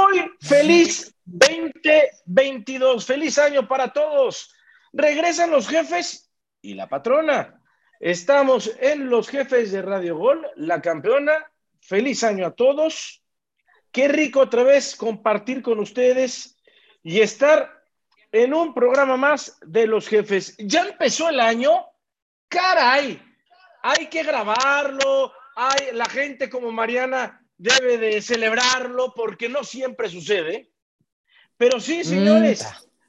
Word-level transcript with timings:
Muy 0.00 0.32
feliz 0.40 1.14
2022. 1.26 3.04
Feliz 3.04 3.38
año 3.38 3.68
para 3.68 3.92
todos. 3.92 4.54
Regresan 4.92 5.50
los 5.50 5.68
jefes 5.68 6.30
y 6.62 6.74
la 6.74 6.88
patrona. 6.88 7.60
Estamos 7.98 8.72
en 8.80 9.10
los 9.10 9.28
jefes 9.28 9.72
de 9.72 9.82
Radio 9.82 10.16
Gol, 10.16 10.46
la 10.56 10.80
campeona. 10.80 11.32
Feliz 11.80 12.24
año 12.24 12.46
a 12.46 12.54
todos. 12.54 13.22
Qué 13.92 14.08
rico 14.08 14.40
otra 14.40 14.62
vez 14.62 14.96
compartir 14.96 15.60
con 15.60 15.78
ustedes 15.80 16.56
y 17.02 17.20
estar 17.20 17.82
en 18.32 18.54
un 18.54 18.72
programa 18.72 19.18
más 19.18 19.58
de 19.60 19.86
los 19.86 20.08
jefes. 20.08 20.56
Ya 20.58 20.82
empezó 20.82 21.28
el 21.28 21.40
año. 21.40 21.84
Caray, 22.48 23.22
hay 23.82 24.06
que 24.06 24.22
grabarlo. 24.22 25.32
Hay 25.56 25.92
la 25.92 26.06
gente 26.06 26.48
como 26.48 26.70
Mariana 26.72 27.39
debe 27.60 27.98
de 27.98 28.22
celebrarlo 28.22 29.12
porque 29.14 29.48
no 29.48 29.64
siempre 29.64 30.08
sucede. 30.08 30.70
Pero 31.58 31.78
sí, 31.78 32.04
señores, 32.04 32.66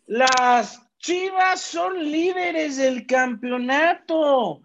las 0.07 0.81
Chivas 0.97 1.61
son 1.61 2.11
líderes 2.11 2.77
del 2.77 3.07
campeonato. 3.07 4.61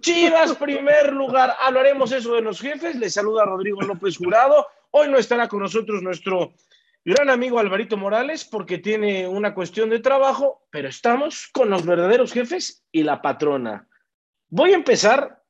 Chivas, 0.00 0.56
primer 0.58 1.12
lugar. 1.12 1.54
Hablaremos 1.60 2.10
eso 2.12 2.34
de 2.34 2.40
los 2.40 2.60
jefes. 2.60 2.96
Les 2.96 3.14
saluda 3.14 3.44
Rodrigo 3.44 3.82
López 3.82 4.16
Jurado. 4.16 4.66
Hoy 4.90 5.08
no 5.08 5.18
estará 5.18 5.46
con 5.46 5.60
nosotros 5.60 6.02
nuestro 6.02 6.54
gran 7.04 7.30
amigo 7.30 7.60
Alvarito 7.60 7.96
Morales 7.96 8.44
porque 8.44 8.78
tiene 8.78 9.28
una 9.28 9.54
cuestión 9.54 9.90
de 9.90 10.00
trabajo, 10.00 10.66
pero 10.70 10.88
estamos 10.88 11.46
con 11.52 11.70
los 11.70 11.86
verdaderos 11.86 12.32
jefes 12.32 12.84
y 12.90 13.04
la 13.04 13.22
patrona. 13.22 13.86
Voy 14.48 14.72
a 14.72 14.76
empezar 14.76 15.40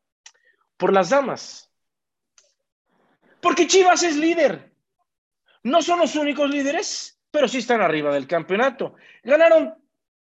por 0.77 0.93
las 0.93 1.11
damas. 1.11 1.66
Porque 3.41 3.67
Chivas 3.67 4.03
es 4.03 4.17
líder. 4.17 4.73
No 5.63 5.83
son 5.83 6.01
los 6.01 6.15
únicos 6.17 6.49
líderes, 6.49 7.19
pero 7.31 7.49
sí 7.49 7.59
están 7.59 7.81
arriba 7.81 8.13
del 8.13 8.27
campeonato. 8.27 8.95
Ganaron, 9.23 9.75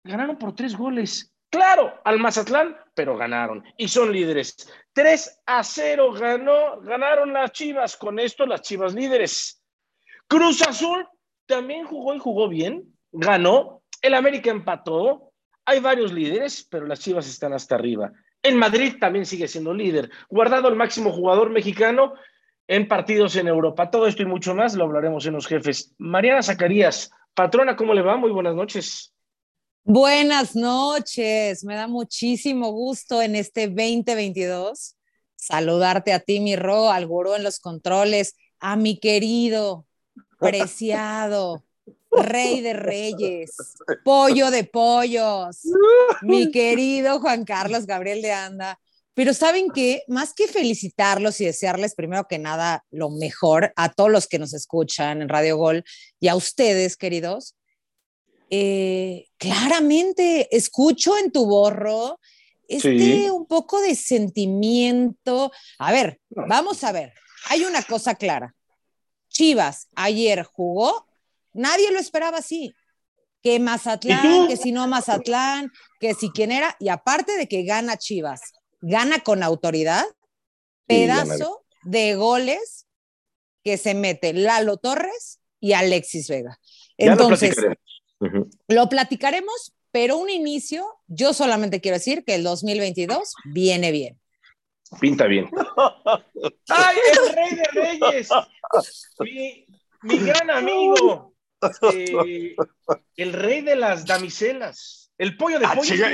ganaron 0.04 0.38
por 0.38 0.56
tres 0.56 0.76
goles. 0.76 1.34
Claro, 1.50 2.02
al 2.04 2.20
Mazatlán, 2.20 2.76
pero 2.94 3.16
ganaron 3.16 3.64
y 3.78 3.88
son 3.88 4.12
líderes. 4.12 4.70
3 4.94 5.42
a 5.46 5.64
0 5.64 6.14
ganó, 6.14 6.82
ganaron 6.82 7.34
las 7.34 7.52
Chivas. 7.52 7.96
Con 7.98 8.20
esto, 8.20 8.46
las 8.46 8.62
Chivas 8.62 8.94
líderes. 8.94 9.62
Cruz 10.28 10.62
Azul 10.62 11.08
también 11.46 11.86
jugó 11.86 12.14
y 12.16 12.20
jugó 12.20 12.50
bien. 12.50 12.98
Ganó. 13.12 13.84
El 14.02 14.14
América 14.16 14.52
empató. 14.52 15.32
Hay 15.66 15.80
varios 15.80 16.12
líderes, 16.12 16.68
pero 16.70 16.86
las 16.86 17.00
Chivas 17.00 17.28
están 17.28 17.54
hasta 17.54 17.76
arriba. 17.76 18.12
En 18.42 18.58
Madrid 18.58 18.96
también 19.00 19.26
sigue 19.26 19.48
siendo 19.48 19.74
líder. 19.74 20.12
Guardado 20.30 20.68
el 20.68 20.76
máximo 20.76 21.12
jugador 21.12 21.50
mexicano 21.50 22.14
en 22.68 22.88
partidos 22.88 23.36
en 23.36 23.48
Europa. 23.48 23.90
Todo 23.90 24.08
esto 24.08 24.24
y 24.24 24.26
mucho 24.26 24.56
más 24.56 24.76
lo 24.76 24.86
hablaremos 24.86 25.26
en 25.26 25.34
los 25.34 25.48
jefes. 25.48 25.94
Mariana 25.98 26.44
Zacarías, 26.44 27.12
patrona, 27.34 27.76
¿cómo 27.76 27.94
le 27.94 28.02
va? 28.02 28.18
Muy 28.18 28.32
buenas 28.32 28.56
noches. 28.56 29.14
Buenas 29.84 30.56
noches, 30.56 31.64
me 31.64 31.76
da 31.76 31.88
muchísimo 31.88 32.72
gusto 32.72 33.22
en 33.22 33.36
este 33.36 33.68
2022 33.68 34.96
saludarte 35.36 36.12
a 36.12 36.20
ti, 36.20 36.40
mi 36.40 36.56
Ro, 36.56 36.90
al 36.90 37.06
gurú 37.06 37.36
en 37.36 37.44
los 37.44 37.60
controles, 37.60 38.36
a 38.60 38.76
mi 38.76 39.00
querido, 39.00 39.86
preciado, 40.40 41.64
rey 42.10 42.62
de 42.62 42.74
reyes, 42.74 43.56
pollo 44.04 44.50
de 44.50 44.64
pollos, 44.64 45.62
mi 46.24 46.52
querido 46.52 47.20
Juan 47.20 47.46
Carlos 47.46 47.86
Gabriel 47.86 48.24
de 48.24 48.32
Anda, 48.32 48.80
pero 49.16 49.34
saben 49.34 49.72
que 49.72 50.04
más 50.08 50.34
que 50.34 50.48
felicitarlos 50.48 51.40
y 51.40 51.46
desearles 51.46 51.96
primero 51.96 52.28
que 52.28 52.38
nada 52.38 52.86
lo 52.92 53.10
mejor 53.10 53.72
a 53.78 53.92
todos 53.92 54.12
los 54.12 54.28
que 54.28 54.40
nos 54.40 54.54
escuchan 54.54 55.22
en 55.22 55.30
Radio 55.30 55.58
Gol 55.58 55.86
y 56.20 56.28
a 56.28 56.36
ustedes, 56.36 56.98
queridos, 56.98 57.56
eh, 58.50 59.28
claramente 59.38 60.54
escucho 60.56 61.18
en 61.18 61.32
tu 61.32 61.46
borro 61.46 62.20
este 62.68 63.32
un 63.32 63.48
poco 63.48 63.80
de 63.80 63.96
sentimiento. 63.96 65.52
A 65.80 65.94
ver, 65.94 66.20
vamos 66.30 66.84
a 66.84 66.92
ver. 66.92 67.14
Hay 67.50 67.64
una 67.64 67.84
cosa 67.84 68.16
clara. 68.16 68.54
Chivas 69.30 69.88
ayer 69.96 70.44
jugó, 70.44 71.08
nadie 71.54 71.90
lo 71.92 72.00
esperaba 72.00 72.40
así. 72.40 72.74
Que 73.42 73.60
Mazatlán, 73.60 74.48
que 74.48 74.58
si 74.58 74.74
no 74.74 74.88
Mazatlán, 74.88 75.72
que 76.02 76.16
si 76.16 76.32
quién 76.32 76.52
era, 76.52 76.76
y 76.80 76.90
aparte 76.90 77.38
de 77.38 77.48
que 77.48 77.64
gana 77.64 77.96
Chivas 77.96 78.42
gana 78.82 79.20
con 79.20 79.44
autoridad, 79.44 80.06
pedazo 80.86 81.66
de 81.84 82.16
goles 82.16 82.88
que 83.64 83.78
se 83.78 83.96
mete 83.96 84.34
Lalo 84.34 84.78
Torres 84.78 85.40
y 85.60 85.74
Alexis 85.74 86.30
Vega. 86.30 86.60
Entonces, 86.98 87.56
lo, 88.68 88.90
platicaremos, 88.90 89.74
pero 89.92 90.18
un 90.18 90.30
inicio, 90.30 90.86
yo 91.08 91.34
solamente 91.34 91.82
quiero 91.82 91.98
decir 91.98 92.24
que 92.24 92.36
el 92.36 92.44
2022 92.44 93.34
viene 93.46 93.92
bien. 93.92 94.20
Pinta 95.00 95.26
bien. 95.26 95.50
¡Ay, 96.70 96.98
el 97.12 97.36
rey 97.36 97.56
de 97.56 97.64
reyes! 97.74 98.30
Mi, 100.04 100.18
gran 100.20 100.52
amigo, 100.52 101.34
eh, 101.92 102.56
el 103.16 103.34
rey 103.34 103.62
de 103.62 103.76
las 103.76 104.06
damiselas, 104.06 105.12
el 105.18 105.36
pollo 105.36 105.58
de 105.58 105.66
ah, 105.66 105.74
pollo. 105.76 106.06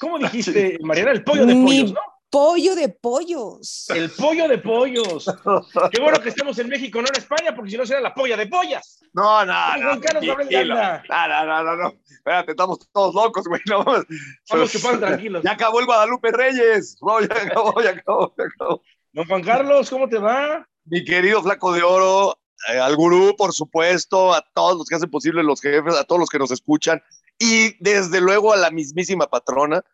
¿Cómo 0.00 0.18
dijiste, 0.18 0.78
Mariana? 0.82 1.12
El 1.12 1.24
pollo 1.24 1.46
de 1.46 1.54
pollos, 1.54 1.92
¿no? 1.92 2.00
Pollo 2.30 2.74
de 2.74 2.88
pollos. 2.90 3.86
El 3.88 4.10
pollo 4.10 4.48
de 4.48 4.58
pollos. 4.58 5.24
Qué 5.92 6.00
bueno 6.00 6.20
que 6.20 6.28
estemos 6.28 6.58
en 6.58 6.68
México, 6.68 7.00
no 7.00 7.08
en 7.08 7.16
España, 7.16 7.54
porque 7.54 7.70
si 7.70 7.78
no 7.78 7.86
será 7.86 8.00
la 8.00 8.14
polla 8.14 8.36
de 8.36 8.46
pollas. 8.46 9.00
No, 9.14 9.46
no, 9.46 9.76
no. 9.78 9.94
no, 9.94 10.00
no, 10.00 11.44
no, 11.46 11.64
no, 11.64 11.76
no. 11.76 11.94
Espérate, 12.10 12.50
estamos 12.50 12.78
todos 12.92 13.14
locos, 13.14 13.46
güey. 13.48 13.62
No, 13.66 13.82
vamos, 13.82 14.04
vamos 14.50 14.72
chupando 14.72 15.06
tranquilos. 15.06 15.42
Ya 15.42 15.52
acabó 15.52 15.80
el 15.80 15.86
Guadalupe 15.86 16.30
Reyes. 16.30 16.98
No, 17.00 17.20
ya 17.20 17.34
acabó, 17.34 17.80
ya 17.82 17.90
acabó, 17.90 18.34
ya 18.36 18.44
acabó. 18.44 18.82
Don 19.12 19.26
Juan 19.26 19.42
Carlos, 19.42 19.88
¿cómo 19.88 20.08
te 20.08 20.18
va? 20.18 20.68
Mi 20.84 21.04
querido 21.04 21.42
flaco 21.42 21.72
de 21.72 21.82
oro, 21.82 22.38
eh, 22.68 22.78
al 22.78 22.96
gurú, 22.96 23.34
por 23.36 23.52
supuesto, 23.52 24.34
a 24.34 24.44
todos 24.54 24.76
los 24.76 24.86
que 24.86 24.96
hacen 24.96 25.10
posible 25.10 25.42
los 25.42 25.60
jefes, 25.62 25.94
a 25.94 26.04
todos 26.04 26.20
los 26.20 26.28
que 26.28 26.38
nos 26.38 26.50
escuchan 26.50 27.02
y 27.38 27.76
desde 27.82 28.20
luego 28.20 28.52
a 28.52 28.56
la 28.56 28.70
mismísima 28.70 29.28
patrona. 29.28 29.84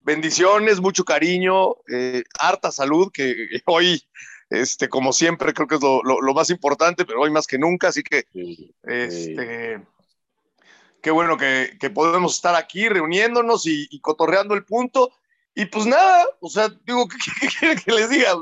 Bendiciones, 0.00 0.80
mucho 0.80 1.04
cariño, 1.04 1.74
eh, 1.92 2.22
harta 2.38 2.70
salud, 2.70 3.10
que 3.12 3.34
hoy, 3.66 4.02
este, 4.48 4.88
como 4.88 5.12
siempre, 5.12 5.52
creo 5.52 5.66
que 5.66 5.74
es 5.74 5.80
lo, 5.80 6.34
más 6.34 6.50
importante, 6.50 7.04
pero 7.04 7.20
hoy 7.20 7.30
más 7.30 7.46
que 7.46 7.58
nunca, 7.58 7.88
así 7.88 8.02
que, 8.02 8.24
este, 8.84 9.80
qué 11.02 11.10
bueno 11.10 11.36
que, 11.36 11.76
podemos 11.92 12.36
estar 12.36 12.54
aquí 12.54 12.88
reuniéndonos 12.88 13.66
y, 13.66 14.00
cotorreando 14.00 14.54
el 14.54 14.64
punto. 14.64 15.12
Y 15.54 15.64
pues 15.66 15.86
nada, 15.86 16.24
o 16.40 16.48
sea, 16.48 16.68
digo, 16.84 17.08
¿qué, 17.40 17.48
quiere 17.48 17.76
que 17.76 17.92
les 17.92 18.10
diga? 18.10 18.32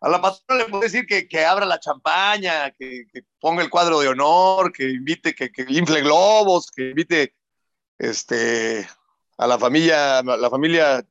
A 0.00 0.08
la 0.08 0.20
patrona 0.20 0.62
le 0.62 0.70
puedo 0.70 0.84
decir 0.84 1.06
que, 1.06 1.44
abra 1.44 1.66
la 1.66 1.80
champaña, 1.80 2.70
que, 2.70 3.04
ponga 3.40 3.62
el 3.62 3.70
cuadro 3.70 3.98
de 3.98 4.08
honor, 4.08 4.72
que 4.72 4.88
invite, 4.88 5.34
que, 5.34 5.50
que 5.50 5.66
infle 5.68 6.02
globos, 6.02 6.70
que 6.70 6.90
invite 6.90 7.34
este, 7.98 8.88
a 9.36 9.46
la 9.46 9.58
familia, 9.58 10.22
la 10.22 10.50
familia 10.50 11.04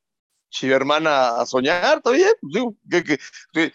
chivermana 0.49 1.41
a 1.41 1.45
soñar, 1.45 2.01
todavía, 2.01 2.29
pues, 2.89 3.03
que, 3.53 3.73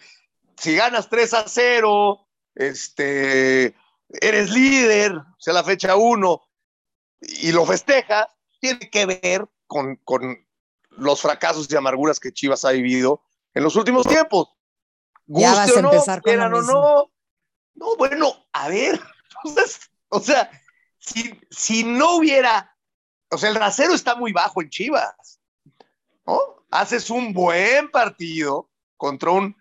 si 0.57 0.75
ganas 0.75 1.09
3 1.09 1.33
a 1.33 1.47
0, 1.47 2.27
este, 2.55 3.75
eres 4.09 4.51
líder, 4.51 5.13
o 5.13 5.35
sea, 5.39 5.53
la 5.53 5.63
fecha 5.63 5.95
1, 5.95 6.41
y 7.21 7.51
lo 7.51 7.65
festejas, 7.65 8.27
tiene 8.59 8.89
que 8.89 9.05
ver 9.05 9.47
con, 9.67 9.97
con, 9.97 10.37
los 10.95 11.21
fracasos 11.21 11.67
y 11.71 11.75
amarguras 11.75 12.19
que 12.19 12.31
Chivas 12.31 12.65
ha 12.65 12.71
vivido 12.71 13.23
en 13.55 13.63
los 13.63 13.75
últimos 13.75 14.05
tiempos. 14.05 14.49
ya 15.25 15.55
vas 15.55 15.75
a 15.75 15.79
empezar 15.79 16.21
con 16.21 16.39
o 16.39 16.61
no. 16.61 17.11
No, 17.73 17.95
bueno, 17.97 18.45
a 18.51 18.69
ver, 18.69 19.01
o 20.09 20.19
sea, 20.19 20.51
si, 20.99 21.39
si 21.49 21.83
no 21.83 22.17
hubiera 22.17 22.72
o 23.33 23.37
sea, 23.37 23.49
el 23.49 23.55
rasero 23.55 23.93
está 23.93 24.15
muy 24.15 24.31
bajo 24.31 24.61
en 24.61 24.69
Chivas. 24.69 25.39
¿no? 26.25 26.65
Haces 26.71 27.09
un 27.09 27.33
buen 27.33 27.89
partido 27.89 28.69
contra 28.97 29.31
un 29.31 29.55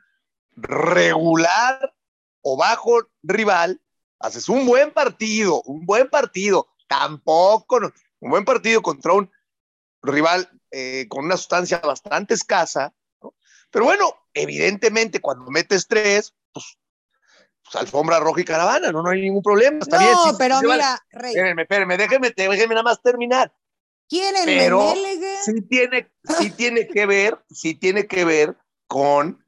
regular 0.54 1.94
o 2.42 2.56
bajo 2.56 3.08
rival, 3.22 3.80
haces 4.18 4.48
un 4.48 4.66
buen 4.66 4.92
partido, 4.92 5.62
un 5.62 5.86
buen 5.86 6.08
partido, 6.08 6.68
tampoco, 6.88 7.78
un 8.20 8.30
buen 8.30 8.44
partido 8.44 8.82
contra 8.82 9.12
un 9.12 9.30
rival 10.02 10.48
eh, 10.70 11.06
con 11.08 11.24
una 11.24 11.36
sustancia 11.36 11.78
bastante 11.78 12.34
escasa, 12.34 12.92
¿no? 13.22 13.34
pero 13.70 13.84
bueno, 13.84 14.14
evidentemente 14.34 15.20
cuando 15.20 15.50
metes 15.50 15.86
tres, 15.86 16.34
pues, 16.52 16.78
pues, 17.62 17.76
alfombra 17.76 18.18
roja 18.20 18.40
y 18.40 18.44
caravana, 18.44 18.90
no, 18.90 19.02
no 19.02 19.10
hay 19.10 19.22
ningún 19.22 19.42
problema. 19.42 19.78
Está 19.80 20.00
no, 20.00 20.36
pero 20.36 20.60
mira, 20.60 20.98
Rey. 21.10 21.30
Espérenme, 21.30 21.62
espérenme, 21.62 21.96
déjenme, 21.96 22.30
déjenme 22.30 22.74
nada 22.74 22.82
más 22.82 23.00
terminar. 23.00 23.52
¿Quieren 24.12 24.44
Pero 24.44 24.94
sí 25.42 25.62
tiene, 25.62 26.12
sí 26.38 26.50
tiene 26.50 26.86
que 26.86 27.06
ver, 27.06 27.42
sí 27.50 27.74
tiene 27.74 28.06
que 28.06 28.26
ver 28.26 28.58
con, 28.86 29.42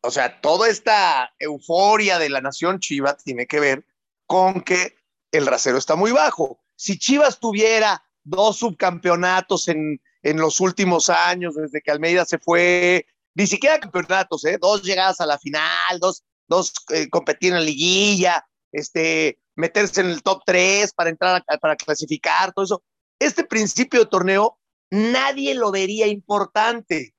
o 0.00 0.10
sea, 0.10 0.40
toda 0.40 0.68
esta 0.68 1.32
euforia 1.38 2.18
de 2.18 2.28
la 2.28 2.40
nación 2.40 2.80
chiva 2.80 3.16
tiene 3.16 3.46
que 3.46 3.60
ver 3.60 3.86
con 4.26 4.62
que 4.62 4.96
el 5.30 5.46
rasero 5.46 5.78
está 5.78 5.94
muy 5.94 6.10
bajo. 6.10 6.58
Si 6.74 6.98
Chivas 6.98 7.38
tuviera 7.38 8.02
dos 8.24 8.56
subcampeonatos 8.56 9.68
en, 9.68 10.00
en 10.24 10.38
los 10.38 10.58
últimos 10.58 11.08
años, 11.08 11.54
desde 11.54 11.80
que 11.80 11.92
Almeida 11.92 12.24
se 12.24 12.40
fue, 12.40 13.06
ni 13.36 13.46
siquiera 13.46 13.78
campeonatos, 13.78 14.44
¿eh? 14.44 14.58
dos 14.60 14.82
llegadas 14.82 15.20
a 15.20 15.26
la 15.26 15.38
final, 15.38 16.00
dos, 16.00 16.24
dos 16.48 16.72
eh, 16.88 17.08
competir 17.08 17.52
en 17.52 17.60
la 17.60 17.64
liguilla, 17.64 18.44
este, 18.72 19.38
meterse 19.54 20.00
en 20.00 20.08
el 20.08 20.24
top 20.24 20.42
3 20.44 20.94
para 20.94 21.10
entrar, 21.10 21.44
a, 21.46 21.58
para 21.58 21.76
clasificar, 21.76 22.52
todo 22.52 22.64
eso. 22.64 22.82
Este 23.20 23.44
principio 23.44 24.00
de 24.00 24.06
torneo 24.06 24.58
nadie 24.90 25.54
lo 25.54 25.70
vería 25.70 26.06
importante. 26.06 27.14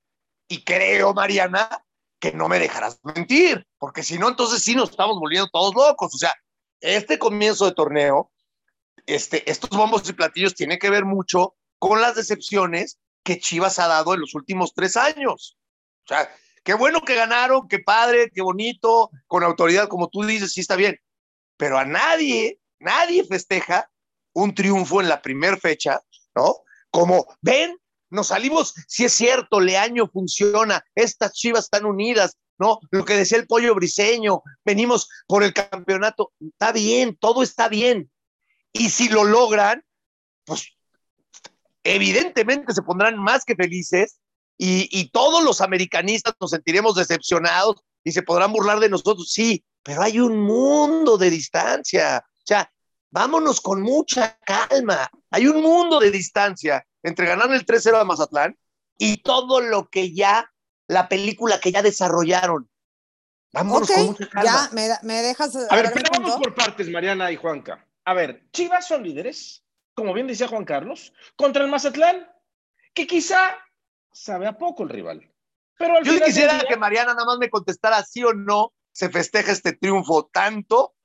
Y 0.50 0.64
creo, 0.64 1.14
Mariana, 1.14 1.70
que 2.20 2.34
no 2.34 2.50
me 2.50 2.60
dejarás 2.60 3.00
mentir, 3.04 3.66
porque 3.78 4.04
si 4.04 4.20
no, 4.20 4.28
entonces 4.28 4.62
sí 4.62 4.76
nos 4.76 4.90
estamos 4.90 5.18
volviendo 5.20 5.50
todos 5.50 5.74
locos. 5.74 6.14
O 6.14 6.18
sea, 6.18 6.34
este 6.82 7.18
comienzo 7.18 7.66
de 7.66 7.74
torneo, 7.74 8.32
este, 9.06 9.50
estos 9.50 9.70
bombos 9.70 10.08
y 10.10 10.14
platillos 10.14 10.56
tienen 10.56 10.80
que 10.80 10.90
ver 10.90 11.06
mucho 11.06 11.56
con 11.80 12.02
las 12.02 12.16
decepciones 12.16 13.00
que 13.24 13.40
Chivas 13.40 13.80
ha 13.80 13.88
dado 13.88 14.14
en 14.14 14.22
los 14.22 14.36
últimos 14.36 14.74
tres 14.74 14.98
años. 14.98 15.58
O 16.06 16.08
sea, 16.08 16.30
qué 16.64 16.74
bueno 16.74 17.02
que 17.02 17.16
ganaron, 17.16 17.68
qué 17.68 17.80
padre, 17.80 18.32
qué 18.34 18.42
bonito, 18.42 19.12
con 19.28 19.44
autoridad, 19.44 19.88
como 19.88 20.10
tú 20.10 20.24
dices, 20.24 20.54
sí 20.54 20.62
está 20.62 20.76
bien. 20.76 21.00
Pero 21.58 21.78
a 21.78 21.86
nadie, 21.86 22.60
nadie 22.80 23.24
festeja 23.24 23.91
un 24.34 24.54
triunfo 24.54 25.02
en 25.02 25.10
la 25.10 25.22
primera 25.22 25.58
fecha, 25.58 26.02
¿no? 26.36 26.58
Como, 26.90 27.26
ven, 27.42 27.78
nos 28.10 28.28
salimos, 28.28 28.74
si 28.88 29.06
es 29.06 29.14
cierto, 29.14 29.60
Leaño 29.60 30.08
funciona, 30.08 30.84
estas 30.96 31.34
chivas 31.34 31.66
están 31.66 31.86
unidas, 31.86 32.38
¿no? 32.58 32.80
Lo 32.92 33.06
que 33.06 33.16
decía 33.16 33.38
el 33.38 33.48
pollo 33.48 33.74
briseño, 33.74 34.44
venimos 34.66 35.10
por 35.28 35.44
el 35.44 35.54
campeonato, 35.54 36.34
está 36.40 36.72
bien, 36.72 37.16
todo 37.16 37.42
está 37.44 37.70
bien. 37.70 38.12
Y 38.74 38.90
si 38.90 39.10
lo 39.10 39.24
logran, 39.24 39.84
pues 40.46 40.68
evidentemente 41.84 42.74
se 42.74 42.84
pondrán 42.84 43.18
más 43.18 43.44
que 43.46 43.56
felices 43.56 44.20
y, 44.58 44.88
y, 44.92 45.10
todos 45.10 45.44
los 45.44 45.60
americanistas 45.62 46.36
nos 46.40 46.52
sentiremos 46.52 46.96
decepcionados 46.96 47.78
y 48.04 48.12
se 48.12 48.22
podrán 48.22 48.54
burlar 48.54 48.80
de 48.80 48.90
nosotros, 48.90 49.32
sí, 49.32 49.66
pero 49.82 50.04
hay 50.04 50.20
un 50.20 50.40
mundo 50.40 51.18
de 51.18 51.32
distancia. 51.32 52.24
O 52.24 52.46
sea, 52.46 52.72
vámonos 53.12 53.62
con 53.62 53.82
mucha 53.82 54.38
calma. 54.40 55.10
Hay 55.30 55.48
un 55.48 55.62
mundo 55.62 56.00
de 56.00 56.10
distancia 56.10 56.86
entre 57.04 57.28
ganar 57.28 57.52
el 57.52 57.66
3-0 57.66 58.00
a 58.00 58.06
Mazatlán 58.06 58.58
y 58.98 59.18
todo 59.18 59.62
lo 59.62 59.90
que 59.90 60.14
ya, 60.14 60.52
la 60.88 61.08
película 61.08 61.60
que 61.60 61.72
ya 61.72 61.82
desarrollaron. 61.82 62.70
Vámonos 63.54 63.90
con 63.90 64.06
mucha 64.06 64.30
calma. 64.30 64.70
Ya, 64.74 65.00
me, 65.04 65.22
dejas. 65.22 65.56
A 65.70 65.76
ver, 65.76 65.92
pero 65.94 66.10
vamos 66.12 66.36
por 66.38 66.56
partes, 66.56 66.90
Mariana 66.90 67.32
y 67.32 67.36
Juanca. 67.36 67.86
A 68.06 68.14
ver, 68.14 68.50
Chivas 68.52 68.88
son 68.88 69.04
líderes, 69.04 69.64
como 69.94 70.14
bien 70.14 70.28
decía 70.28 70.48
Juan 70.48 70.66
Carlos, 70.66 71.14
contra 71.36 71.64
el 71.64 71.70
Mazatlán, 71.70 72.28
que 72.94 73.06
quizá 73.06 73.58
sabe 74.12 74.48
a 74.48 74.58
poco 74.58 74.84
el 74.84 74.90
rival. 74.90 75.32
Pero 75.78 76.02
Yo 76.04 76.20
quisiera 76.24 76.64
que 76.68 76.78
Mariana 76.78 77.14
nada 77.14 77.26
más 77.26 77.40
me 77.40 77.50
contestara 77.50 78.04
sí 78.04 78.24
o 78.24 78.34
no 78.34 78.74
se 78.92 79.10
festeja 79.10 79.52
este 79.52 79.74
triunfo 79.74 80.30
tanto 80.32 80.96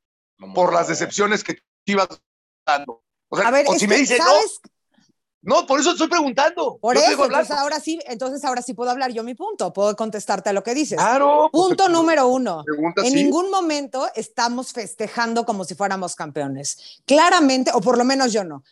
por 0.54 0.72
las 0.72 0.88
decepciones 0.88 1.42
que 1.42 1.58
Chivas 1.86 2.08
dando. 2.66 3.02
O 3.28 3.36
sea, 3.36 3.48
a 3.48 3.50
ver, 3.50 3.66
o 3.68 3.74
si 3.74 3.86
me 3.86 3.96
dice 3.96 4.16
¿sabes? 4.16 4.60
no, 5.42 5.60
no, 5.60 5.66
por 5.66 5.78
eso 5.78 5.92
estoy 5.92 6.08
preguntando. 6.08 6.78
Por 6.78 6.96
eso, 6.96 7.24
entonces 7.24 7.56
ahora 7.56 7.78
sí, 7.78 8.00
entonces 8.06 8.44
ahora 8.44 8.62
sí 8.62 8.74
puedo 8.74 8.90
hablar 8.90 9.12
yo 9.12 9.22
mi 9.22 9.34
punto, 9.34 9.72
puedo 9.72 9.94
contestarte 9.94 10.50
a 10.50 10.52
lo 10.52 10.64
que 10.64 10.74
dices. 10.74 10.98
Claro. 10.98 11.48
Pues, 11.52 11.64
punto 11.64 11.88
número 11.88 12.26
uno. 12.26 12.64
En 12.96 13.14
ningún 13.14 13.50
momento 13.50 14.08
estamos 14.16 14.72
festejando 14.72 15.44
como 15.44 15.64
si 15.64 15.76
fuéramos 15.76 16.16
campeones. 16.16 17.00
Claramente, 17.04 17.70
o 17.72 17.80
por 17.80 17.96
lo 17.96 18.04
menos 18.04 18.32
yo 18.32 18.42
no. 18.42 18.64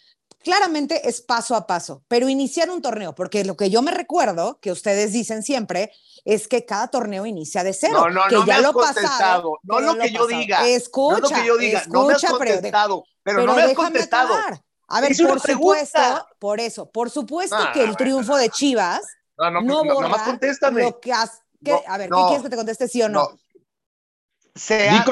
Claramente 0.45 1.09
es 1.09 1.23
paso 1.23 1.57
a 1.57 1.67
paso, 1.67 2.05
pero 2.07 2.29
iniciar 2.29 2.71
un 2.71 2.83
torneo, 2.83 3.15
porque 3.15 3.45
lo 3.45 3.57
que 3.57 3.71
yo 3.71 3.81
me 3.81 3.91
recuerdo, 3.91 4.61
que 4.61 4.71
ustedes 4.71 5.13
dicen 5.13 5.43
siempre, 5.43 5.91
es 6.25 6.49
que 6.49 6.67
cada 6.67 6.89
torneo 6.89 7.25
inicia 7.25 7.65
de 7.65 7.73
cero. 7.73 7.95
No, 7.95 8.11
no, 8.11 8.29
que 8.29 8.35
no 8.35 8.47
ya 8.47 8.57
me 8.57 8.63
lo 8.63 8.69
has 8.69 8.75
contestado. 8.75 9.59
no 9.63 9.81
lo 9.81 9.97
que 9.97 10.13
yo 10.13 10.27
diga. 10.27 10.69
Escucha, 10.69 11.21
no 11.21 11.29
lo 11.29 11.35
que 11.35 11.47
yo 11.47 11.57
diga. 11.57 11.79
Escucha, 11.81 11.99
no 11.99 12.07
me 12.07 12.13
has 12.13 12.25
contestado. 12.25 13.05
Pero, 13.23 13.39
pero 13.39 13.47
no 13.47 13.55
me 13.57 13.63
has 13.63 13.75
contestado. 13.75 14.35
Acabar. 14.35 14.63
A 14.87 15.01
ver, 15.01 15.17
por 15.17 15.41
supuesto, 15.41 16.29
por 16.39 16.61
eso, 16.61 16.91
por 16.91 17.11
supuesto 17.11 17.57
que 17.73 17.83
el 17.83 17.97
triunfo 17.97 18.37
de 18.37 18.51
Chivas 18.51 19.01
no, 19.39 19.51
no, 19.51 19.63
no 19.63 19.95
borra 19.95 20.09
no, 20.09 20.25
contéstame. 20.25 20.83
lo 20.83 21.01
que 21.01 21.13
has... 21.13 21.43
Que, 21.65 21.73
a 21.87 21.97
ver, 21.97 22.11
¿qué 22.11 22.23
quieres 22.27 22.43
que 22.43 22.51
te 22.51 22.57
conteste 22.57 22.89
sí 22.89 23.01
o 23.01 23.09
no? 23.09 23.31
Sea, 24.55 25.05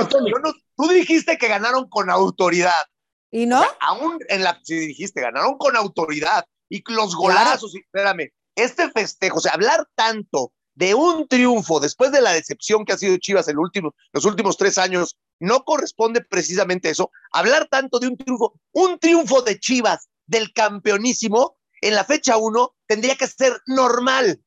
tú 0.77 0.89
dijiste 0.89 1.39
que 1.39 1.49
ganaron 1.49 1.89
con 1.89 2.11
autoridad. 2.11 2.85
¿Y 3.33 3.47
no? 3.47 3.61
O 3.61 3.65
sea, 3.65 3.77
aún 3.81 4.19
en 4.29 4.45
la, 4.45 4.61
si 4.63 4.77
dijiste, 4.77 5.21
ganaron 5.21 5.59
con 5.59 5.75
autoridad 5.75 6.45
y 6.69 6.85
los 6.93 7.17
golazos, 7.17 7.73
claro. 7.73 7.85
espérame, 7.87 8.33
este 8.55 8.91
festejo, 8.91 9.39
o 9.39 9.41
sea, 9.41 9.53
hablar 9.53 9.89
tanto 9.95 10.53
de 10.75 10.95
un 10.95 11.27
triunfo 11.27 11.81
después 11.81 12.13
de 12.13 12.21
la 12.21 12.33
decepción 12.33 12.85
que 12.85 12.93
ha 12.93 12.99
sido 12.99 13.17
Chivas 13.17 13.49
en 13.49 13.59
último, 13.59 13.95
los 14.13 14.25
últimos 14.25 14.57
tres 14.57 14.79
años, 14.79 15.19
no 15.41 15.65
corresponde 15.65 16.23
precisamente 16.23 16.91
eso. 16.91 17.11
Hablar 17.33 17.69
tanto 17.69 17.99
de 17.99 18.09
un 18.09 18.17
triunfo, 18.17 18.55
un 18.73 18.99
triunfo 18.99 19.43
de 19.43 19.59
Chivas 19.59 20.09
del 20.27 20.53
campeonísimo 20.53 21.57
en 21.81 21.95
la 21.95 22.05
fecha 22.05 22.37
uno 22.37 22.75
tendría 22.87 23.17
que 23.17 23.27
ser 23.27 23.61
normal. 23.67 24.41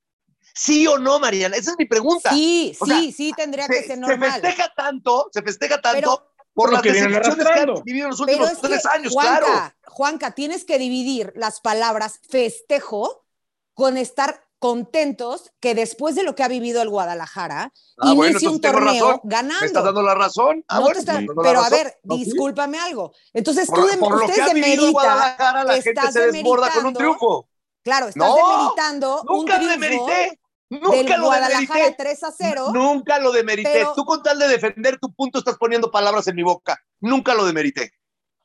¿Sí 0.54 0.88
o 0.88 0.98
no, 0.98 1.20
Mariana? 1.20 1.58
Esa 1.58 1.72
es 1.72 1.78
mi 1.78 1.86
pregunta. 1.86 2.30
Sí, 2.30 2.78
o 2.80 2.86
sí, 2.86 2.92
sea, 2.92 3.12
sí, 3.12 3.34
tendría 3.36 3.68
que 3.68 3.84
ser 3.84 3.98
normal. 3.98 4.32
Se 4.32 4.42
festeja 4.42 4.74
tanto, 4.74 5.30
se 5.34 5.42
festeja 5.42 5.82
tanto. 5.82 6.00
Pero, 6.00 6.35
por 6.56 6.72
las 6.72 6.82
decepciones 6.82 7.36
que 7.36 7.60
han 7.60 7.84
vivido 7.84 8.06
en 8.06 8.12
los 8.12 8.20
últimos 8.22 8.50
es 8.50 8.62
tres 8.62 8.82
que, 8.82 8.98
años, 8.98 9.14
Juanca, 9.14 9.40
claro. 9.40 9.74
Juanca, 9.88 10.32
tienes 10.32 10.64
que 10.64 10.80
dividir 10.80 11.34
las 11.36 11.60
palabras 11.60 12.20
festejo 12.30 13.26
con 13.74 13.98
estar 13.98 14.46
contentos 14.58 15.52
que 15.60 15.76
después 15.76 16.16
de 16.16 16.24
lo 16.24 16.34
que 16.34 16.44
ha 16.44 16.48
vivido 16.48 16.82
el 16.82 16.90
Guadalajara, 16.90 17.74
ah, 18.00 18.12
inicie 18.14 18.16
bueno, 18.16 18.52
un 18.52 18.62
torneo 18.62 19.08
razón. 19.08 19.22
ganando. 19.26 19.60
¿Me 19.60 19.68
estás 19.68 19.84
dando 19.84 20.02
la 20.02 20.16
razón? 20.16 20.66
Ah, 20.70 20.78
no 20.78 20.86
bueno, 20.86 21.00
está, 21.00 21.22
no 21.22 21.34
pero 21.36 21.62
la 21.62 21.68
a 21.68 21.70
ver, 21.70 22.00
discúlpame 22.04 22.80
algo. 22.80 23.12
Entonces 23.34 23.68
por, 23.68 23.82
tú 23.82 23.88
de, 23.88 23.98
por 23.98 24.16
ustedes 24.16 24.54
demeritan, 24.54 25.18
la 25.38 25.74
gente 25.74 25.90
estás 25.90 26.14
se 26.14 26.32
desborda 26.32 26.72
con 26.72 26.86
un 26.86 26.94
triunfo. 26.94 27.50
Claro, 27.84 28.08
estás 28.08 28.28
no, 28.28 28.36
demeritando 28.36 29.24
nunca 29.28 29.56
un 29.56 29.60
triunfo 29.60 29.68
demerité. 29.68 30.40
Nunca 30.70 30.92
del 30.98 31.20
lo 31.20 31.26
Guadalajara 31.26 31.60
demerité. 31.60 31.84
de 31.84 31.96
3 31.96 32.24
a 32.24 32.32
0. 32.32 32.72
Nunca 32.74 33.20
lo 33.20 33.32
demerité. 33.32 33.70
pero- 33.72 33.94
Tú 33.94 34.04
con 34.06 34.24
tal 34.24 34.40
de 34.40 34.48
defender 34.48 34.98
tu 35.00 35.14
punto 35.14 35.40
estás 35.40 35.58
poniendo 35.58 35.92
palabras 35.92 36.28
en 36.28 36.36
mi 36.36 36.44
boca. 36.44 36.78
Nunca 37.00 37.34
lo 37.36 37.46
demerité. 37.46 37.92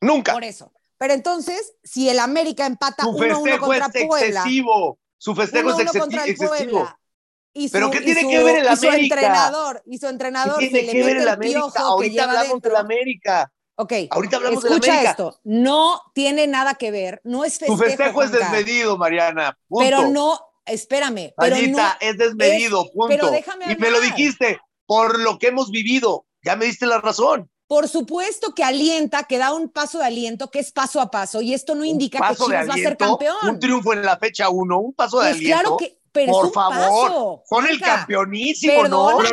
Nunca. 0.01 0.33
Por 0.33 0.45
eso. 0.45 0.73
Pero 0.99 1.15
entonces, 1.15 1.73
si 1.83 2.09
el 2.11 2.19
América 2.19 2.67
empata 2.67 3.05
Su 3.05 3.11
1-1 3.13 3.35
festejo 3.43 3.67
contra 3.67 3.87
es 3.87 4.07
Puebla, 4.07 4.29
excesivo. 4.41 4.99
Su 5.17 5.35
festejo 5.35 5.71
es 5.71 5.75
1-1 5.77 5.91
excesi- 5.93 5.99
contra 6.01 6.25
el 6.25 6.31
excesivo. 6.31 6.91
Y 7.53 7.69
su, 7.69 7.73
¿Pero 7.73 7.91
qué 7.91 7.99
y 7.99 8.05
tiene 8.05 8.21
su- 8.21 8.29
que 8.29 8.45
ver 8.45 8.57
el 8.59 8.73
y 8.73 8.77
su 8.77 8.89
América? 8.89 9.15
entrenador, 9.17 9.83
y 9.87 9.97
su 9.99 10.07
¿Qué 10.07 10.11
entrenador 10.11 10.59
tiene 10.59 10.81
se 10.81 10.87
le 10.87 10.93
que 10.93 11.03
ver 11.05 11.17
el 11.17 11.29
América? 11.29 11.61
Ahorita 11.77 12.25
hablamos 12.25 12.61
del 12.63 12.77
América. 12.77 13.53
Ok, 13.77 13.93
Ahorita 14.11 14.37
hablamos 14.37 14.63
escucha 14.65 14.93
América. 14.93 15.11
esto, 15.11 15.41
no 15.43 16.01
tiene 16.15 16.47
nada 16.47 16.75
que 16.75 16.91
ver, 16.91 17.21
no 17.25 17.45
es 17.45 17.55
festejo, 17.59 17.77
Tu 17.79 17.83
festejo 17.83 18.23
es 18.23 18.31
desmedido, 18.31 18.99
Mariana. 18.99 19.59
Punto. 19.67 19.85
pero 19.85 20.09
no, 20.09 20.39
espérame, 20.71 21.33
pero 21.37 21.57
no, 21.69 21.79
es 22.01 22.17
desmedido, 22.19 22.85
es- 22.85 22.91
punto. 22.93 23.09
pero 23.09 23.31
déjame 23.31 23.65
y 23.73 23.77
me 23.77 23.91
lo 23.91 23.99
hablar. 23.99 24.17
dijiste 24.17 24.59
por 24.87 25.19
lo 25.19 25.39
que 25.39 25.49
hemos 25.49 25.71
vivido. 25.71 26.27
Ya 26.43 26.57
me 26.57 26.65
diste 26.67 26.87
la 26.87 27.01
razón. 27.01 27.51
por 27.67 27.87
supuesto 27.89 28.53
que 28.55 28.65
alienta, 28.65 29.23
que 29.25 29.39
da 29.39 29.53
un 29.53 29.69
paso 29.69 29.99
de 29.99 30.05
aliento, 30.07 30.51
que 30.51 30.59
es 30.59 30.73
paso 30.73 31.01
a 31.01 31.09
paso, 31.11 31.41
y 31.41 31.55
esto 31.55 31.77
no 31.77 31.85
indica 31.85 32.19
que 32.29 32.35
Chivas 32.35 32.51
va 32.51 32.73
a 32.73 32.77
ser 32.77 32.87
aliento, 32.87 32.97
campeón. 33.07 33.37
Un 33.49 33.59
triunfo 33.61 33.93
en 33.93 34.03
la 34.05 34.17
fecha 34.19 34.49
uno, 34.49 34.81
un 34.81 34.93
paso 34.93 35.21
de 35.21 35.27
Pues 35.31 35.37
aliento. 35.37 35.61
claro 35.61 35.77
que, 35.77 35.99
pero 36.11 36.33
por 36.33 36.53
favor, 36.53 36.77
paso, 37.09 37.43
Son 37.49 37.67
el 37.69 37.81
campeonísimo, 37.81 38.89
¿no? 38.89 39.11
Son 39.11 39.25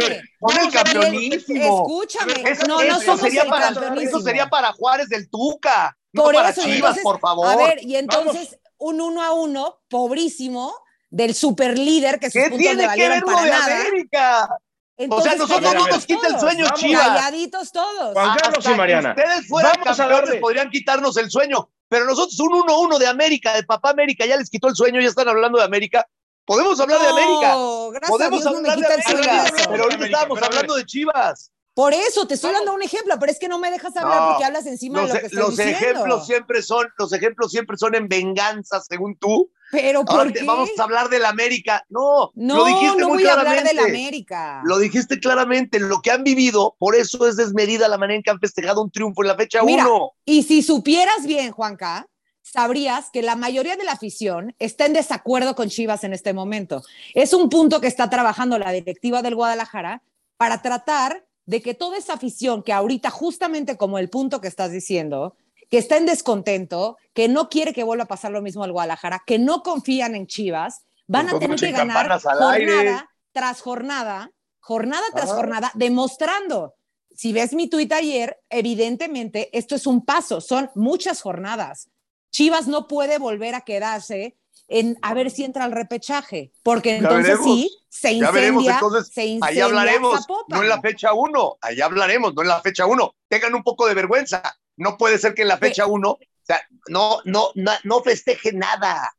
el 0.61 0.71
campeonísimo. 0.71 1.63
Escúchame, 1.87 2.33
Eso, 2.51 2.67
no, 2.67 2.83
no 2.83 3.01
somos 3.01 3.21
sería 3.21 3.41
el 3.43 3.49
para, 3.49 3.65
campeonísimo. 3.73 4.09
eso 4.17 4.21
sería 4.21 4.47
para 4.49 4.71
Juárez 4.73 5.09
del 5.09 5.27
Tuca. 5.29 5.97
Por 6.13 6.33
no 6.33 6.39
para 6.39 6.49
eso, 6.49 6.61
y 6.61 6.63
Chivas, 6.75 6.75
entonces, 6.97 7.03
por 7.03 7.19
favor. 7.19 7.47
A 7.47 7.55
ver, 7.55 7.83
y 7.83 7.95
entonces 7.95 8.59
un 8.77 9.01
uno 9.01 9.23
a 9.23 9.33
uno, 9.33 9.79
pobrísimo, 9.89 10.73
del 11.09 11.33
superlíder 11.33 12.19
que 12.19 12.29
sus 12.29 12.33
¿Qué 12.33 12.49
puntos 12.49 12.59
tiene 12.59 12.87
le 12.87 12.93
que 12.93 13.09
ver 13.09 13.21
lo 13.21 13.27
para 13.27 13.41
de 13.43 13.49
nada. 13.49 13.81
América? 13.81 14.49
Entonces, 14.97 15.37
nosotros 15.37 15.73
no 15.75 15.87
nos 15.87 16.05
quita 16.05 16.27
el 16.27 16.39
sueño, 16.39 16.65
vamos, 16.65 16.79
Chivas. 16.79 17.07
Calladitos 17.07 17.71
todos. 17.71 18.13
Juan 18.13 18.37
Carlos 18.37 18.57
Hasta 18.57 18.71
y 18.71 18.75
Mariana. 18.75 19.13
Que 19.15 19.21
ustedes 19.21 19.47
fueran 19.47 19.71
Vamos 19.79 19.97
campeones 19.97 20.41
podrían 20.41 20.69
quitarnos 20.71 21.17
el 21.17 21.29
sueño. 21.29 21.69
Pero 21.87 22.05
nosotros 22.05 22.37
un 22.39 22.63
1-1 22.63 22.97
de 22.97 23.07
América, 23.07 23.53
de 23.53 23.63
Papá 23.63 23.91
América, 23.91 24.25
ya 24.25 24.35
les 24.35 24.49
quitó 24.49 24.67
el 24.67 24.75
sueño, 24.75 24.99
ya 24.99 25.07
están 25.07 25.29
hablando 25.29 25.59
de 25.59 25.65
América. 25.65 26.05
Podemos 26.45 26.79
hablar 26.79 26.99
de 26.99 27.07
América. 27.07 27.51
No, 27.53 27.89
gracias 27.91 28.09
Podemos 28.09 28.45
a 28.45 28.49
Dios 28.49 28.53
no 28.53 28.61
me 28.61 28.69
hablar 28.69 28.89
de 28.89 28.95
quita 28.97 29.11
el 29.11 29.29
América. 29.29 29.63
Pero 29.69 29.83
ahorita 29.83 30.05
estábamos 30.05 30.41
hablando 30.41 30.75
de 30.75 30.85
Chivas. 30.85 31.51
Por 31.73 31.93
eso 31.93 32.25
te 32.27 32.33
estoy 32.33 32.53
dando 32.53 32.73
un 32.73 32.81
ejemplo, 32.81 33.15
pero 33.19 33.31
es 33.31 33.37
que 33.37 33.47
no 33.47 33.59
me 33.59 33.69
dejas 33.69 33.95
hablar 33.95 34.19
No, 34.19 34.29
porque 34.29 34.45
hablas 34.45 34.65
encima 34.65 35.01
Los, 35.01 35.09
de 35.09 35.13
lo 35.13 35.19
que 35.19 35.25
estoy 35.27 35.39
los 35.41 35.49
diciendo. 35.51 35.77
ejemplos 35.77 36.25
siempre 36.25 36.61
son, 36.63 36.87
los 36.97 37.13
ejemplos 37.13 37.51
siempre 37.51 37.77
son 37.77 37.93
en 37.93 38.07
venganza, 38.07 38.81
según 38.81 39.15
tú, 39.17 39.51
Pero 39.71 40.05
¿por 40.05 40.31
qué? 40.31 40.43
vamos 40.43 40.69
a 40.77 40.83
hablar 40.83 41.09
del 41.09 41.25
América. 41.25 41.85
No, 41.89 42.31
no, 42.35 42.57
lo 42.57 42.65
dijiste 42.65 42.97
no 43.01 43.09
muy 43.09 43.17
voy 43.17 43.27
a 43.27 43.33
hablar 43.33 43.45
claramente. 43.55 43.75
del 43.75 43.85
América. 43.85 44.61
Lo 44.63 44.79
dijiste 44.79 45.19
claramente, 45.19 45.79
lo 45.79 46.01
que 46.01 46.11
han 46.11 46.23
vivido, 46.23 46.75
por 46.79 46.95
eso 46.95 47.27
es 47.27 47.35
desmedida 47.35 47.87
la 47.87 47.97
manera 47.97 48.17
en 48.17 48.23
que 48.23 48.29
han 48.29 48.39
festejado 48.39 48.81
un 48.81 48.91
triunfo 48.91 49.23
en 49.23 49.27
la 49.27 49.35
fecha 49.35 49.63
Mira, 49.63 49.87
1. 49.87 50.11
Y 50.25 50.43
si 50.43 50.61
supieras 50.63 51.25
bien, 51.25 51.51
Juanca, 51.51 52.07
sabrías 52.41 53.09
que 53.11 53.21
la 53.21 53.35
mayoría 53.35 53.75
de 53.75 53.83
la 53.83 53.91
afición 53.91 54.55
está 54.59 54.85
en 54.85 54.93
desacuerdo 54.93 55.55
con 55.55 55.69
Chivas 55.69 56.03
en 56.03 56.13
este 56.13 56.33
momento. 56.33 56.83
Es 57.13 57.33
un 57.33 57.49
punto 57.49 57.81
que 57.81 57.87
está 57.87 58.09
trabajando 58.09 58.57
la 58.57 58.71
directiva 58.71 59.21
del 59.21 59.35
Guadalajara 59.35 60.01
para 60.37 60.61
tratar 60.61 61.25
de 61.45 61.61
que 61.61 61.73
toda 61.73 61.97
esa 61.97 62.13
afición 62.13 62.61
que 62.63 62.73
ahorita, 62.73 63.09
justamente 63.09 63.77
como 63.77 63.99
el 63.99 64.09
punto 64.09 64.41
que 64.41 64.47
estás 64.47 64.71
diciendo, 64.71 65.35
que 65.69 65.77
está 65.77 65.97
en 65.97 66.05
descontento, 66.05 66.97
que 67.13 67.27
no 67.27 67.49
quiere 67.49 67.73
que 67.73 67.83
vuelva 67.83 68.05
a 68.05 68.07
pasar 68.07 68.31
lo 68.31 68.41
mismo 68.41 68.63
al 68.63 68.71
Guadalajara, 68.71 69.23
que 69.25 69.37
no 69.39 69.63
confían 69.63 70.15
en 70.15 70.27
Chivas, 70.27 70.83
van 71.07 71.29
a 71.29 71.39
tener 71.39 71.59
que 71.59 71.71
ganar 71.71 72.07
jornada 72.21 72.51
aire. 72.51 72.95
tras 73.31 73.61
jornada, 73.61 74.31
jornada 74.59 75.03
tras 75.13 75.29
Ah. 75.31 75.35
jornada, 75.35 75.71
demostrando. 75.75 76.73
Si 77.15 77.33
ves 77.33 77.53
mi 77.53 77.67
tuit 77.67 77.91
ayer, 77.93 78.37
evidentemente 78.49 79.49
esto 79.57 79.75
es 79.75 79.87
un 79.87 80.05
paso, 80.05 80.39
son 80.41 80.69
muchas 80.75 81.21
jornadas. 81.21 81.89
Chivas 82.31 82.67
no 82.67 82.87
puede 82.87 83.17
volver 83.17 83.55
a 83.55 83.61
quedarse 83.61 84.37
en 84.67 84.97
a 85.01 85.13
ver 85.13 85.31
si 85.31 85.43
entra 85.45 85.63
al 85.63 85.71
repechaje, 85.71 86.51
porque 86.61 86.89
Ya 86.91 86.97
entonces 86.97 87.23
veremos. 87.39 87.45
sí, 87.45 87.77
se 87.89 88.19
Ya 88.19 88.31
veremos, 88.31 88.63
incendia, 88.63 88.73
entonces, 88.85 89.13
se 89.13 89.21
Ahí 89.21 89.29
incendia 89.31 89.65
hablaremos, 89.65 90.19
Zapopan. 90.21 90.57
no 90.57 90.63
en 90.63 90.69
la 90.69 90.81
fecha 90.81 91.13
1, 91.13 91.57
ahí 91.61 91.79
hablaremos, 91.81 92.33
no 92.35 92.41
en 92.41 92.47
la 92.49 92.61
fecha 92.61 92.85
1. 92.85 93.15
Tengan 93.29 93.55
un 93.55 93.63
poco 93.63 93.87
de 93.87 93.93
vergüenza. 93.95 94.43
No 94.77 94.97
puede 94.97 95.17
ser 95.17 95.33
que 95.33 95.41
en 95.41 95.47
la 95.49 95.57
fecha 95.57 95.85
1, 95.85 96.09
o 96.09 96.19
sea, 96.43 96.61
no, 96.87 97.19
no, 97.25 97.51
no, 97.55 97.71
no 97.83 98.01
festeje 98.03 98.53
nada. 98.53 99.11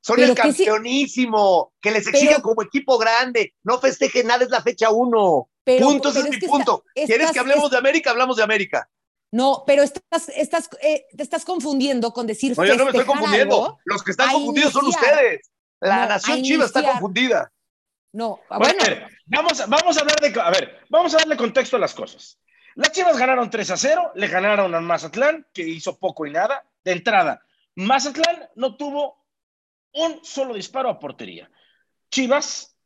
Son 0.00 0.20
el 0.20 0.34
que 0.34 0.42
campeonísimo, 0.42 1.72
que 1.80 1.90
les 1.90 2.06
exigen 2.06 2.40
como 2.40 2.62
equipo 2.62 2.98
grande. 2.98 3.54
No 3.64 3.78
festeje 3.80 4.22
nada, 4.24 4.44
es 4.44 4.50
la 4.50 4.62
fecha 4.62 4.90
1. 4.90 5.48
Pero- 5.64 5.86
punto, 5.86 6.08
ese 6.10 6.20
pero 6.20 6.28
es, 6.30 6.36
es 6.36 6.42
mi 6.42 6.48
punto. 6.48 6.84
está- 6.94 7.06
¿Quieres 7.06 7.18
estás- 7.24 7.32
que 7.32 7.38
hablemos 7.40 7.64
es- 7.64 7.70
de 7.72 7.76
América? 7.78 8.10
Hablamos 8.10 8.36
de 8.36 8.42
América. 8.42 8.88
No, 9.30 9.64
pero 9.66 9.82
estás, 9.82 10.30
estás, 10.30 10.70
eh, 10.80 11.04
te 11.14 11.22
estás 11.22 11.44
confundiendo 11.44 12.12
con 12.12 12.26
decir 12.26 12.54
No, 12.56 12.64
yo 12.64 12.76
no 12.76 12.84
me 12.84 12.90
estoy 12.92 13.04
confundiendo. 13.04 13.56
algo. 13.64 13.78
Los 13.84 14.02
que 14.02 14.12
están 14.12 14.32
confundidos 14.32 14.72
son 14.72 14.86
ustedes. 14.86 15.50
La 15.80 16.02
No, 16.02 16.08
nación 16.08 16.42
chiva 16.42 16.64
está 16.64 16.82
confundida. 16.82 17.52
No, 18.14 18.40
Bueno, 18.48 18.64
bueno, 18.64 18.82
a 18.82 18.86
ver, 18.88 19.06
vamos, 19.26 19.62
vamos 19.68 19.96
a 19.96 20.00
hablar 20.00 20.16
de. 20.20 20.40
A 20.40 20.50
ver, 20.50 20.78
vamos 20.88 21.14
a 21.14 21.18
darle 21.18 21.36
contexto 21.36 21.76
a 21.76 21.78
las 21.78 21.92
cosas. 21.94 22.38
Las 22.78 22.92
Chivas 22.92 23.18
ganaron 23.18 23.50
3 23.50 23.72
a 23.72 23.76
0, 23.76 24.12
le 24.14 24.28
ganaron 24.28 24.72
al 24.72 24.82
Mazatlán, 24.82 25.44
que 25.52 25.62
hizo 25.62 25.98
poco 25.98 26.26
y 26.26 26.30
nada. 26.30 26.64
De 26.84 26.92
entrada, 26.92 27.44
Mazatlán 27.74 28.50
no 28.54 28.76
tuvo 28.76 29.26
un 29.94 30.24
solo 30.24 30.54
disparo 30.54 30.88
a 30.88 31.00
portería. 31.00 31.50
Chivas, 32.08 32.76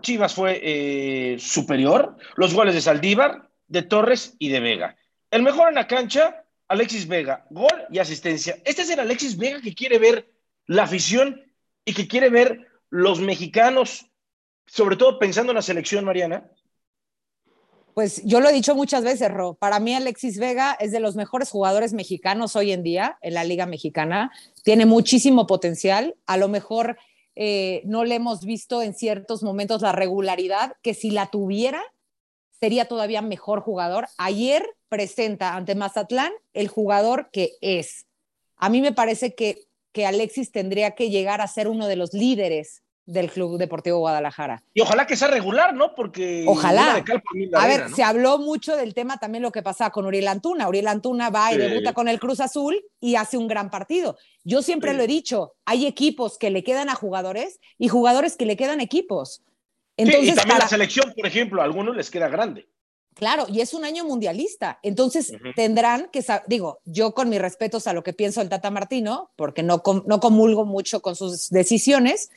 Chivas 0.00 0.34
fue 0.34 0.60
eh, 0.60 1.38
superior. 1.38 2.16
Los 2.34 2.52
goles 2.52 2.74
de 2.74 2.80
Saldívar, 2.80 3.48
de 3.68 3.82
Torres 3.82 4.34
y 4.40 4.48
de 4.48 4.58
Vega. 4.58 4.96
El 5.30 5.44
mejor 5.44 5.68
en 5.68 5.76
la 5.76 5.86
cancha, 5.86 6.44
Alexis 6.66 7.06
Vega, 7.06 7.46
gol 7.50 7.86
y 7.88 8.00
asistencia. 8.00 8.58
Este 8.64 8.82
es 8.82 8.90
el 8.90 8.98
Alexis 8.98 9.38
Vega 9.38 9.60
que 9.60 9.76
quiere 9.76 10.00
ver 10.00 10.28
la 10.66 10.82
afición 10.82 11.40
y 11.84 11.94
que 11.94 12.08
quiere 12.08 12.30
ver 12.30 12.66
los 12.88 13.20
mexicanos, 13.20 14.06
sobre 14.66 14.96
todo 14.96 15.20
pensando 15.20 15.52
en 15.52 15.56
la 15.56 15.62
selección, 15.62 16.04
Mariana. 16.04 16.50
Pues 18.00 18.22
yo 18.24 18.40
lo 18.40 18.48
he 18.48 18.52
dicho 18.54 18.74
muchas 18.74 19.04
veces, 19.04 19.30
Ro. 19.30 19.58
Para 19.60 19.78
mí, 19.78 19.94
Alexis 19.94 20.38
Vega 20.38 20.74
es 20.80 20.90
de 20.90 21.00
los 21.00 21.16
mejores 21.16 21.50
jugadores 21.50 21.92
mexicanos 21.92 22.56
hoy 22.56 22.72
en 22.72 22.82
día 22.82 23.18
en 23.20 23.34
la 23.34 23.44
Liga 23.44 23.66
Mexicana. 23.66 24.32
Tiene 24.64 24.86
muchísimo 24.86 25.46
potencial. 25.46 26.16
A 26.24 26.38
lo 26.38 26.48
mejor 26.48 26.96
eh, 27.34 27.82
no 27.84 28.06
le 28.06 28.14
hemos 28.14 28.46
visto 28.46 28.80
en 28.80 28.94
ciertos 28.94 29.42
momentos 29.42 29.82
la 29.82 29.92
regularidad 29.92 30.76
que 30.80 30.94
si 30.94 31.10
la 31.10 31.26
tuviera 31.26 31.82
sería 32.58 32.86
todavía 32.86 33.20
mejor 33.20 33.60
jugador. 33.60 34.08
Ayer 34.16 34.66
presenta 34.88 35.54
ante 35.54 35.74
Mazatlán 35.74 36.32
el 36.54 36.68
jugador 36.68 37.28
que 37.30 37.58
es. 37.60 38.06
A 38.56 38.70
mí 38.70 38.80
me 38.80 38.92
parece 38.92 39.34
que, 39.34 39.66
que 39.92 40.06
Alexis 40.06 40.52
tendría 40.52 40.92
que 40.92 41.10
llegar 41.10 41.42
a 41.42 41.48
ser 41.48 41.68
uno 41.68 41.86
de 41.86 41.96
los 41.96 42.14
líderes 42.14 42.82
del 43.06 43.30
Club 43.30 43.58
Deportivo 43.58 43.98
Guadalajara. 43.98 44.62
Y 44.74 44.80
ojalá 44.82 45.06
que 45.06 45.16
sea 45.16 45.28
regular, 45.28 45.74
¿no? 45.74 45.94
Porque. 45.94 46.44
Ojalá. 46.46 47.02
A 47.54 47.66
ver, 47.66 47.90
¿no? 47.90 47.96
se 47.96 48.02
habló 48.02 48.38
mucho 48.38 48.76
del 48.76 48.94
tema 48.94 49.18
también 49.18 49.42
lo 49.42 49.50
que 49.52 49.62
pasa 49.62 49.90
con 49.90 50.06
Uriel 50.06 50.28
Antuna. 50.28 50.68
Uriel 50.68 50.86
Antuna 50.88 51.30
va 51.30 51.50
y 51.52 51.54
Sí. 51.56 51.60
debuta 51.60 51.92
con 51.92 52.08
el 52.08 52.20
Cruz 52.20 52.40
Azul 52.40 52.84
y 53.00 53.16
hace 53.16 53.36
un 53.36 53.48
gran 53.48 53.70
partido. 53.70 54.16
Yo 54.44 54.62
siempre 54.62 54.92
Sí. 54.92 54.96
lo 54.96 55.02
he 55.02 55.06
dicho, 55.08 55.54
hay 55.64 55.86
equipos 55.86 56.38
que 56.38 56.50
le 56.50 56.62
quedan 56.62 56.88
a 56.88 56.94
jugadores 56.94 57.58
y 57.78 57.88
jugadores 57.88 58.36
que 58.36 58.46
le 58.46 58.56
quedan 58.56 58.80
equipos. 58.80 59.42
Sí, 59.96 60.04
Entonces, 60.04 60.22
y 60.32 60.34
también 60.34 60.48
para- 60.56 60.64
la 60.64 60.68
selección, 60.68 61.12
por 61.14 61.26
ejemplo, 61.26 61.60
a 61.60 61.64
algunos 61.64 61.96
les 61.96 62.10
queda 62.10 62.28
grande. 62.28 62.68
Claro, 63.14 63.44
y 63.48 63.60
es 63.60 63.74
un 63.74 63.84
año 63.84 64.04
mundialista. 64.04 64.78
Entonces 64.82 65.32
tendrán 65.56 66.08
que, 66.10 66.24
digo, 66.46 66.80
yo 66.84 67.12
con 67.12 67.28
mis 67.28 67.40
respetos 67.40 67.86
a 67.86 67.92
lo 67.92 68.02
que 68.02 68.12
pienso 68.14 68.40
el 68.40 68.48
Tata 68.48 68.70
Martino, 68.70 69.30
porque 69.36 69.62
no, 69.62 69.82
no 70.06 70.20
comulgo 70.20 70.64
mucho 70.64 71.02
con 71.02 71.16
sus 71.16 71.50
decisiones, 71.50 72.30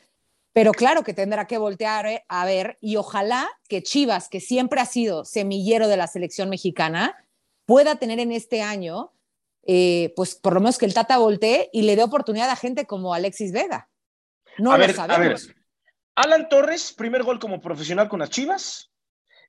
pero 0.53 0.71
claro 0.71 1.03
que 1.03 1.13
tendrá 1.13 1.45
que 1.47 1.57
voltear 1.57 2.05
eh, 2.05 2.23
a 2.27 2.45
ver 2.45 2.77
y 2.79 2.95
ojalá 2.95 3.49
que 3.67 3.83
Chivas, 3.83 4.29
que 4.29 4.39
siempre 4.39 4.79
ha 4.79 4.85
sido 4.85 5.25
semillero 5.25 5.87
de 5.87 5.97
la 5.97 6.07
selección 6.07 6.49
mexicana, 6.49 7.17
pueda 7.65 7.95
tener 7.95 8.19
en 8.19 8.31
este 8.31 8.61
año, 8.61 9.11
eh, 9.65 10.13
pues 10.15 10.35
por 10.35 10.53
lo 10.53 10.59
menos 10.59 10.77
que 10.77 10.85
el 10.85 10.93
Tata 10.93 11.17
voltee 11.17 11.69
y 11.73 11.83
le 11.83 11.95
dé 11.95 12.03
oportunidad 12.03 12.49
a 12.49 12.55
gente 12.55 12.85
como 12.85 13.13
Alexis 13.13 13.51
Vega. 13.51 13.89
No 14.57 14.71
a 14.71 14.77
lo 14.77 14.81
ver, 14.81 14.91
a 14.91 14.93
sabemos. 14.93 15.47
ver. 15.47 15.55
Alan 16.15 16.47
Torres, 16.47 16.93
primer 16.93 17.23
gol 17.23 17.39
como 17.39 17.59
profesional 17.59 18.07
con 18.07 18.19
las 18.19 18.29
Chivas. 18.29 18.91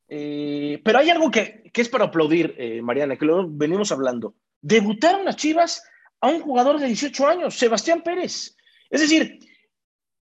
Eh, 0.08 0.80
pero 0.84 0.98
hay 0.98 1.10
algo 1.10 1.30
que, 1.30 1.70
que 1.72 1.80
es 1.80 1.88
para 1.88 2.06
aplaudir, 2.06 2.54
eh, 2.58 2.82
Mariana, 2.82 3.16
que 3.16 3.24
lo 3.24 3.48
venimos 3.48 3.92
hablando. 3.92 4.34
Debutaron 4.60 5.24
las 5.24 5.36
Chivas 5.36 5.82
a 6.20 6.28
un 6.28 6.40
jugador 6.40 6.78
de 6.78 6.86
18 6.86 7.26
años, 7.26 7.54
Sebastián 7.54 8.02
Pérez. 8.02 8.56
Es 8.90 9.00
decir, 9.00 9.38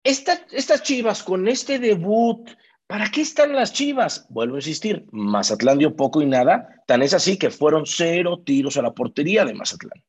esta- 0.04 0.46
estas 0.50 0.82
Chivas 0.82 1.22
con 1.22 1.48
este 1.48 1.78
debut, 1.78 2.48
¿para 2.86 3.10
qué 3.10 3.22
están 3.22 3.54
las 3.54 3.72
Chivas? 3.72 4.26
Vuelvo 4.28 4.56
a 4.56 4.58
insistir, 4.58 5.06
Mazatlán 5.12 5.78
dio 5.78 5.94
poco 5.96 6.22
y 6.22 6.26
nada, 6.26 6.68
tan 6.86 7.02
es 7.02 7.14
así 7.14 7.38
que 7.38 7.50
fueron 7.50 7.84
cero 7.86 8.42
tiros 8.44 8.76
a 8.76 8.82
la 8.82 8.92
portería 8.92 9.44
de 9.44 9.54
Mazatlán. 9.54 10.02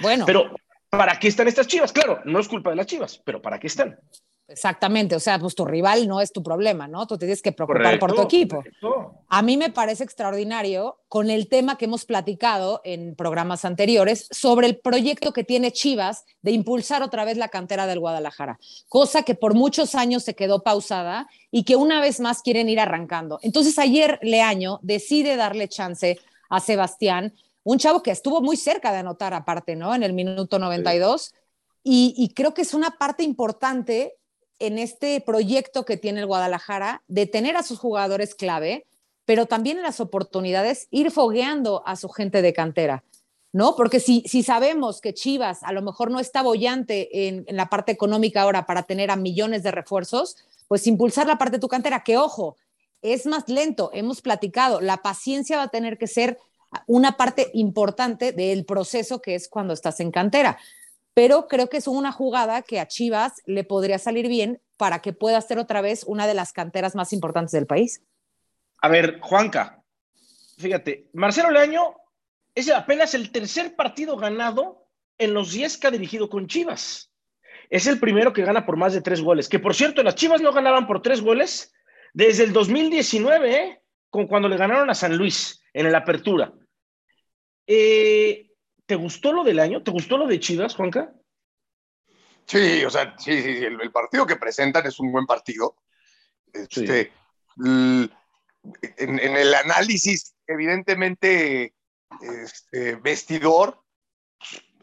Bueno, 0.00 0.24
Pero, 0.26 0.54
¿para 0.88 1.18
qué 1.18 1.28
están 1.28 1.48
estas 1.48 1.66
Chivas? 1.66 1.92
Claro, 1.92 2.20
no 2.24 2.38
es 2.38 2.48
culpa 2.48 2.70
de 2.70 2.76
las 2.76 2.86
Chivas, 2.86 3.20
pero 3.24 3.42
¿para 3.42 3.58
qué 3.58 3.66
están? 3.66 3.98
Exactamente. 4.52 5.16
O 5.16 5.20
sea, 5.20 5.38
pues 5.38 5.54
tu 5.54 5.64
rival 5.64 6.06
no 6.06 6.20
es 6.20 6.32
tu 6.32 6.42
problema, 6.42 6.86
¿no? 6.86 7.06
Tú 7.06 7.16
te 7.16 7.26
tienes 7.26 7.42
que 7.42 7.52
preocupar 7.52 7.98
por 7.98 8.10
tu 8.10 8.16
Correcto, 8.16 8.36
equipo. 8.36 8.56
correcto. 8.56 9.14
A 9.28 9.42
mí 9.42 9.56
me 9.56 9.70
parece 9.70 10.04
extraordinario 10.04 10.98
con 11.08 11.30
el 11.30 11.48
tema 11.48 11.76
que 11.76 11.86
hemos 11.86 12.04
platicado 12.04 12.80
en 12.84 13.14
programas 13.16 13.64
anteriores 13.64 14.28
sobre 14.30 14.66
el 14.66 14.78
proyecto 14.78 15.32
que 15.32 15.44
tiene 15.44 15.72
Chivas 15.72 16.24
de 16.42 16.52
impulsar 16.52 17.02
otra 17.02 17.24
vez 17.24 17.36
la 17.36 17.48
cantera 17.48 17.86
del 17.86 17.98
Guadalajara, 17.98 18.58
cosa 18.88 19.22
que 19.22 19.34
por 19.34 19.54
muchos 19.54 19.94
años 19.94 20.22
se 20.22 20.34
quedó 20.34 20.62
pausada 20.62 21.28
y 21.50 21.64
que 21.64 21.76
una 21.76 22.00
vez 22.00 22.20
más 22.20 22.42
quieren 22.42 22.68
ir 22.68 22.78
arrancando. 22.80 23.38
Entonces 23.42 23.78
ayer 23.78 24.18
Leaño 24.22 24.78
decide 24.82 25.36
darle 25.36 25.68
chance 25.68 26.18
a 26.50 26.60
Sebastián, 26.60 27.34
un 27.64 27.78
chavo 27.78 28.02
que 28.02 28.10
estuvo 28.10 28.40
muy 28.42 28.56
cerca 28.56 28.92
de 28.92 28.98
anotar 28.98 29.34
aparte, 29.34 29.76
¿no? 29.76 29.94
En 29.94 30.02
el 30.02 30.12
minuto 30.12 30.58
92. 30.58 31.32
Y, 31.84 32.14
y 32.16 32.34
creo 32.34 32.54
que 32.54 32.62
es 32.62 32.74
una 32.74 32.90
parte 32.92 33.22
importante 33.22 34.14
en 34.62 34.78
este 34.78 35.20
proyecto 35.20 35.84
que 35.84 35.96
tiene 35.96 36.20
el 36.20 36.26
Guadalajara 36.26 37.02
de 37.08 37.26
tener 37.26 37.56
a 37.56 37.64
sus 37.64 37.80
jugadores 37.80 38.36
clave, 38.36 38.86
pero 39.24 39.46
también 39.46 39.78
en 39.78 39.82
las 39.82 39.98
oportunidades 39.98 40.86
ir 40.92 41.10
fogueando 41.10 41.82
a 41.84 41.96
su 41.96 42.08
gente 42.08 42.42
de 42.42 42.52
cantera, 42.52 43.02
¿no? 43.52 43.74
Porque 43.74 43.98
si, 43.98 44.22
si 44.26 44.44
sabemos 44.44 45.00
que 45.00 45.14
Chivas 45.14 45.64
a 45.64 45.72
lo 45.72 45.82
mejor 45.82 46.12
no 46.12 46.20
está 46.20 46.42
bollante 46.42 47.26
en, 47.26 47.44
en 47.48 47.56
la 47.56 47.68
parte 47.68 47.90
económica 47.90 48.42
ahora 48.42 48.64
para 48.64 48.84
tener 48.84 49.10
a 49.10 49.16
millones 49.16 49.64
de 49.64 49.72
refuerzos, 49.72 50.36
pues 50.68 50.86
impulsar 50.86 51.26
la 51.26 51.38
parte 51.38 51.56
de 51.56 51.60
tu 51.60 51.68
cantera, 51.68 52.04
que 52.04 52.16
ojo, 52.16 52.56
es 53.02 53.26
más 53.26 53.48
lento, 53.48 53.90
hemos 53.92 54.22
platicado, 54.22 54.80
la 54.80 54.98
paciencia 54.98 55.56
va 55.56 55.64
a 55.64 55.68
tener 55.68 55.98
que 55.98 56.06
ser 56.06 56.38
una 56.86 57.16
parte 57.16 57.50
importante 57.52 58.30
del 58.30 58.64
proceso 58.64 59.20
que 59.20 59.34
es 59.34 59.48
cuando 59.48 59.74
estás 59.74 59.98
en 59.98 60.12
cantera 60.12 60.56
pero 61.14 61.46
creo 61.48 61.68
que 61.68 61.76
es 61.76 61.86
una 61.86 62.12
jugada 62.12 62.62
que 62.62 62.80
a 62.80 62.88
Chivas 62.88 63.42
le 63.46 63.64
podría 63.64 63.98
salir 63.98 64.28
bien 64.28 64.60
para 64.76 65.00
que 65.00 65.12
pueda 65.12 65.40
ser 65.40 65.58
otra 65.58 65.80
vez 65.80 66.04
una 66.04 66.26
de 66.26 66.34
las 66.34 66.52
canteras 66.52 66.94
más 66.94 67.12
importantes 67.12 67.52
del 67.52 67.66
país. 67.66 68.02
A 68.78 68.88
ver, 68.88 69.20
Juanca, 69.20 69.82
fíjate, 70.58 71.08
Marcelo 71.12 71.50
Leaño 71.50 71.94
es 72.54 72.70
apenas 72.70 73.14
el 73.14 73.30
tercer 73.30 73.76
partido 73.76 74.16
ganado 74.16 74.88
en 75.18 75.34
los 75.34 75.52
10 75.52 75.78
que 75.78 75.86
ha 75.86 75.90
dirigido 75.90 76.28
con 76.28 76.46
Chivas. 76.46 77.12
Es 77.70 77.86
el 77.86 78.00
primero 78.00 78.32
que 78.32 78.44
gana 78.44 78.66
por 78.66 78.76
más 78.76 78.92
de 78.92 79.00
tres 79.00 79.20
goles. 79.22 79.48
Que 79.48 79.58
por 79.58 79.74
cierto, 79.74 80.02
las 80.02 80.14
Chivas 80.14 80.40
no 80.40 80.52
ganaban 80.52 80.86
por 80.86 81.00
tres 81.00 81.20
goles 81.20 81.72
desde 82.12 82.44
el 82.44 82.52
2019, 82.52 83.54
¿eh? 83.54 83.82
con 84.10 84.26
cuando 84.26 84.48
le 84.48 84.56
ganaron 84.56 84.90
a 84.90 84.94
San 84.94 85.16
Luis 85.16 85.62
en 85.72 85.90
la 85.90 85.98
apertura. 85.98 86.52
Eh, 87.66 88.51
¿Te 88.92 88.96
gustó 88.96 89.32
lo 89.32 89.42
del 89.42 89.58
año? 89.58 89.82
¿Te 89.82 89.90
gustó 89.90 90.18
lo 90.18 90.26
de 90.26 90.38
Chivas, 90.38 90.74
Juanca? 90.74 91.14
Sí, 92.44 92.84
o 92.84 92.90
sea, 92.90 93.14
sí, 93.18 93.40
sí, 93.40 93.64
el, 93.64 93.90
partido 93.90 94.26
que 94.26 94.36
presentan 94.36 94.86
es 94.86 95.00
un 95.00 95.10
buen 95.10 95.24
partido. 95.24 95.76
Este, 96.52 97.10
en, 97.56 98.10
el 98.98 99.54
análisis, 99.54 100.34
evidentemente, 100.46 101.74
este, 102.20 102.96
vestidor 102.96 103.82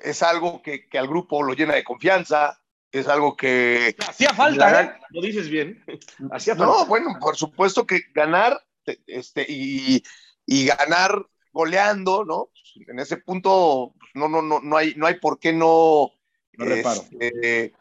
es 0.03 0.23
algo 0.23 0.63
que, 0.63 0.87
al 0.93 1.07
grupo 1.07 1.43
lo 1.43 1.53
llena 1.53 1.75
de 1.75 1.83
confianza, 1.83 2.59
es 2.91 3.07
algo 3.07 3.37
que... 3.37 3.95
Hacía 4.07 4.33
falta, 4.33 4.81
¿eh? 4.81 4.93
Lo 5.11 5.21
dices 5.21 5.49
bien. 5.49 5.85
Hacía 6.31 6.55
falta. 6.55 6.79
No, 6.79 6.85
bueno, 6.87 7.15
por 7.21 7.37
supuesto 7.37 7.85
que 7.85 8.05
ganar 8.11 8.59
este, 9.05 9.45
y, 9.47 10.03
y 10.47 10.65
ganar 10.65 11.27
goleando, 11.51 12.25
¿no? 12.25 12.49
En 12.87 12.99
ese 12.99 13.17
punto 13.17 13.93
no, 14.13 14.27
no, 14.27 14.41
no, 14.41 14.59
no, 14.59 14.77
hay, 14.77 14.93
no 14.95 15.05
hay 15.05 15.19
por 15.19 15.39
qué 15.39 15.53
no, 15.53 16.11
este, 16.53 17.27
eh, 17.27 17.73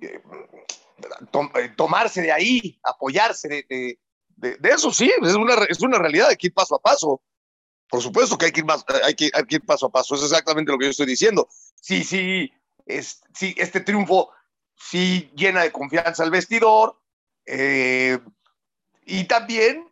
eh, 0.00 0.22
tomarse 1.76 2.22
de 2.22 2.32
ahí, 2.32 2.78
apoyarse 2.82 3.48
de, 3.48 3.98
de, 4.36 4.56
de, 4.56 4.68
eso, 4.70 4.92
sí, 4.92 5.10
es 5.22 5.34
una, 5.34 5.54
es 5.68 5.80
una 5.80 5.98
realidad, 5.98 6.28
hay 6.28 6.36
que 6.36 6.48
ir 6.48 6.54
paso 6.54 6.74
a 6.74 6.80
paso. 6.80 7.22
Por 7.88 8.00
supuesto 8.00 8.38
que 8.38 8.46
hay 8.46 8.52
que 8.52 8.60
ir, 8.60 8.66
más, 8.66 8.84
hay 9.04 9.14
que, 9.14 9.30
hay 9.32 9.44
que 9.44 9.56
ir 9.56 9.64
paso 9.64 9.86
a 9.86 9.90
paso, 9.90 10.14
es 10.14 10.22
exactamente 10.22 10.70
lo 10.70 10.78
que 10.78 10.86
yo 10.86 10.90
estoy 10.90 11.06
diciendo. 11.06 11.48
Sí, 11.80 12.04
sí, 12.04 12.52
es, 12.86 13.22
sí 13.34 13.54
este 13.58 13.80
triunfo 13.80 14.30
sí 14.74 15.30
llena 15.34 15.62
de 15.62 15.72
confianza 15.72 16.22
al 16.22 16.30
vestidor 16.30 17.00
eh, 17.46 18.18
y 19.04 19.24
también 19.24 19.90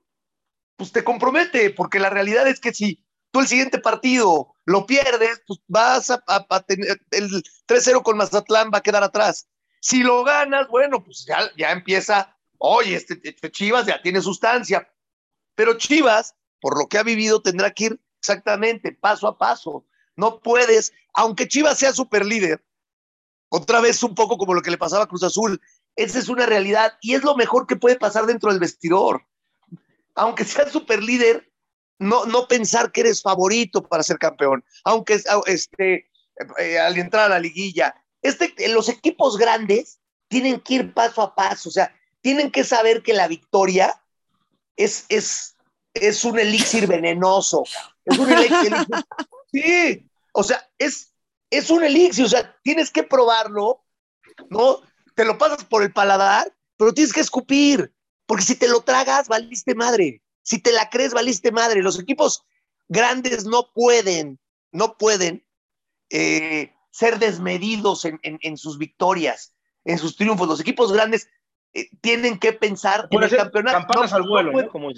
pues 0.77 0.93
te 0.93 1.03
compromete, 1.03 1.71
porque 1.71 1.99
la 1.99 2.09
realidad 2.09 2.47
es 2.47 2.61
que 2.61 2.73
si 2.73 3.05
tú 3.31 3.41
el 3.41 3.47
siguiente 3.47 3.79
partido 3.79 4.55
lo 4.65 4.87
pierdes, 4.87 5.43
pues 5.47 5.61
vas 5.67 6.11
a, 6.11 6.61
tener 6.67 7.01
el 7.11 7.31
3-0 7.67 8.03
con 8.03 8.17
Mazatlán, 8.17 8.71
va 8.73 8.79
a 8.79 8.83
quedar 8.83 9.03
atrás. 9.03 9.49
Si 9.81 10.03
lo 10.03 10.25
ganas, 10.25 10.69
bueno, 10.69 11.03
pues 11.03 11.25
ya, 11.27 11.51
ya 11.57 11.71
empieza, 11.71 12.37
oye, 12.59 12.97
este, 12.97 13.21
este, 13.23 13.51
Chivas 13.51 13.87
ya 13.87 14.03
tiene 14.03 14.21
sustancia, 14.21 14.89
pero 15.55 15.79
Chivas, 15.79 16.35
por 16.61 16.79
lo 16.79 16.89
que 16.89 16.99
ha 16.99 17.03
vivido, 17.03 17.41
tendrá 17.41 17.71
que 17.71 17.85
ir 17.85 18.01
exactamente 18.19 18.93
paso 18.93 19.29
a 19.29 19.39
paso. 19.39 19.87
No 20.17 20.41
puedes, 20.41 20.93
aunque 21.15 21.49
Chivas 21.49 21.79
sea 21.79 21.93
super 21.93 22.27
líder, 22.27 22.65
otra 23.51 23.81
vez 23.81 24.03
un 24.03 24.15
poco 24.15 24.37
como 24.37 24.55
lo 24.55 24.63
que 24.63 24.71
le 24.71 24.79
pasaba 24.79 25.05
a 25.05 25.09
Cruz 25.09 25.23
Azul, 25.23 25.61
esa 25.97 26.19
es 26.19 26.29
una 26.29 26.45
realidad 26.45 26.99
y 27.01 27.15
es 27.15 27.23
lo 27.23 27.35
mejor 27.37 27.67
que 27.67 27.77
puede 27.77 27.97
pasar 27.97 28.27
dentro 28.27 28.51
del 28.51 28.61
vestidor 28.61 29.23
aunque 30.19 30.45
seas 30.45 30.73
super 30.73 31.03
líder, 31.03 31.51
no, 31.99 32.27
no 32.27 32.49
pensar 32.49 32.93
que 32.93 33.01
eres 33.03 33.23
favorito 33.23 33.83
para 33.83 34.03
ser 34.03 34.19
campeón, 34.19 34.65
aunque 34.85 35.21
este, 35.47 36.11
eh, 36.59 36.79
al 36.79 36.97
entrar 36.97 37.27
a 37.27 37.29
la 37.31 37.41
liguilla. 37.41 37.95
Este, 38.23 38.55
los 38.69 38.89
equipos 38.89 39.37
grandes 39.37 40.01
tienen 40.29 40.61
que 40.61 40.75
ir 40.75 40.95
paso 40.95 41.23
a 41.23 41.35
paso, 41.35 41.69
o 41.69 41.73
sea, 41.73 41.95
tienen 42.21 42.51
que 42.51 42.65
saber 42.65 43.03
que 43.03 43.15
la 43.15 43.29
victoria 43.29 44.01
es, 44.77 45.07
es, 45.09 45.57
es 45.95 46.25
un 46.25 46.39
elixir 46.39 46.87
venenoso. 46.87 47.65
Es 48.05 48.19
un 48.19 48.31
elixir. 48.31 48.75
sí, 49.53 50.09
o 50.33 50.43
sea, 50.43 50.69
es, 50.79 51.13
es 51.51 51.71
un 51.71 51.85
elixir, 51.85 52.25
o 52.25 52.29
sea, 52.29 52.57
tienes 52.63 52.91
que 52.91 53.03
probarlo, 53.03 53.85
¿no? 54.51 54.81
Te 55.15 55.25
lo 55.25 55.39
pasas 55.39 55.65
por 55.65 55.83
el 55.83 55.93
paladar, 55.93 56.55
pero 56.77 56.95
tienes 56.95 57.13
que 57.13 57.21
escupir. 57.21 57.93
Porque 58.27 58.45
si 58.45 58.55
te 58.57 58.69
lo 58.69 58.83
tragas, 58.83 59.27
valiste 59.27 59.75
madre. 59.75 60.23
Si 60.49 60.59
te 60.59 60.73
la 60.73 60.89
crees, 60.89 61.13
valiste 61.13 61.53
madre. 61.53 61.83
Los 61.83 61.99
equipos 61.99 62.45
grandes 62.89 63.45
no 63.45 63.71
pueden, 63.75 64.39
no 64.73 64.97
pueden 64.97 65.45
eh, 66.11 66.73
ser 66.91 67.19
desmedidos 67.19 68.05
en, 68.05 68.57
sus 68.57 68.79
victorias, 68.79 69.55
en 69.85 69.99
sus 69.99 70.17
triunfos. 70.17 70.49
Los 70.49 70.61
equipos 70.61 70.93
grandes 70.93 71.29
eh, 71.75 71.89
tienen 72.01 72.39
que 72.39 72.53
pensar 72.53 73.09
en 73.11 73.23
el 73.23 73.37
campeonato. 73.37 73.87
No, 73.95 74.03
al 74.03 74.23
vuelo, 74.23 74.53
puede, 74.53 74.69
Como 74.69 74.91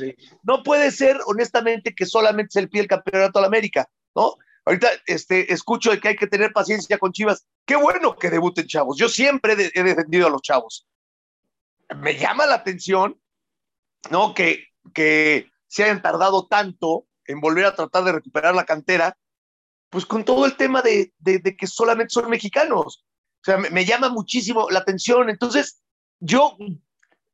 no 0.42 0.62
puede 0.62 0.90
ser, 0.92 1.18
honestamente, 1.26 1.94
que 1.94 2.06
solamente 2.06 2.52
se 2.52 2.60
le 2.62 2.68
pide 2.68 2.82
el 2.82 2.88
campeonato 2.88 3.38
a 3.38 3.42
la 3.42 3.48
América, 3.48 3.90
¿no? 4.14 4.36
Ahorita 4.66 4.88
este, 5.06 5.52
escucho 5.52 5.90
que 5.98 6.08
hay 6.08 6.16
que 6.16 6.26
tener 6.28 6.52
paciencia 6.52 6.98
con 6.98 7.12
Chivas. 7.12 7.44
Qué 7.64 7.74
bueno 7.74 8.14
que 8.14 8.30
debuten 8.30 8.66
chavos. 8.66 8.96
Yo 8.98 9.08
siempre 9.08 9.54
he 9.74 9.82
defendido 9.82 10.26
a 10.26 10.30
los 10.30 10.42
chavos 10.42 10.86
me 11.96 12.16
llama 12.16 12.46
la 12.46 12.56
atención, 12.56 13.20
¿no? 14.10 14.34
Que, 14.34 14.69
que 14.94 15.50
se 15.66 15.84
hayan 15.84 16.02
tardado 16.02 16.46
tanto 16.46 17.06
en 17.26 17.40
volver 17.40 17.64
a 17.64 17.74
tratar 17.74 18.04
de 18.04 18.12
recuperar 18.12 18.54
la 18.54 18.64
cantera, 18.64 19.16
pues 19.88 20.06
con 20.06 20.24
todo 20.24 20.46
el 20.46 20.56
tema 20.56 20.82
de, 20.82 21.12
que 21.58 21.66
solamente 21.66 22.12
son 22.12 22.30
mexicanos. 22.30 23.04
O 23.42 23.44
sea, 23.44 23.56
me, 23.56 23.84
llama 23.84 24.08
muchísimo 24.08 24.68
la 24.70 24.80
atención. 24.80 25.30
Entonces, 25.30 25.80
yo, 26.18 26.56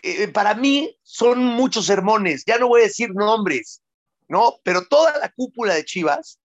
eh, 0.03 0.29
para 0.29 0.55
mí, 0.55 0.97
son 1.03 1.45
muchos 1.45 1.87
sermones. 1.87 2.45
Ya 2.47 2.59
no 2.59 2.69
voy 2.69 2.83
a 2.83 2.85
decir 2.85 3.11
nombres, 3.15 3.83
¿no? 4.29 4.57
Pero 4.63 4.87
toda 4.87 5.19
la 5.19 5.31
cúpula 5.31 5.75
de 5.75 5.85
Chivas, 5.85 6.39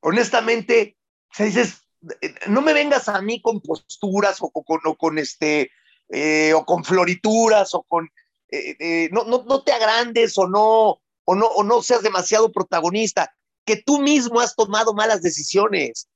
honestamente, 0.00 0.96
se 1.32 1.46
dices, 1.46 1.82
eh, 2.20 2.34
no 2.48 2.62
me 2.62 2.72
vengas 2.72 3.08
a 3.08 3.20
mí 3.20 3.40
con 3.40 3.60
posturas 3.60 4.38
o 4.40 4.50
con, 4.50 4.80
o 4.84 4.94
con 4.94 5.18
este, 5.18 5.70
eh, 6.10 6.52
o 6.54 6.64
con 6.64 6.84
florituras, 6.84 7.74
o 7.74 7.82
con, 7.82 8.08
eh, 8.54 8.76
eh, 8.78 9.08
no, 9.12 9.24
no, 9.24 9.44
no, 9.46 9.62
te 9.62 9.72
agrandes 9.72 10.36
o 10.38 10.46
no, 10.46 11.00
o, 11.24 11.34
no, 11.34 11.46
o 11.46 11.62
no 11.62 11.82
seas 11.82 12.02
demasiado 12.02 12.52
protagonista, 12.52 13.34
que 13.64 13.76
tú 13.76 14.00
mismo 14.00 14.40
has 14.40 14.54
tomado 14.54 14.94
malas 14.94 15.22
decisiones. 15.22 16.08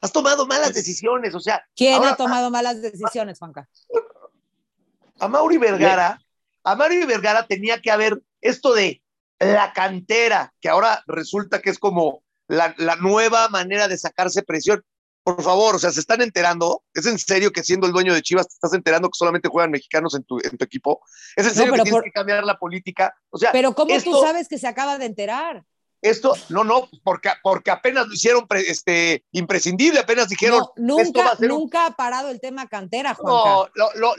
Has 0.00 0.12
tomado 0.12 0.46
malas 0.46 0.74
decisiones, 0.74 1.34
o 1.34 1.40
sea. 1.40 1.64
¿Quién 1.74 2.02
ha 2.04 2.16
tomado 2.16 2.50
malas 2.50 2.82
decisiones, 2.82 3.38
Juanca? 3.38 3.68
A 5.18 5.28
Mauri 5.28 5.56
Vergara, 5.56 6.20
a 6.62 6.74
Mauri 6.74 7.04
Vergara 7.06 7.46
tenía 7.46 7.80
que 7.80 7.90
haber 7.90 8.20
esto 8.40 8.74
de 8.74 9.02
la 9.38 9.72
cantera, 9.72 10.52
que 10.60 10.68
ahora 10.68 11.02
resulta 11.06 11.62
que 11.62 11.70
es 11.70 11.78
como 11.78 12.22
la, 12.48 12.74
la 12.78 12.96
nueva 12.96 13.48
manera 13.48 13.88
de 13.88 13.96
sacarse 13.96 14.42
presión 14.42 14.84
por 15.24 15.42
favor, 15.42 15.74
o 15.74 15.78
sea, 15.78 15.90
se 15.90 16.00
están 16.00 16.20
enterando. 16.20 16.84
¿Es 16.92 17.06
en 17.06 17.18
serio 17.18 17.50
que 17.50 17.64
siendo 17.64 17.86
el 17.86 17.92
dueño 17.92 18.12
de 18.12 18.20
Chivas 18.20 18.46
te 18.46 18.54
estás 18.54 18.74
enterando 18.74 19.08
que 19.08 19.16
solamente 19.16 19.48
juegan 19.48 19.70
mexicanos 19.70 20.14
en 20.14 20.22
tu, 20.22 20.38
en 20.38 20.56
tu 20.58 20.64
equipo? 20.64 21.02
¿Es 21.34 21.46
en 21.46 21.54
serio 21.54 21.72
que 21.72 21.82
tienes 21.82 22.02
que 22.02 22.12
cambiar 22.12 22.44
la 22.44 22.58
política? 22.58 23.16
O 23.30 23.38
sea, 23.38 23.50
pero 23.50 23.74
¿cómo 23.74 23.98
tú 24.02 24.20
sabes 24.20 24.48
que 24.48 24.58
se 24.58 24.68
acaba 24.68 24.98
de 24.98 25.06
enterar? 25.06 25.64
Esto, 26.02 26.34
no, 26.50 26.64
no, 26.64 26.90
porque, 27.02 27.30
porque 27.42 27.70
apenas 27.70 28.06
lo 28.06 28.12
hicieron 28.12 28.46
este, 28.50 29.24
imprescindible, 29.32 30.00
apenas 30.00 30.28
dijeron. 30.28 30.62
nunca, 30.76 31.34
nunca 31.38 31.86
ha 31.86 31.96
parado 31.96 32.28
el 32.28 32.42
tema 32.42 32.68
cantera, 32.68 33.14
Juan. 33.14 33.70
No, 33.74 34.12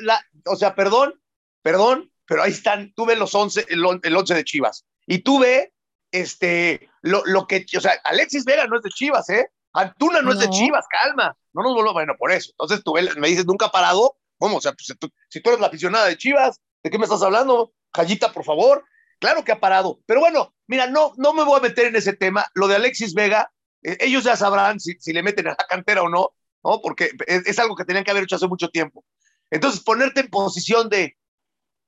o 0.48 0.56
sea, 0.56 0.74
perdón, 0.74 1.22
perdón, 1.62 2.12
pero 2.26 2.42
ahí 2.42 2.52
están, 2.52 2.92
tuve 2.96 3.16
los 3.16 3.36
11, 3.36 3.68
el, 3.70 3.84
el 4.02 4.18
11 4.18 4.34
de 4.34 4.44
Chivas. 4.44 4.86
Y 5.06 5.20
tuve, 5.20 5.74
este, 6.12 6.90
lo, 7.02 7.24
lo 7.26 7.46
que, 7.46 7.64
o 7.78 7.82
sea, 7.82 7.94
Alexis 8.04 8.46
Vega 8.46 8.66
no 8.66 8.78
es 8.78 8.82
de 8.82 8.90
Chivas, 8.90 9.30
¿eh? 9.30 9.52
Antuna 9.76 10.22
no, 10.22 10.32
es 10.32 10.40
de 10.40 10.50
Chivas, 10.50 10.86
calma. 10.90 11.36
No 11.54 11.64
nos 11.64 11.74
volvamos, 11.74 11.94
bueno, 11.94 12.14
por 12.18 12.32
eso. 12.32 12.52
Entonces 12.52 12.82
tú 12.84 12.96
me 13.18 13.28
dices, 13.28 13.46
nunca 13.46 13.68
ha 13.68 13.72
parado. 13.72 14.18
¿Cómo? 14.38 14.58
O 14.58 14.62
sea, 14.62 14.74
pues, 14.74 14.98
si 15.30 15.42
tú 15.42 15.50
eres 15.50 15.60
la 15.60 15.68
aficionada 15.68 16.08
de 16.08 16.18
Chivas, 16.18 16.60
¿de 16.84 16.90
qué 16.90 16.98
me 16.98 17.06
estás 17.06 17.22
hablando? 17.22 17.74
Callita, 17.92 18.32
por 18.32 18.44
favor. 18.44 18.84
Claro 19.20 19.44
que 19.44 19.52
ha 19.52 19.60
parado. 19.60 20.00
Pero 20.06 20.20
bueno, 20.20 20.54
mira, 20.68 20.88
no, 20.88 21.14
no 21.18 21.34
me 21.34 21.44
voy 21.44 21.58
a 21.60 21.64
meter 21.64 21.88
en 21.88 21.96
ese 21.96 22.14
tema. 22.14 22.46
Lo 22.54 22.68
de 22.68 22.76
Alexis 22.76 23.14
Vega, 23.14 23.52
eh, 23.84 23.98
ellos 24.02 24.24
ya 24.24 24.36
sabrán 24.36 24.80
si, 24.80 24.96
si, 25.00 25.14
le 25.14 25.24
meten 25.24 25.48
a 25.48 25.52
la 25.52 25.68
cantera 25.68 26.04
o 26.04 26.10
no, 26.10 26.34
¿no? 26.64 26.82
Porque 26.82 27.12
es, 27.28 27.60
algo 27.60 27.76
que 27.76 27.86
tenían 27.86 28.04
que 28.04 28.12
haber 28.12 28.24
hecho 28.24 28.36
hace 28.36 28.48
mucho 28.48 28.70
tiempo. 28.70 29.06
Entonces, 29.50 29.82
ponerte 29.82 30.22
en 30.22 30.30
posición 30.30 30.90
de, 30.90 31.18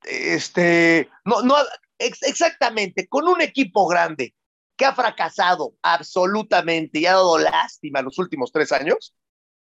este, 0.04 1.10
no, 1.26 1.41
no, 1.41 1.56
exactamente, 1.97 3.08
con 3.08 3.28
un 3.28 3.41
equipo 3.41 3.88
grande, 3.88 4.34
que 4.78 4.86
ha 4.86 4.94
fracasado 4.94 5.74
absolutamente 5.82 7.00
y 7.00 7.06
ha 7.08 7.13
dado 7.13 7.38
lástima 7.40 8.02
los 8.02 8.18
últimos 8.20 8.52
tres 8.52 8.72
años, 8.72 9.16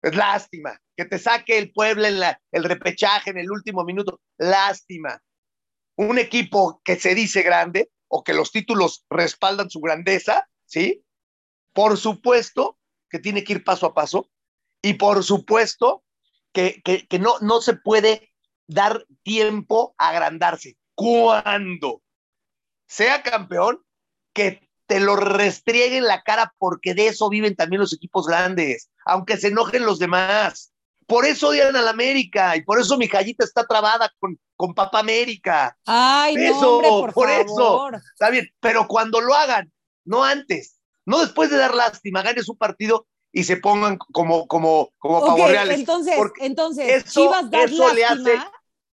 es 0.02 0.14
lástima. 0.14 0.80
Que 0.96 1.04
te 1.04 1.18
saque 1.18 1.56
el 1.56 1.72
pueblo 1.72 2.06
en 2.06 2.20
el 2.50 2.64
repechaje 2.64 3.30
en 3.30 3.38
el 3.38 3.50
último 3.50 3.84
minuto, 3.84 4.20
lástima. 4.36 5.22
Un 5.96 6.18
equipo 6.18 6.80
que 6.84 6.96
se 6.96 7.14
dice 7.14 7.42
grande 7.42 7.90
o 8.08 8.24
que 8.24 8.34
los 8.34 8.50
títulos 8.50 9.04
respaldan 9.08 9.70
su 9.70 9.80
grandeza, 9.80 10.48
¿sí? 10.66 11.04
Por 11.72 11.96
supuesto 11.96 12.78
que 13.08 13.20
tiene 13.20 13.44
que 13.44 13.54
ir 13.54 13.64
paso 13.64 13.86
a 13.86 13.94
paso 13.94 14.30
y 14.82 14.94
por 14.94 15.22
supuesto 15.22 16.04
que, 16.52 16.82
que, 16.84 17.06
que 17.06 17.18
no, 17.18 17.34
no 17.40 17.60
se 17.60 17.74
puede 17.74 18.32
dar 18.66 19.06
tiempo 19.22 19.94
a 19.96 20.08
agrandarse. 20.08 20.76
Cuando 20.94 22.02
sea 22.86 23.22
campeón, 23.22 23.84
que 24.32 24.67
te 24.88 24.98
lo 24.98 25.14
restrieguen 25.14 26.04
la 26.04 26.22
cara 26.22 26.52
porque 26.58 26.94
de 26.94 27.06
eso 27.08 27.28
viven 27.28 27.54
también 27.54 27.80
los 27.80 27.92
equipos 27.92 28.26
grandes, 28.26 28.90
aunque 29.04 29.36
se 29.36 29.48
enojen 29.48 29.84
los 29.86 30.00
demás. 30.00 30.72
Por 31.06 31.24
eso 31.24 31.48
odian 31.48 31.76
a 31.76 31.82
la 31.82 31.90
América 31.90 32.56
y 32.56 32.62
por 32.62 32.80
eso 32.80 32.98
mi 32.98 33.08
callita 33.08 33.44
está 33.44 33.64
trabada 33.66 34.10
con, 34.18 34.38
con 34.56 34.74
Papá 34.74 34.98
América. 34.98 35.76
Ay, 35.86 36.34
eso, 36.36 36.80
por, 36.80 37.12
por 37.12 37.30
eso. 37.30 37.88
Está 38.12 38.30
bien, 38.30 38.48
pero 38.60 38.88
cuando 38.88 39.20
lo 39.20 39.34
hagan, 39.34 39.70
no 40.04 40.24
antes, 40.24 40.78
no 41.06 41.20
después 41.20 41.50
de 41.50 41.58
dar 41.58 41.74
lástima, 41.74 42.22
ganes 42.22 42.48
un 42.48 42.56
partido 42.58 43.06
y 43.30 43.44
se 43.44 43.58
pongan 43.58 43.98
como, 43.98 44.46
como, 44.48 44.90
como 44.98 45.18
Ok, 45.18 45.48
reales. 45.48 45.78
entonces, 45.78 46.14
Porque 46.16 46.46
entonces, 46.46 47.04
eso- 47.06 47.20
Chivas 47.20 47.44
eso 47.52 47.94
le 47.94 48.04
hace-. 48.04 48.40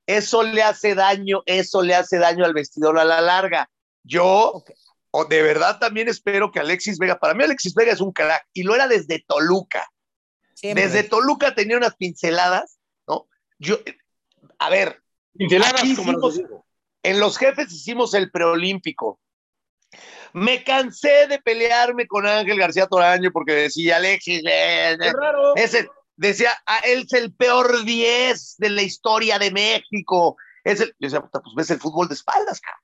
Eso 0.07 0.43
le 0.43 0.63
hace 0.63 0.95
daño, 0.95 1.43
eso 1.45 1.83
le 1.83 1.95
hace 1.95 2.19
daño 2.19 2.47
al 2.47 2.55
vestidor 2.55 2.99
a 2.99 3.05
la 3.05 3.21
larga. 3.21 3.69
Yo. 4.05 4.65
O 5.11 5.25
de 5.25 5.43
verdad 5.43 5.79
también 5.79 6.09
espero 6.09 6.51
que 6.53 6.61
Alexis 6.61 6.99
Vega, 6.99 7.19
para 7.19 7.35
mí 7.35 7.45
Alexis 7.45 7.75
Vega 7.75 7.93
es 7.93 8.01
un 8.01 8.13
crack, 8.13 8.47
y 8.53 8.63
lo 8.63 8.75
era 8.75 8.89
desde 8.89 9.25
Toluca. 9.27 9.89
Siempre. 10.55 10.85
Desde 10.87 11.05
Toluca 11.05 11.55
tenía 11.55 11.77
unas 11.77 11.95
pinceladas, 11.97 12.79
¿no? 13.07 13.27
Yo, 13.59 13.79
a 14.59 14.71
ver, 14.71 15.03
Pinceladas 15.37 15.81
como 15.81 15.93
hicimos- 15.93 16.15
los 16.21 16.37
digo. 16.37 16.67
en 17.03 17.21
los 17.21 17.39
jefes 17.39 17.73
hicimos 17.73 18.13
el 18.15 18.31
preolímpico. 18.31 19.21
Me 20.35 20.63
cansé 20.65 21.27
de 21.27 21.39
pelearme 21.41 22.07
con 22.07 22.27
Ángel 22.27 22.59
García 22.59 22.87
Toraño 22.87 23.31
porque 23.33 23.53
decía 23.53 23.97
Alexis, 23.97 24.43
eh, 24.47 24.97
Qué 25.01 25.13
raro. 25.13 25.57
es 25.57 25.73
el- 25.75 25.89
decía, 26.17 26.51
ah, 26.67 26.81
él 26.85 27.05
es 27.07 27.13
el 27.15 27.33
peor 27.33 27.85
10 27.85 28.57
de 28.59 28.69
la 28.71 28.83
historia 28.83 29.39
de 29.39 29.51
México. 29.51 30.37
Es 30.65 30.81
el, 30.81 30.89
yo 30.89 30.95
decía, 31.07 31.21
puta, 31.23 31.41
pues 31.41 31.55
ves 31.57 31.71
el 31.71 31.79
fútbol 31.81 32.09
de 32.09 32.15
espaldas, 32.15 32.61
cabrón. 32.61 32.83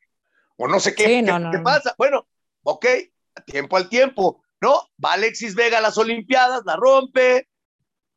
O 0.56 0.68
no 0.68 0.78
sé 0.80 0.94
qué, 0.94 1.04
Sí, 1.04 1.10
qué- 1.16 1.22
no, 1.22 1.38
no, 1.38 1.50
qué 1.50 1.58
no. 1.58 1.64
pasa. 1.64 1.94
Bueno, 1.98 2.26
ok, 2.62 2.86
tiempo 3.46 3.76
al 3.76 3.88
tiempo, 3.88 4.42
¿no? 4.60 4.80
Va 5.04 5.12
Alexis 5.14 5.54
Vega 5.54 5.78
a 5.78 5.80
las 5.80 5.98
Olimpiadas, 5.98 6.62
la 6.64 6.76
rompe, 6.76 7.48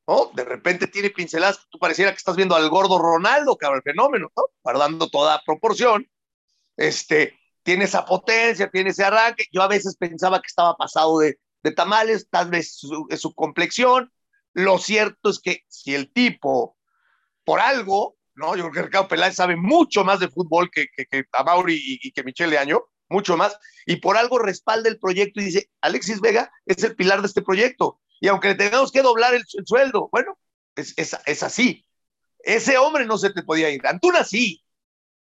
¿no? 0.08 0.32
De 0.34 0.44
repente 0.46 0.88
tiene 0.88 1.10
pinceladas, 1.10 1.60
tú 1.70 1.80
pareciera 1.80 2.12
que 2.12 2.18
estás 2.18 2.36
viendo 2.36 2.56
al 2.56 2.70
gordo 2.70 3.00
Ronaldo, 3.00 3.58
cabrón, 3.58 3.82
el 3.84 3.92
fenómeno, 3.92 4.32
¿no? 4.36 4.44
Guardando 4.64 5.10
toda 5.10 5.42
proporción. 5.46 6.08
Este, 6.76 7.38
tiene 7.64 7.86
esa 7.86 8.06
potencia, 8.06 8.70
tiene 8.70 8.92
ese 8.92 9.04
arranque. 9.04 9.46
Yo 9.52 9.62
a 9.64 9.68
veces 9.68 9.98
pensaba 9.98 10.40
que 10.42 10.48
estaba 10.48 10.76
pasado 10.78 11.20
de, 11.20 11.40
de 11.64 11.72
tamales, 11.72 12.30
tal 12.30 12.50
vez 12.50 12.76
su, 12.78 13.08
su 13.18 13.34
complexión. 13.34 14.12
Lo 14.54 14.78
cierto 14.78 15.30
es 15.30 15.40
que 15.40 15.64
si 15.68 15.96
el 15.96 16.12
tipo, 16.14 16.78
por 17.44 17.60
algo, 17.60 18.17
¿no? 18.38 18.56
Yo 18.56 18.64
creo 18.64 18.72
que 18.72 18.82
Ricardo 18.84 19.08
Peláez 19.08 19.36
sabe 19.36 19.56
mucho 19.56 20.04
más 20.04 20.20
de 20.20 20.30
fútbol 20.30 20.70
que, 20.72 20.88
que, 20.96 21.06
que 21.06 21.26
y, 21.68 22.00
y 22.08 22.12
que 22.12 22.24
Michelle 22.24 22.52
de 22.52 22.58
Año, 22.58 22.84
mucho 23.10 23.36
más, 23.36 23.58
y 23.86 23.98
por 23.98 24.18
algo 24.18 24.40
respalda 24.40 24.90
el 24.90 25.00
proyecto 25.00 25.42
y 25.42 25.46
dice, 25.46 25.70
Alexis 25.82 26.22
Vega 26.22 26.52
es 26.66 26.84
el 26.84 26.96
pilar 26.96 27.22
de 27.22 27.28
este 27.28 27.42
proyecto, 27.42 28.00
y 28.20 28.28
aunque 28.28 28.50
le 28.50 28.56
tengamos 28.56 28.92
que 28.92 29.02
doblar 29.02 29.34
el, 29.34 29.44
el 29.54 29.68
sueldo, 29.68 30.10
bueno, 30.12 30.38
es, 30.76 30.94
es, 30.98 31.18
es 31.26 31.44
así. 31.44 31.86
Ese 32.40 32.78
hombre 32.78 33.06
no 33.06 33.18
se 33.18 33.32
te 33.32 33.44
podía 33.44 33.70
ir. 33.70 33.86
Antuna 33.86 34.24
sí, 34.24 34.64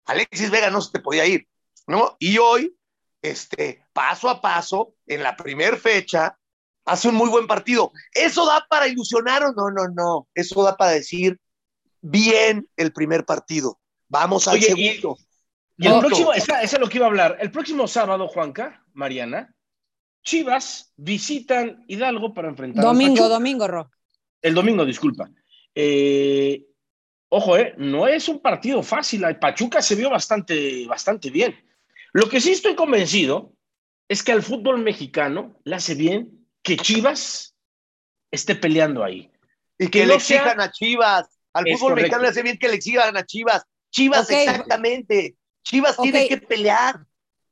Alexis 0.06 0.52
Vega 0.52 0.70
no 0.70 0.82
se 0.82 0.92
te 0.92 1.00
podía 1.00 1.26
ir, 1.26 1.48
¿no? 1.88 2.16
Y 2.20 2.38
hoy, 2.38 2.76
este, 3.22 3.86
paso 3.94 4.30
a 4.30 4.42
paso, 4.42 4.96
en 5.08 5.24
la 5.24 5.36
primer 5.36 5.78
fecha, 5.78 6.38
hace 6.86 7.08
un 7.08 7.16
muy 7.16 7.30
buen 7.30 7.48
partido. 7.48 7.92
¿Eso 8.14 8.46
da 8.46 8.66
para 8.70 8.88
ilusionar 8.88 9.44
o 9.44 9.54
no? 9.54 9.70
No, 9.70 9.88
no. 9.90 10.28
Eso 10.34 10.64
da 10.64 10.76
para 10.76 10.92
decir 10.92 11.40
bien 12.02 12.68
el 12.76 12.92
primer 12.94 13.26
partido. 13.26 13.80
Vamos 14.08 14.48
al 14.48 14.56
Oye, 14.56 14.66
segundo. 14.68 15.18
Y 15.78 15.88
el 15.88 16.00
próximo, 16.00 16.34
esa, 16.34 16.62
esa 16.62 16.76
es 16.76 16.80
lo 16.80 16.90
que 16.90 16.98
iba 16.98 17.06
a 17.06 17.10
hablar. 17.10 17.38
El 17.40 17.52
próximo 17.52 17.88
sábado, 17.88 18.28
Juanca, 18.28 18.84
Mariana, 18.94 19.54
Chivas 20.24 20.92
visitan 20.98 21.84
Hidalgo 21.88 22.34
para 22.34 22.50
enfrentar 22.50 22.84
Domingo, 22.84 23.16
Pachuca. 23.16 23.30
domingo, 23.34 23.68
Ro. 23.68 23.92
El 24.42 24.54
domingo, 24.54 24.86
disculpa. 24.86 25.30
Eh, 25.74 26.66
ojo, 27.30 27.58
eh, 27.58 27.74
no 27.78 28.08
es 28.08 28.28
un 28.28 28.40
partido 28.42 28.84
fácil. 28.84 29.24
El 29.24 29.40
Pachuca 29.40 29.82
se 29.82 29.96
vio 29.96 30.10
bastante, 30.10 30.86
bastante 30.88 31.30
bien. 31.30 31.56
Lo 32.12 32.28
que 32.28 32.42
sí 32.42 32.52
estoy 32.52 32.76
convencido 32.76 33.54
es 34.10 34.24
que 34.24 34.32
al 34.34 34.44
fútbol 34.44 34.80
mexicano 34.82 35.56
le 35.64 35.76
hace 35.76 35.96
bien 35.96 36.46
que 36.62 36.76
Chivas 36.76 37.56
esté 38.32 38.56
peleando 38.56 39.04
ahí. 39.04 39.32
Y 39.78 39.86
que 39.86 39.92
que, 40.02 40.06
no 40.06 40.14
le 40.16 40.20
sea- 40.20 40.38
exijan 40.40 40.60
a 40.62 40.72
Chivas. 40.72 41.39
Al 41.54 41.68
Es 41.68 41.80
fútbol 41.80 41.92
correcto. 41.92 41.96
mexicano 42.04 42.24
le 42.24 42.30
hace 42.30 42.42
bien 42.44 42.58
que 42.58 42.68
le 42.68 42.76
exijan 42.76 43.18
a 43.18 43.26
Chivas. 43.26 43.64
Chivas, 43.92 44.30
exactamente. 44.30 45.36
Chivas 45.64 45.98
tiene 45.98 46.28
que 46.28 46.38
pelear. 46.38 47.00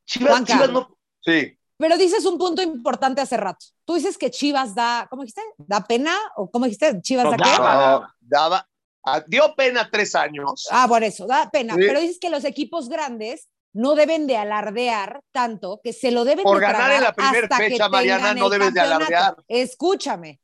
Chivas, 0.05 0.29
Juanca. 0.31 0.53
Chivas 0.53 0.69
no. 0.71 0.97
Sí. 1.21 1.57
Pero 1.77 1.97
dices 1.97 2.25
un 2.25 2.37
punto 2.37 2.61
importante 2.61 3.21
hace 3.21 3.37
rato. 3.37 3.65
Tú 3.85 3.95
dices 3.95 4.17
que 4.17 4.31
Chivas 4.31 4.73
da, 4.73 5.07
¿cómo 5.09 5.23
dijiste? 5.23 5.41
¿Da 5.57 5.85
pena? 5.85 6.15
¿O 6.35 6.49
cómo 6.49 6.65
dijiste? 6.65 7.01
¿Chivas 7.01 7.25
No, 7.25 7.31
da 7.31 7.37
qué? 7.37 7.43
daba. 7.49 7.99
No, 7.99 8.07
daba, 8.21 8.69
ah, 9.03 9.23
dio 9.27 9.53
pena 9.55 9.87
tres 9.91 10.15
años. 10.15 10.67
Ah, 10.71 10.85
por 10.87 11.03
eso, 11.03 11.27
da 11.27 11.49
pena. 11.51 11.75
Sí. 11.75 11.81
Pero 11.85 11.99
dices 11.99 12.17
que 12.19 12.29
los 12.29 12.45
equipos 12.45 12.89
grandes 12.89 13.47
no 13.73 13.93
deben 13.93 14.25
de 14.25 14.37
alardear 14.37 15.21
tanto, 15.31 15.79
que 15.83 15.93
se 15.93 16.09
lo 16.09 16.23
deben 16.25 16.43
Por 16.43 16.59
de 16.59 16.65
ganar 16.65 16.91
en 16.93 17.03
la 17.03 17.13
tragar 17.13 17.15
primer 17.15 17.43
hasta 17.43 17.57
que 17.57 17.69
fecha, 17.69 17.89
Mariana, 17.89 18.33
no 18.33 18.49
debes 18.49 18.73
de 18.73 18.79
alardear. 18.79 19.35
Escúchame. 19.47 20.39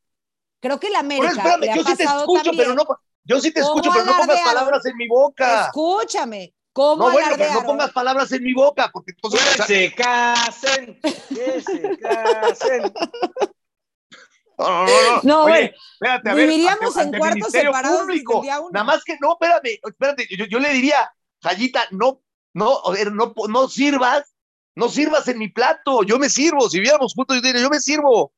Creo 0.59 0.79
que 0.79 0.89
la 0.91 1.01
Pero 1.01 1.15
América 1.23 1.31
espérame, 1.41 1.61
le 1.61 1.71
ha 1.71 1.75
yo 1.75 1.83
sí 1.83 1.95
te 1.95 2.03
pasado 2.03 2.19
escucho, 2.21 2.43
también. 2.43 2.63
pero 2.69 2.75
no. 2.75 2.99
Yo 3.25 3.39
sí 3.39 3.51
te 3.51 3.61
¿Cómo 3.61 3.75
escucho, 3.75 3.91
pero 3.93 4.05
no 4.05 4.17
pongas 4.17 4.41
palabras 4.41 4.85
en 4.85 4.97
mi 4.97 5.07
boca. 5.07 5.65
Escúchame. 5.65 6.53
¿Cómo 6.73 7.05
No, 7.07 7.11
bueno, 7.11 7.29
pero 7.37 7.53
no 7.53 7.63
pongas 7.63 7.91
palabras 7.91 8.31
en 8.31 8.43
mi 8.43 8.53
boca, 8.53 8.89
porque 8.91 9.11
entonces. 9.11 9.41
Que 9.55 9.63
se 9.63 9.95
casen, 9.95 10.99
que 11.01 11.61
se 11.61 11.97
casen. 11.99 12.91
No, 14.57 14.69
no, 14.69 14.85
no. 14.85 14.85
no. 14.85 15.21
No, 15.23 15.43
Oye, 15.43 15.51
bueno, 15.53 15.75
espérate, 15.93 16.29
a 16.29 16.33
ver. 16.33 16.47
viviríamos 16.47 16.97
ante- 16.97 17.17
en 17.17 17.19
cuartos 17.19 17.51
separados 17.51 18.01
Público. 18.01 18.43
Nada 18.71 18.83
más 18.83 19.03
que 19.03 19.17
no, 19.21 19.33
espérame, 19.33 19.79
espérate. 19.83 20.27
Yo, 20.35 20.45
yo 20.45 20.59
le 20.59 20.69
diría, 20.73 21.11
Jayita, 21.41 21.87
no, 21.91 22.21
no, 22.53 22.79
a 22.85 22.91
ver, 22.91 23.11
no, 23.11 23.33
no 23.49 23.67
sirvas, 23.69 24.33
no 24.75 24.89
sirvas 24.89 25.27
en 25.27 25.39
mi 25.39 25.49
plato. 25.49 26.03
Yo 26.03 26.17
me 26.19 26.29
sirvo. 26.29 26.69
Si 26.69 26.79
viéramos 26.79 27.13
juntos, 27.15 27.37
yo 27.37 27.41
diría, 27.41 27.61
yo 27.61 27.69
me 27.69 27.79
sirvo. 27.79 28.33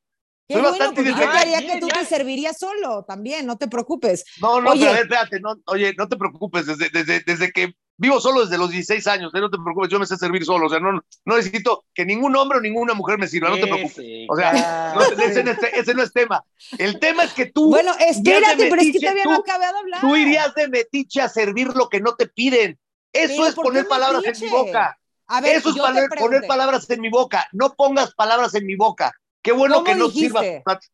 Qué 0.48 0.54
soy 0.54 0.62
bueno, 0.62 0.78
bastante 0.78 1.02
porque 1.02 1.10
yo 1.20 1.28
Ah, 1.28 1.60
que 1.74 1.80
tú 1.80 1.88
ya. 1.88 2.00
te 2.00 2.04
servirías 2.06 2.58
solo 2.58 3.04
también, 3.04 3.46
no 3.46 3.56
te 3.56 3.66
preocupes. 3.68 4.24
No, 4.40 4.60
no, 4.60 4.70
Oye. 4.70 4.80
pero 4.80 4.90
a 4.90 4.94
ver, 4.94 5.02
espérate, 5.02 5.40
no, 5.40 5.54
oye, 5.66 5.94
no 5.98 6.08
te 6.08 6.16
preocupes, 6.16 6.66
desde, 6.66 6.88
desde, 6.90 7.20
desde 7.20 7.50
que 7.50 7.74
vivo 7.98 8.20
solo 8.20 8.42
desde 8.42 8.58
los 8.58 8.70
16 8.70 9.06
años, 9.08 9.32
eh, 9.34 9.40
no 9.40 9.50
te 9.50 9.56
preocupes, 9.58 9.88
yo 9.90 9.98
me 9.98 10.06
sé 10.06 10.16
servir 10.16 10.44
solo, 10.44 10.66
o 10.66 10.68
sea, 10.70 10.78
no, 10.78 10.92
no 10.92 11.36
necesito 11.36 11.84
que 11.94 12.04
ningún 12.04 12.36
hombre 12.36 12.58
o 12.58 12.60
ninguna 12.60 12.94
mujer 12.94 13.18
me 13.18 13.26
sirva, 13.26 13.48
no 13.48 13.56
te 13.56 13.66
preocupes. 13.66 14.26
O 14.28 14.36
sea, 14.36 14.92
no, 14.94 15.00
ese, 15.24 15.42
no 15.42 15.50
es, 15.50 15.58
ese 15.72 15.94
no 15.94 16.02
es 16.02 16.12
tema. 16.12 16.44
El 16.78 17.00
tema 17.00 17.24
es 17.24 17.32
que 17.32 17.46
tú, 17.46 17.70
Bueno, 17.70 17.92
espérate, 17.98 18.68
pero 18.68 18.80
es 18.82 18.92
que 18.92 19.00
todavía 19.00 19.24
no 19.24 19.36
tú- 19.36 19.40
acabé 19.42 19.64
de 19.72 19.78
hablar. 19.78 20.00
tú 20.00 20.14
irías 20.14 20.54
de 20.54 20.68
metiche 20.68 21.22
a 21.22 21.28
servir 21.28 21.68
lo 21.74 21.88
que 21.88 22.00
no 22.00 22.14
te 22.14 22.28
piden. 22.28 22.78
Eso 23.12 23.32
Pero 23.36 23.46
es 23.46 23.54
¿por 23.54 23.64
qué 23.64 23.68
poner 23.70 23.88
palabras 23.88 24.22
en 24.26 24.40
mi 24.44 24.48
boca. 24.50 24.98
A 25.28 25.40
ver, 25.40 25.56
Eso 25.56 25.70
es 25.70 25.74
te 25.74 25.80
poner 26.20 26.46
palabras 26.46 26.88
en 26.90 27.00
mi 27.00 27.08
boca. 27.08 27.48
No 27.52 27.74
pongas 27.74 28.14
palabras 28.14 28.54
en 28.54 28.66
mi 28.66 28.76
boca. 28.76 29.12
Qué 29.46 29.52
bueno 29.52 29.76
¿Cómo 29.76 29.84
que 29.86 29.94
no 29.94 30.06
dijiste? 30.08 30.62
sirvas. 30.64 30.90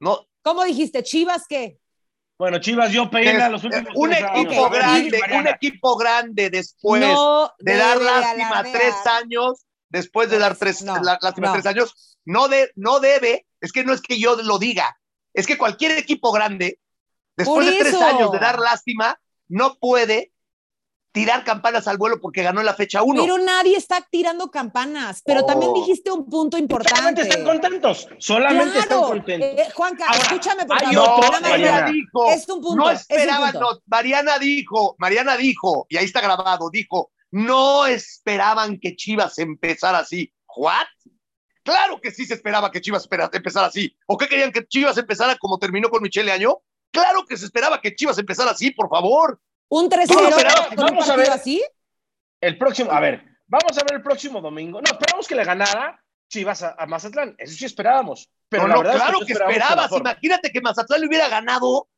No, 0.00 0.26
¿Cómo 0.42 0.64
dijiste? 0.64 1.02
¿Chivas 1.02 1.44
qué? 1.48 1.80
Bueno, 2.38 2.58
Chivas 2.60 2.92
dio 2.92 3.10
pena 3.10 3.48
los 3.48 3.64
últimos 3.64 3.92
un 3.96 4.10
tres 4.10 4.22
equipo 4.22 4.66
años. 4.66 4.70
Grande, 4.70 5.22
un 5.32 5.46
equipo 5.48 5.96
grande 5.96 6.50
después 6.50 7.00
no 7.02 7.52
de 7.58 7.76
dar 7.76 8.00
lástima 8.00 8.62
tres 8.62 8.94
años, 9.06 9.66
después 9.88 10.30
de 10.30 10.38
dar 10.38 10.56
tres, 10.56 10.82
no, 10.82 11.02
la- 11.02 11.18
lástima 11.20 11.48
no. 11.48 11.52
tres 11.54 11.66
años, 11.66 12.18
no, 12.24 12.46
de, 12.48 12.70
no 12.76 13.00
debe, 13.00 13.46
es 13.60 13.72
que 13.72 13.84
no 13.84 13.92
es 13.92 14.02
que 14.02 14.20
yo 14.20 14.36
lo 14.36 14.58
diga, 14.58 14.96
es 15.34 15.46
que 15.46 15.58
cualquier 15.58 15.92
equipo 15.92 16.30
grande, 16.30 16.78
después 17.36 17.66
de 17.66 17.78
tres 17.78 17.94
años 17.94 18.30
de 18.30 18.38
dar 18.38 18.60
lástima, 18.60 19.18
no 19.48 19.76
puede 19.80 20.32
tirar 21.16 21.44
campanas 21.44 21.88
al 21.88 21.96
vuelo 21.96 22.20
porque 22.20 22.42
ganó 22.42 22.62
la 22.62 22.74
fecha 22.74 23.02
uno. 23.02 23.22
Pero 23.22 23.38
nadie 23.38 23.74
está 23.76 24.06
tirando 24.10 24.50
campanas. 24.50 25.22
Pero 25.24 25.40
Oh. 25.40 25.46
también 25.46 25.72
dijiste 25.72 26.10
un 26.12 26.28
punto 26.28 26.58
Solamente 26.58 26.74
importante. 26.74 27.22
están 27.22 27.44
contentos. 27.44 28.08
Solamente 28.18 28.78
están 28.80 28.98
Claro. 28.98 29.06
contentos. 29.14 29.48
Eh, 29.48 29.68
Juanca, 29.74 30.04
Ahora, 30.08 30.18
escúchame 30.18 30.66
por 30.66 30.78
favor. 30.78 31.40
Mariana. 31.40 31.90
Dijo, 31.90 32.30
Es 32.30 32.46
un 32.50 32.60
punto, 32.60 32.76
no 32.84 32.90
es 32.90 33.06
un 33.08 33.16
esperaba, 33.16 33.50
punto. 33.50 33.60
no, 33.60 33.80
Mariana 33.86 34.38
dijo, 34.38 34.94
Mariana 34.98 35.36
dijo, 35.38 35.86
y 35.88 35.96
ahí 35.96 36.04
está 36.04 36.20
grabado, 36.20 36.68
dijo, 36.70 37.10
no 37.30 37.86
esperaban 37.86 38.78
que 38.78 38.94
Chivas 38.94 39.38
empezara 39.38 39.98
así. 40.00 40.30
¿What? 40.54 40.84
Claro 41.62 41.98
que 42.00 42.10
sí 42.10 42.26
se 42.26 42.34
esperaba 42.34 42.70
que 42.70 42.80
Chivas 42.82 43.08
empezara 43.32 43.66
así. 43.68 43.96
¿O 44.06 44.18
qué 44.18 44.28
querían 44.28 44.52
que 44.52 44.66
Chivas 44.66 44.98
empezara 44.98 45.36
como 45.36 45.58
terminó 45.58 45.88
con 45.88 46.02
Michele 46.02 46.30
Año? 46.30 46.58
Claro 46.92 47.24
que 47.26 47.36
se 47.36 47.46
esperaba 47.46 47.80
que 47.80 47.94
Chivas 47.96 48.18
empezara 48.18 48.50
así, 48.52 48.70
por 48.70 48.88
favor. 48.88 49.40
Un 49.68 49.90
3-0 49.90 50.14
Vamos 50.14 50.32
a 50.32 50.36
ver, 50.36 50.76
vamos 50.76 51.08
a 51.08 51.34
así. 51.34 51.62
El 52.40 52.58
próximo, 52.58 52.90
a 52.92 53.00
ver, 53.00 53.24
vamos 53.46 53.76
a 53.78 53.82
ver 53.82 53.94
el 53.94 54.02
próximo 54.02 54.40
domingo. 54.40 54.80
No, 54.80 54.90
esperamos 54.90 55.26
que 55.26 55.34
le 55.34 55.44
ganara 55.44 56.00
Chivas 56.28 56.62
a, 56.62 56.74
a 56.78 56.86
Mazatlán. 56.86 57.34
Eso 57.38 57.56
sí 57.56 57.64
esperábamos. 57.64 58.30
Pero 58.48 58.64
No, 58.64 58.68
la 58.68 58.74
no, 58.74 58.80
verdad 58.80 58.96
es 58.96 59.02
claro 59.02 59.20
no 59.20 59.26
que 59.26 59.32
esperabas. 59.32 59.92
Imagínate 59.92 60.50
que 60.52 60.60
Mazatlán 60.60 61.00
le 61.00 61.06
hubiera 61.08 61.28
ganado. 61.28 61.88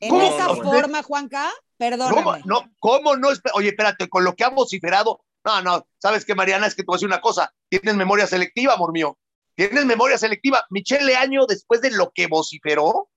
En 0.00 0.10
¿Cómo? 0.10 0.22
esa 0.22 0.46
No, 0.46 0.56
forma, 0.56 1.02
Juanca, 1.02 1.50
perdóname. 1.76 2.14
¿Cómo 2.16 2.36
no? 2.44 2.70
¿Cómo 2.78 3.16
no? 3.16 3.28
Oye, 3.54 3.68
espérate, 3.68 4.08
con 4.08 4.24
lo 4.24 4.34
que 4.34 4.44
ha 4.44 4.50
vociferado. 4.50 5.24
No, 5.44 5.62
no, 5.62 5.86
¿sabes 5.98 6.24
qué, 6.24 6.34
Mariana? 6.34 6.66
Es 6.66 6.74
que 6.74 6.82
te 6.82 6.86
voy 6.86 6.94
a 6.94 6.98
decir 6.98 7.08
una 7.08 7.20
cosa. 7.20 7.52
Tienes 7.68 7.94
memoria 7.94 8.26
selectiva, 8.26 8.74
amor 8.74 8.92
mío. 8.92 9.18
Tienes 9.54 9.84
memoria 9.86 10.18
selectiva. 10.18 10.64
Michelle 10.70 11.16
Año, 11.16 11.46
después 11.46 11.80
de 11.80 11.90
lo 11.90 12.10
que 12.12 12.26
vociferó, 12.26 13.08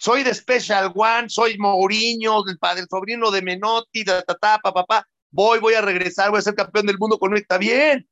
soy 0.00 0.22
de 0.22 0.34
Special 0.34 0.92
One, 0.94 1.28
soy 1.28 1.58
Mourinho, 1.58 2.42
del 2.42 2.58
padre, 2.58 2.80
el 2.80 2.88
sobrino 2.88 3.30
de 3.30 3.42
Menotti, 3.42 4.02
ta, 4.02 4.22
ta, 4.22 4.34
ta, 4.34 4.58
pa, 4.58 4.72
pa, 4.72 4.86
pa. 4.86 5.06
Voy, 5.30 5.58
voy 5.58 5.74
a 5.74 5.82
regresar, 5.82 6.30
voy 6.30 6.38
a 6.38 6.42
ser 6.42 6.54
campeón 6.54 6.86
del 6.86 6.98
mundo 6.98 7.18
con 7.18 7.32
él. 7.34 7.42
Está 7.42 7.58
bien. 7.58 8.08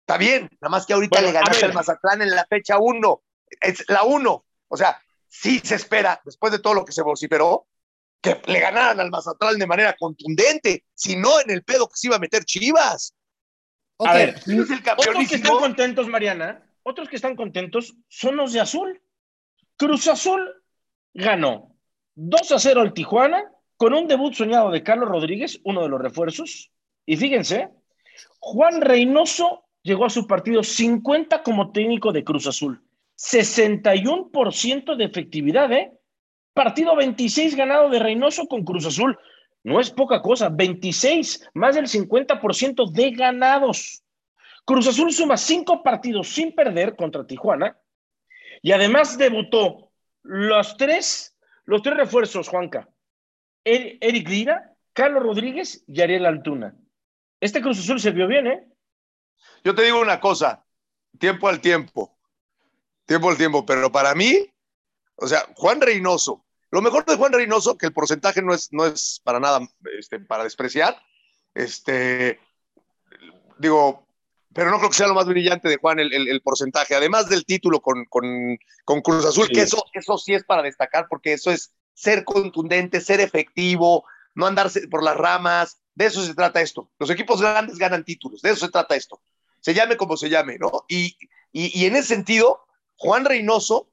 Está 0.00 0.16
bien. 0.16 0.48
Nada 0.62 0.70
más 0.70 0.86
que 0.86 0.94
ahorita 0.94 1.20
Bueno, 1.20 1.26
le 1.26 1.38
ganaste 1.38 1.66
al 1.66 1.74
Mazatlán 1.74 2.22
en 2.22 2.30
la 2.30 2.46
fecha 2.46 2.78
uno. 2.78 3.22
Es 3.60 3.84
la 3.88 4.02
uno. 4.02 4.46
O 4.68 4.78
sea, 4.78 4.98
sí 5.28 5.60
se 5.62 5.74
espera, 5.74 6.22
después 6.24 6.52
de 6.52 6.58
todo 6.58 6.72
lo 6.72 6.86
que 6.86 6.92
se 6.92 7.02
vociferó, 7.02 7.66
que 8.22 8.40
le 8.46 8.58
ganaran 8.58 8.98
al 8.98 9.10
Mazatlán 9.10 9.58
de 9.58 9.66
manera 9.66 9.94
contundente, 9.98 10.86
si 10.94 11.16
no 11.16 11.38
en 11.38 11.50
el 11.50 11.62
pedo 11.64 11.86
que 11.86 11.96
se 11.96 12.06
iba 12.06 12.16
a 12.16 12.20
meter 12.20 12.46
Chivas. 12.46 13.14
A 13.98 14.14
ver, 14.14 14.40
otros 14.96 15.28
que 15.28 15.34
están 15.34 15.58
contentos, 15.58 16.08
Mariana, 16.08 16.66
otros 16.82 17.10
que 17.10 17.16
están 17.16 17.36
contentos 17.36 17.94
son 18.08 18.36
los 18.36 18.54
de 18.54 18.60
Azul. 18.60 19.02
Cruz 19.76 20.08
Azul 20.08 20.59
ganó 21.14 21.76
2 22.14 22.52
a 22.52 22.58
0 22.58 22.80
al 22.80 22.92
Tijuana 22.92 23.50
con 23.76 23.94
un 23.94 24.06
debut 24.06 24.34
soñado 24.34 24.70
de 24.70 24.82
Carlos 24.82 25.08
Rodríguez, 25.08 25.60
uno 25.64 25.82
de 25.82 25.88
los 25.88 26.00
refuerzos. 26.00 26.70
Y 27.06 27.16
fíjense, 27.16 27.70
Juan 28.38 28.80
Reynoso 28.80 29.64
llegó 29.82 30.04
a 30.04 30.10
su 30.10 30.26
partido 30.26 30.62
50 30.62 31.42
como 31.42 31.72
técnico 31.72 32.12
de 32.12 32.24
Cruz 32.24 32.46
Azul. 32.46 32.82
61% 33.16 34.96
de 34.96 35.04
efectividad, 35.04 35.72
¿eh? 35.72 35.92
Partido 36.52 36.96
26 36.96 37.54
ganado 37.56 37.88
de 37.88 37.98
Reynoso 37.98 38.46
con 38.46 38.64
Cruz 38.64 38.86
Azul. 38.86 39.18
No 39.62 39.78
es 39.78 39.90
poca 39.90 40.22
cosa, 40.22 40.48
26, 40.48 41.48
más 41.54 41.74
del 41.74 41.86
50% 41.86 42.90
de 42.90 43.10
ganados. 43.10 44.02
Cruz 44.64 44.86
Azul 44.88 45.12
suma 45.12 45.36
cinco 45.36 45.82
partidos 45.82 46.28
sin 46.28 46.54
perder 46.54 46.96
contra 46.96 47.26
Tijuana 47.26 47.78
y 48.62 48.72
además 48.72 49.18
debutó 49.18 49.89
los 50.22 50.76
tres, 50.76 51.36
los 51.64 51.82
tres 51.82 51.96
refuerzos, 51.96 52.48
Juanca. 52.48 52.88
Eric 53.64 54.28
Lira, 54.28 54.74
Carlos 54.92 55.22
Rodríguez 55.22 55.84
y 55.86 56.00
Ariel 56.00 56.26
Altuna. 56.26 56.74
Este 57.40 57.60
Cruz 57.60 57.78
Azul 57.78 58.00
se 58.00 58.10
vio 58.10 58.26
bien, 58.26 58.46
¿eh? 58.46 58.66
Yo 59.64 59.74
te 59.74 59.82
digo 59.82 60.00
una 60.00 60.20
cosa, 60.20 60.64
tiempo 61.18 61.48
al 61.48 61.60
tiempo, 61.60 62.18
tiempo 63.06 63.30
al 63.30 63.36
tiempo, 63.36 63.64
pero 63.64 63.90
para 63.90 64.14
mí, 64.14 64.46
o 65.16 65.26
sea, 65.26 65.44
Juan 65.56 65.80
Reynoso, 65.80 66.44
lo 66.70 66.82
mejor 66.82 67.04
de 67.04 67.16
Juan 67.16 67.32
Reynoso, 67.32 67.76
que 67.76 67.86
el 67.86 67.92
porcentaje 67.92 68.42
no 68.42 68.54
es, 68.54 68.72
no 68.72 68.86
es 68.86 69.20
para 69.24 69.40
nada 69.40 69.60
este, 69.98 70.20
para 70.20 70.44
despreciar, 70.44 70.96
este, 71.54 72.38
digo, 73.58 74.06
pero 74.52 74.70
no 74.70 74.78
creo 74.78 74.90
que 74.90 74.96
sea 74.96 75.06
lo 75.06 75.14
más 75.14 75.26
brillante 75.26 75.68
de 75.68 75.76
Juan 75.76 76.00
el, 76.00 76.12
el, 76.12 76.40
porcentaje, 76.42 76.94
además 76.94 77.28
del 77.28 77.44
título 77.44 77.80
con, 77.80 78.04
con, 78.06 78.58
con 78.84 79.00
Cruz 79.00 79.24
Azul, 79.24 79.48
que 79.48 79.62
eso, 79.62 79.84
eso 79.92 80.18
sí 80.18 80.34
es 80.34 80.44
para 80.44 80.62
destacar, 80.62 81.06
porque 81.08 81.32
eso 81.32 81.50
es 81.50 81.72
ser 81.94 82.24
contundente, 82.24 83.00
ser 83.00 83.20
efectivo, 83.20 84.04
no 84.34 84.46
andarse 84.46 84.88
por 84.88 85.04
las 85.04 85.16
ramas, 85.16 85.80
de 85.94 86.06
eso 86.06 86.24
se 86.24 86.34
trata 86.34 86.60
esto. 86.60 86.90
Los 86.98 87.10
equipos 87.10 87.40
grandes 87.40 87.78
ganan 87.78 88.04
títulos, 88.04 88.42
de 88.42 88.50
eso 88.50 88.66
se 88.66 88.72
trata 88.72 88.96
esto. 88.96 89.20
Se 89.60 89.74
llame 89.74 89.96
como 89.96 90.16
se 90.16 90.30
llame, 90.30 90.58
¿no? 90.58 90.84
Y, 90.88 91.16
y, 91.52 91.78
y 91.78 91.86
en 91.86 91.96
ese 91.96 92.08
sentido, 92.08 92.64
Juan 92.96 93.24
Reynoso, 93.24 93.88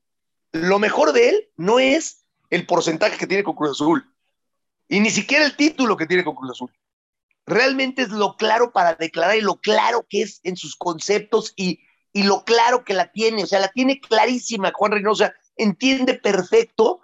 lo 0.53 0.79
mejor 0.79 1.11
de 1.11 1.29
él 1.29 1.49
no 1.55 1.79
es 1.79 2.23
el 2.49 2.65
porcentaje 2.65 3.17
que 3.17 3.27
tiene 3.27 3.43
con 3.43 3.55
Cruz 3.55 3.71
Azul 3.71 4.11
y 4.87 4.99
ni 5.01 5.09
siquiera 5.09 5.45
el 5.45 5.55
título 5.55 5.97
que 5.97 6.07
tiene 6.07 6.23
con 6.23 6.35
Cruz 6.35 6.51
Azul 6.51 6.71
realmente 7.47 8.01
es 8.03 8.09
lo 8.09 8.35
claro 8.35 8.71
para 8.73 8.93
declarar 8.95 9.37
y 9.37 9.41
lo 9.41 9.55
claro 9.55 10.05
que 10.07 10.21
es 10.21 10.41
en 10.43 10.57
sus 10.57 10.75
conceptos 10.75 11.53
y, 11.55 11.79
y 12.11 12.23
lo 12.23 12.43
claro 12.43 12.83
que 12.83 12.93
la 12.93 13.11
tiene, 13.11 13.43
o 13.43 13.47
sea, 13.47 13.59
la 13.59 13.69
tiene 13.69 14.01
clarísima 14.01 14.73
Juan 14.75 14.91
Reynosa, 14.91 15.33
entiende 15.55 16.13
perfecto 16.13 16.99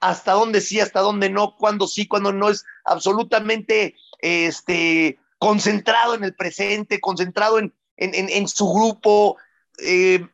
hasta 0.00 0.32
dónde 0.32 0.60
sí, 0.60 0.80
hasta 0.80 1.00
dónde 1.00 1.30
no, 1.30 1.56
cuándo 1.56 1.88
sí, 1.88 2.06
cuándo 2.06 2.32
no, 2.32 2.48
es 2.48 2.64
absolutamente 2.84 3.96
este, 4.20 5.18
concentrado 5.38 6.14
en 6.14 6.24
el 6.24 6.34
presente, 6.34 7.00
concentrado 7.00 7.58
en, 7.58 7.74
en, 7.96 8.28
en, 8.28 8.48
su 8.48 8.72
grupo. 8.72 9.36
Eh, 9.78 10.26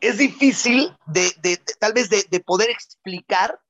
es 0.00 0.18
difícil 0.18 0.96
de, 1.06 1.32
de, 1.40 1.56
tal 1.78 1.92
vez 1.92 2.08
de, 2.08 2.24
de, 2.28 2.40
poder 2.40 2.70
explicar 2.70 3.60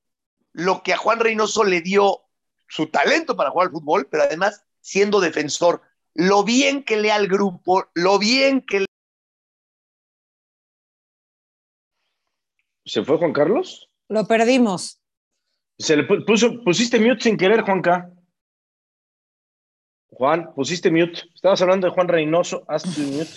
lo 0.52 0.82
que 0.82 0.94
a 0.94 0.98
Juan 0.98 1.20
Reynoso 1.20 1.64
le 1.64 1.82
dio 1.82 2.20
su 2.66 2.86
talento 2.86 3.36
para 3.36 3.50
jugar 3.50 3.66
al 3.68 3.72
fútbol, 3.72 4.08
pero 4.10 4.22
además 4.22 4.62
siendo 4.82 5.20
defensor, 5.20 5.80
lo 6.12 6.44
bien 6.44 6.84
que 6.84 6.98
lea 6.98 7.14
al 7.14 7.28
grupo, 7.28 7.86
lo 7.94 8.18
bien 8.18 8.60
que... 8.60 8.84
¿Se 12.84 13.02
fue 13.04 13.16
Juan 13.16 13.32
Carlos? 13.32 13.88
Lo 14.08 14.26
perdimos. 14.26 15.00
Se 15.78 15.96
le 15.96 16.04
puso, 16.04 16.62
pusiste 16.62 17.00
mute 17.00 17.22
sin 17.22 17.36
querer, 17.36 17.62
Juanca. 17.62 18.10
Juan, 20.08 20.52
pusiste 20.54 20.90
mute. 20.90 21.22
Estabas 21.34 21.62
hablando 21.62 21.86
de 21.86 21.94
Juan 21.94 22.08
Reynoso, 22.08 22.64
haz 22.68 22.82
tu 22.82 23.00
mute. 23.00 23.30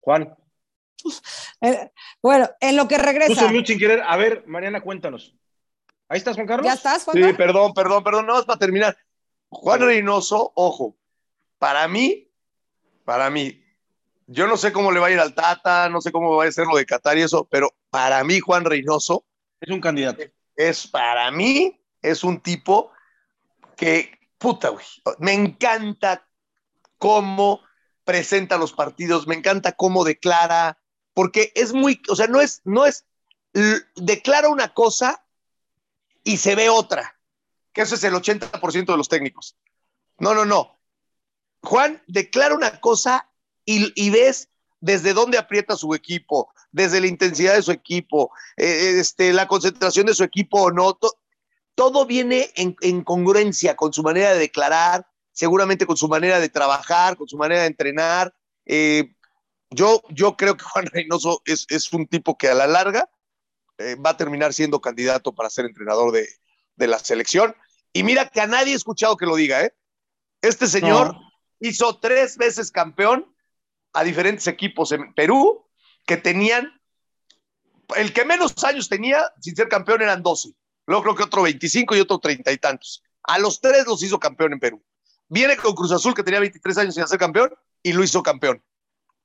Juan. 0.00 0.36
Eh, 1.62 1.90
bueno, 2.22 2.48
en 2.60 2.76
lo 2.76 2.86
que 2.86 2.98
regresa. 2.98 3.28
Puso 3.28 3.48
mute 3.48 3.66
sin 3.66 3.78
querer. 3.78 4.02
A 4.06 4.16
ver, 4.16 4.44
Mariana, 4.46 4.80
cuéntanos. 4.82 5.34
¿Ahí 6.08 6.18
estás, 6.18 6.36
Juan 6.36 6.46
Carlos? 6.46 6.66
¿Ya 6.66 6.74
estás, 6.74 7.04
Juan? 7.04 7.16
Sí, 7.16 7.32
perdón, 7.32 7.72
perdón, 7.74 8.04
perdón. 8.04 8.26
No, 8.26 8.38
es 8.38 8.44
para 8.44 8.58
terminar. 8.58 8.96
Juan 9.52 9.80
Reynoso, 9.80 10.52
ojo, 10.54 10.96
para 11.58 11.86
mí, 11.86 12.30
para 13.04 13.28
mí, 13.28 13.62
yo 14.26 14.46
no 14.46 14.56
sé 14.56 14.72
cómo 14.72 14.90
le 14.90 14.98
va 14.98 15.08
a 15.08 15.10
ir 15.10 15.20
al 15.20 15.34
Tata, 15.34 15.90
no 15.90 16.00
sé 16.00 16.10
cómo 16.10 16.34
va 16.34 16.46
a 16.46 16.52
ser 16.52 16.66
lo 16.66 16.76
de 16.76 16.86
Qatar 16.86 17.18
y 17.18 17.22
eso, 17.22 17.46
pero 17.50 17.74
para 17.90 18.24
mí 18.24 18.40
Juan 18.40 18.64
Reynoso 18.64 19.26
es 19.60 19.70
un 19.70 19.80
candidato. 19.80 20.22
Es 20.56 20.86
para 20.88 21.30
mí, 21.30 21.78
es 22.00 22.24
un 22.24 22.40
tipo 22.40 22.92
que, 23.76 24.18
puta, 24.38 24.70
güey, 24.70 24.86
me 25.18 25.34
encanta 25.34 26.26
cómo 26.96 27.60
presenta 28.04 28.56
los 28.56 28.72
partidos, 28.72 29.26
me 29.26 29.34
encanta 29.34 29.72
cómo 29.72 30.02
declara, 30.02 30.78
porque 31.12 31.52
es 31.54 31.74
muy, 31.74 32.00
o 32.08 32.16
sea, 32.16 32.26
no 32.26 32.40
es, 32.40 32.62
no 32.64 32.86
es, 32.86 33.06
declara 33.96 34.48
una 34.48 34.72
cosa 34.72 35.26
y 36.24 36.38
se 36.38 36.54
ve 36.54 36.70
otra 36.70 37.18
que 37.72 37.82
eso 37.82 37.94
es 37.94 38.04
el 38.04 38.14
80% 38.14 38.86
de 38.86 38.96
los 38.96 39.08
técnicos. 39.08 39.56
No, 40.18 40.34
no, 40.34 40.44
no. 40.44 40.78
Juan 41.62 42.02
declara 42.06 42.54
una 42.54 42.80
cosa 42.80 43.28
y, 43.64 44.10
ves 44.10 44.48
desde 44.80 45.14
dónde 45.14 45.38
aprieta 45.38 45.76
su 45.76 45.94
equipo, 45.94 46.52
desde 46.72 47.00
la 47.00 47.06
intensidad 47.06 47.54
de 47.54 47.62
su 47.62 47.70
equipo, 47.70 48.32
eh, 48.56 48.96
este, 48.98 49.32
la 49.32 49.46
concentración 49.46 50.06
de 50.06 50.14
su 50.14 50.24
equipo 50.24 50.62
o 50.62 50.70
no. 50.72 50.94
To, 50.94 51.18
todo 51.74 52.04
viene 52.04 52.50
en, 52.56 52.76
en, 52.80 53.02
congruencia 53.04 53.76
con 53.76 53.92
su 53.92 54.02
manera 54.02 54.32
de 54.32 54.40
declarar, 54.40 55.06
seguramente 55.32 55.86
con 55.86 55.96
su 55.96 56.08
manera 56.08 56.40
de 56.40 56.48
trabajar, 56.48 57.16
con 57.16 57.28
su 57.28 57.36
manera 57.36 57.62
de 57.62 57.68
entrenar. 57.68 58.34
Eh, 58.66 59.14
yo, 59.70 60.02
yo 60.10 60.36
creo 60.36 60.56
que 60.56 60.64
Juan 60.64 60.86
Reynoso 60.86 61.42
es, 61.46 61.92
un 61.92 62.06
tipo 62.06 62.36
que 62.36 62.48
a 62.48 62.54
la 62.54 62.66
larga 62.66 63.08
eh, 63.78 63.94
va 63.94 64.10
a 64.10 64.16
terminar 64.16 64.52
siendo 64.52 64.80
candidato 64.80 65.32
para 65.34 65.48
ser 65.48 65.64
entrenador 65.64 66.12
de, 66.12 66.28
de 66.82 66.88
la 66.88 66.98
selección. 66.98 67.54
Y 67.92 68.02
mira 68.02 68.28
que 68.28 68.40
a 68.40 68.46
nadie 68.46 68.72
he 68.72 68.76
escuchado 68.76 69.16
que 69.16 69.26
lo 69.26 69.36
diga, 69.36 69.62
¿eh? 69.62 69.74
Este 70.42 70.66
señor 70.66 71.14
no. 71.14 71.32
hizo 71.60 71.98
tres 71.98 72.36
veces 72.36 72.70
campeón 72.70 73.32
a 73.92 74.04
diferentes 74.04 74.46
equipos 74.46 74.92
en 74.92 75.14
Perú 75.14 75.64
que 76.06 76.16
tenían, 76.16 76.80
el 77.96 78.12
que 78.12 78.24
menos 78.24 78.52
años 78.64 78.88
tenía 78.88 79.32
sin 79.40 79.54
ser 79.54 79.68
campeón 79.68 80.02
eran 80.02 80.22
12. 80.22 80.50
Luego 80.86 81.02
creo 81.04 81.14
que 81.14 81.22
otro 81.22 81.42
25 81.42 81.94
y 81.94 82.00
otro 82.00 82.18
30 82.18 82.50
y 82.50 82.58
tantos. 82.58 83.02
A 83.22 83.38
los 83.38 83.60
tres 83.60 83.86
los 83.86 84.02
hizo 84.02 84.18
campeón 84.18 84.54
en 84.54 84.60
Perú. 84.60 84.82
Viene 85.28 85.56
con 85.56 85.74
Cruz 85.74 85.92
Azul 85.92 86.14
que 86.14 86.24
tenía 86.24 86.40
23 86.40 86.78
años 86.78 86.94
sin 86.94 87.06
ser 87.06 87.18
campeón 87.18 87.54
y 87.82 87.92
lo 87.92 88.02
hizo 88.02 88.22
campeón. 88.22 88.62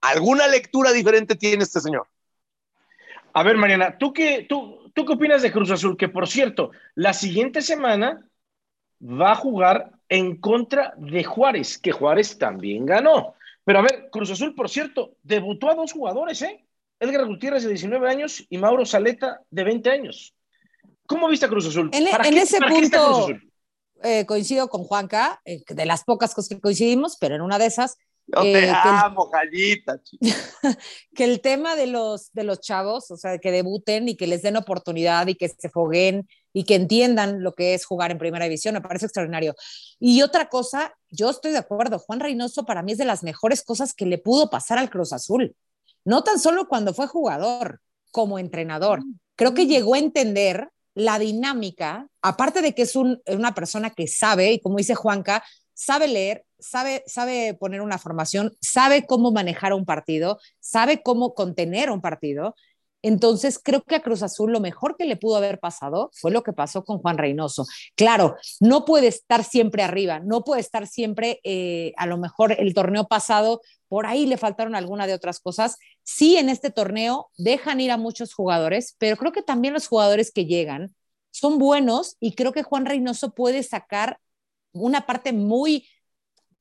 ¿Alguna 0.01 0.47
lectura 0.47 0.91
diferente 0.91 1.35
tiene 1.35 1.63
este 1.63 1.81
señor? 1.81 2.07
A 3.33 3.43
ver, 3.43 3.57
Mariana, 3.57 3.97
¿tú 3.97 4.13
qué, 4.13 4.45
tú, 4.47 4.86
¿tú 4.97 5.05
qué 5.05 5.13
opinas 5.13 5.43
de 5.43 5.51
Cruz 5.51 5.69
Azul? 5.69 5.95
Que 5.95 6.09
por 6.09 6.27
cierto, 6.27 6.71
la 6.95 7.13
siguiente 7.13 7.61
semana 7.61 8.27
va 8.99 9.33
a 9.33 9.35
jugar 9.35 9.91
en 10.09 10.37
contra 10.37 10.95
de 10.97 11.23
Juárez, 11.23 11.77
que 11.77 11.91
Juárez 11.91 12.39
también 12.39 12.87
ganó. 12.87 13.35
Pero 13.63 13.77
a 13.77 13.81
ver, 13.83 14.09
Cruz 14.11 14.31
Azul, 14.31 14.55
por 14.55 14.69
cierto, 14.69 15.11
debutó 15.21 15.69
a 15.69 15.75
dos 15.75 15.91
jugadores, 15.91 16.41
¿eh? 16.41 16.65
Edgar 16.99 17.27
Gutiérrez 17.27 17.61
de 17.61 17.69
19 17.69 18.09
años 18.09 18.43
y 18.49 18.57
Mauro 18.57 18.87
Saleta 18.87 19.41
de 19.51 19.63
20 19.63 19.91
años. 19.91 20.33
¿Cómo 21.05 21.27
viste 21.27 21.45
a 21.45 21.49
Cruz 21.49 21.67
Azul? 21.67 21.91
En, 21.93 22.07
en 22.07 22.33
qué, 22.33 22.41
ese 22.41 22.57
punto 22.59 23.27
eh, 24.01 24.25
coincido 24.25 24.67
con 24.67 24.83
Juanca, 24.83 25.41
eh, 25.45 25.61
de 25.67 25.85
las 25.85 26.05
pocas 26.05 26.33
cosas 26.33 26.49
que 26.49 26.59
coincidimos, 26.59 27.17
pero 27.19 27.35
en 27.35 27.41
una 27.41 27.59
de 27.59 27.67
esas 27.67 27.99
yo 28.27 28.41
te 28.41 28.65
eh, 28.65 28.73
amo, 28.73 29.29
Jallita. 29.31 30.01
que 31.15 31.23
el 31.23 31.41
tema 31.41 31.75
de 31.75 31.87
los, 31.87 32.31
de 32.33 32.43
los 32.43 32.59
chavos, 32.59 33.09
o 33.09 33.17
sea, 33.17 33.37
que 33.37 33.51
debuten 33.51 34.09
y 34.09 34.15
que 34.15 34.27
les 34.27 34.41
den 34.41 34.57
oportunidad 34.57 35.27
y 35.27 35.35
que 35.35 35.47
se 35.49 35.69
foguen 35.69 36.27
y 36.53 36.65
que 36.65 36.75
entiendan 36.75 37.41
lo 37.41 37.53
que 37.53 37.73
es 37.73 37.85
jugar 37.85 38.11
en 38.11 38.17
primera 38.17 38.45
división, 38.45 38.73
me 38.73 38.81
parece 38.81 39.05
extraordinario. 39.05 39.55
Y 39.99 40.21
otra 40.21 40.49
cosa, 40.49 40.93
yo 41.09 41.29
estoy 41.29 41.51
de 41.51 41.59
acuerdo, 41.59 41.99
Juan 41.99 42.19
Reynoso 42.19 42.65
para 42.65 42.83
mí 42.83 42.91
es 42.91 42.97
de 42.97 43.05
las 43.05 43.23
mejores 43.23 43.63
cosas 43.63 43.93
que 43.93 44.05
le 44.05 44.17
pudo 44.17 44.49
pasar 44.49 44.77
al 44.77 44.89
Cruz 44.89 45.13
Azul. 45.13 45.55
No 46.03 46.23
tan 46.23 46.39
solo 46.39 46.67
cuando 46.67 46.93
fue 46.93 47.07
jugador, 47.07 47.79
como 48.11 48.39
entrenador. 48.39 49.03
Creo 49.35 49.53
que 49.53 49.67
llegó 49.67 49.93
a 49.93 49.99
entender 49.99 50.69
la 50.95 51.19
dinámica, 51.19 52.07
aparte 52.23 52.61
de 52.61 52.73
que 52.73 52.81
es 52.81 52.95
un, 52.95 53.21
una 53.27 53.53
persona 53.53 53.91
que 53.91 54.07
sabe, 54.07 54.53
y 54.53 54.59
como 54.59 54.77
dice 54.77 54.95
Juanca, 54.95 55.43
sabe 55.75 56.07
leer, 56.07 56.46
sabe, 56.59 57.03
sabe 57.07 57.53
poner 57.53 57.81
una 57.81 57.97
formación, 57.97 58.55
sabe 58.61 59.05
cómo 59.05 59.31
manejar 59.31 59.73
un 59.73 59.85
partido, 59.85 60.39
sabe 60.59 61.01
cómo 61.01 61.33
contener 61.33 61.91
un 61.91 62.01
partido. 62.01 62.55
Entonces, 63.03 63.59
creo 63.63 63.83
que 63.83 63.95
a 63.95 64.01
Cruz 64.01 64.23
Azul 64.23 64.51
lo 64.51 64.59
mejor 64.59 64.97
que 64.97 65.05
le 65.05 65.17
pudo 65.17 65.37
haber 65.37 65.59
pasado 65.59 66.09
fue 66.13 66.31
lo 66.31 66.43
que 66.43 66.51
pasó 66.51 66.83
con 66.83 66.97
Juan 66.97 67.17
Reynoso. 67.17 67.65
Claro, 67.95 68.35
no 68.59 68.85
puede 68.85 69.07
estar 69.07 69.43
siempre 69.43 69.83
arriba, 69.83 70.19
no 70.19 70.43
puede 70.43 70.61
estar 70.61 70.87
siempre, 70.87 71.39
eh, 71.43 71.93
a 71.97 72.07
lo 72.07 72.17
mejor 72.17 72.53
el 72.59 72.73
torneo 72.73 73.07
pasado, 73.07 73.61
por 73.87 74.07
ahí 74.07 74.25
le 74.25 74.37
faltaron 74.37 74.75
alguna 74.75 75.07
de 75.07 75.13
otras 75.13 75.39
cosas. 75.39 75.77
Sí, 76.03 76.37
en 76.37 76.49
este 76.49 76.71
torneo 76.71 77.29
dejan 77.37 77.79
ir 77.79 77.91
a 77.91 77.97
muchos 77.97 78.33
jugadores, 78.33 78.95
pero 78.97 79.15
creo 79.15 79.31
que 79.31 79.43
también 79.43 79.73
los 79.73 79.87
jugadores 79.87 80.31
que 80.31 80.45
llegan 80.45 80.95
son 81.31 81.59
buenos 81.59 82.17
y 82.19 82.33
creo 82.33 82.51
que 82.51 82.63
Juan 82.63 82.85
Reynoso 82.85 83.31
puede 83.33 83.63
sacar 83.63 84.19
una 84.73 85.05
parte 85.05 85.33
muy 85.33 85.87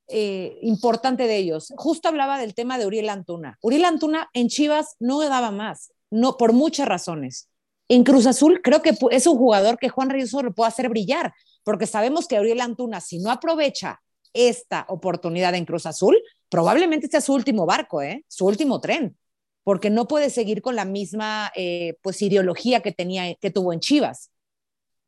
eh, 0.07 0.57
importante 0.61 1.27
de 1.27 1.37
ellos. 1.37 1.73
Justo 1.77 2.07
hablaba 2.07 2.39
del 2.39 2.53
tema 2.53 2.77
de 2.77 2.85
Uriel 2.85 3.09
Antuna. 3.09 3.57
Uriel 3.61 3.85
Antuna 3.85 4.29
en 4.33 4.47
Chivas 4.47 4.95
no 4.99 5.19
daba 5.19 5.51
más 5.51 5.91
no, 6.09 6.37
por 6.37 6.53
muchas 6.53 6.87
razones. 6.87 7.49
En 7.89 8.03
Cruz 8.03 8.25
Azul 8.25 8.61
creo 8.63 8.81
que 8.81 8.97
es 9.11 9.27
un 9.27 9.37
jugador 9.37 9.77
que 9.77 9.89
Juan 9.89 10.09
Reynoso 10.09 10.43
lo 10.43 10.53
puede 10.53 10.69
hacer 10.69 10.89
brillar, 10.89 11.33
porque 11.63 11.87
sabemos 11.87 12.27
que 12.27 12.37
Auriel 12.37 12.61
Antuna, 12.61 13.01
si 13.01 13.19
no 13.19 13.31
aprovecha 13.31 14.01
esta 14.33 14.85
oportunidad 14.89 15.55
en 15.55 15.65
Cruz 15.65 15.85
Azul, 15.85 16.17
probablemente 16.49 17.07
sea 17.07 17.21
su 17.21 17.33
último 17.33 17.65
barco, 17.65 18.01
¿eh? 18.01 18.25
su 18.27 18.45
último 18.45 18.81
tren, 18.81 19.17
porque 19.63 19.89
no 19.89 20.07
puede 20.07 20.29
seguir 20.29 20.61
con 20.61 20.75
la 20.75 20.85
misma 20.85 21.51
eh, 21.55 21.97
pues, 22.01 22.21
ideología 22.21 22.81
que, 22.81 22.91
tenía, 22.91 23.33
que 23.35 23.51
tuvo 23.51 23.73
en 23.73 23.79
Chivas. 23.79 24.31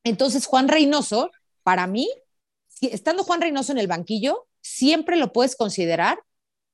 Entonces, 0.03 0.45
Juan 0.45 0.69
Reynoso, 0.69 1.31
para 1.63 1.85
mí, 1.85 2.09
estando 2.81 3.23
Juan 3.23 3.41
Reynoso 3.41 3.73
en 3.73 3.77
el 3.77 3.87
banquillo, 3.87 4.47
siempre 4.61 5.17
lo 5.17 5.31
puedes 5.31 5.55
considerar 5.55 6.19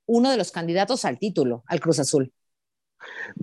uno 0.06 0.32
de 0.32 0.38
los 0.38 0.52
candidatos 0.52 1.06
al 1.06 1.19
título, 1.19 1.63
al 1.67 1.80
Cruz 1.80 2.00
Azul. 2.00 2.32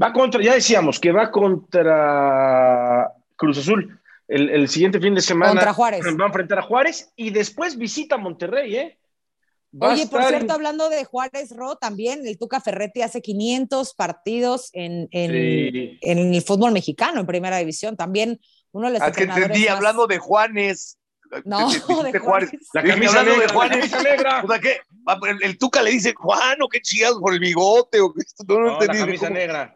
Va 0.00 0.12
contra, 0.12 0.42
ya 0.42 0.54
decíamos 0.54 0.98
que 0.98 1.12
va 1.12 1.30
contra 1.30 3.12
Cruz 3.36 3.58
Azul 3.58 3.98
el, 4.28 4.68
siguiente 4.68 5.00
fin 5.00 5.14
de 5.14 5.20
semana. 5.20 5.52
Contra 5.52 5.74
Juárez. 5.74 6.04
Va 6.04 6.24
a 6.24 6.28
enfrentar 6.28 6.58
a 6.58 6.62
Juárez 6.62 7.12
y 7.16 7.30
después 7.30 7.76
visita 7.76 8.16
Monterrey, 8.16 8.76
¿eh? 8.76 8.98
Oye, 9.78 10.06
por 10.06 10.22
cierto, 10.24 10.52
hablando 10.52 10.90
de 10.90 11.04
Juárez 11.04 11.56
Ro, 11.56 11.76
también 11.76 12.26
el 12.26 12.38
Tuca 12.38 12.60
Ferretti 12.60 13.00
hace 13.00 13.22
500 13.22 13.94
partidos 13.94 14.68
en, 14.74 15.08
en, 15.12 15.98
el 16.02 16.42
fútbol 16.42 16.72
mexicano, 16.72 17.20
en 17.20 17.26
primera 17.26 17.56
división. 17.56 17.96
También 17.96 18.38
uno 18.72 18.88
de 18.88 18.98
los 18.98 19.02
ah, 19.02 19.12
que 19.12 19.24
entendí, 19.24 19.68
hablando 19.68 20.06
de 20.06 20.18
Juanes. 20.18 20.98
No, 21.44 21.70
de, 21.70 22.18
Juárez. 22.18 22.50
La 22.74 22.82
camisa 22.82 23.22
negra, 23.22 23.40
de 23.40 23.48
Juárez. 23.48 23.92
Negra. 24.04 24.42
O 24.44 24.48
sea, 24.48 24.60
¿qué? 24.60 24.80
El, 25.42 25.58
Tuca 25.58 25.82
le 25.82 25.90
dice, 25.90 26.14
Juan, 26.14 26.60
o 26.60 26.68
qué 26.68 26.80
chingados 26.80 27.20
por 27.20 27.32
el 27.32 27.40
bigote, 27.40 28.00
o 28.00 28.12
qué. 28.12 28.22
No, 28.46 28.60
no, 28.60 28.72
entendí. 28.74 28.98
La 28.98 29.06
camisa 29.06 29.30
negra. 29.30 29.74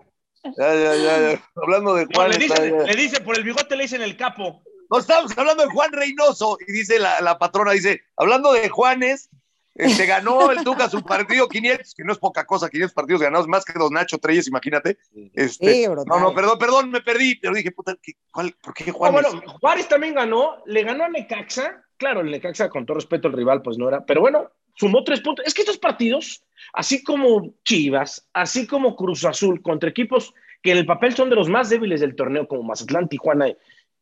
Ya, 0.56 0.74
ya, 0.74 0.94
ya, 0.96 1.42
Hablando 1.56 1.94
de 1.94 2.06
Juan. 2.14 2.30
le, 2.30 2.38
dice, 2.38 2.70
le, 2.70 2.94
dice, 2.94 3.20
por 3.20 3.36
el 3.36 3.44
bigote 3.44 3.74
le 3.74 3.84
dicen 3.84 4.02
el 4.02 4.16
capo. 4.16 4.62
No, 4.90 4.98
estamos 4.98 5.36
hablando 5.36 5.64
de 5.64 5.70
Juan 5.70 5.92
Reynoso. 5.92 6.58
Y 6.66 6.72
dice 6.72 6.98
la, 6.98 7.20
la 7.20 7.38
patrona, 7.38 7.72
dice, 7.72 8.02
hablando 8.16 8.52
de 8.52 8.68
Juanes, 8.68 9.30
este, 9.76 10.06
ganó 10.06 10.50
el 10.50 10.64
Tuca 10.64 10.88
su 10.88 11.02
partido 11.02 11.48
500, 11.48 11.94
que 11.94 12.04
no 12.04 12.12
es 12.12 12.18
poca 12.18 12.44
cosa, 12.46 12.68
500 12.68 12.94
partidos 12.94 13.22
ganados, 13.22 13.46
más 13.46 13.64
que 13.64 13.78
dos 13.78 13.90
Nacho 13.90 14.18
Treyes, 14.18 14.48
imagínate. 14.48 14.98
Este, 15.34 15.88
no, 15.88 16.20
no, 16.20 16.34
perdón, 16.34 16.58
perdón, 16.58 16.90
me 16.90 17.00
perdí, 17.00 17.36
pero 17.36 17.54
dije, 17.54 17.72
puta, 17.72 17.96
¿cuál, 18.30 18.54
¿por 18.62 18.74
qué 18.74 18.90
Juárez? 18.90 19.32
bueno, 19.32 19.52
Juárez 19.60 19.88
también 19.88 20.14
ganó, 20.14 20.62
le 20.66 20.82
ganó 20.82 21.04
a 21.04 21.08
Necaxa, 21.08 21.84
claro, 21.96 22.20
el 22.20 22.30
Necaxa, 22.30 22.68
con 22.68 22.86
todo 22.86 22.96
respeto 22.96 23.28
al 23.28 23.34
rival, 23.34 23.62
pues 23.62 23.78
no 23.78 23.88
era, 23.88 24.04
pero 24.04 24.20
bueno, 24.20 24.50
sumó 24.74 25.04
tres 25.04 25.20
puntos. 25.20 25.44
Es 25.46 25.54
que 25.54 25.62
estos 25.62 25.78
partidos, 25.78 26.44
así 26.72 27.02
como 27.02 27.54
Chivas, 27.64 28.28
así 28.32 28.66
como 28.66 28.96
Cruz 28.96 29.24
Azul, 29.24 29.62
contra 29.62 29.90
equipos 29.90 30.34
que 30.62 30.72
en 30.72 30.78
el 30.78 30.86
papel 30.86 31.14
son 31.14 31.30
de 31.30 31.36
los 31.36 31.48
más 31.48 31.68
débiles 31.68 32.00
del 32.00 32.16
torneo, 32.16 32.48
como 32.48 32.62
Mazatlán, 32.62 33.08
Tijuana 33.08 33.48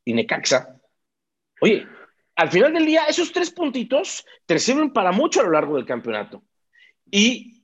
y 0.04 0.12
Necaxa, 0.12 0.80
oye, 1.60 1.87
al 2.37 2.51
final 2.51 2.73
del 2.73 2.87
día, 2.87 3.05
esos 3.07 3.33
tres 3.33 3.51
puntitos 3.51 4.27
te 4.47 4.59
sirven 4.59 4.92
para 4.92 5.12
mucho 5.12 5.40
a 5.40 5.44
lo 5.44 5.51
largo 5.51 5.77
del 5.77 5.87
campeonato. 5.87 6.42
Y, 7.11 7.62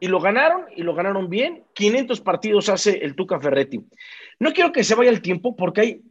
y 0.00 0.08
lo 0.08 0.20
ganaron, 0.20 0.66
y 0.74 0.82
lo 0.82 0.94
ganaron 0.94 1.30
bien. 1.30 1.64
500 1.74 2.20
partidos 2.20 2.68
hace 2.68 2.98
el 2.98 3.14
Tuca 3.14 3.40
Ferretti. 3.40 3.80
No 4.38 4.52
quiero 4.52 4.72
que 4.72 4.84
se 4.84 4.94
vaya 4.94 5.10
el 5.10 5.22
tiempo 5.22 5.56
porque 5.56 5.80
hay 5.80 6.02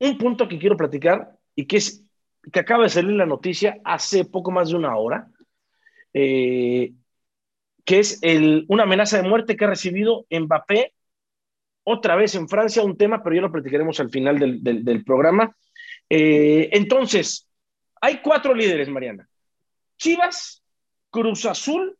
un 0.00 0.18
punto 0.18 0.48
que 0.48 0.58
quiero 0.58 0.76
platicar 0.76 1.38
y 1.54 1.66
que 1.66 1.76
es 1.76 2.04
que 2.50 2.58
acaba 2.58 2.82
de 2.82 2.88
salir 2.88 3.12
la 3.12 3.26
noticia 3.26 3.78
hace 3.84 4.24
poco 4.24 4.50
más 4.50 4.70
de 4.70 4.76
una 4.76 4.96
hora, 4.96 5.28
eh, 6.12 6.92
que 7.84 8.00
es 8.00 8.18
el, 8.22 8.64
una 8.68 8.82
amenaza 8.82 9.22
de 9.22 9.28
muerte 9.28 9.56
que 9.56 9.64
ha 9.64 9.68
recibido 9.68 10.26
Mbappé 10.28 10.92
otra 11.84 12.16
vez 12.16 12.34
en 12.34 12.48
Francia, 12.48 12.82
un 12.82 12.96
tema, 12.96 13.22
pero 13.22 13.36
ya 13.36 13.42
lo 13.42 13.52
platicaremos 13.52 14.00
al 14.00 14.10
final 14.10 14.38
del, 14.40 14.62
del 14.62 15.04
programa. 15.04 15.54
Eh, 16.08 16.68
entonces, 16.72 17.48
hay 18.00 18.20
cuatro 18.20 18.54
líderes, 18.54 18.88
Mariana. 18.88 19.28
Chivas, 19.96 20.62
Cruz 21.10 21.46
Azul, 21.46 21.96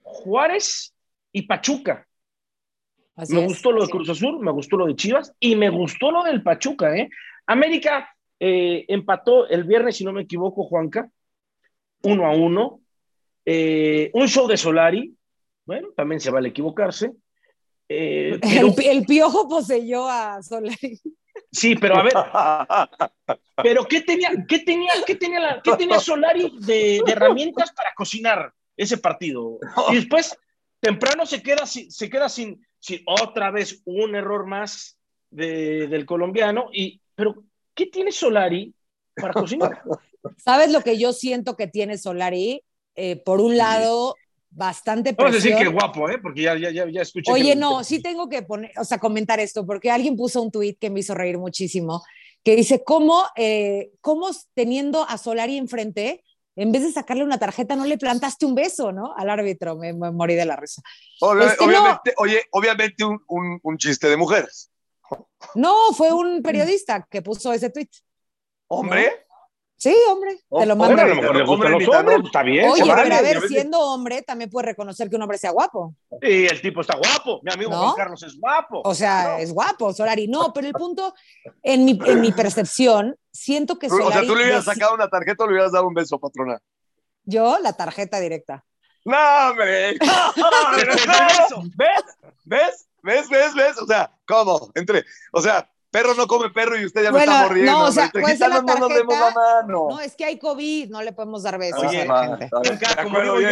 Juárez 0.00 0.94
y 1.32 1.42
Pachuca. 1.42 2.06
me 3.28 3.44
gustó 3.44 3.72
lo 3.72 3.82
de 3.82 3.90
Cruz 3.90 4.08
Azul, 4.08 4.40
me 4.40 4.50
gustó 4.50 4.76
lo 4.76 4.86
de 4.86 4.96
Chivas 4.96 5.34
y 5.38 5.54
me 5.56 5.68
gustó 5.68 6.10
lo 6.10 6.22
del 6.22 6.42
Pachuca. 6.42 6.96
¿eh? 6.96 7.10
América 7.46 8.08
eh, 8.40 8.84
empató 8.88 9.46
el 9.48 9.64
viernes, 9.64 9.96
si 9.96 10.04
no 10.04 10.12
me 10.12 10.22
equivoco, 10.22 10.64
Juanca, 10.64 11.10
uno 12.02 12.26
a 12.26 12.34
uno. 12.34 12.80
Eh, 13.44 14.10
un 14.14 14.28
show 14.28 14.46
de 14.46 14.56
Solari, 14.56 15.14
bueno, 15.66 15.88
también 15.96 16.20
se 16.20 16.30
vale 16.30 16.48
equivocarse. 16.48 17.12
el, 17.88 18.40
el, 18.42 19.04
piojo 19.04 19.46
poseyó 19.48 20.08
a 20.08 20.42
Solari. 20.42 20.98
Sí, 21.50 21.74
pero 21.76 21.96
a 21.96 22.02
ver, 22.02 22.12
pero 23.62 23.84
¿qué 23.84 24.00
tenía, 24.02 24.30
qué 24.48 24.60
tenía, 24.60 24.92
qué 25.06 25.14
tenía, 25.14 25.40
la, 25.40 25.62
qué 25.62 25.76
tenía 25.76 25.98
Solari 25.98 26.52
de, 26.60 27.02
herramientas 27.06 27.72
para 27.72 27.92
cocinar 27.94 28.52
ese 28.76 28.98
partido? 28.98 29.58
Y 29.90 29.96
después, 29.96 30.36
temprano 30.80 31.26
se 31.26 31.42
queda, 31.42 31.66
se 31.66 32.10
queda 32.10 32.28
sin, 32.28 32.66
sin 32.78 33.02
otra 33.06 33.50
vez 33.50 33.82
un 33.84 34.14
error 34.14 34.46
más 34.46 34.98
de, 35.30 35.88
del 35.88 36.06
colombiano. 36.06 36.68
Y, 36.72 37.00
pero, 37.14 37.44
¿qué 37.74 37.86
tiene 37.86 38.12
Solari 38.12 38.74
para 39.14 39.32
cocinar? 39.34 39.82
¿Sabes 40.38 40.70
lo 40.70 40.82
que 40.82 40.98
yo 40.98 41.12
siento 41.12 41.56
que 41.56 41.66
tiene 41.66 41.98
Solari? 41.98 42.62
Eh, 42.94 43.16
por 43.16 43.40
un 43.40 43.56
lado, 43.56 44.14
bastante 44.54 45.14
presión. 45.14 45.32
Vamos 45.32 45.44
a 45.44 45.48
decir 45.48 45.56
que 45.56 45.72
guapo, 45.72 46.08
¿eh? 46.10 46.18
Porque 46.18 46.42
ya, 46.42 46.56
ya, 46.56 46.70
ya, 46.70 46.86
ya 46.88 47.02
escuché. 47.02 47.32
Oye, 47.32 47.56
no, 47.56 47.82
sí 47.82 48.02
tengo 48.02 48.28
que 48.28 48.42
poner, 48.42 48.70
o 48.78 48.84
sea, 48.84 48.98
comentar 48.98 49.40
esto, 49.40 49.66
porque 49.66 49.90
alguien 49.90 50.16
puso 50.16 50.42
un 50.42 50.50
tuit 50.50 50.78
que 50.78 50.90
me 50.90 51.00
hizo 51.00 51.14
reír 51.14 51.38
muchísimo, 51.38 52.02
que 52.44 52.56
dice, 52.56 52.82
¿cómo, 52.84 53.24
eh, 53.36 53.92
cómo 54.00 54.30
teniendo 54.54 55.04
a 55.08 55.16
Solari 55.16 55.56
enfrente, 55.56 56.22
en 56.54 56.70
vez 56.70 56.82
de 56.82 56.92
sacarle 56.92 57.24
una 57.24 57.38
tarjeta, 57.38 57.76
no 57.76 57.86
le 57.86 57.96
plantaste 57.96 58.44
un 58.44 58.54
beso, 58.54 58.92
¿no? 58.92 59.14
Al 59.16 59.30
árbitro, 59.30 59.76
me, 59.76 59.92
morí 59.94 60.34
de 60.34 60.44
la 60.44 60.56
risa. 60.56 60.82
obviamente, 61.20 62.12
oye, 62.18 62.42
obviamente 62.50 63.04
un, 63.04 63.22
un, 63.28 63.58
un, 63.62 63.78
chiste 63.78 64.08
de 64.08 64.18
mujeres. 64.18 64.70
No, 65.54 65.74
fue 65.96 66.12
un 66.12 66.42
periodista 66.42 67.06
que 67.10 67.22
puso 67.22 67.52
ese 67.52 67.70
tuit. 67.70 67.90
¿Hombre? 68.68 69.26
Sí, 69.82 69.96
hombre, 70.08 70.36
te 70.48 70.64
lo 70.64 70.76
mando. 70.76 71.02
a 71.02 71.06
lo 71.06 71.16
mejor 71.16 71.36
le 71.36 71.44
gustan 71.44 71.72
los 71.72 71.88
hombres, 71.88 72.18
está 72.24 72.44
bien. 72.44 72.70
Oye, 72.70 72.84
pero 72.84 73.16
a 73.16 73.20
ver, 73.20 73.40
siendo 73.48 73.80
hombre, 73.80 74.22
también 74.22 74.48
puede 74.48 74.66
reconocer 74.66 75.10
que 75.10 75.16
un 75.16 75.22
hombre 75.22 75.38
sea 75.38 75.50
guapo. 75.50 75.96
Sí, 76.20 76.46
el 76.48 76.62
tipo 76.62 76.82
está 76.82 76.96
guapo. 76.96 77.40
Mi 77.42 77.52
amigo 77.52 77.72
Juan 77.72 77.94
Carlos 77.96 78.22
es 78.22 78.38
guapo. 78.38 78.82
O 78.84 78.94
sea, 78.94 79.40
es 79.40 79.52
guapo, 79.52 79.92
Solari. 79.92 80.28
No, 80.28 80.52
pero 80.52 80.68
el 80.68 80.72
punto, 80.72 81.12
en 81.64 81.84
mi, 81.84 81.98
en 82.06 82.20
mi 82.20 82.30
percepción, 82.30 83.16
siento 83.32 83.76
que 83.76 83.88
Solari... 83.88 84.08
O 84.08 84.12
sea, 84.12 84.20
tú 84.20 84.36
le 84.36 84.44
hubieras 84.44 84.64
sacado 84.64 84.94
una 84.94 85.08
tarjeta 85.08 85.42
o 85.42 85.46
le 85.48 85.54
hubieras 85.54 85.72
dado 85.72 85.88
un 85.88 85.94
beso, 85.94 86.16
patrona. 86.20 86.60
Yo, 87.24 87.58
la 87.58 87.72
tarjeta 87.72 88.20
directa. 88.20 88.64
No, 89.04 89.18
hombre. 89.50 89.98
¿Ves? 91.76 92.04
¿Ves? 92.44 92.88
¿Ves? 93.02 93.28
¿Ves? 93.28 93.54
¿Ves? 93.56 93.78
O 93.82 93.86
sea, 93.88 94.12
¿cómo? 94.28 94.70
Entre, 94.76 95.04
o 95.32 95.40
sea, 95.40 95.68
perro 95.92 96.14
no 96.14 96.26
come 96.26 96.50
perro 96.50 96.80
y 96.80 96.86
usted 96.86 97.02
ya 97.02 97.12
me 97.12 97.20
está 97.20 97.42
mordiendo. 97.42 97.70
No, 97.70 97.84
o 97.84 97.92
sea, 97.92 98.10
puede 98.10 98.36
ser 98.36 98.48
la 98.48 98.64
tarjeta, 98.64 99.64
no, 99.68 100.00
es 100.00 100.16
que 100.16 100.24
hay 100.24 100.38
COVID, 100.38 100.88
no 100.88 101.02
le 101.02 101.12
podemos 101.12 101.42
dar 101.42 101.58
besos 101.58 101.84
Oye, 101.84 102.02
a 102.02 102.04
la 102.06 102.36
gente. 102.38 102.50
como 103.02 103.20
digo 103.20 103.40
yo, 103.40 103.50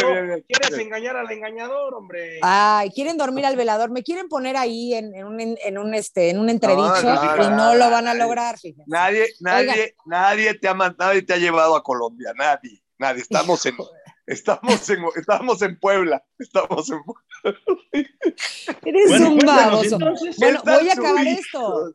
quieres 0.48 0.78
engañar 0.78 1.16
al 1.16 1.30
engañador, 1.30 1.94
hombre. 1.94 2.40
Ay, 2.42 2.90
quieren 2.90 3.18
dormir 3.18 3.44
al 3.44 3.56
velador, 3.56 3.90
me 3.90 4.02
quieren 4.02 4.28
poner 4.28 4.56
ahí 4.56 4.94
en, 4.94 5.14
en, 5.14 5.26
un, 5.26 5.38
en 5.40 5.78
un, 5.78 5.94
este, 5.94 6.30
en 6.30 6.38
un 6.38 6.48
entredicho 6.48 7.02
y 7.02 7.50
no 7.50 7.74
lo 7.74 7.90
van 7.90 8.08
a 8.08 8.14
lograr, 8.14 8.58
fíjense. 8.58 8.84
Nadie, 8.86 9.28
nadie, 9.40 9.94
nadie 10.06 10.54
te 10.54 10.68
ha 10.68 10.74
nadie 10.74 11.22
te 11.22 11.34
ha 11.34 11.36
llevado 11.36 11.76
a 11.76 11.82
Colombia, 11.82 12.32
nadie, 12.34 12.82
nadie. 12.98 13.20
Estamos 13.20 13.66
en, 13.66 13.76
estamos 14.26 14.88
en, 14.88 15.04
estamos 15.14 15.60
en 15.60 15.78
Puebla, 15.78 16.24
estamos 16.38 16.90
en 16.90 17.02
Eres 18.82 19.20
un 19.20 19.38
baboso. 19.38 19.98
Bueno, 20.38 20.62
voy 20.64 20.88
a 20.88 20.92
acabar 20.92 21.26
esto. 21.26 21.94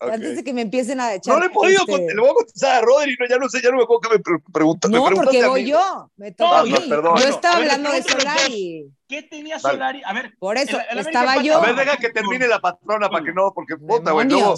Antes 0.00 0.36
de 0.36 0.44
que 0.44 0.54
me 0.54 0.62
empiecen 0.62 0.98
a 0.98 1.14
echar. 1.14 1.34
No 1.34 1.40
le 1.40 1.46
he 1.46 1.50
podido 1.50 1.82
este... 1.86 2.14
le 2.14 2.20
voy 2.20 2.30
a 2.30 2.34
contestar 2.34 2.76
a 2.76 2.80
Rodri, 2.80 3.16
no, 3.18 3.26
ya 3.28 3.36
no 3.36 3.48
sé, 3.48 3.60
ya 3.60 3.70
no 3.70 3.76
me 3.76 3.82
acuerdo 3.82 4.00
que 4.00 4.18
me 4.18 4.40
preguntan. 4.52 4.90
No, 4.90 5.04
porque 5.04 5.46
voy 5.46 5.66
yo, 5.66 6.10
me 6.16 6.32
toca 6.32 6.50
no, 6.50 6.56
a 6.56 6.64
mí. 6.64 6.70
No, 6.70 6.88
perdón, 6.88 7.18
yo 7.18 7.28
estaba 7.28 7.56
hablando 7.56 7.92
de 7.92 8.02
Solari. 8.02 8.92
¿Qué 9.06 9.22
tenía 9.22 9.58
Solari? 9.58 10.00
A 10.04 10.14
ver, 10.14 10.34
por 10.38 10.56
eso 10.56 10.78
estaba 10.96 11.42
yo. 11.42 11.58
A 11.58 11.60
ver, 11.60 11.74
deja 11.74 11.96
que 11.98 12.10
termine 12.10 12.48
la 12.48 12.60
patrona 12.60 13.10
para 13.10 13.24
que 13.24 13.32
no, 13.32 13.52
porque 13.54 13.76
puta, 13.76 14.12
güey, 14.12 14.26
no. 14.26 14.54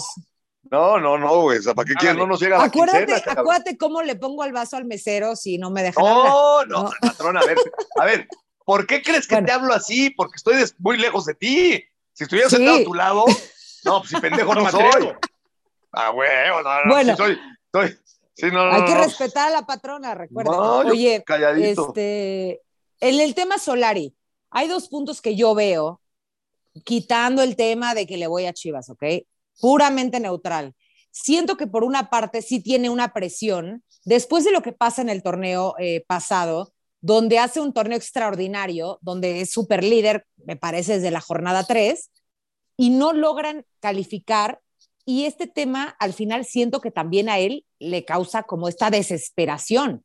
No, 0.71 0.97
no, 0.97 1.17
no, 1.17 1.41
güey, 1.41 1.59
¿para 1.61 1.85
qué 1.85 1.93
quieres? 1.93 2.17
No 2.17 2.25
nos 2.25 2.39
llega 2.39 2.63
acuérdate, 2.63 3.01
la 3.01 3.15
quincena, 3.17 3.41
Acuérdate 3.41 3.77
cómo 3.77 4.01
le 4.01 4.15
pongo 4.15 4.45
el 4.45 4.53
vaso 4.53 4.77
al 4.77 4.85
mesero 4.85 5.35
si 5.35 5.57
no 5.57 5.69
me 5.69 5.83
deja 5.83 5.99
no, 6.01 6.63
No, 6.65 6.65
no, 6.65 6.89
patrona, 7.01 7.41
a 7.41 7.45
ver, 7.45 7.57
a 7.99 8.05
ver, 8.05 8.27
¿por 8.63 8.87
qué 8.87 9.01
crees 9.01 9.27
que 9.27 9.41
te 9.41 9.51
hablo 9.51 9.73
así? 9.73 10.09
Porque 10.11 10.37
estoy 10.37 10.55
muy 10.79 10.97
lejos 10.97 11.25
de 11.25 11.35
ti. 11.35 11.83
Si 12.13 12.23
estuviera 12.23 12.49
sentado 12.49 12.77
a 12.77 12.83
tu 12.83 12.93
lado, 12.93 13.25
no, 13.83 13.99
pues 13.99 14.09
si 14.09 14.21
pendejo 14.21 14.55
no 14.55 14.69
soy. 14.71 15.13
Ah, 15.93 16.09
güey, 16.09 16.29
no, 16.49 16.61
no, 16.63 16.89
bueno, 16.89 17.15
soy, 17.15 17.37
soy, 17.71 17.95
sí, 18.33 18.47
no, 18.51 18.63
Hay 18.63 18.83
que 18.85 18.95
respetar 18.95 19.47
a 19.49 19.51
la 19.51 19.65
patrona, 19.65 20.15
recuerda. 20.15 20.51
Oye, 20.79 21.23
este, 21.57 22.61
en 22.99 23.19
el 23.19 23.35
tema 23.35 23.59
Solari, 23.59 24.15
hay 24.49 24.67
dos 24.67 24.89
puntos 24.89 25.21
que 25.21 25.35
yo 25.35 25.53
veo, 25.53 26.01
quitando 26.83 27.43
el 27.43 27.55
tema 27.55 27.93
de 27.93 28.07
que 28.07 28.17
le 28.17 28.27
voy 28.27 28.45
a 28.45 28.53
Chivas, 28.53 28.89
¿ok? 28.89 29.03
Puramente 29.59 30.19
neutral. 30.19 30.73
Siento 31.11 31.57
que 31.57 31.67
por 31.67 31.83
una 31.83 32.09
parte 32.09 32.41
sí 32.41 32.59
tiene 32.61 32.89
una 32.89 33.13
presión, 33.13 33.83
después 34.03 34.43
de 34.43 34.51
lo 34.51 34.63
que 34.63 34.73
pasa 34.73 35.03
en 35.03 35.09
el 35.09 35.21
torneo 35.21 35.75
eh, 35.77 36.03
pasado, 36.07 36.73
donde 37.01 37.37
hace 37.37 37.59
un 37.59 37.73
torneo 37.73 37.97
extraordinario, 37.97 38.97
donde 39.01 39.41
es 39.41 39.51
super 39.51 39.83
líder, 39.83 40.25
me 40.37 40.55
parece, 40.55 40.93
desde 40.93 41.11
la 41.11 41.21
jornada 41.21 41.65
3, 41.65 42.09
y 42.77 42.89
no 42.89 43.13
logran 43.13 43.65
calificar. 43.79 44.59
Y 45.05 45.25
este 45.25 45.47
tema, 45.47 45.95
al 45.99 46.13
final, 46.13 46.45
siento 46.45 46.79
que 46.79 46.91
también 46.91 47.29
a 47.29 47.39
él 47.39 47.65
le 47.79 48.05
causa 48.05 48.43
como 48.43 48.67
esta 48.67 48.89
desesperación. 48.89 50.03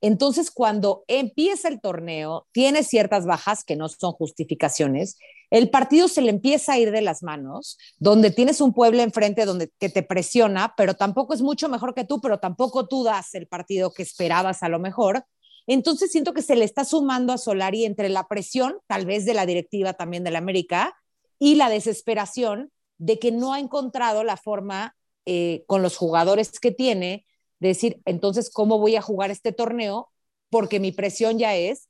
Entonces, 0.00 0.50
cuando 0.50 1.04
empieza 1.08 1.68
el 1.68 1.80
torneo, 1.80 2.46
tiene 2.52 2.82
ciertas 2.82 3.26
bajas 3.26 3.64
que 3.64 3.76
no 3.76 3.88
son 3.88 4.12
justificaciones, 4.12 5.18
el 5.50 5.70
partido 5.70 6.08
se 6.08 6.20
le 6.20 6.30
empieza 6.30 6.74
a 6.74 6.78
ir 6.78 6.90
de 6.90 7.00
las 7.00 7.22
manos, 7.22 7.78
donde 7.98 8.30
tienes 8.30 8.60
un 8.60 8.74
pueblo 8.74 9.02
enfrente 9.02 9.46
donde, 9.46 9.70
que 9.78 9.88
te 9.88 10.02
presiona, 10.02 10.74
pero 10.76 10.94
tampoco 10.94 11.34
es 11.34 11.42
mucho 11.42 11.68
mejor 11.68 11.94
que 11.94 12.04
tú, 12.04 12.20
pero 12.20 12.38
tampoco 12.38 12.86
tú 12.86 13.02
das 13.02 13.34
el 13.34 13.46
partido 13.46 13.92
que 13.92 14.02
esperabas 14.02 14.62
a 14.62 14.68
lo 14.68 14.78
mejor. 14.78 15.24
Entonces 15.66 16.12
siento 16.12 16.34
que 16.34 16.42
se 16.42 16.54
le 16.54 16.64
está 16.64 16.84
sumando 16.84 17.32
a 17.32 17.38
Solari 17.38 17.84
entre 17.84 18.08
la 18.08 18.28
presión, 18.28 18.78
tal 18.86 19.06
vez 19.06 19.24
de 19.24 19.34
la 19.34 19.46
directiva 19.46 19.94
también 19.94 20.22
de 20.22 20.30
la 20.30 20.38
América, 20.38 20.94
y 21.38 21.54
la 21.54 21.70
desesperación 21.70 22.70
de 22.98 23.18
que 23.18 23.30
no 23.30 23.52
ha 23.52 23.60
encontrado 23.60 24.24
la 24.24 24.36
forma 24.36 24.94
eh, 25.26 25.64
con 25.66 25.82
los 25.82 25.96
jugadores 25.96 26.58
que 26.58 26.70
tiene 26.70 27.26
decir, 27.60 28.00
entonces, 28.04 28.50
¿cómo 28.50 28.78
voy 28.78 28.96
a 28.96 29.02
jugar 29.02 29.30
este 29.30 29.52
torneo? 29.52 30.10
Porque 30.50 30.80
mi 30.80 30.92
presión 30.92 31.38
ya 31.38 31.56
es, 31.56 31.88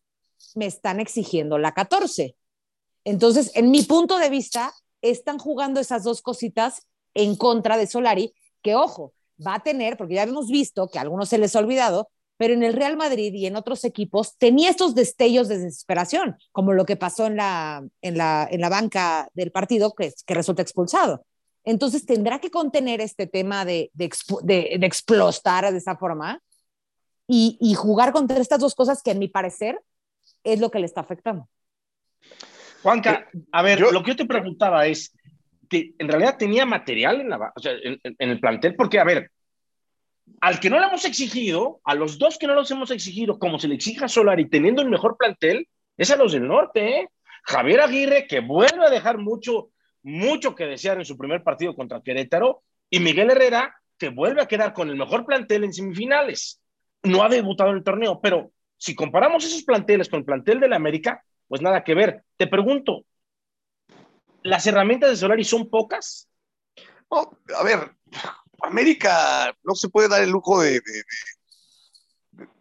me 0.54 0.66
están 0.66 1.00
exigiendo 1.00 1.58
la 1.58 1.72
14. 1.72 2.36
Entonces, 3.04 3.50
en 3.54 3.70
mi 3.70 3.82
punto 3.82 4.18
de 4.18 4.30
vista, 4.30 4.72
están 5.02 5.38
jugando 5.38 5.80
esas 5.80 6.04
dos 6.04 6.22
cositas 6.22 6.86
en 7.14 7.36
contra 7.36 7.76
de 7.76 7.86
Solari, 7.86 8.34
que 8.62 8.74
ojo, 8.74 9.12
va 9.44 9.54
a 9.54 9.60
tener, 9.60 9.96
porque 9.96 10.14
ya 10.14 10.24
hemos 10.24 10.48
visto 10.48 10.88
que 10.88 10.98
a 10.98 11.02
algunos 11.02 11.28
se 11.28 11.38
les 11.38 11.54
ha 11.54 11.60
olvidado, 11.60 12.10
pero 12.38 12.54
en 12.54 12.62
el 12.62 12.72
Real 12.72 12.96
Madrid 12.96 13.34
y 13.34 13.46
en 13.46 13.56
otros 13.56 13.84
equipos 13.84 14.38
tenía 14.38 14.70
estos 14.70 14.94
destellos 14.94 15.48
de 15.48 15.58
desesperación, 15.58 16.36
como 16.52 16.72
lo 16.72 16.86
que 16.86 16.96
pasó 16.96 17.26
en 17.26 17.36
la, 17.36 17.84
en 18.00 18.16
la, 18.16 18.48
en 18.50 18.60
la 18.60 18.68
banca 18.68 19.28
del 19.34 19.50
partido 19.50 19.92
que, 19.92 20.12
que 20.24 20.34
resulta 20.34 20.62
expulsado. 20.62 21.26
Entonces 21.64 22.06
tendrá 22.06 22.38
que 22.38 22.50
contener 22.50 23.00
este 23.00 23.26
tema 23.26 23.64
de, 23.64 23.90
de, 23.92 24.08
de, 24.44 24.86
explotar 24.86 25.70
de 25.70 25.76
esa 25.76 25.96
forma 25.96 26.40
y, 27.26 27.58
y, 27.60 27.74
jugar 27.74 28.12
contra 28.12 28.38
estas 28.38 28.60
dos 28.60 28.74
cosas 28.74 29.02
que, 29.02 29.10
en 29.10 29.18
mi 29.18 29.28
parecer, 29.28 29.78
es 30.44 30.60
lo 30.60 30.70
que 30.70 30.78
le 30.78 30.86
está 30.86 31.02
afectando. 31.02 31.46
Juanca, 32.82 33.28
eh, 33.34 33.38
a 33.52 33.62
ver, 33.62 33.80
lo 33.80 34.02
que 34.02 34.12
yo 34.12 34.16
te 34.16 34.24
preguntaba 34.24 34.86
es, 34.86 35.12
que 35.68 35.94
¿en 35.98 36.08
realidad 36.08 36.38
tenía 36.38 36.64
material 36.64 37.20
en, 37.20 37.28
la, 37.28 37.52
o 37.54 37.60
sea, 37.60 37.72
en, 37.72 38.00
en, 38.02 38.30
el 38.30 38.40
plantel? 38.40 38.74
Porque, 38.74 38.98
a 38.98 39.04
ver, 39.04 39.30
al 40.40 40.60
que 40.60 40.70
no 40.70 40.78
le 40.78 40.86
hemos 40.86 41.04
exigido, 41.04 41.80
a 41.84 41.94
los 41.94 42.18
dos 42.18 42.38
que 42.38 42.46
no 42.46 42.54
los 42.54 42.70
hemos 42.70 42.90
exigido, 42.90 43.38
como 43.38 43.58
se 43.58 43.68
le 43.68 43.74
exige 43.74 44.04
a 44.04 44.08
Solari, 44.08 44.48
teniendo 44.48 44.82
el 44.82 44.88
mejor 44.88 45.16
plantel, 45.16 45.68
es 45.96 46.10
a 46.10 46.16
los 46.16 46.32
del 46.32 46.46
norte, 46.46 47.00
¿eh? 47.00 47.08
Javier 47.44 47.80
Aguirre, 47.80 48.26
que 48.26 48.40
vuelve 48.40 48.84
a 48.86 48.90
dejar 48.90 49.18
mucho 49.18 49.70
mucho 50.02 50.54
que 50.54 50.66
desear 50.66 50.98
en 50.98 51.04
su 51.04 51.16
primer 51.16 51.42
partido 51.42 51.74
contra 51.74 52.00
Querétaro, 52.02 52.62
y 52.90 53.00
Miguel 53.00 53.30
Herrera, 53.30 53.74
que 53.98 54.08
vuelve 54.08 54.40
a 54.42 54.46
quedar 54.46 54.72
con 54.72 54.88
el 54.88 54.96
mejor 54.96 55.26
plantel 55.26 55.64
en 55.64 55.72
semifinales. 55.72 56.60
No 57.02 57.22
ha 57.22 57.28
debutado 57.28 57.70
en 57.70 57.76
el 57.76 57.84
torneo, 57.84 58.20
pero 58.20 58.52
si 58.76 58.94
comparamos 58.94 59.44
esos 59.44 59.62
planteles 59.62 60.08
con 60.08 60.20
el 60.20 60.24
plantel 60.24 60.60
de 60.60 60.68
la 60.68 60.76
América, 60.76 61.22
pues 61.46 61.60
nada 61.60 61.84
que 61.84 61.94
ver. 61.94 62.24
Te 62.36 62.46
pregunto, 62.46 63.04
¿las 64.42 64.66
herramientas 64.66 65.10
de 65.10 65.16
Solari 65.16 65.44
son 65.44 65.68
pocas? 65.68 66.28
a 67.10 67.64
ver, 67.64 67.92
América 68.62 69.56
no 69.62 69.74
se 69.74 69.88
puede 69.88 70.08
dar 70.08 70.22
el 70.22 70.30
lujo 70.30 70.60
de, 70.60 70.80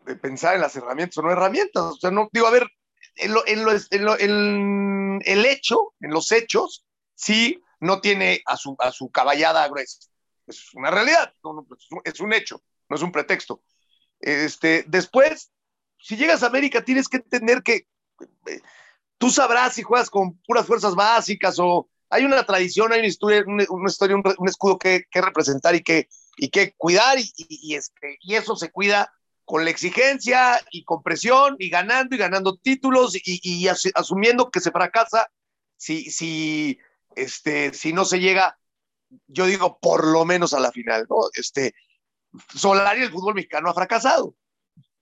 de, 0.06 0.16
pensar 0.16 0.56
en 0.56 0.62
las 0.62 0.76
herramientas 0.76 1.18
o 1.18 1.22
no 1.22 1.32
herramientas. 1.32 1.84
O 1.84 1.96
sea, 1.98 2.12
no, 2.12 2.30
digo, 2.32 2.48
a 2.48 2.52
ver, 2.52 2.68
en, 3.16 3.34
en 3.48 5.20
el 5.26 5.46
hecho, 5.46 5.94
en 6.00 6.12
los 6.12 6.32
hechos, 6.32 6.86
sí 7.16 7.62
no 7.80 8.02
tiene 8.02 8.42
a 8.46 8.58
su, 8.58 8.76
a 8.80 8.92
su 8.92 9.10
caballada 9.10 9.68
gruesa. 9.68 10.00
Es 10.46 10.74
una 10.74 10.92
realidad, 10.92 11.34
es 12.06 12.20
un 12.20 12.34
hecho, 12.34 12.62
no 12.90 12.96
es 12.96 13.02
un 13.02 13.12
pretexto. 13.12 13.62
Este, 14.20 14.86
después, 14.88 15.52
si 16.00 16.16
llegas 16.16 16.44
a 16.44 16.48
América, 16.48 16.84
tienes 16.84 17.08
que 17.08 17.18
entender 17.18 17.62
que 17.64 17.88
eh, 18.48 18.62
tú 19.18 19.30
sabrás 19.30 19.76
si 19.76 19.84
juegas 19.84 20.10
con 20.10 20.38
puras 20.40 20.66
fuerzas 20.66 20.96
básicas 20.96 21.58
o 21.60 21.90
hay 22.10 22.24
una 22.24 22.46
tradición, 22.46 22.94
hay 22.94 23.00
una 23.00 23.08
historia, 23.08 23.44
una, 23.48 23.64
historia, 23.90 24.16
un, 24.16 24.50
escudo 24.50 24.78
que, 24.78 25.06
representar 25.12 25.76
y 25.76 25.82
que, 25.82 26.08
cuidar, 26.78 27.20
y, 27.20 27.32
y, 27.38 27.76
este, 27.76 28.18
eso 28.28 28.56
se 28.56 28.72
cuida 28.72 29.12
con 29.48 29.64
la 29.64 29.72
exigencia 29.72 30.60
y 30.72 30.84
con 30.84 31.02
presión 31.02 31.56
y 31.58 31.70
ganando 31.70 32.16
y 32.16 32.20
ganando 32.20 32.58
títulos 32.58 33.14
y, 33.16 33.68
asumiendo 33.68 34.52
que 34.52 34.60
se 34.60 34.72
fracasa 34.72 35.32
este, 37.16 37.74
si 37.74 37.94
no 37.94 38.04
se 38.04 38.20
llega, 38.20 38.60
yo 39.28 39.46
digo, 39.46 39.80
por 39.80 40.06
lo 40.06 40.26
menos 40.26 40.54
a 40.54 40.60
la 40.60 40.72
final, 40.72 41.08
¿no? 41.10 41.30
Este, 41.34 41.74
Solari, 42.54 43.04
el 43.04 43.12
fútbol 43.12 43.36
mexicano 43.36 43.70
ha 43.70 43.74
fracasado. 43.74 44.36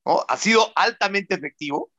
Ha 0.03 0.37
sido 0.37 0.71
altamente 0.75 1.33
efectivo, 1.33 1.89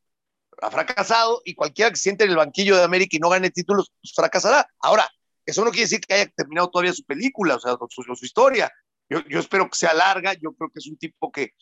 ha 0.63 0.71
fracasado 0.71 1.43
y 1.45 1.55
cualquiera 1.55 1.91
que 1.91 1.97
siente 1.97 2.25
en 2.25 2.31
el 2.31 2.37
banquillo 2.37 2.77
de 2.77 2.85
América 2.85 3.17
y 3.17 3.21
no 3.21 3.29
gane 3.29 3.51
títulos, 3.51 3.93
pues 4.01 4.13
fracasará. 4.15 4.69
Ahora, 4.81 5.09
eso 5.45 5.65
no 5.65 5.71
quiere 5.71 5.85
decir 5.85 6.01
que 6.01 6.15
haya 6.15 6.31
terminado 6.35 6.71
todavía 6.71 6.93
su 6.93 7.05
película, 7.05 7.57
o 7.57 7.61
sea, 7.61 7.77
su, 7.91 8.03
su 8.03 8.25
historia. 8.25 8.73
Yo, 9.09 9.21
yo, 9.29 9.39
espero 9.39 9.69
que 9.69 9.77
sea 9.77 9.95
larga, 9.95 10.35
yo 10.35 10.53
creo 10.55 10.71
que 10.71 10.81
es 10.81 10.87
un 10.89 10.97
tipo 10.97 11.31
que, 11.31 11.53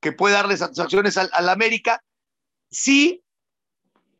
que 0.00 0.12
puede 0.12 0.34
darle 0.34 0.56
satisfacciones 0.56 1.16
al, 1.18 1.28
al 1.32 1.48
América. 1.48 2.02
Sí, 2.70 3.22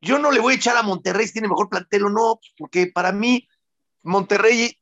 yo 0.00 0.18
no 0.18 0.30
le 0.30 0.40
voy 0.40 0.54
a 0.54 0.56
echar 0.56 0.76
a 0.76 0.82
Monterrey 0.82 1.26
si 1.26 1.34
tiene 1.34 1.48
mejor 1.48 1.70
plantel 1.70 2.04
o 2.04 2.10
no, 2.10 2.40
porque 2.58 2.88
para 2.88 3.12
mí 3.12 3.48
Monterrey 4.02 4.78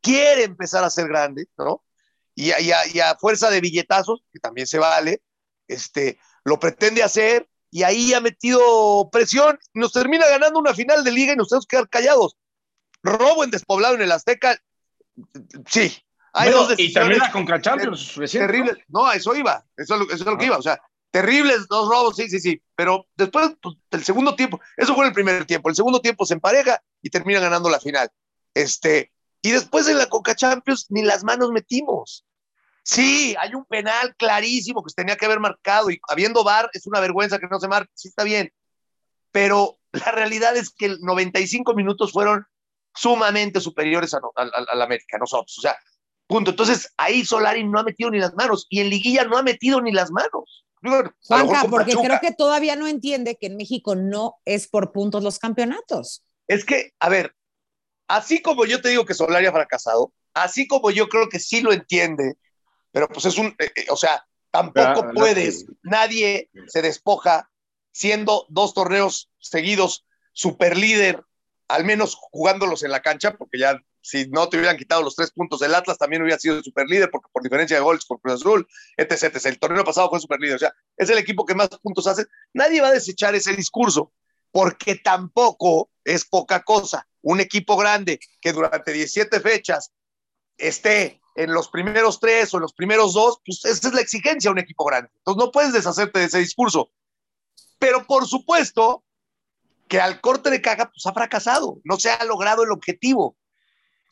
quiere 0.00 0.44
empezar 0.44 0.84
a 0.84 0.90
ser 0.90 1.08
grande, 1.08 1.46
¿no? 1.56 1.84
Y 2.34 2.52
a, 2.52 3.16
fuerza 3.18 3.50
de 3.50 3.60
billetazos, 3.60 4.22
que 4.32 4.38
también 4.38 4.66
se 4.66 4.78
vale, 4.78 5.22
este, 5.68 6.18
lo 6.44 6.58
pretende 6.58 7.02
hacer 7.02 7.48
y 7.70 7.82
ahí 7.82 8.12
ha 8.14 8.20
metido 8.20 9.08
presión 9.10 9.58
nos 9.74 9.92
termina 9.92 10.26
ganando 10.28 10.58
una 10.58 10.74
final 10.74 11.04
de 11.04 11.12
liga 11.12 11.32
y 11.32 11.36
nos 11.36 11.48
tenemos 11.48 11.66
que 11.66 11.76
quedar 11.76 11.88
callados. 11.88 12.36
Robo 13.02 13.44
en 13.44 13.50
despoblado 13.50 13.94
en 13.94 14.02
el 14.02 14.12
Azteca, 14.12 14.60
sí. 15.66 15.96
Hay 16.32 16.50
dos 16.50 16.74
y 16.76 16.92
termina 16.92 17.30
con 17.32 17.46
Champions 17.60 18.14
terribles. 18.30 18.78
¿no? 18.88 19.06
a 19.06 19.14
eso 19.14 19.34
iba, 19.34 19.64
eso 19.76 19.94
es 19.94 20.00
lo, 20.00 20.06
eso 20.06 20.16
es 20.16 20.24
lo 20.24 20.38
que 20.38 20.46
iba, 20.46 20.58
o 20.58 20.62
sea, 20.62 20.80
terribles 21.10 21.66
dos 21.68 21.88
robos, 21.88 22.16
sí, 22.16 22.28
sí, 22.28 22.38
sí, 22.38 22.62
pero 22.76 23.06
después 23.16 23.52
pues, 23.60 23.76
del 23.90 24.04
segundo 24.04 24.36
tiempo, 24.36 24.60
eso 24.76 24.94
fue 24.94 25.06
el 25.06 25.12
primer 25.12 25.44
tiempo, 25.44 25.68
el 25.68 25.74
segundo 25.74 26.00
tiempo 26.00 26.24
se 26.24 26.34
empareja 26.34 26.80
y 27.02 27.10
termina 27.10 27.40
ganando 27.40 27.68
la 27.68 27.80
final. 27.80 28.10
Este, 28.54 29.12
y 29.42 29.50
después 29.50 29.88
en 29.88 29.98
la 29.98 30.06
Coca 30.06 30.34
Champions 30.34 30.86
ni 30.90 31.02
las 31.02 31.24
manos 31.24 31.50
metimos. 31.50 32.24
Sí, 32.82 33.34
hay 33.38 33.54
un 33.54 33.64
penal 33.66 34.14
clarísimo 34.16 34.82
que 34.82 34.90
se 34.90 34.96
tenía 34.96 35.16
que 35.16 35.26
haber 35.26 35.40
marcado 35.40 35.90
y 35.90 36.00
habiendo 36.08 36.44
VAR 36.44 36.70
es 36.72 36.86
una 36.86 37.00
vergüenza 37.00 37.38
que 37.38 37.46
no 37.48 37.60
se 37.60 37.68
marque, 37.68 37.92
sí 37.94 38.08
está 38.08 38.24
bien. 38.24 38.52
Pero 39.32 39.78
la 39.92 40.12
realidad 40.12 40.56
es 40.56 40.70
que 40.70 40.96
95 41.00 41.74
minutos 41.74 42.12
fueron 42.12 42.46
sumamente 42.94 43.60
superiores 43.60 44.14
a, 44.14 44.20
la 44.74 44.84
América, 44.84 45.18
nosotros. 45.18 45.56
O 45.58 45.60
sea, 45.60 45.76
punto. 46.26 46.50
Entonces 46.50 46.92
ahí 46.96 47.24
Solari 47.24 47.64
no 47.64 47.78
ha 47.78 47.84
metido 47.84 48.10
ni 48.10 48.18
las 48.18 48.34
manos 48.34 48.66
y 48.68 48.80
en 48.80 48.90
Liguilla 48.90 49.24
no 49.24 49.36
ha 49.36 49.42
metido 49.42 49.80
ni 49.80 49.92
las 49.92 50.10
manos. 50.10 50.64
Juanca, 51.22 51.66
porque 51.68 51.92
creo 51.94 52.20
que 52.20 52.32
todavía 52.32 52.74
no 52.74 52.86
entiende 52.86 53.36
que 53.36 53.46
en 53.46 53.56
México 53.56 53.94
no 53.94 54.36
es 54.44 54.66
por 54.66 54.92
puntos 54.92 55.22
los 55.22 55.38
campeonatos. 55.38 56.24
Es 56.48 56.64
que, 56.64 56.92
a 56.98 57.08
ver, 57.08 57.34
así 58.08 58.40
como 58.40 58.64
yo 58.64 58.80
te 58.80 58.88
digo 58.88 59.04
que 59.04 59.14
Solari 59.14 59.46
ha 59.46 59.52
fracasado, 59.52 60.12
así 60.32 60.66
como 60.66 60.90
yo 60.90 61.08
creo 61.08 61.28
que 61.28 61.38
sí 61.38 61.60
lo 61.60 61.72
entiende, 61.72 62.36
pero 62.92 63.08
pues 63.08 63.26
es 63.26 63.38
un, 63.38 63.48
eh, 63.58 63.70
eh, 63.74 63.86
o 63.90 63.96
sea, 63.96 64.26
tampoco 64.50 65.10
puedes, 65.14 65.66
nadie 65.82 66.50
se 66.66 66.82
despoja 66.82 67.50
siendo 67.92 68.46
dos 68.48 68.74
torneos 68.74 69.30
seguidos 69.38 70.06
super 70.32 70.76
líder, 70.76 71.22
al 71.68 71.84
menos 71.84 72.16
jugándolos 72.16 72.82
en 72.82 72.90
la 72.90 73.00
cancha, 73.00 73.36
porque 73.36 73.58
ya 73.58 73.80
si 74.02 74.28
no 74.28 74.48
te 74.48 74.56
hubieran 74.56 74.76
quitado 74.76 75.02
los 75.02 75.14
tres 75.14 75.30
puntos 75.30 75.60
del 75.60 75.74
Atlas, 75.74 75.98
también 75.98 76.22
hubiera 76.22 76.38
sido 76.38 76.62
super 76.62 76.86
líder, 76.86 77.10
porque 77.10 77.28
por 77.32 77.42
diferencia 77.42 77.76
de 77.76 77.82
goles 77.82 78.04
con 78.04 78.18
Cruz 78.18 78.34
Azul, 78.34 78.66
etc, 78.96 79.24
etc. 79.24 79.46
El 79.46 79.58
torneo 79.58 79.84
pasado 79.84 80.08
fue 80.08 80.20
super 80.20 80.40
líder, 80.40 80.56
o 80.56 80.58
sea, 80.58 80.74
es 80.96 81.10
el 81.10 81.18
equipo 81.18 81.44
que 81.44 81.54
más 81.54 81.68
puntos 81.82 82.06
hace. 82.06 82.24
Nadie 82.52 82.80
va 82.80 82.88
a 82.88 82.92
desechar 82.92 83.34
ese 83.34 83.54
discurso, 83.54 84.12
porque 84.50 84.96
tampoco 84.96 85.90
es 86.04 86.24
poca 86.24 86.62
cosa. 86.62 87.06
Un 87.22 87.40
equipo 87.40 87.76
grande 87.76 88.18
que 88.40 88.52
durante 88.52 88.92
17 88.92 89.40
fechas 89.40 89.92
esté 90.56 91.19
en 91.34 91.52
los 91.52 91.68
primeros 91.68 92.20
tres 92.20 92.52
o 92.52 92.58
en 92.58 92.62
los 92.62 92.72
primeros 92.72 93.14
dos, 93.14 93.40
pues 93.44 93.64
esa 93.64 93.88
es 93.88 93.94
la 93.94 94.00
exigencia 94.00 94.48
de 94.48 94.52
un 94.52 94.58
equipo 94.58 94.84
grande. 94.84 95.10
Entonces 95.18 95.44
no 95.44 95.50
puedes 95.50 95.72
deshacerte 95.72 96.18
de 96.18 96.24
ese 96.26 96.38
discurso. 96.38 96.90
Pero 97.78 98.06
por 98.06 98.26
supuesto 98.26 99.04
que 99.88 100.00
al 100.00 100.20
corte 100.20 100.50
de 100.50 100.62
caja 100.62 100.90
pues 100.90 101.04
ha 101.06 101.12
fracasado, 101.12 101.80
no 101.84 101.98
se 101.98 102.10
ha 102.10 102.24
logrado 102.24 102.62
el 102.62 102.70
objetivo. 102.70 103.36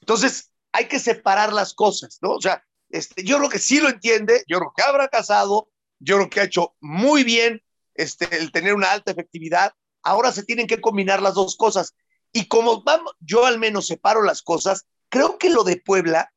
Entonces 0.00 0.50
hay 0.72 0.86
que 0.86 0.98
separar 0.98 1.52
las 1.52 1.74
cosas, 1.74 2.18
¿no? 2.20 2.30
O 2.30 2.40
sea, 2.40 2.64
este, 2.90 3.22
yo 3.24 3.38
creo 3.38 3.50
que 3.50 3.58
sí 3.58 3.80
lo 3.80 3.88
entiende, 3.88 4.42
yo 4.48 4.58
creo 4.58 4.72
que 4.74 4.82
ha 4.82 4.92
fracasado, 4.92 5.68
yo 5.98 6.16
creo 6.16 6.30
que 6.30 6.40
ha 6.40 6.44
hecho 6.44 6.74
muy 6.80 7.24
bien 7.24 7.62
este, 7.94 8.38
el 8.38 8.52
tener 8.52 8.74
una 8.74 8.92
alta 8.92 9.12
efectividad. 9.12 9.72
Ahora 10.02 10.32
se 10.32 10.44
tienen 10.44 10.66
que 10.66 10.80
combinar 10.80 11.20
las 11.20 11.34
dos 11.34 11.56
cosas. 11.56 11.94
Y 12.32 12.46
como 12.46 12.82
vamos, 12.82 13.12
yo 13.20 13.44
al 13.44 13.58
menos 13.58 13.86
separo 13.86 14.22
las 14.22 14.42
cosas, 14.42 14.86
creo 15.08 15.38
que 15.38 15.50
lo 15.50 15.64
de 15.64 15.76
Puebla 15.76 16.32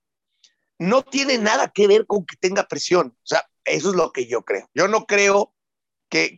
no 0.82 1.04
tiene 1.04 1.38
nada 1.38 1.68
que 1.68 1.86
ver 1.86 2.08
con 2.08 2.26
que 2.26 2.36
tenga 2.38 2.68
presión. 2.68 3.16
O 3.16 3.28
sea, 3.28 3.48
eso 3.66 3.92
es 3.92 3.96
lo 3.96 4.12
que 4.12 4.26
yo 4.26 4.42
creo. 4.42 4.68
Yo 4.74 4.88
no 4.88 5.06
creo 5.06 5.54
que, 6.10 6.36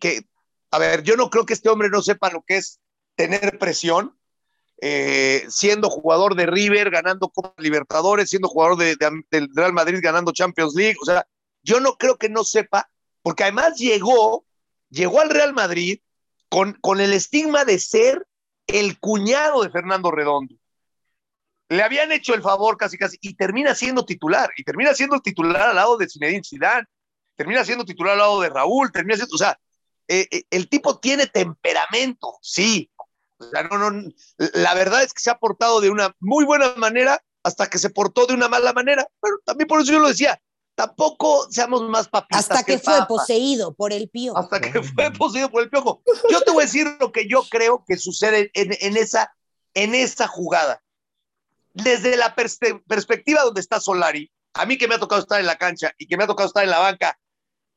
a 0.69 0.79
ver, 0.79 1.03
yo 1.03 1.15
no 1.15 1.29
creo 1.29 1.45
que 1.45 1.53
este 1.53 1.69
hombre 1.69 1.89
no 1.89 2.01
sepa 2.01 2.29
lo 2.29 2.43
que 2.45 2.57
es 2.57 2.81
tener 3.15 3.57
presión, 3.57 4.19
eh, 4.81 5.45
siendo 5.47 5.89
jugador 5.89 6.35
de 6.35 6.45
River, 6.45 6.89
ganando 6.89 7.29
Copa 7.29 7.53
Libertadores, 7.57 8.29
siendo 8.29 8.49
jugador 8.49 8.77
de, 8.77 8.97
del 9.31 9.49
Real 9.55 9.71
Madrid, 9.71 9.99
ganando 10.03 10.33
Champions 10.33 10.75
League. 10.75 10.97
O 11.01 11.05
sea, 11.05 11.25
yo 11.61 11.79
no 11.79 11.95
creo 11.95 12.17
que 12.17 12.27
no 12.27 12.43
sepa, 12.43 12.91
porque 13.21 13.43
además 13.43 13.77
llegó, 13.77 14.45
llegó 14.89 15.21
al 15.21 15.29
Real 15.29 15.53
Madrid 15.53 16.01
con, 16.49 16.73
con 16.81 16.99
el 16.99 17.13
estigma 17.13 17.63
de 17.63 17.79
ser 17.79 18.27
el 18.67 18.99
cuñado 18.99 19.63
de 19.63 19.69
Fernando 19.69 20.11
Redondo 20.11 20.53
le 21.73 21.81
habían 21.81 22.11
hecho 22.11 22.35
el 22.35 22.41
favor 22.43 22.77
casi 22.77 22.97
casi 22.97 23.17
y 23.21 23.33
termina 23.33 23.73
siendo 23.73 24.05
titular 24.05 24.51
y 24.55 24.63
termina 24.63 24.93
siendo 24.93 25.19
titular 25.19 25.69
al 25.69 25.75
lado 25.75 25.97
de 25.97 26.07
Zinedine 26.07 26.43
Zidane, 26.43 26.85
termina 27.35 27.65
siendo 27.65 27.83
titular 27.83 28.13
al 28.13 28.19
lado 28.19 28.41
de 28.41 28.49
Raúl, 28.49 28.91
termina 28.91 29.15
siendo, 29.15 29.33
o 29.33 29.39
sea, 29.39 29.59
eh, 30.07 30.27
eh, 30.29 30.43
el 30.51 30.69
tipo 30.69 30.99
tiene 30.99 31.25
temperamento, 31.25 32.37
sí. 32.41 32.91
O 33.39 33.45
sea, 33.45 33.63
no, 33.63 33.89
no, 33.89 34.09
la 34.37 34.73
verdad 34.75 35.01
es 35.01 35.13
que 35.13 35.21
se 35.21 35.31
ha 35.31 35.39
portado 35.39 35.81
de 35.81 35.89
una 35.89 36.15
muy 36.19 36.45
buena 36.45 36.75
manera 36.75 37.23
hasta 37.41 37.67
que 37.67 37.79
se 37.79 37.89
portó 37.89 38.27
de 38.27 38.35
una 38.35 38.47
mala 38.47 38.71
manera, 38.73 39.07
pero 39.19 39.37
también 39.43 39.67
por 39.67 39.81
eso 39.81 39.91
yo 39.91 39.99
lo 39.99 40.09
decía, 40.09 40.39
tampoco 40.75 41.47
seamos 41.49 41.81
más 41.89 42.07
papistas. 42.07 42.51
Hasta 42.51 42.63
que, 42.63 42.77
fue 42.77 43.05
poseído 43.07 43.73
por 43.73 43.93
el 43.93 44.09
piojo. 44.09 44.37
Hasta 44.37 44.61
que 44.61 44.83
fue 44.83 45.11
poseído 45.11 45.49
por 45.49 45.63
el 45.63 45.71
piojo. 45.71 46.03
Yo 46.29 46.41
te 46.41 46.51
voy 46.51 46.63
a 46.63 46.65
decir 46.67 46.97
lo 46.99 47.11
que 47.11 47.27
yo 47.27 47.43
creo 47.49 47.83
que 47.87 47.97
sucede 47.97 48.51
en, 48.53 48.77
en 48.79 48.95
esa, 48.95 49.35
en 49.73 49.95
esa 49.95 50.27
jugada 50.27 50.83
desde 51.73 52.17
la 52.17 52.35
perspectiva 52.35 53.41
donde 53.41 53.61
está 53.61 53.79
Solari, 53.79 54.31
a 54.53 54.65
mí 54.65 54.77
que 54.77 54.87
me 54.87 54.95
ha 54.95 54.99
tocado 54.99 55.21
estar 55.21 55.39
en 55.39 55.47
la 55.47 55.57
cancha 55.57 55.93
y 55.97 56.07
que 56.07 56.17
me 56.17 56.23
ha 56.23 56.27
tocado 56.27 56.47
estar 56.47 56.63
en 56.63 56.69
la 56.69 56.79
banca, 56.79 57.17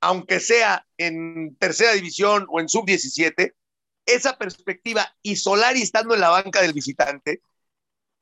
aunque 0.01 0.40
sea 0.40 0.86
en 0.99 1.57
tercera 1.57 1.92
división 1.92 2.47
o 2.51 2.61
en 2.61 2.68
sub-17, 2.68 3.55
esa 4.05 4.36
perspectiva 4.36 5.14
y 5.22 5.36
Solari 5.36 5.82
estando 5.82 6.14
en 6.14 6.20
la 6.20 6.28
banca 6.28 6.61
del 6.61 6.74
visitante, 6.74 7.40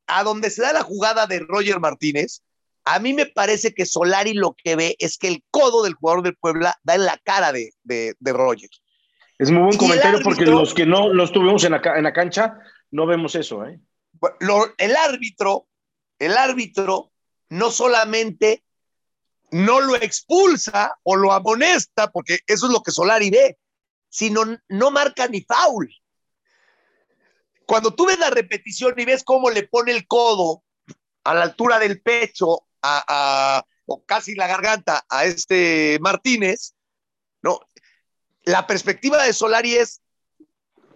a 0.07 0.23
donde 0.23 0.51
se 0.51 0.63
da 0.63 0.73
la 0.73 0.83
jugada 0.83 1.27
de 1.27 1.41
Roger 1.41 1.81
Martínez, 1.81 2.43
a 2.85 2.99
mí 3.01 3.15
me 3.15 3.27
parece 3.27 3.75
que 3.75 3.87
Solari 3.87 4.35
lo 4.35 4.55
que 4.55 4.77
ve 4.77 4.97
es 4.99 5.19
que 5.19 5.29
el 5.29 5.43
codo 5.51 5.83
del 5.83 5.95
jugador 5.95 6.23
del 6.23 6.37
Puebla 6.37 6.79
da 6.83 6.95
en 6.95 7.05
la 7.07 7.19
cara 7.19 7.51
de, 7.53 7.73
de, 7.83 8.33
Roger. 8.33 8.69
Es 9.39 9.51
muy 9.51 9.63
buen 9.63 9.77
comentario 9.79 10.21
porque 10.23 10.45
los 10.45 10.75
que 10.75 10.87
no 10.87 11.13
lo 11.13 11.25
estuvimos 11.25 11.65
en 11.65 11.73
la, 11.73 11.83
en 11.97 12.05
la 12.05 12.13
cancha 12.13 12.59
no 12.91 13.07
vemos 13.07 13.35
eso, 13.35 13.65
¿eh? 13.65 13.81
El 14.79 14.97
árbitro, 14.97 15.67
el 16.19 16.37
árbitro 16.37 17.13
no 17.49 17.71
solamente 17.71 18.65
no 19.51 19.81
lo 19.81 19.97
expulsa 19.97 20.99
o 21.03 21.17
lo 21.17 21.33
amonesta, 21.33 22.11
porque 22.11 22.41
eso 22.47 22.67
es 22.67 22.73
lo 22.73 22.83
que 22.83 22.91
Solari 22.91 23.31
ve, 23.31 23.59
sino 24.09 24.43
no 24.69 24.91
marca 24.91 25.29
ni 25.29 25.43
foul. 25.43 25.89
Cuando 27.67 27.95
tú 27.95 28.07
ves 28.07 28.19
la 28.19 28.31
repetición 28.31 28.95
y 28.97 29.05
ves 29.05 29.23
cómo 29.25 29.51
le 29.51 29.67
pone 29.67 29.93
el 29.93 30.07
codo 30.07 30.65
a 31.25 31.35
la 31.35 31.43
altura 31.43 31.79
del 31.79 32.01
pecho 32.01 32.67
o 33.87 34.05
casi 34.07 34.35
la 34.35 34.47
garganta 34.47 35.05
a 35.09 35.25
este 35.25 35.99
Martínez, 36.01 36.75
no, 37.43 37.61
la 38.45 38.67
perspectiva 38.67 39.23
de 39.23 39.33
Solari 39.33 39.77
es 39.77 40.03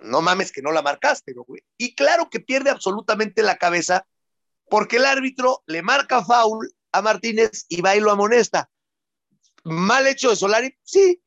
no 0.03 0.23
mames 0.23 0.53
que 0.53 0.63
no 0.63 0.73
la 0.73 0.83
marcaste, 0.83 1.35
¿no? 1.35 1.45
Y 1.77 1.95
claro 1.95 2.31
que 2.31 2.41
pierde 2.41 2.71
absolutamente 2.71 3.43
la 3.43 3.57
cabeza 3.57 4.07
porque 4.69 4.97
el 4.97 5.05
árbitro 5.05 5.63
le 5.67 5.83
marca 5.83 6.25
foul 6.25 6.73
a 6.93 7.03
Martínez 7.03 7.67
y 7.69 7.81
va 7.81 7.97
y 7.97 8.01
lo 8.01 8.11
amonesta. 8.11 8.71
Mal 9.65 10.07
hecho 10.07 10.31
de 10.31 10.37
Solari, 10.37 10.77
sí. 10.83 11.23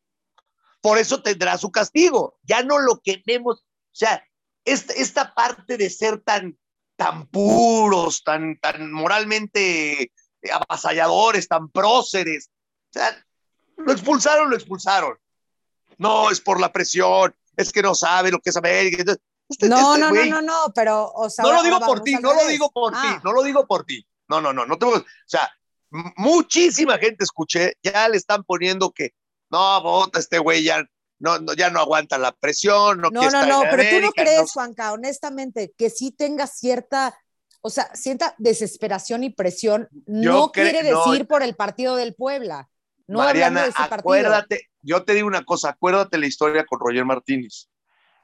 Por 0.82 0.97
eso 0.97 1.22
tendrá 1.22 1.57
su 1.57 1.72
castigo. 1.72 2.39
Ya 2.43 2.63
no 2.63 2.80
lo 2.80 2.99
queremos. 3.01 3.61
O 3.61 3.95
sea, 3.95 4.24
esta, 4.65 4.93
esta 4.93 5.34
parte 5.34 5.78
de 5.78 5.89
ser 5.89 6.22
tan, 6.22 6.57
tan 6.95 7.28
puros, 7.28 8.24
tan, 8.24 8.59
tan 8.59 8.91
moralmente 8.91 10.11
avasalladores, 10.51 11.47
tan 11.47 11.69
próceres. 11.69 12.49
O 12.89 12.93
sea, 12.93 13.26
lo 13.78 13.91
expulsaron, 13.91 14.49
lo 14.49 14.55
expulsaron. 14.55 15.17
No, 15.97 16.32
es 16.32 16.41
por 16.41 16.59
la 16.59 16.72
presión, 16.72 17.36
es 17.56 17.72
que 17.72 17.82
no 17.82 17.95
sabe 17.95 18.32
lo 18.32 18.39
que 18.39 18.49
es 18.49 18.58
América. 18.58 19.04
Este, 19.49 19.68
no, 19.68 19.95
este 19.95 19.99
no, 19.99 20.12
no, 20.12 20.26
no, 20.26 20.41
no, 20.41 20.74
pero, 20.74 21.12
o 21.14 21.30
sea, 21.30 21.43
no 21.43 21.54
lo 21.54 21.64
digo 21.64 21.80
por 21.80 22.02
ti, 22.02 22.16
no 22.16 22.34
lo 22.34 22.47
digo 22.47 22.72
por 22.72 22.93
ti, 22.93 22.99
ah. 23.02 23.22
no 23.24 23.34
lo 23.34 23.43
digo 23.43 23.68
por 23.68 23.86
ti. 23.86 24.06
No, 24.30 24.39
no, 24.39 24.54
no, 24.54 24.66
no 24.66 24.78
tengo, 24.78 24.93
o 24.93 25.06
sea, 25.26 25.52
muchísima 26.16 26.97
gente 26.97 27.24
escuché, 27.24 27.74
ya 27.84 28.08
le 28.08 28.18
están 28.18 28.43
poniendo 28.43 28.91
que, 28.91 29.12
no, 29.49 29.82
vota 29.82 30.20
este 30.20 30.39
güey, 30.39 30.64
ya 30.64 30.82
no, 31.20 31.54
ya 31.54 31.70
no 31.70 31.80
aguanta 31.80 32.18
la 32.18 32.32
presión. 32.32 32.99
No, 33.02 33.10
no, 33.10 33.30
no, 33.30 33.45
no 33.45 33.62
pero 33.70 33.84
tú 33.89 34.02
no 34.02 34.12
crees, 34.12 34.52
Juanca, 34.52 34.93
honestamente, 34.93 35.74
que 35.78 35.89
sí 35.89 36.12
tenga 36.12 36.47
cierta, 36.47 37.18
o 37.62 37.70
sea, 37.70 37.93
cierta 37.93 38.36
desesperación 38.38 39.24
y 39.24 39.30
presión, 39.30 39.88
no 40.08 40.52
quiere 40.52 40.82
decir 40.84 41.28
por 41.28 41.43
el 41.43 41.56
partido 41.56 41.95
del 41.95 42.16
Puebla. 42.16 42.70
No 43.12 43.20
Mariana, 43.20 43.64
de 43.64 43.70
ese 43.72 43.82
acuérdate, 43.82 44.70
yo 44.82 45.03
te 45.03 45.14
digo 45.14 45.28
una 45.28 45.43
cosa, 45.43 45.72
acuérdate 45.72 46.18
la 46.18 46.28
historia 46.28 46.66
con 46.66 46.80
Roger 46.80 47.03
Martínez. 47.03 47.68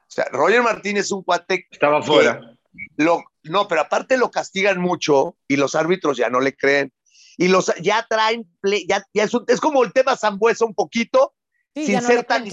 O 0.03 0.05
sea, 0.07 0.23
Roger 0.31 0.63
Martínez 0.63 1.05
es 1.05 1.11
un 1.11 1.23
cuate. 1.23 1.67
Estaba 1.69 2.01
fuera. 2.01 2.55
Lo, 2.95 3.21
no, 3.43 3.67
pero 3.67 3.81
aparte 3.81 4.17
lo 4.17 4.31
castigan 4.31 4.79
mucho 4.79 5.35
y 5.45 5.57
los 5.57 5.75
árbitros 5.75 6.15
ya 6.15 6.29
no 6.29 6.39
le 6.39 6.55
creen. 6.55 6.93
Y 7.35 7.49
los 7.49 7.73
ya 7.81 8.07
traen, 8.09 8.47
ya, 8.87 9.03
ya 9.13 9.23
es, 9.23 9.31
es, 9.47 9.59
como 9.59 9.83
el 9.83 9.91
tema 9.91 10.15
Zambuesa 10.15 10.63
un 10.63 10.73
poquito, 10.73 11.33
sin, 11.75 12.01
ser 12.01 12.23
tan 12.23 12.49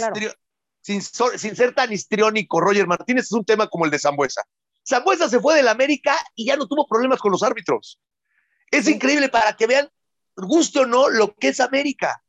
sin, 0.83 1.03
sin, 1.03 1.55
ser 1.55 1.73
tan 1.73 1.93
histriónico. 1.93 2.61
Roger 2.61 2.89
Martínez 2.89 3.27
es 3.27 3.33
un 3.33 3.45
tema 3.45 3.69
como 3.69 3.85
el 3.85 3.93
de 3.93 4.01
Zambuesa. 4.01 4.43
Zambuesa 4.85 5.29
se 5.29 5.39
fue 5.39 5.55
del 5.55 5.69
América 5.69 6.17
y 6.35 6.47
ya 6.47 6.57
no 6.57 6.67
tuvo 6.67 6.85
problemas 6.89 7.21
con 7.21 7.31
los 7.31 7.45
árbitros. 7.45 8.01
Es 8.73 8.89
increíble 8.89 9.29
para 9.29 9.53
que 9.55 9.69
vean, 9.69 9.89
guste 10.35 10.81
o 10.81 10.87
no, 10.87 11.09
lo 11.09 11.33
que 11.37 11.49
es 11.49 11.61
América 11.61 12.24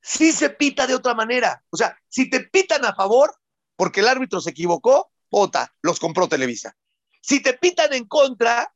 sí 0.00 0.32
se 0.32 0.50
pita 0.50 0.86
de 0.86 0.94
otra 0.94 1.14
manera. 1.14 1.62
O 1.70 1.76
sea, 1.76 1.96
si 2.08 2.28
te 2.28 2.40
pitan 2.40 2.84
a 2.84 2.94
favor, 2.94 3.34
porque 3.76 4.00
el 4.00 4.08
árbitro 4.08 4.40
se 4.40 4.50
equivocó, 4.50 5.10
pota, 5.28 5.74
los 5.82 5.98
compró 5.98 6.28
Televisa. 6.28 6.76
Si 7.22 7.42
te 7.42 7.54
pitan 7.54 7.92
en 7.92 8.06
contra, 8.06 8.74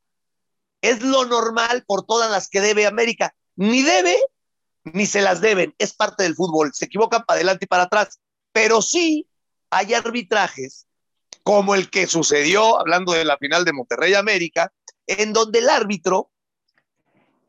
es 0.81 1.01
lo 1.01 1.25
normal 1.25 1.83
por 1.85 2.05
todas 2.05 2.29
las 2.29 2.47
que 2.47 2.61
debe 2.61 2.85
América. 2.85 3.35
Ni 3.55 3.81
debe, 3.81 4.17
ni 4.83 5.05
se 5.05 5.21
las 5.21 5.41
deben. 5.41 5.73
Es 5.77 5.93
parte 5.93 6.23
del 6.23 6.35
fútbol. 6.35 6.71
Se 6.73 6.85
equivocan 6.85 7.23
para 7.25 7.37
adelante 7.37 7.65
y 7.65 7.67
para 7.67 7.83
atrás. 7.83 8.19
Pero 8.51 8.81
sí 8.81 9.27
hay 9.69 9.93
arbitrajes, 9.93 10.87
como 11.43 11.75
el 11.75 11.89
que 11.89 12.07
sucedió, 12.07 12.79
hablando 12.79 13.13
de 13.13 13.25
la 13.25 13.37
final 13.37 13.65
de 13.65 13.73
Monterrey 13.73 14.13
América, 14.13 14.71
en 15.07 15.33
donde 15.33 15.59
el 15.59 15.69
árbitro, 15.69 16.31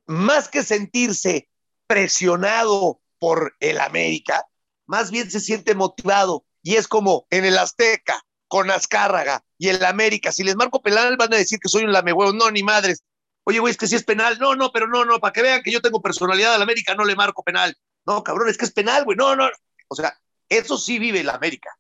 más 0.07 0.49
que 0.49 0.63
sentirse 0.63 1.49
presionado 1.87 3.01
por 3.19 3.55
el 3.61 3.81
América, 3.81 4.47
más 4.87 5.11
bien 5.11 5.31
se 5.31 5.41
siente 5.41 5.75
motivado 5.75 6.45
y 6.63 6.77
es 6.77 6.89
como 6.89 7.27
en 7.31 7.45
el 7.45 7.59
Azteca, 7.59 8.23
con 8.49 8.71
Azcárraga 8.71 9.43
y 9.59 9.69
el 9.69 9.85
América, 9.85 10.33
si 10.33 10.45
les 10.45 10.57
marco 10.57 10.81
penal 10.81 11.17
van 11.17 11.33
a 11.35 11.37
decir 11.37 11.59
que 11.59 11.69
soy 11.69 11.85
un 11.85 11.93
lamehuevo, 11.93 12.33
no, 12.33 12.51
ni 12.51 12.63
madres. 12.63 13.03
Oye, 13.45 13.59
güey, 13.59 13.71
es 13.71 13.77
que 13.77 13.87
si 13.87 13.95
es 13.95 14.05
penal, 14.05 14.39
no, 14.41 14.55
no, 14.55 14.73
pero 14.73 14.87
no, 14.89 15.05
no, 15.05 15.21
para 15.21 15.33
que 15.33 15.43
vean 15.43 15.63
que 15.63 15.71
yo 15.71 15.81
tengo 15.81 16.03
personalidad 16.03 16.55
al 16.55 16.63
América, 16.63 16.95
no 16.95 17.05
le 17.05 17.15
marco 17.15 17.43
penal. 17.43 17.77
No, 18.05 18.23
cabrón, 18.23 18.49
es 18.49 18.59
que 18.59 18.65
es 18.65 18.73
penal, 18.73 19.05
güey, 19.05 19.17
no, 19.17 19.37
no. 19.37 19.49
O 19.89 19.95
sea, 19.95 20.19
eso 20.49 20.77
sí 20.77 20.99
vive 20.99 21.21
el 21.21 21.31
América. 21.31 21.71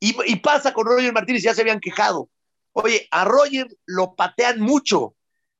Y, 0.00 0.36
pasa 0.36 0.74
con 0.74 0.86
Roger 0.86 1.12
Martínez, 1.14 1.42
ya 1.42 1.54
se 1.54 1.62
habían 1.62 1.80
quejado. 1.80 2.28
Oye, 2.72 3.08
a 3.10 3.24
Roger 3.24 3.68
lo 3.86 4.14
patean 4.14 4.60
mucho. 4.60 5.14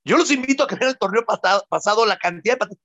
Yo 0.04 0.18
los 0.18 0.30
invito 0.30 0.64
a 0.64 0.66
que 0.66 0.74
vean 0.74 0.90
el 0.90 0.98
torneo 0.98 1.24
pasado, 1.24 1.64
pasado 1.70 2.04
la 2.04 2.18
cantidad 2.18 2.54
de 2.54 2.58
pateas. 2.58 2.80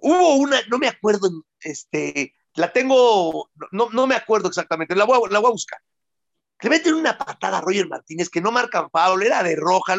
Hubo 0.00 0.36
una, 0.36 0.60
no 0.68 0.78
me 0.78 0.88
acuerdo, 0.88 1.30
este, 1.60 2.34
la 2.54 2.72
tengo, 2.72 3.50
no, 3.72 3.90
no 3.90 4.06
me 4.06 4.14
acuerdo 4.14 4.48
exactamente, 4.48 4.94
la 4.94 5.04
voy, 5.04 5.20
a, 5.24 5.32
la 5.32 5.38
voy 5.38 5.48
a 5.48 5.52
buscar. 5.52 5.80
Le 6.60 6.70
meten 6.70 6.94
una 6.94 7.16
patada 7.16 7.58
a 7.58 7.60
Roger 7.60 7.88
Martínez 7.88 8.28
que 8.28 8.40
no 8.40 8.50
marcan 8.50 8.90
Pablo, 8.90 9.24
era 9.24 9.42
de 9.42 9.56
roja, 9.56 9.96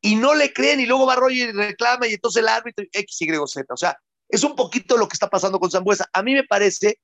y 0.00 0.16
no 0.16 0.34
le 0.34 0.52
creen, 0.52 0.80
y 0.80 0.86
luego 0.86 1.06
va 1.06 1.16
Roger 1.16 1.48
y 1.48 1.52
reclama, 1.52 2.06
y 2.06 2.14
entonces 2.14 2.42
el 2.42 2.48
árbitro, 2.48 2.84
X, 2.92 3.22
Y, 3.22 3.26
Z. 3.46 3.74
O 3.74 3.76
sea, 3.76 3.98
es 4.28 4.44
un 4.44 4.54
poquito 4.54 4.96
lo 4.96 5.08
que 5.08 5.14
está 5.14 5.28
pasando 5.28 5.58
con 5.58 5.70
Zambuesa. 5.70 6.08
A 6.12 6.22
mí 6.22 6.34
me 6.34 6.44
parece 6.44 7.00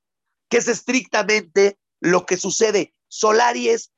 que 0.48 0.58
es 0.58 0.68
estrictamente 0.68 1.78
lo 2.00 2.26
que 2.26 2.36
sucede. 2.36 2.94
Solari 3.08 3.70
es, 3.70 3.90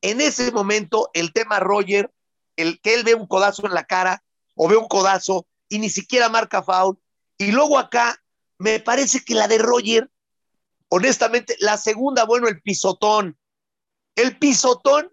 en 0.00 0.20
ese 0.20 0.50
momento, 0.50 1.10
el 1.14 1.32
tema 1.32 1.60
Roger, 1.60 2.12
el 2.56 2.80
que 2.80 2.94
él 2.94 3.04
ve 3.04 3.14
un 3.14 3.26
codazo 3.26 3.66
en 3.66 3.74
la 3.74 3.84
cara, 3.84 4.22
o 4.54 4.68
ve 4.68 4.76
un 4.76 4.88
codazo, 4.88 5.46
y 5.68 5.78
ni 5.78 5.88
siquiera 5.88 6.28
marca 6.28 6.62
foul. 6.62 6.98
Y 7.42 7.50
luego 7.50 7.76
acá, 7.76 8.22
me 8.58 8.78
parece 8.78 9.24
que 9.24 9.34
la 9.34 9.48
de 9.48 9.58
Roger, 9.58 10.08
honestamente, 10.88 11.56
la 11.58 11.76
segunda, 11.76 12.24
bueno, 12.24 12.46
el 12.46 12.62
pisotón. 12.62 13.36
El 14.14 14.38
pisotón 14.38 15.10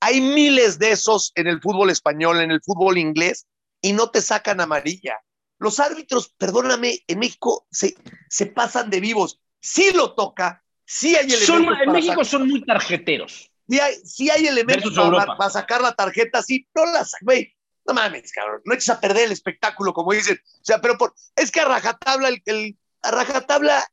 hay 0.00 0.20
miles 0.20 0.80
de 0.80 0.90
esos 0.90 1.30
en 1.36 1.46
el 1.46 1.60
fútbol 1.60 1.90
español, 1.90 2.40
en 2.40 2.50
el 2.50 2.60
fútbol 2.60 2.98
inglés, 2.98 3.46
y 3.80 3.92
no 3.92 4.10
te 4.10 4.20
sacan 4.22 4.60
amarilla. 4.60 5.20
Los 5.58 5.78
árbitros, 5.78 6.34
perdóname, 6.36 6.98
en 7.06 7.20
México 7.20 7.68
se, 7.70 7.94
se 8.28 8.46
pasan 8.46 8.90
de 8.90 8.98
vivos. 8.98 9.40
Sí 9.60 9.92
lo 9.94 10.14
toca, 10.16 10.64
sí 10.84 11.14
hay 11.14 11.32
elementos. 11.32 11.78
en 11.80 11.92
México 11.92 12.24
son 12.24 12.48
muy 12.48 12.64
tarjeteros. 12.64 13.52
Sí 13.68 13.78
hay, 13.78 13.94
sí 14.04 14.30
hay 14.30 14.48
elementos 14.48 14.92
para, 14.92 15.48
sacar 15.50 15.80
la 15.80 15.94
tarjeta, 15.94 16.42
sí, 16.42 16.66
no 16.74 16.86
las, 16.86 17.12
güey, 17.20 17.54
no 17.94 18.00
mames, 18.00 18.32
cabrón, 18.32 18.62
no 18.64 18.74
eches 18.74 18.88
a 18.90 19.00
perder 19.00 19.26
el 19.26 19.32
espectáculo, 19.32 19.92
como 19.92 20.12
dicen. 20.12 20.38
O 20.44 20.64
sea, 20.64 20.80
pero 20.80 20.98
por, 20.98 21.14
es 21.36 21.50
que 21.50 21.60
a 21.60 21.64
rajatabla, 21.66 22.28
el, 22.28 22.78
a 23.02 23.10
rajatabla 23.10 23.86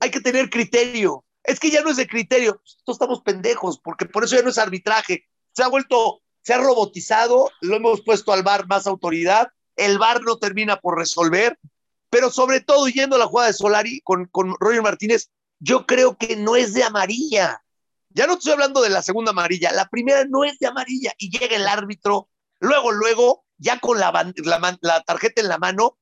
hay 0.00 0.10
que 0.10 0.20
tener 0.20 0.50
criterio. 0.50 1.24
Es 1.44 1.58
que 1.58 1.70
ya 1.70 1.82
no 1.82 1.90
es 1.90 1.96
de 1.96 2.06
criterio. 2.06 2.60
Todos 2.84 2.96
estamos 2.96 3.22
pendejos, 3.22 3.78
porque 3.78 4.06
por 4.06 4.24
eso 4.24 4.36
ya 4.36 4.42
no 4.42 4.50
es 4.50 4.58
arbitraje 4.58 5.26
se 5.52 5.62
ha 5.62 5.68
vuelto, 5.68 6.22
se 6.42 6.54
ha 6.54 6.58
robotizado, 6.58 7.50
lo 7.60 7.76
hemos 7.76 8.02
puesto 8.02 8.32
al 8.32 8.42
VAR 8.42 8.66
más 8.66 8.86
autoridad, 8.86 9.48
el 9.76 9.98
VAR 9.98 10.22
no 10.22 10.38
termina 10.38 10.80
por 10.80 10.98
resolver, 10.98 11.58
pero 12.10 12.30
sobre 12.30 12.60
todo 12.60 12.88
yendo 12.88 13.16
a 13.16 13.18
la 13.18 13.26
jugada 13.26 13.48
de 13.48 13.54
Solari 13.54 14.00
con, 14.02 14.26
con 14.26 14.54
Roger 14.58 14.82
Martínez, 14.82 15.30
yo 15.60 15.86
creo 15.86 16.16
que 16.16 16.36
no 16.36 16.56
es 16.56 16.74
de 16.74 16.82
amarilla. 16.82 17.62
Ya 18.10 18.26
no 18.26 18.34
estoy 18.34 18.52
hablando 18.52 18.82
de 18.82 18.90
la 18.90 19.02
segunda 19.02 19.30
amarilla, 19.30 19.72
la 19.72 19.88
primera 19.88 20.24
no 20.24 20.44
es 20.44 20.58
de 20.58 20.66
amarilla 20.66 21.12
y 21.16 21.30
llega 21.30 21.56
el 21.56 21.66
árbitro, 21.66 22.28
luego, 22.62 22.92
luego, 22.92 23.44
ya 23.58 23.78
con 23.78 23.98
la, 23.98 24.12
la, 24.12 24.78
la 24.80 25.02
tarjeta 25.02 25.42
en 25.42 25.48
la 25.48 25.58
mano, 25.58 25.98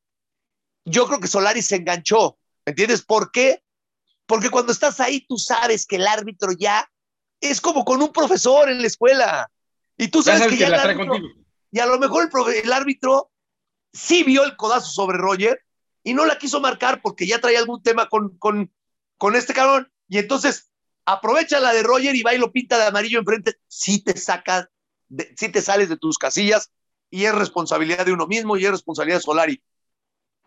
yo 0.85 1.07
creo 1.07 1.21
que 1.21 1.27
Solari 1.27 1.63
se 1.63 1.77
enganchó, 1.77 2.39
¿me 2.65 2.71
entiendes? 2.71 3.03
¿Por 3.03 3.33
qué? 3.33 3.63
Porque 4.27 4.51
cuando 4.51 4.73
estás 4.73 5.01
ahí 5.01 5.27
tú 5.27 5.39
sabes 5.39 5.87
que 5.87 5.97
el 5.97 6.07
árbitro 6.07 6.53
ya 6.53 6.89
es 7.41 7.61
como 7.61 7.85
con 7.85 8.03
un 8.03 8.13
profesor 8.13 8.69
en 8.69 8.81
la 8.81 8.87
escuela. 8.87 9.51
Y 9.97 10.09
tú 10.09 10.23
sabes, 10.23 10.47
que, 10.47 10.57
ya 10.57 10.69
el 10.69 10.75
árbitro, 10.75 11.17
y 11.71 11.79
a 11.81 11.87
lo 11.87 11.99
mejor 11.99 12.31
el, 12.55 12.73
árbitro 12.73 13.31
sí 13.93 14.23
vio 14.23 14.45
el 14.45 14.57
codazo 14.57 14.91
sobre 14.91 15.19
Roger 15.19 15.61
y 16.03 16.15
no 16.15 16.27
la 16.27 16.39
quiso 16.39 16.61
marcar 16.61 17.01
porque 17.03 17.27
ya 17.27 17.41
traía 17.41 17.59
algún 17.59 17.83
tema 17.83 18.09
con, 18.09 18.37
con, 18.39 18.73
con 19.17 19.35
este 19.35 19.55
cabrón. 19.55 19.91
Y 20.09 20.19
entonces 20.19 20.71
aprovecha 21.07 21.61
la 21.61 21.73
de 21.73 21.83
Roger 21.83 22.15
y 22.15 22.23
va 22.23 22.35
y 22.35 22.39
lo 22.39 22.53
pinta 22.53 22.79
de 22.79 22.85
amarillo 22.85 23.19
enfrente. 23.19 23.57
Sí 23.67 24.03
te 24.03 24.17
sí 25.37 25.49
te 25.51 25.61
sales 25.61 25.89
de 25.89 25.97
tus 25.97 26.19
casillas 26.19 26.71
y 27.11 27.25
es 27.25 27.35
responsabilidad 27.35 28.07
de 28.07 28.13
uno 28.13 28.27
mismo 28.27 28.57
y 28.57 28.65
es 28.65 28.71
responsabilidad 28.71 29.19
de 29.19 29.23
Solari. 29.23 29.63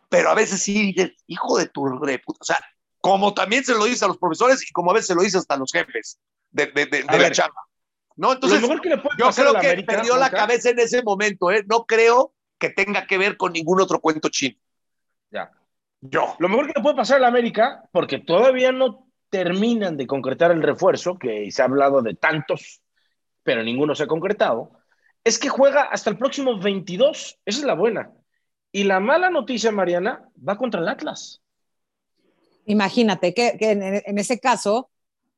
Pero 0.09 0.29
a 0.29 0.35
veces 0.35 0.61
sí 0.61 0.95
hijo 1.27 1.57
de 1.57 1.67
tu 1.67 1.87
reputa. 1.87 2.39
O 2.41 2.45
sea, 2.45 2.59
como 3.01 3.33
también 3.33 3.65
se 3.65 3.73
lo 3.73 3.85
dice 3.85 4.05
a 4.05 4.07
los 4.07 4.17
profesores 4.17 4.67
y 4.67 4.71
como 4.71 4.91
a 4.91 4.93
veces 4.93 5.07
se 5.07 5.15
lo 5.15 5.23
dice 5.23 5.37
hasta 5.37 5.55
a 5.55 5.57
los 5.57 5.71
jefes 5.71 6.19
de, 6.51 6.67
de, 6.67 6.85
de, 6.85 7.03
la 7.03 7.31
chamba. 7.31 7.61
¿No? 8.15 8.33
Entonces, 8.33 8.61
yo 8.61 8.67
creo 8.67 8.81
que 9.59 9.83
perdió 9.83 10.17
la 10.17 10.29
cabeza 10.29 10.69
en 10.69 10.79
ese 10.79 11.01
momento, 11.01 11.51
¿eh? 11.51 11.65
No 11.67 11.85
creo 11.85 12.33
que 12.59 12.69
tenga 12.69 13.07
que 13.07 13.17
ver 13.17 13.37
con 13.37 13.53
ningún 13.53 13.81
otro 13.81 13.99
cuento 13.99 14.29
chino. 14.29 14.55
Ya. 15.31 15.51
Yo. 15.99 16.35
Lo 16.37 16.47
mejor 16.47 16.67
que 16.67 16.73
le 16.77 16.83
puede 16.83 16.95
pasar 16.95 17.17
a 17.17 17.21
la 17.21 17.27
América, 17.27 17.83
porque 17.91 18.19
todavía 18.19 18.71
no 18.71 19.07
terminan 19.29 19.97
de 19.97 20.05
concretar 20.05 20.51
el 20.51 20.61
refuerzo, 20.61 21.17
que 21.17 21.49
se 21.51 21.61
ha 21.61 21.65
hablado 21.65 22.03
de 22.03 22.13
tantos, 22.13 22.82
pero 23.43 23.63
ninguno 23.63 23.95
se 23.95 24.03
ha 24.03 24.07
concretado, 24.07 24.71
es 25.23 25.37
que 25.37 25.49
juega 25.49 25.83
hasta 25.83 26.09
el 26.09 26.17
próximo 26.17 26.59
22. 26.59 27.39
Esa 27.45 27.59
es 27.59 27.65
la 27.65 27.75
buena. 27.75 28.11
Y 28.71 28.83
la 28.83 28.99
mala 28.99 29.29
noticia, 29.29 29.71
Mariana, 29.71 30.27
va 30.47 30.57
contra 30.57 30.81
el 30.81 30.87
Atlas. 30.87 31.41
Imagínate 32.65 33.33
que, 33.33 33.57
que 33.59 33.71
en, 33.71 33.83
en, 33.83 34.17
ese 34.17 34.39
caso 34.39 34.89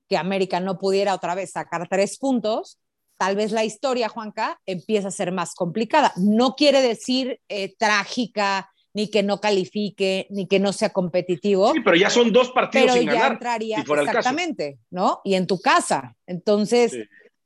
que 0.08 0.18
América 0.18 0.60
no 0.60 0.78
pudiera 0.78 1.14
otra 1.14 1.36
vez 1.36 1.52
sacar 1.52 1.88
tres 1.90 2.18
puntos, 2.18 2.80
tal 3.18 3.36
vez 3.36 3.52
la 3.52 3.64
historia, 3.64 4.10
Juanca, 4.10 4.60
empieza 4.66 5.10
a 5.10 5.12
ser 5.12 5.32
más 5.32 5.56
complicada. 5.56 6.14
No 6.18 6.56
quiere 6.56 6.82
decir 6.82 7.42
eh, 7.50 7.76
trágica, 7.78 8.70
ni 8.96 9.10
que 9.10 9.24
no 9.24 9.42
califique, 9.42 10.26
ni 10.30 10.48
que 10.48 10.58
no 10.60 10.72
sea 10.72 10.92
competitivo. 10.92 11.74
Sí, 11.74 11.82
pero 11.84 11.98
ya 11.98 12.10
son 12.10 12.32
dos 12.32 12.52
partidos 12.52 12.94
pero 12.94 13.12
ya 13.12 13.28
entraría 13.28 13.80
exactamente, 13.80 14.80
¿no? 14.90 15.20
Y 15.26 15.36
en 15.36 15.48
tu 15.48 15.60
casa. 15.60 16.16
Entonces, 16.26 16.96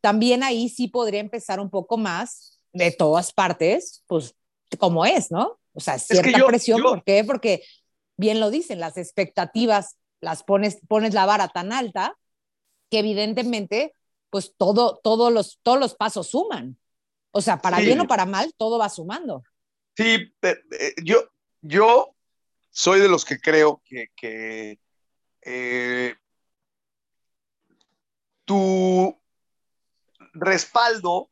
también 0.01 0.43
ahí 0.43 0.69
sí 0.69 0.87
podría 0.87 1.19
empezar 1.19 1.59
un 1.59 1.69
poco 1.69 1.97
más 1.97 2.59
de 2.73 2.91
todas 2.91 3.33
partes, 3.33 4.03
pues 4.07 4.35
como 4.77 5.05
es, 5.05 5.31
¿no? 5.31 5.59
O 5.73 5.79
sea, 5.79 5.97
cierta 5.97 6.45
presión, 6.45 6.81
¿por 6.81 7.03
qué? 7.03 7.23
Porque 7.23 7.63
bien 8.17 8.39
lo 8.39 8.49
dicen, 8.49 8.79
las 8.79 8.97
expectativas 8.97 9.97
las 10.21 10.43
pones, 10.43 10.79
pones 10.87 11.13
la 11.13 11.25
vara 11.25 11.47
tan 11.47 11.71
alta 11.71 12.17
que 12.89 12.99
evidentemente, 12.99 13.95
pues 14.29 14.53
todo, 14.57 14.99
todos, 15.03 15.31
los, 15.31 15.59
todos 15.63 15.79
los 15.79 15.95
pasos 15.95 16.27
suman. 16.27 16.77
O 17.31 17.41
sea, 17.41 17.59
para 17.59 17.79
bien 17.79 17.99
o 17.99 18.07
para 18.07 18.25
mal, 18.25 18.53
todo 18.57 18.79
va 18.79 18.89
sumando. 18.89 19.43
Sí, 19.95 20.33
eh, 20.41 20.93
yo, 21.03 21.29
yo 21.61 22.15
soy 22.71 22.99
de 22.99 23.07
los 23.07 23.23
que 23.25 23.39
creo 23.39 23.81
que, 23.85 24.79
eh, 25.41 26.15
tu 28.45 29.15
respaldo 30.41 31.29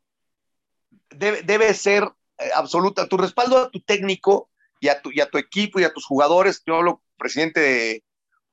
debe, 1.10 1.41
debe 1.43 1.74
ser 1.74 2.03
eh, 2.38 2.49
absoluta, 2.53 3.08
tu 3.08 3.18
respaldo 3.18 3.58
a 3.58 3.72
tu 3.72 3.80
técnico 3.82 4.49
y 4.80 4.89
a 4.89 5.01
tu, 5.01 5.12
y 5.12 5.22
a 5.22 5.30
tu 5.30 5.38
equipo 5.38 5.80
y 5.80 5.84
a 5.84 5.93
tus 5.93 6.05
jugadores, 6.05 6.62
yo 6.66 6.76
hablo 6.76 7.01
presidente, 7.18 8.03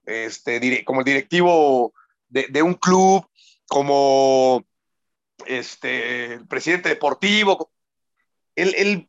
este, 0.06 0.84
como 0.84 1.00
el 1.00 1.04
directivo 1.04 1.92
de, 2.28 2.62
un 2.62 2.74
club, 2.74 3.28
como 3.68 4.64
este, 5.46 6.34
el 6.34 6.46
presidente 6.48 6.88
deportivo. 6.88 7.70
El, 8.56 9.08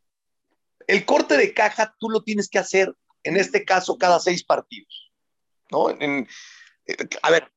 el, 0.87 1.05
corte 1.05 1.37
de 1.37 1.53
caja 1.53 1.95
tú 1.99 2.09
lo 2.09 2.21
tienes 2.21 2.49
que 2.49 2.59
hacer, 2.59 2.93
en 3.23 3.37
este 3.37 3.65
caso, 3.65 3.97
cada 3.97 4.19
seis 4.19 4.43
partidos. 4.43 5.11
¿no? 5.71 5.89
En, 5.89 6.27
a 7.21 7.31
ver, 7.31 7.51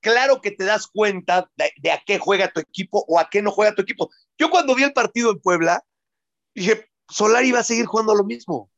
claro 0.00 0.40
que 0.40 0.50
te 0.50 0.64
das 0.64 0.86
cuenta 0.86 1.50
de, 1.56 1.90
a 1.90 2.02
qué 2.04 2.18
juega 2.18 2.52
tu 2.52 2.60
equipo 2.60 3.04
o 3.08 3.18
a 3.18 3.28
qué 3.30 3.42
no 3.42 3.50
juega 3.50 3.74
tu 3.74 3.82
equipo. 3.82 4.10
Yo 4.38 4.50
cuando 4.50 4.74
vi 4.74 4.82
el 4.82 4.92
partido 4.92 5.30
en 5.30 5.40
Puebla, 5.40 5.84
dije, 6.54 6.88
Solari 7.08 7.52
va 7.52 7.60
a 7.60 7.64
seguir 7.64 7.86
jugando 7.86 8.12
a 8.12 8.16
lo 8.16 8.24
mismo. 8.24 8.70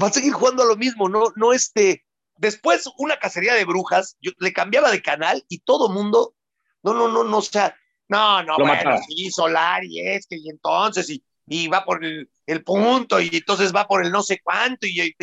Va 0.00 0.08
a 0.08 0.12
seguir 0.12 0.32
jugando 0.32 0.62
a 0.62 0.66
lo 0.66 0.76
mismo, 0.76 1.08
no, 1.08 1.32
no 1.36 1.52
este, 1.52 2.06
Después, 2.38 2.88
una 2.98 3.18
cacería 3.18 3.54
de 3.54 3.64
brujas, 3.64 4.16
yo 4.20 4.32
le 4.38 4.52
cambiaba 4.52 4.90
de 4.90 5.02
canal 5.02 5.42
y 5.48 5.60
todo 5.60 5.88
mundo, 5.88 6.34
no, 6.82 6.92
no, 6.92 7.08
no, 7.08 7.24
no, 7.24 7.38
o 7.38 7.42
sea, 7.42 7.74
no, 8.08 8.42
no, 8.42 8.58
Lo 8.58 8.66
bueno, 8.66 8.98
sí, 9.08 9.30
Solar 9.30 9.82
y 9.84 10.06
este, 10.06 10.36
y 10.36 10.50
entonces, 10.50 11.08
y, 11.08 11.24
y 11.46 11.68
va 11.68 11.84
por 11.84 12.04
el, 12.04 12.30
el, 12.44 12.62
punto, 12.62 13.20
y 13.20 13.30
entonces 13.32 13.74
va 13.74 13.88
por 13.88 14.04
el 14.04 14.12
no 14.12 14.22
sé 14.22 14.40
cuánto, 14.42 14.86
y, 14.86 15.00
y, 15.00 15.14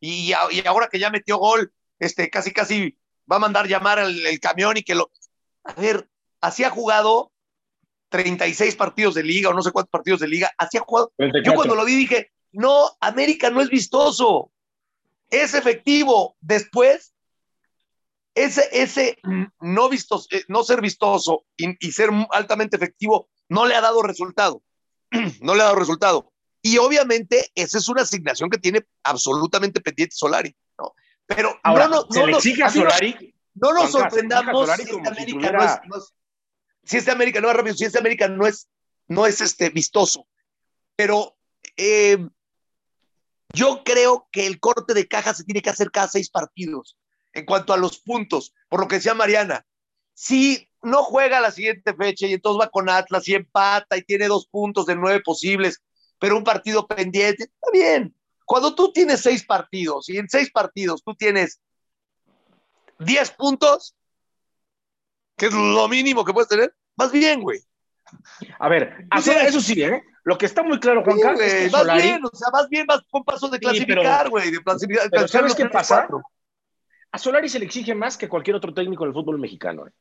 y, 0.00 0.32
y 0.50 0.66
ahora 0.66 0.88
que 0.88 0.98
ya 0.98 1.10
metió 1.10 1.38
gol, 1.38 1.72
este, 1.98 2.28
casi, 2.28 2.52
casi 2.52 2.96
va 3.30 3.36
a 3.36 3.40
mandar 3.40 3.66
llamar 3.66 3.98
al 3.98 4.26
el 4.26 4.40
camión 4.40 4.76
y 4.76 4.82
que 4.82 4.94
lo. 4.94 5.10
A 5.64 5.74
ver, 5.74 6.08
así 6.40 6.64
ha 6.64 6.70
jugado 6.70 7.32
36 8.10 8.76
partidos 8.76 9.14
de 9.14 9.22
liga 9.22 9.50
o 9.50 9.54
no 9.54 9.62
sé 9.62 9.72
cuántos 9.72 9.90
partidos 9.90 10.20
de 10.20 10.28
liga, 10.28 10.50
así 10.58 10.78
ha 10.78 10.82
jugado. 10.82 11.12
Yo 11.44 11.54
cuando 11.54 11.74
lo 11.74 11.84
vi 11.84 11.96
dije, 11.96 12.32
no, 12.52 12.90
América 13.00 13.50
no 13.50 13.60
es 13.60 13.68
vistoso 13.68 14.52
es 15.30 15.54
efectivo. 15.54 16.36
Después, 16.40 17.14
ese, 18.34 18.68
ese 18.72 19.18
no, 19.60 19.88
vistoso, 19.88 20.28
eh, 20.30 20.44
no 20.48 20.64
ser 20.64 20.80
vistoso 20.80 21.44
y, 21.56 21.92
ser 21.92 22.10
altamente 22.30 22.76
efectivo 22.76 23.28
no 23.48 23.66
le 23.66 23.74
ha 23.74 23.80
dado 23.80 24.02
resultado. 24.02 24.62
no 25.40 25.54
le 25.54 25.62
ha 25.62 25.66
dado 25.66 25.76
resultado. 25.76 26.32
Y 26.62 26.78
obviamente 26.78 27.50
esa 27.54 27.78
es 27.78 27.88
una 27.88 28.02
asignación 28.02 28.48
que 28.48 28.58
tiene 28.58 28.86
absolutamente 29.02 29.80
pendiente 29.80 30.16
Solari. 30.16 30.56
Pero 31.26 31.58
Ahora, 31.62 31.88
no, 31.88 32.02
no, 32.02 32.06
se 32.10 32.26
le 32.26 32.32
exige 32.32 32.64
a 32.64 32.70
Solari. 32.70 33.34
No, 33.54 33.72
nos 33.72 33.92
sorprendamos 33.92 34.68
si 34.76 34.90
América 34.90 35.52
no, 35.52 35.96
es, 35.96 36.12
si 36.82 36.96
este 36.96 37.10
América 37.10 37.40
no 37.40 37.50
es 37.50 37.56
rápido, 37.56 37.74
si 37.74 37.84
este 37.84 37.98
América 37.98 38.28
no 38.28 38.46
es, 38.46 38.68
no 39.06 39.26
es 39.26 39.40
este, 39.40 39.70
vistoso. 39.70 40.26
Pero 40.96 41.36
eh, 41.76 42.18
yo 43.52 43.82
creo 43.84 44.28
que 44.32 44.46
el 44.46 44.58
corte 44.58 44.92
de 44.92 45.06
caja 45.06 45.34
se 45.34 45.44
tiene 45.44 45.62
que 45.62 45.70
hacer 45.70 45.90
cada 45.90 46.08
seis 46.08 46.28
partidos 46.30 46.96
en 47.32 47.44
cuanto 47.44 47.72
a 47.72 47.76
los 47.76 48.00
puntos, 48.00 48.54
por 48.68 48.80
lo 48.80 48.88
que 48.88 48.96
decía 48.96 49.14
Mariana. 49.14 49.66
Si 50.12 50.68
no 50.82 51.02
juega 51.02 51.40
la 51.40 51.50
siguiente 51.50 51.94
fecha 51.94 52.26
y 52.26 52.34
entonces 52.34 52.60
va 52.60 52.70
con 52.70 52.88
Atlas 52.88 53.26
y 53.28 53.34
empata 53.34 53.96
y 53.96 54.02
tiene 54.02 54.28
dos 54.28 54.46
puntos 54.46 54.86
de 54.86 54.96
nueve 54.96 55.20
posibles, 55.20 55.82
pero 56.18 56.36
un 56.36 56.44
partido 56.44 56.86
pendiente, 56.86 57.44
está 57.44 57.70
bien. 57.72 58.14
Cuando 58.44 58.74
tú 58.74 58.92
tienes 58.92 59.20
seis 59.20 59.44
partidos 59.44 60.08
y 60.08 60.18
en 60.18 60.28
seis 60.28 60.50
partidos 60.50 61.02
tú 61.02 61.14
tienes 61.14 61.60
diez 62.98 63.30
puntos, 63.30 63.94
que 65.36 65.46
es 65.46 65.52
lo 65.52 65.88
mínimo 65.88 66.24
que 66.24 66.32
puedes 66.32 66.48
tener, 66.48 66.74
más 66.96 67.10
bien, 67.10 67.40
güey. 67.40 67.60
A 68.58 68.68
ver, 68.68 69.06
eso 69.16 69.60
sí, 69.60 69.82
¿eh? 69.82 70.02
Lo 70.24 70.38
que 70.38 70.46
está 70.46 70.62
muy 70.62 70.80
claro, 70.80 71.04
Juan 71.04 71.20
Carlos, 71.20 71.40
es 71.42 71.54
que 71.54 71.70
Solari... 71.70 72.02
bien, 72.02 72.24
o 72.24 72.34
sea, 72.34 72.48
más 72.50 72.68
bien 72.68 72.86
vas 72.86 73.02
con 73.10 73.24
paso 73.24 73.48
de 73.48 73.58
clasificar, 73.58 74.30
güey, 74.30 74.50
de 74.50 74.62
clasificar. 74.62 75.10
Pero 75.10 75.28
¿sabes 75.28 75.54
qué 75.54 75.66
pasa? 75.66 76.08
A 77.12 77.18
Solari 77.18 77.48
se 77.48 77.58
le 77.58 77.66
exige 77.66 77.94
más 77.94 78.16
que 78.16 78.28
cualquier 78.28 78.56
otro 78.56 78.72
técnico 78.72 79.04
del 79.04 79.12
fútbol 79.12 79.38
mexicano. 79.38 79.86
¿eh? 79.86 79.92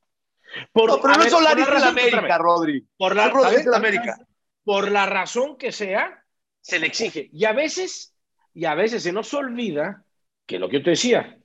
Por, 0.72 0.90
no, 0.90 1.02
pero 1.02 1.16
no 1.16 1.24
es 1.24 1.32
Solari 1.32 1.62
es 1.62 1.70
la 1.70 1.88
América, 1.88 2.38
Rodri. 2.38 2.88
Por 2.98 3.16
la, 3.16 3.28
la 3.28 3.78
América. 3.78 4.18
Por 4.64 4.90
la 4.90 5.06
razón 5.06 5.58
que 5.58 5.72
sea, 5.72 6.24
se 6.62 6.80
le 6.80 6.88
exige. 6.88 7.30
Y 7.34 7.46
a 7.46 7.52
veces, 7.52 8.13
y 8.54 8.66
a 8.66 8.76
veces 8.76 9.04
se 9.04 9.12
nos 9.12 9.34
olvida 9.34 10.04
que 10.46 10.60
lo 10.60 10.70
que 10.70 10.78
yo 10.78 10.84
te 10.84 10.90
decía, 10.92 11.38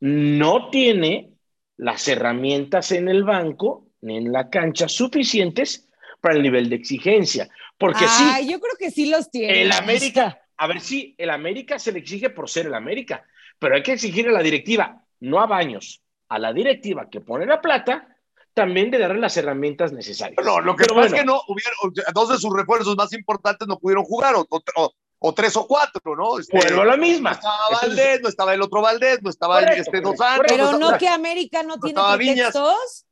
no 0.00 0.70
tiene 0.70 1.32
las 1.76 2.08
herramientas 2.08 2.92
en 2.92 3.08
el 3.08 3.24
banco 3.24 3.86
ni 4.00 4.16
en 4.16 4.32
la 4.32 4.50
cancha 4.50 4.88
suficientes 4.88 5.88
para 6.20 6.34
el 6.34 6.42
nivel 6.42 6.68
de 6.68 6.76
exigencia. 6.76 7.48
Porque 7.76 8.04
ah, 8.06 8.38
sí. 8.40 8.50
Yo 8.50 8.60
creo 8.60 8.74
que 8.78 8.90
sí 8.90 9.10
los 9.10 9.30
tiene. 9.30 9.62
El 9.62 9.72
América, 9.72 10.40
a 10.56 10.66
ver 10.66 10.80
si 10.80 11.14
el 11.18 11.30
América 11.30 11.78
se 11.78 11.92
le 11.92 12.00
exige 12.00 12.30
por 12.30 12.48
ser 12.48 12.66
el 12.66 12.74
América, 12.74 13.24
pero 13.58 13.76
hay 13.76 13.82
que 13.82 13.92
exigirle 13.92 14.30
a 14.30 14.34
la 14.34 14.42
directiva, 14.42 15.04
no 15.20 15.40
a 15.40 15.46
Baños, 15.46 16.02
a 16.28 16.38
la 16.38 16.52
directiva 16.52 17.08
que 17.10 17.20
pone 17.20 17.46
la 17.46 17.60
plata, 17.60 18.16
también 18.54 18.90
de 18.90 18.98
darle 18.98 19.20
las 19.20 19.36
herramientas 19.36 19.92
necesarias. 19.92 20.44
No, 20.44 20.60
lo 20.60 20.74
que 20.74 20.84
pasa 20.86 21.06
es 21.06 21.12
que 21.12 21.24
no 21.24 21.40
hubieron, 21.46 21.94
dos 22.12 22.28
de 22.30 22.38
sus 22.38 22.52
refuerzos 22.52 22.96
más 22.96 23.12
importantes 23.12 23.68
no 23.68 23.78
pudieron 23.78 24.04
jugar, 24.04 24.34
o, 24.34 24.46
o, 24.50 24.92
tres 25.34 25.56
o 25.56 25.66
cuatro, 25.66 26.16
¿no? 26.16 26.38
Este, 26.38 26.56
Vuelvo 26.56 26.84
la 26.84 26.96
misma. 26.96 27.30
No 27.30 27.36
estaba 27.36 27.68
Valdés, 27.82 28.20
no 28.22 28.28
estaba 28.28 28.54
el 28.54 28.62
otro 28.62 28.80
Valdés, 28.82 29.22
no 29.22 29.30
estaba 29.30 29.60
este 29.60 30.00
Dos 30.00 30.16
Santos. 30.16 30.46
Pero 30.48 30.78
no, 30.78 30.96
que 30.96 31.08
América 31.08 31.62
no, 31.62 31.78
tiene 31.78 32.00
pretextos. 32.16 33.06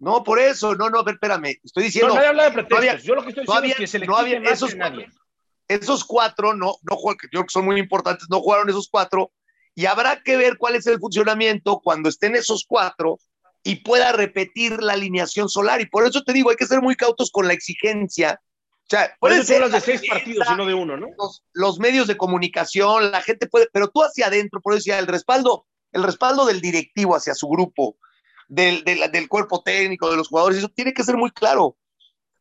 No, 0.00 0.24
por 0.24 0.38
eso, 0.38 0.74
no, 0.74 0.90
no, 0.90 1.06
espérame, 1.06 1.56
estoy 1.62 1.84
diciendo. 1.84 2.08
No, 2.08 2.14
nadie 2.16 2.28
habla 2.28 2.44
de 2.44 2.52
pretextos. 2.52 3.02
yo 3.04 3.14
lo 3.14 3.22
que 3.22 3.28
estoy 3.30 3.44
diciendo 3.44 3.68
es 3.68 3.76
que 3.76 3.86
se 3.86 3.98
le 4.00 4.06
no 4.06 4.16
había 4.16 4.38
esos, 4.38 4.74
nadie. 4.74 5.08
esos 5.68 6.04
cuatro, 6.04 6.54
no, 6.54 6.74
no 6.82 6.96
yo 6.96 7.16
creo 7.30 7.42
que 7.44 7.52
son 7.52 7.64
muy 7.64 7.78
importantes, 7.78 8.26
no 8.28 8.40
jugaron 8.40 8.68
esos 8.68 8.88
cuatro, 8.90 9.30
y 9.74 9.86
habrá 9.86 10.22
que 10.22 10.36
ver 10.36 10.58
cuál 10.58 10.74
es 10.74 10.86
el 10.86 10.98
funcionamiento 10.98 11.80
cuando 11.82 12.08
estén 12.08 12.34
esos 12.36 12.64
cuatro 12.66 13.18
y 13.62 13.76
pueda 13.76 14.12
repetir 14.12 14.82
la 14.82 14.92
alineación 14.92 15.48
solar. 15.48 15.80
Y 15.80 15.86
por 15.86 16.06
eso 16.06 16.22
te 16.22 16.32
digo, 16.32 16.50
hay 16.50 16.56
que 16.56 16.66
ser 16.66 16.82
muy 16.82 16.96
cautos 16.96 17.30
con 17.30 17.48
la 17.48 17.54
exigencia. 17.54 18.40
O 18.84 18.90
sea, 18.90 19.16
puede 19.18 19.42
ser 19.44 19.68
de 19.70 19.80
seis 19.80 20.02
partidos 20.06 20.46
y 20.52 20.56
no 20.56 20.66
de 20.66 20.74
uno, 20.74 20.96
¿no? 20.96 21.06
Los, 21.18 21.42
los, 21.54 21.78
medios 21.78 22.06
de 22.06 22.18
comunicación, 22.18 23.10
la 23.10 23.22
gente 23.22 23.46
puede, 23.46 23.68
pero 23.72 23.88
tú 23.88 24.02
hacia 24.02 24.26
adentro, 24.26 24.60
por 24.60 24.74
eso 24.74 24.80
decía, 24.80 24.98
el 24.98 25.06
respaldo, 25.06 25.66
el 25.92 26.02
respaldo 26.02 26.44
del 26.44 26.60
directivo 26.60 27.16
hacia 27.16 27.34
su 27.34 27.48
grupo, 27.48 27.96
del, 28.46 28.84
del, 28.84 29.10
del, 29.10 29.28
cuerpo 29.28 29.62
técnico, 29.62 30.10
de 30.10 30.18
los 30.18 30.28
jugadores, 30.28 30.58
eso 30.58 30.68
tiene 30.68 30.92
que 30.92 31.02
ser 31.02 31.16
muy 31.16 31.30
claro. 31.30 31.78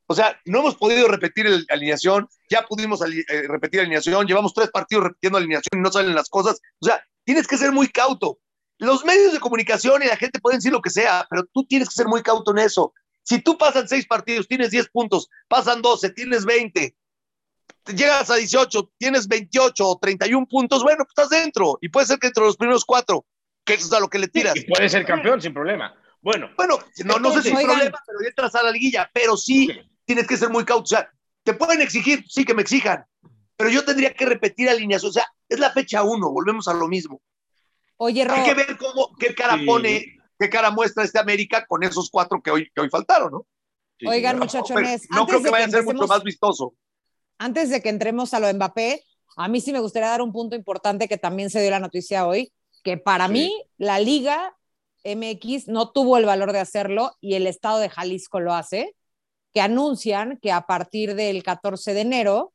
O 0.05 0.15
sea, 0.15 0.37
no 0.45 0.59
hemos 0.59 0.75
podido 0.75 1.07
repetir 1.07 1.49
la 1.49 1.63
alineación, 1.69 2.27
ya 2.49 2.65
pudimos 2.65 3.01
ali, 3.01 3.19
eh, 3.29 3.43
repetir 3.47 3.79
alineación, 3.79 4.27
llevamos 4.27 4.53
tres 4.53 4.69
partidos 4.69 5.05
repitiendo 5.05 5.37
alineación 5.37 5.79
y 5.79 5.81
no 5.81 5.91
salen 5.91 6.13
las 6.13 6.29
cosas. 6.29 6.59
O 6.79 6.85
sea, 6.85 7.01
tienes 7.23 7.47
que 7.47 7.57
ser 7.57 7.71
muy 7.71 7.87
cauto. 7.87 8.39
Los 8.79 9.05
medios 9.05 9.31
de 9.31 9.39
comunicación 9.39 10.03
y 10.03 10.07
la 10.07 10.17
gente 10.17 10.41
pueden 10.41 10.59
decir 10.59 10.73
lo 10.73 10.81
que 10.81 10.89
sea, 10.89 11.25
pero 11.29 11.45
tú 11.53 11.65
tienes 11.65 11.87
que 11.87 11.95
ser 11.95 12.07
muy 12.07 12.21
cauto 12.21 12.51
en 12.51 12.59
eso. 12.59 12.93
Si 13.23 13.39
tú 13.39 13.57
pasan 13.57 13.87
seis 13.87 14.05
partidos, 14.05 14.47
tienes 14.47 14.71
10 14.71 14.89
puntos, 14.89 15.29
pasan 15.47 15.81
12, 15.81 16.09
tienes 16.11 16.45
20, 16.45 16.95
llegas 17.95 18.29
a 18.29 18.35
18, 18.35 18.91
tienes 18.97 19.27
28 19.27 19.87
o 19.87 19.97
31 19.97 20.45
puntos, 20.47 20.83
bueno, 20.83 21.05
pues 21.05 21.09
estás 21.09 21.29
dentro. 21.29 21.77
Y 21.81 21.89
puede 21.89 22.05
ser 22.05 22.19
que 22.19 22.27
entre 22.27 22.43
los 22.43 22.57
primeros 22.57 22.85
cuatro 22.85 23.25
que 23.63 23.73
eso 23.75 23.87
es 23.87 23.93
a 23.93 23.99
lo 23.99 24.09
que 24.09 24.19
le 24.19 24.27
tiras. 24.27 24.55
y 24.55 24.61
puede 24.61 24.89
ser 24.89 25.05
campeón 25.05 25.41
sin 25.41 25.53
problema. 25.53 25.95
Bueno, 26.21 26.49
bueno 26.57 26.79
no, 27.05 27.19
no 27.19 27.31
sé 27.31 27.41
si 27.41 27.49
es 27.49 27.63
problema, 27.63 27.99
pero 28.05 28.19
ya 28.21 28.29
entras 28.29 28.55
a 28.55 28.63
la 28.63 28.71
liguilla, 28.71 29.09
pero 29.13 29.37
sí 29.37 29.69
tienes 30.05 30.27
que 30.27 30.37
ser 30.37 30.49
muy 30.49 30.65
cauto. 30.65 30.83
O 30.83 30.87
sea, 30.87 31.09
te 31.43 31.53
pueden 31.53 31.81
exigir, 31.81 32.25
sí 32.27 32.45
que 32.45 32.53
me 32.53 32.61
exijan, 32.61 33.05
pero 33.55 33.69
yo 33.69 33.83
tendría 33.83 34.13
que 34.13 34.25
repetir 34.25 34.69
alineación. 34.69 35.09
O 35.09 35.13
sea, 35.13 35.25
es 35.49 35.59
la 35.59 35.71
fecha 35.71 36.03
uno, 36.03 36.31
volvemos 36.31 36.67
a 36.67 36.73
lo 36.73 36.87
mismo. 36.87 37.21
Oye, 37.97 38.25
Hay 38.29 38.43
que 38.43 38.53
ver 38.53 38.77
cómo, 38.77 39.15
qué 39.17 39.35
cara 39.35 39.59
pone, 39.65 40.17
qué 40.43 40.49
cara 40.49 40.71
muestra 40.71 41.03
este 41.03 41.19
América 41.19 41.65
con 41.65 41.83
esos 41.83 42.09
cuatro 42.09 42.41
que 42.41 42.51
hoy, 42.51 42.69
que 42.75 42.81
hoy 42.81 42.89
faltaron, 42.89 43.31
¿no? 43.31 43.47
Sí, 43.97 44.07
Oigan, 44.07 44.39
muchachones. 44.39 45.07
No, 45.09 45.19
no 45.19 45.27
creo 45.27 45.41
que 45.41 45.49
vaya 45.49 45.65
a 45.65 45.69
ser 45.69 45.85
mucho 45.85 46.05
más 46.05 46.23
vistoso. 46.23 46.73
Antes 47.37 47.69
de 47.69 47.81
que 47.81 47.89
entremos 47.89 48.33
a 48.33 48.39
lo 48.39 48.47
de 48.47 48.53
Mbappé, 48.53 49.03
a 49.37 49.47
mí 49.47 49.61
sí 49.61 49.71
me 49.71 49.79
gustaría 49.79 50.09
dar 50.09 50.21
un 50.21 50.33
punto 50.33 50.55
importante 50.55 51.07
que 51.07 51.17
también 51.17 51.49
se 51.49 51.61
dio 51.61 51.71
la 51.71 51.79
noticia 51.79 52.27
hoy, 52.27 52.51
que 52.83 52.97
para 52.97 53.27
sí. 53.27 53.33
mí 53.33 53.63
la 53.77 53.99
Liga 53.99 54.55
MX 55.05 55.69
no 55.69 55.91
tuvo 55.91 56.17
el 56.17 56.25
valor 56.25 56.51
de 56.51 56.59
hacerlo 56.59 57.15
y 57.21 57.35
el 57.35 57.47
Estado 57.47 57.79
de 57.79 57.89
Jalisco 57.89 58.41
lo 58.41 58.53
hace, 58.53 58.95
que 59.53 59.61
anuncian 59.61 60.39
que 60.41 60.51
a 60.51 60.61
partir 60.61 61.15
del 61.15 61.41
14 61.41 61.93
de 61.93 62.01
enero, 62.01 62.53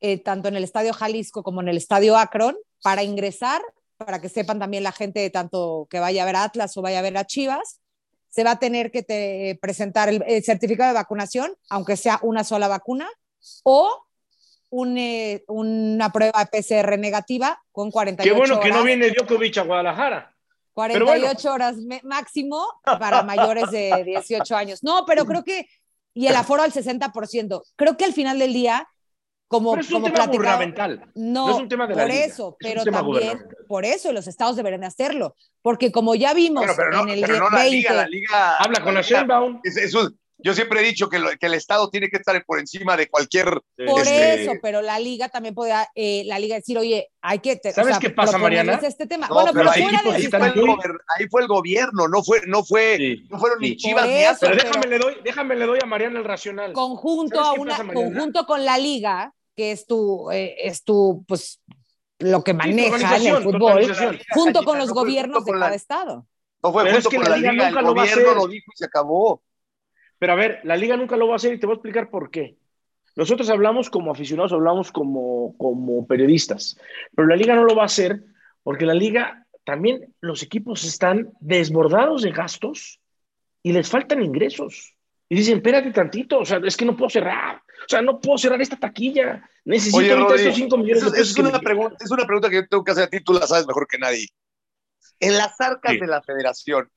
eh, 0.00 0.18
tanto 0.18 0.48
en 0.48 0.56
el 0.56 0.64
Estadio 0.64 0.92
Jalisco 0.92 1.42
como 1.42 1.62
en 1.62 1.68
el 1.68 1.78
Estadio 1.78 2.18
Akron, 2.18 2.56
para 2.82 3.02
ingresar, 3.02 3.62
para 4.04 4.20
que 4.20 4.28
sepan 4.28 4.58
también 4.58 4.82
la 4.82 4.92
gente, 4.92 5.28
tanto 5.30 5.86
que 5.90 6.00
vaya 6.00 6.22
a 6.22 6.26
ver 6.26 6.36
a 6.36 6.44
Atlas 6.44 6.76
o 6.76 6.82
vaya 6.82 6.98
a 6.98 7.02
ver 7.02 7.16
a 7.16 7.26
Chivas, 7.26 7.80
se 8.28 8.44
va 8.44 8.52
a 8.52 8.58
tener 8.58 8.90
que 8.90 9.02
te 9.02 9.58
presentar 9.60 10.08
el, 10.08 10.22
el 10.26 10.42
certificado 10.42 10.88
de 10.88 10.94
vacunación, 10.94 11.52
aunque 11.68 11.96
sea 11.96 12.18
una 12.22 12.44
sola 12.44 12.68
vacuna, 12.68 13.08
o 13.64 14.06
un, 14.70 14.96
eh, 14.96 15.44
una 15.48 16.10
prueba 16.10 16.46
PCR 16.46 16.98
negativa 16.98 17.60
con 17.72 17.90
48 17.90 18.32
Qué 18.32 18.38
bueno 18.38 18.54
horas. 18.54 18.66
que 18.66 18.72
no 18.72 18.84
viene 18.84 19.10
Djokovic 19.10 19.58
a 19.58 19.62
Guadalajara. 19.62 20.34
48 20.72 21.18
bueno. 21.18 21.54
horas 21.54 21.76
máximo 22.04 22.66
para 22.84 23.22
mayores 23.22 23.70
de 23.70 24.04
18 24.04 24.56
años. 24.56 24.82
No, 24.82 25.04
pero 25.04 25.26
creo 25.26 25.42
que, 25.44 25.66
y 26.14 26.28
el 26.28 26.36
aforo 26.36 26.62
al 26.62 26.72
60%. 26.72 27.62
Creo 27.76 27.96
que 27.96 28.04
al 28.04 28.12
final 28.12 28.38
del 28.38 28.52
día, 28.52 28.88
como, 29.50 29.72
pero 29.72 29.82
es 29.82 29.90
como 29.90 30.06
un 30.06 30.12
tema 30.12 30.26
gubernamental. 30.28 31.10
No, 31.16 31.48
no, 31.48 31.54
es 31.56 31.62
un 31.62 31.68
tema 31.68 31.88
de 31.88 31.94
por 31.94 32.06
la 32.06 32.14
eso, 32.14 32.56
pero 32.56 32.84
también 32.84 33.36
por 33.66 33.84
eso 33.84 34.12
los 34.12 34.28
estados 34.28 34.54
deberían 34.54 34.84
hacerlo. 34.84 35.34
Porque 35.60 35.90
como 35.90 36.14
ya 36.14 36.34
vimos 36.34 36.64
bueno, 36.64 36.74
pero 36.76 36.90
no, 36.92 37.02
en 37.02 37.08
el 37.08 37.20
pero 37.22 37.50
no 37.50 37.56
20, 37.56 37.58
la 37.58 37.64
liga, 37.68 37.92
la 37.94 38.06
liga 38.06 38.56
habla 38.58 38.80
con 38.80 38.94
la 38.94 39.02
Sheinbaum. 39.02 39.58
Es, 39.64 39.76
eso, 39.76 40.08
yo 40.42 40.54
siempre 40.54 40.80
he 40.80 40.84
dicho 40.84 41.08
que, 41.08 41.18
lo, 41.18 41.30
que, 41.30 41.46
el 41.46 41.54
Estado 41.54 41.90
tiene 41.90 42.08
que 42.08 42.16
estar 42.16 42.42
por 42.44 42.60
encima 42.60 42.96
de 42.96 43.08
cualquier. 43.08 43.60
Por 43.86 44.02
este... 44.02 44.44
eso, 44.44 44.52
pero 44.62 44.82
la 44.82 44.98
liga 44.98 45.28
también 45.28 45.54
puede, 45.54 45.74
eh, 45.94 46.22
la 46.26 46.38
liga 46.38 46.56
decir, 46.56 46.78
oye, 46.78 47.08
hay 47.20 47.40
que. 47.40 47.56
Te, 47.56 47.72
¿Sabes 47.72 47.96
o 47.96 48.00
sea, 48.00 48.00
qué 48.00 48.10
pasa, 48.14 48.38
Mariana? 48.38 48.80
Este 48.82 49.06
tema. 49.06 49.26
No, 49.28 49.34
bueno, 49.34 49.50
pero, 49.52 49.70
pero, 49.70 49.70
ahí, 49.72 49.82
fuera 49.82 49.98
ahí, 49.98 50.22
de 50.22 50.28
fue 50.28 50.38
el, 50.38 50.98
ahí, 51.18 51.28
fue 51.28 51.42
el, 51.42 51.48
gobierno, 51.48 52.08
no 52.08 52.22
fue, 52.22 52.42
no 52.46 52.64
fue, 52.64 52.96
sí. 52.96 53.26
no 53.28 53.38
fueron 53.38 53.58
ni 53.58 53.76
Chivas 53.76 54.06
ni 54.06 54.14
eso, 54.14 54.38
Pero 54.40 54.56
déjame 54.56 54.86
le 54.86 54.98
doy, 54.98 55.14
déjame 55.24 55.56
le 55.56 55.66
doy 55.66 55.78
a 55.82 55.86
Mariana 55.86 56.20
el 56.20 56.24
racional. 56.24 56.72
Conjunto 56.72 57.40
a 57.40 57.52
una, 57.54 57.76
pasa, 57.76 57.92
conjunto 57.92 58.46
con 58.46 58.64
la 58.64 58.78
liga, 58.78 59.34
que 59.60 59.72
es 59.72 59.86
tu, 59.86 60.30
eh, 60.30 60.56
es 60.58 60.84
tu, 60.84 61.22
pues, 61.28 61.60
lo 62.18 62.42
que 62.42 62.54
maneja 62.54 63.18
en 63.18 63.26
el 63.26 63.42
fútbol, 63.42 63.82
junto 64.30 64.64
con 64.64 64.78
los 64.78 64.88
no 64.88 64.94
gobiernos 64.94 65.44
de 65.44 65.52
cada 65.52 65.74
estado. 65.74 66.26
No 66.62 66.72
fue 66.72 66.84
Pero 66.84 66.94
junto 66.94 67.08
es 67.10 67.12
que 67.12 67.16
con 67.16 67.24
la 67.24 67.30
la 67.32 67.36
liga 67.36 67.52
liga, 67.52 67.68
nunca 67.68 67.80
el 67.80 67.84
lo 67.84 67.94
va 67.94 68.02
a 68.02 68.06
gobierno 68.06 68.30
hacer. 68.30 68.36
lo 68.38 68.48
dijo 68.48 68.72
y 68.72 68.76
se 68.78 68.86
acabó. 68.86 69.42
Pero 70.18 70.32
a 70.32 70.36
ver, 70.36 70.60
la 70.64 70.78
liga 70.78 70.96
nunca 70.96 71.18
lo 71.18 71.26
va 71.26 71.34
a 71.34 71.36
hacer 71.36 71.52
y 71.52 71.60
te 71.60 71.66
voy 71.66 71.74
a 71.74 71.76
explicar 71.76 72.08
por 72.08 72.30
qué. 72.30 72.56
Nosotros 73.16 73.50
hablamos 73.50 73.90
como 73.90 74.12
aficionados, 74.12 74.54
hablamos 74.54 74.90
como, 74.92 75.54
como 75.58 76.06
periodistas, 76.06 76.78
pero 77.14 77.28
la 77.28 77.36
liga 77.36 77.54
no 77.54 77.64
lo 77.64 77.76
va 77.76 77.82
a 77.82 77.86
hacer 77.86 78.24
porque 78.62 78.86
la 78.86 78.94
liga 78.94 79.46
también 79.64 80.14
los 80.22 80.42
equipos 80.42 80.84
están 80.84 81.32
desbordados 81.40 82.22
de 82.22 82.30
gastos 82.30 82.98
y 83.62 83.72
les 83.72 83.90
faltan 83.90 84.22
ingresos. 84.22 84.94
Y 85.28 85.34
dicen, 85.34 85.58
espérate 85.58 85.90
tantito, 85.90 86.38
o 86.38 86.44
sea, 86.46 86.62
es 86.64 86.78
que 86.78 86.86
no 86.86 86.96
puedo 86.96 87.10
cerrar, 87.10 87.62
o 87.84 87.88
sea, 87.88 88.02
no 88.02 88.20
puedo 88.20 88.38
cerrar 88.38 88.60
esta 88.60 88.76
taquilla, 88.78 89.48
necesito 89.64 89.98
Oye, 89.98 90.14
Rodri, 90.14 90.40
estos 90.40 90.56
5 90.56 90.76
millones 90.78 91.02
es, 91.02 91.12
de 91.12 91.18
pesos. 91.18 91.30
Es 91.30 91.38
una, 91.38 91.60
pregunta, 91.60 91.96
es 92.00 92.10
una 92.10 92.24
pregunta 92.24 92.48
que 92.50 92.56
yo 92.56 92.68
tengo 92.68 92.84
que 92.84 92.92
hacer 92.92 93.04
a 93.04 93.08
ti, 93.08 93.20
tú 93.20 93.32
la 93.32 93.46
sabes 93.46 93.66
mejor 93.66 93.86
que 93.86 93.98
nadie. 93.98 94.26
En 95.18 95.36
las 95.36 95.60
arcas 95.60 95.92
Sí. 95.92 96.00
de 96.00 96.06
la 96.06 96.22
federación, 96.22 96.90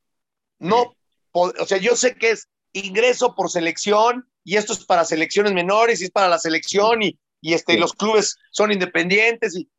no, 0.59 0.95
o 1.31 1.65
sea, 1.65 1.77
yo 1.77 1.95
sé 1.95 2.15
que 2.15 2.31
es 2.31 2.47
ingreso 2.73 3.35
por 3.35 3.49
selección 3.49 4.27
y 4.43 4.57
esto 4.57 4.73
es 4.73 4.85
para 4.85 5.05
selecciones 5.05 5.53
menores 5.53 6.01
y 6.01 6.05
es 6.05 6.11
para 6.11 6.27
la 6.27 6.39
selección 6.39 7.01
y, 7.01 7.19
y 7.41 7.53
este, 7.53 7.73
Sí. 7.73 7.79
los 7.79 7.93
clubes 7.93 8.37
son 8.51 8.71
independientes, 8.71 9.55
y, 9.55 9.69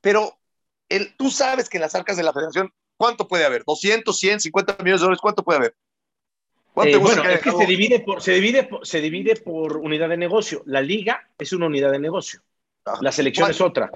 pero 0.00 0.38
el, 0.88 1.16
tú 1.16 1.30
sabes 1.30 1.68
que 1.68 1.76
en 1.78 1.82
las 1.82 1.94
arcas 1.94 2.16
de 2.16 2.22
la 2.22 2.32
federación, 2.32 2.72
¿cuánto 2.96 3.26
puede 3.28 3.44
haber? 3.44 3.64
¿200, 3.64 4.12
100, 4.16 4.40
50 4.40 4.76
millones 4.82 5.00
de 5.00 5.04
dólares? 5.04 5.20
¿Cuánto 5.20 5.44
puede 5.44 5.58
haber? 5.58 5.76
Eh, 6.84 6.96
bueno, 6.96 7.24
es 7.24 7.40
que 7.40 7.52
se 7.52 7.66
divide, 7.66 8.00
por, 8.00 8.22
se, 8.22 8.32
divide 8.32 8.64
por, 8.64 8.86
se 8.86 9.00
divide 9.00 9.36
por 9.36 9.76
unidad 9.78 10.08
de 10.08 10.16
negocio. 10.16 10.62
La 10.66 10.80
liga 10.80 11.28
es 11.38 11.52
una 11.52 11.66
unidad 11.66 11.90
de 11.90 11.98
negocio. 11.98 12.40
Ah. 12.84 12.98
La 13.00 13.12
selección 13.12 13.50
es 13.50 13.60
otra. 13.60 13.90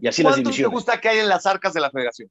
Y 0.00 0.08
así 0.08 0.22
las 0.22 0.36
divisiones. 0.36 0.70
te 0.70 0.74
gusta 0.74 1.00
que 1.00 1.08
hay 1.08 1.18
en 1.18 1.28
las 1.28 1.46
arcas 1.46 1.72
de 1.72 1.80
la 1.80 1.90
federación? 1.90 2.30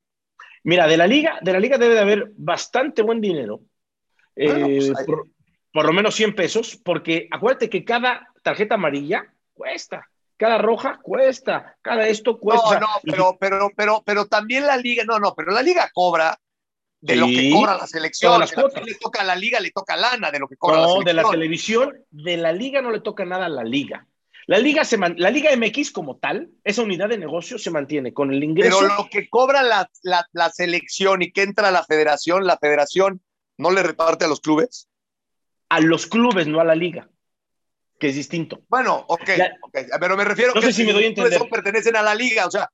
Mira, 0.64 0.88
de 0.88 0.98
la 0.98 1.08
liga, 1.08 1.40
de 1.42 1.54
la 1.54 1.60
liga 1.60 1.78
debe 1.78 1.96
de 1.96 2.02
haber 2.02 2.32
bastante 2.36 3.02
buen 3.02 3.22
dinero. 3.22 3.62
Eh, 4.36 4.92
pues 4.94 5.06
por, 5.06 5.28
por, 5.74 5.86
lo 5.86 5.94
menos 5.94 6.16
100 6.16 6.36
pesos, 6.36 6.80
porque 6.84 7.28
acuérdate 7.32 7.70
que 7.70 7.84
cada 7.84 8.28
tarjeta 8.44 8.76
amarilla 8.76 9.34
cuesta. 9.54 10.08
Cada 10.38 10.58
roja 10.58 11.00
cuesta, 11.02 11.76
cada 11.82 12.08
esto 12.08 12.40
cuesta. 12.40 12.80
No, 12.80 12.88
no, 12.88 12.88
pero, 13.04 13.38
pero, 13.38 13.72
pero, 13.76 14.04
pero 14.06 14.26
también 14.26 14.66
la 14.66 14.78
liga, 14.78 15.04
no, 15.04 15.20
no, 15.20 15.34
pero 15.36 15.52
la 15.52 15.62
liga 15.62 15.90
cobra 15.94 16.40
de 17.02 17.16
lo 17.16 17.28
que 17.28 17.52
cobra 17.52 17.78
la 17.78 17.88
selección. 17.88 18.40
Las 18.40 18.56
le 18.56 18.96
toca 18.96 19.22
a 19.22 19.26
la 19.26 19.36
liga, 19.36 19.60
le 19.60 19.72
toca 19.72 19.96
lana 19.96 20.32
de 20.32 20.40
lo 20.40 20.48
que 20.48 20.58
cobra 20.58 20.78
no, 20.78 20.82
la 20.82 20.88
selección. 20.88 21.06
de 21.06 21.14
la 21.14 21.30
televisión, 21.30 22.06
de 22.12 22.38
la 22.38 22.52
liga 22.52 22.82
no 22.82 22.92
le 22.92 23.00
toca 23.00 23.26
nada 23.26 23.46
a 23.46 23.50
la 23.50 23.64
liga. 23.64 24.06
La 24.48 24.58
liga, 24.58 24.84
se 24.84 24.98
la 24.98 25.30
liga 25.30 25.56
MX 25.56 25.92
como 25.92 26.18
tal, 26.18 26.50
esa 26.64 26.82
unidad 26.82 27.10
de 27.10 27.20
negocio 27.20 27.60
se 27.60 27.70
mantiene 27.70 28.14
con 28.14 28.34
el 28.34 28.44
ingreso. 28.44 28.80
Pero 28.80 28.96
lo 28.96 29.10
que 29.10 29.30
cobra 29.30 29.62
la, 29.62 29.90
la, 30.02 30.28
la 30.32 30.50
selección 30.50 31.22
y 31.22 31.32
que 31.32 31.44
entra 31.44 31.68
a 31.68 31.72
la 31.72 31.84
federación, 31.84 32.48
la 32.48 32.58
federación 32.58 33.22
no 33.58 33.70
le 33.70 33.84
reparte 33.84 34.26
a 34.26 34.28
los 34.28 34.42
clubes. 34.42 34.88
A 35.70 35.80
los 35.82 36.08
clubes, 36.08 36.48
no 36.48 36.60
a 36.60 36.64
la 36.64 36.76
liga 36.76 37.10
que 38.00 38.08
es 38.08 38.16
distinto. 38.16 38.62
Bueno, 38.70 39.04
ok, 39.08 39.30
okay. 39.62 39.86
pero 40.00 40.16
me 40.16 40.24
refiero 40.24 40.54
no 40.56 40.62
que 40.62 40.68
sé 40.68 40.74
si 40.74 40.86
me 40.86 40.94
doy 40.94 41.04
a 41.04 41.08
entender. 41.08 41.50
pertenecen 41.50 41.98
a 41.98 42.02
la 42.02 42.16
liga, 42.16 42.48
o 42.48 42.52
sea, 42.52 42.72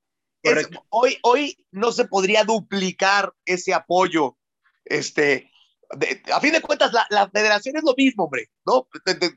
hoy, 0.90 1.18
hoy 1.24 1.58
no 1.72 1.92
se 1.92 2.06
podría 2.06 2.44
duplicar 2.44 3.34
ese 3.46 3.74
apoyo. 3.74 4.38
Este, 4.84 5.50
a 6.34 6.40
fin 6.40 6.54
de 6.54 6.62
cuentas, 6.62 6.92
la, 7.10 7.30
federación 7.30 7.78
es 7.78 7.84
lo 7.84 7.94
mismo, 7.96 8.26
hombre, 8.26 8.50
¿no? 8.66 8.88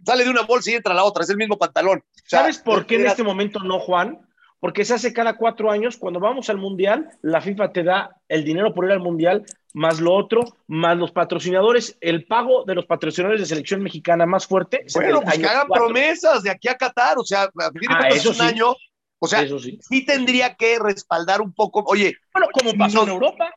sale 0.04 0.24
de 0.24 0.30
una 0.30 0.42
bolsa 0.42 0.70
y 0.70 0.74
entra 0.74 0.92
a 0.92 0.96
la 0.96 1.04
otra, 1.04 1.24
es 1.24 1.30
el 1.30 1.36
mismo 1.36 1.58
pantalón. 1.58 2.02
¿Sabes 2.26 2.58
por 2.58 2.86
qué 2.86 2.96
en 2.96 3.06
este 3.06 3.22
momento 3.22 3.60
no, 3.60 3.78
Juan? 3.78 4.20
Porque 4.60 4.84
se 4.84 4.94
hace 4.94 5.12
cada 5.12 5.36
cuatro 5.36 5.70
años, 5.70 5.96
cuando 5.96 6.18
vamos 6.18 6.50
al 6.50 6.58
Mundial, 6.58 7.10
la 7.22 7.40
FIFA 7.40 7.72
te 7.72 7.84
da 7.84 8.16
el 8.28 8.44
dinero 8.44 8.74
por 8.74 8.86
ir 8.86 8.90
al 8.90 9.00
Mundial, 9.00 9.44
más 9.72 10.00
lo 10.00 10.12
otro, 10.14 10.42
más 10.66 10.96
los 10.96 11.12
patrocinadores, 11.12 11.96
el 12.00 12.26
pago 12.26 12.64
de 12.64 12.74
los 12.74 12.86
patrocinadores 12.86 13.40
de 13.40 13.46
selección 13.46 13.82
mexicana 13.82 14.26
más 14.26 14.46
fuerte. 14.46 14.84
Bueno, 14.94 15.20
pues 15.20 15.38
que 15.38 15.46
hagan 15.46 15.68
promesas 15.68 16.42
de 16.42 16.50
aquí 16.50 16.66
a 16.66 16.76
Qatar, 16.76 17.18
o 17.18 17.24
sea, 17.24 17.42
a 17.42 17.50
ah, 17.54 18.08
eso 18.08 18.30
un 18.30 18.40
año, 18.40 18.74
o 19.18 19.26
sea, 19.26 19.46
sí. 19.46 20.04
tendría 20.04 20.54
que 20.54 20.78
respaldar 20.78 21.40
un 21.40 21.52
poco, 21.52 21.82
oye. 21.86 22.16
Bueno, 22.32 22.48
como 22.52 22.72
pasó 22.74 23.02
en 23.02 23.08
Europa. 23.10 23.52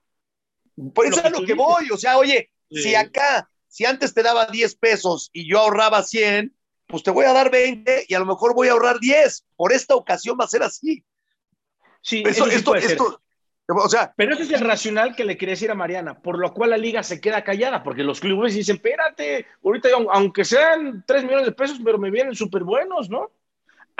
Por 0.93 1.05
eso 1.05 1.20
es 1.20 1.26
a 1.26 1.30
lo 1.30 1.45
que 1.45 1.53
voy, 1.53 1.89
o 1.91 1.97
sea, 1.97 2.18
oye, 2.18 2.49
si 2.70 2.95
acá, 2.95 3.49
si 3.68 3.86
antes 3.86 4.14
te 4.14 4.24
daba 4.24 4.47
10 4.47 4.76
pesos 4.76 5.30
y 5.34 5.49
yo 5.49 5.59
ahorraba 5.59 6.01
100, 6.01 6.55
pues 6.88 7.03
te 7.03 7.12
voy 7.12 7.26
a 7.26 7.34
dar 7.34 7.51
20 7.51 8.05
y 8.07 8.14
a 8.14 8.20
lo 8.20 8.26
mejor 8.26 8.55
voy 8.55 8.70
a 8.70 8.72
ahorrar 8.72 8.99
10. 8.99 9.45
Por 9.55 9.74
esta 9.74 9.95
ocasión 9.95 10.38
va 10.39 10.45
a 10.45 10.49
ser 10.49 10.64
así. 10.64 11.03
Sí, 12.01 12.24
eso, 12.26 12.47
esto, 12.47 12.76
esto, 12.76 13.22
o 13.68 13.89
sea, 13.89 14.14
pero 14.16 14.34
ese 14.34 14.43
es 14.43 14.51
el 14.51 14.62
racional 14.62 15.16
que 15.16 15.24
le 15.24 15.38
quería 15.38 15.53
decir 15.53 15.72
a 15.72 15.76
Mariana, 15.76 16.20
por 16.20 16.38
lo 16.38 16.53
cual 16.53 16.72
la 16.72 16.78
liga 16.78 17.03
se 17.03 17.22
queda 17.22 17.43
callada, 17.43 17.84
porque 17.84 18.03
los 18.03 18.20
clubes 18.20 18.53
dicen, 18.53 18.78
espérate, 18.78 19.45
ahorita 19.64 19.89
aunque 20.12 20.43
sean 20.43 21.03
3 21.05 21.24
millones 21.24 21.45
de 21.45 21.51
pesos, 21.51 21.80
pero 21.84 21.97
me 21.97 22.12
vienen 22.12 22.36
súper 22.36 22.64
buenos, 22.64 23.09
¿no? 23.09 23.32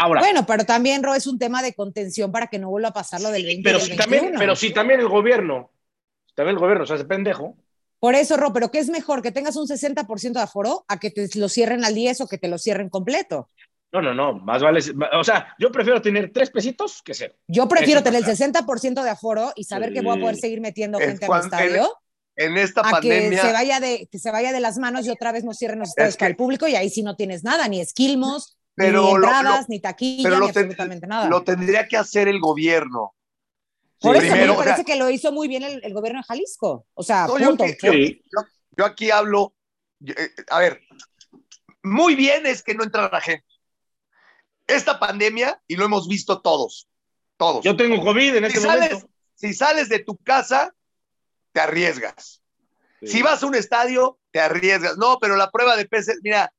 Ahora. 0.02 0.22
Bueno, 0.22 0.47
pero 0.47 0.66
también, 0.66 1.04
Ro, 1.04 1.14
es 1.14 1.28
un 1.28 1.38
tema 1.38 1.62
de 1.62 1.76
contención 1.76 2.32
para 2.32 2.47
que 2.47 2.58
no 2.58 2.72
vuelva 2.72 2.89
a 2.89 2.93
pasar 2.93 3.22
lo 3.22 3.30
del 3.30 3.45
20 3.45 3.62
pero 3.64 3.80
si 3.80 3.95
también, 3.95 4.34
Pero 4.36 4.56
si 4.56 4.74
también 4.74 4.99
el 4.99 5.08
gobierno, 5.08 5.70
también 6.34 6.56
el 6.56 6.60
gobierno 6.60 6.88
se 6.88 6.95
hace 6.95 7.06
pendejo. 7.06 7.56
Por 7.99 8.16
eso, 8.16 8.36
Ro, 8.36 8.52
pero 8.52 8.72
¿qué 8.72 8.80
es 8.80 8.89
mejor? 8.89 9.22
¿Que 9.22 9.32
tengas 9.32 9.56
un 9.58 9.68
60% 9.68 10.32
de 10.32 10.41
aforo 10.41 10.86
a 10.88 10.99
que 10.99 11.12
te 11.12 11.30
lo 11.36 11.47
cierren 11.47 11.86
al 11.86 11.93
10 11.93 12.22
o 12.22 12.28
que 12.28 12.39
te 12.39 12.47
lo 12.47 12.58
cierren 12.58 12.89
completo? 12.89 13.52
No, 13.91 14.02
no, 14.02 14.16
no, 14.16 14.34
más 14.34 14.64
vale, 14.64 14.80
o 15.14 15.24
sea, 15.24 15.54
yo 15.60 15.72
prefiero 15.72 16.02
tener 16.02 16.32
tres 16.32 16.49
pesitos 16.49 17.04
que 17.04 17.14
cero. 17.14 17.36
Yo 17.47 17.68
prefiero 17.68 18.02
tener 18.02 18.24
el 18.24 18.26
60% 18.26 19.04
de 19.04 19.10
aforo 19.10 19.52
y 19.56 19.66
saber 19.66 19.93
que 19.93 20.02
voy 20.02 20.18
a 20.18 20.22
poder 20.22 20.38
seguir 20.38 20.62
metiendo 20.62 20.97
gente 20.97 21.28
al 21.28 21.41
estadio. 21.41 21.91
En, 22.36 22.58
esta 22.58 22.82
pandemia. 22.82 23.30
Que 23.30 23.38
se, 23.38 23.54
vaya 23.54 23.80
de, 23.80 24.08
que 24.10 24.18
se 24.18 24.32
vaya 24.32 24.52
de 24.52 24.62
las 24.62 24.80
manos 24.80 25.06
y 25.06 25.12
otra 25.12 25.32
vez 25.32 25.43
no 25.43 25.54
cierren 25.54 25.80
los 25.80 25.89
estadios 25.89 26.18
para 26.18 26.30
el 26.30 26.38
público 26.38 26.68
y 26.68 26.76
ahí 26.76 26.89
sí 26.89 27.04
no 27.04 27.16
tienes 27.16 27.43
nada, 27.43 27.68
ni 27.68 27.82
esquilmos, 27.82 28.58
ni 28.78 28.88
entradas, 28.88 29.69
ni 29.69 29.80
taquilla, 29.80 30.30
ni 30.30 30.47
absolutamente 30.47 31.07
nada. 31.07 31.30
Lo 31.30 31.43
tendría 31.43 31.88
que 31.88 31.97
hacer 31.97 32.28
el 32.28 32.39
gobierno. 32.39 33.13
Por 33.99 34.15
eso 34.15 34.36
me 34.36 34.53
parece 34.53 34.84
que 34.84 34.95
lo 34.95 35.09
hizo 35.09 35.32
muy 35.32 35.47
bien 35.47 35.63
el, 35.63 35.93
gobierno 35.93 36.19
de 36.19 36.24
Jalisco. 36.24 36.88
O 36.93 37.03
sea, 37.03 37.28
punto. 37.28 37.65
Yo, 38.78 38.86
aquí 38.86 39.11
hablo, 39.11 39.53
eh, 40.05 40.30
a 40.49 40.59
ver, 40.59 40.82
muy 41.84 42.15
bien 42.15 42.45
es 42.45 42.63
que 42.63 42.74
no 42.74 42.84
entra 42.84 43.09
la 43.11 43.22
gente 43.22 43.45
esta 44.76 44.99
pandemia, 44.99 45.61
y 45.67 45.76
lo 45.76 45.86
hemos 45.86 46.07
visto 46.07 46.41
todos, 46.41 46.88
todos. 47.38 47.63
Yo 47.63 47.76
tengo 47.76 48.01
COVID 48.03 48.36
en 48.36 48.45
este 48.45 48.59
momento. 48.59 49.09
Si 49.36 49.53
sales 49.53 49.89
de 49.89 49.99
tu 49.99 50.17
casa, 50.17 50.74
te 51.51 51.61
arriesgas. 51.61 52.41
Si 53.03 53.22
vas 53.24 53.41
a 53.41 53.47
un 53.47 53.55
estadio, 53.55 54.19
te 54.30 54.39
arriesgas. 54.39 54.97
No, 54.97 55.17
pero 55.19 55.36
la 55.36 55.49
prueba 55.49 55.76
de 55.76 55.88
peces, 55.88 56.19
mira, 56.22 56.53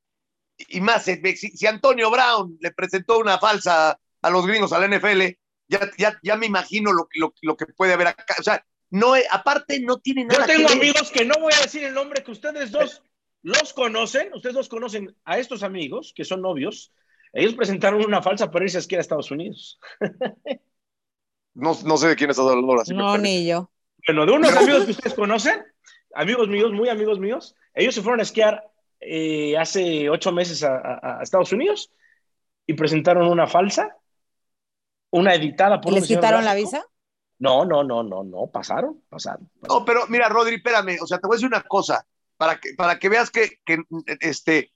y 0.56 0.80
más, 0.80 1.04
si, 1.04 1.66
Antonio 1.66 2.10
Brown 2.10 2.56
le 2.60 2.70
presentó 2.72 3.18
una 3.18 3.38
falsa 3.38 3.98
a 4.20 4.30
los 4.30 4.46
gringos, 4.46 4.72
a 4.72 4.78
la 4.78 4.86
NFL, 4.86 5.22
ya, 5.68 5.90
ya, 5.98 6.18
ya 6.22 6.36
me 6.36 6.46
imagino 6.46 6.92
lo, 6.92 7.08
lo, 7.14 7.34
lo, 7.40 7.56
que 7.56 7.66
puede 7.66 7.94
haber 7.94 8.08
acá. 8.08 8.36
O 8.38 8.42
sea, 8.42 8.64
no, 8.90 9.14
aparte 9.30 9.80
no 9.80 9.98
tiene 9.98 10.24
nada. 10.24 10.46
Yo 10.46 10.54
tengo 10.54 10.68
amigos 10.70 11.10
que 11.10 11.24
no 11.24 11.34
voy 11.40 11.52
a 11.54 11.62
decir 11.62 11.84
el 11.84 11.94
nombre, 11.94 12.22
que 12.22 12.30
ustedes 12.30 12.70
dos 12.70 13.02
los 13.42 13.72
conocen, 13.72 14.32
ustedes 14.34 14.54
dos 14.54 14.68
conocen 14.68 15.16
a 15.24 15.38
estos 15.38 15.62
amigos, 15.62 16.12
que 16.14 16.24
son 16.24 16.42
novios, 16.42 16.92
ellos 17.32 17.54
presentaron 17.54 18.04
una 18.04 18.22
falsa 18.22 18.50
para 18.50 18.64
irse 18.64 18.76
a 18.76 18.80
esquiar 18.80 18.98
a 18.98 19.02
Estados 19.02 19.30
Unidos. 19.30 19.80
no, 21.54 21.76
no 21.84 21.96
sé 21.96 22.08
de 22.08 22.16
quién 22.16 22.30
estás 22.30 22.46
hablando 22.46 22.70
ahora. 22.70 22.84
no, 22.94 23.18
ni 23.18 23.46
yo. 23.46 23.70
Bueno, 24.06 24.26
de 24.26 24.32
unos 24.32 24.56
amigos 24.56 24.84
que 24.84 24.90
ustedes 24.92 25.14
conocen, 25.14 25.64
amigos 26.14 26.48
míos, 26.48 26.72
muy 26.72 26.88
amigos 26.88 27.18
míos, 27.18 27.54
ellos 27.74 27.94
se 27.94 28.02
fueron 28.02 28.20
a 28.20 28.24
esquiar 28.24 28.71
eh, 29.02 29.56
hace 29.58 30.08
ocho 30.08 30.32
meses 30.32 30.62
a, 30.62 31.20
Estados 31.22 31.52
Unidos 31.52 31.90
y 32.66 32.74
presentaron 32.74 33.26
una 33.28 33.46
falsa, 33.46 33.96
una 35.10 35.34
editada 35.34 35.80
por... 35.80 35.92
¿Les 35.92 36.06
quitaron 36.06 36.44
la 36.44 36.54
visa? 36.54 36.84
No, 37.38 37.64
no, 37.64 37.82
no, 37.82 38.02
no, 38.04 38.22
no, 38.22 38.46
pasaron, 38.46 39.02
pasaron, 39.08 39.50
No, 39.68 39.84
pero 39.84 40.06
mira, 40.06 40.28
Rodri, 40.28 40.56
espérame, 40.56 40.98
o 41.02 41.06
sea, 41.06 41.18
te 41.18 41.26
voy 41.26 41.34
a 41.34 41.36
decir 41.38 41.48
una 41.48 41.62
cosa, 41.62 42.06
para 42.36 42.60
que, 42.60 42.74
para 42.74 42.98
que 43.00 43.08
veas 43.08 43.30
que, 43.30 43.58
que 43.64 43.82
este, 44.20 44.72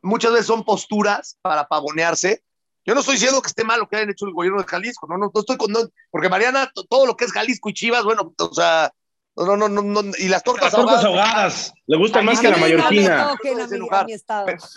muchas 0.00 0.32
veces 0.32 0.46
son 0.46 0.64
posturas 0.64 1.38
para 1.42 1.68
pavonearse. 1.68 2.42
Yo 2.86 2.94
no 2.94 3.00
estoy 3.00 3.16
diciendo 3.16 3.42
que 3.42 3.48
esté 3.48 3.64
mal 3.64 3.80
lo 3.80 3.88
que 3.88 3.96
hayan 3.96 4.10
hecho 4.10 4.26
el 4.26 4.32
gobierno 4.32 4.62
de 4.62 4.66
Jalisco, 4.66 5.06
no, 5.08 5.18
no, 5.18 5.30
no 5.34 5.40
estoy 5.40 5.56
con, 5.56 5.74
porque 6.10 6.28
Mariana, 6.28 6.70
todo 6.88 7.04
lo 7.04 7.16
que 7.16 7.26
es 7.26 7.32
Jalisco 7.32 7.68
y 7.68 7.74
Chivas, 7.74 8.04
bueno, 8.04 8.32
o 8.38 8.54
sea, 8.54 8.90
no, 9.36 9.56
no, 9.56 9.68
no, 9.68 9.82
no, 9.82 10.02
y 10.18 10.28
las 10.28 10.42
tortas, 10.42 10.72
las 10.72 10.80
tortas 10.80 11.04
ahogadas, 11.04 11.74
le 11.86 11.96
gustan 11.98 12.24
más 12.24 12.40
que 12.40 12.48
la 12.48 12.56
mallorquina. 12.56 13.36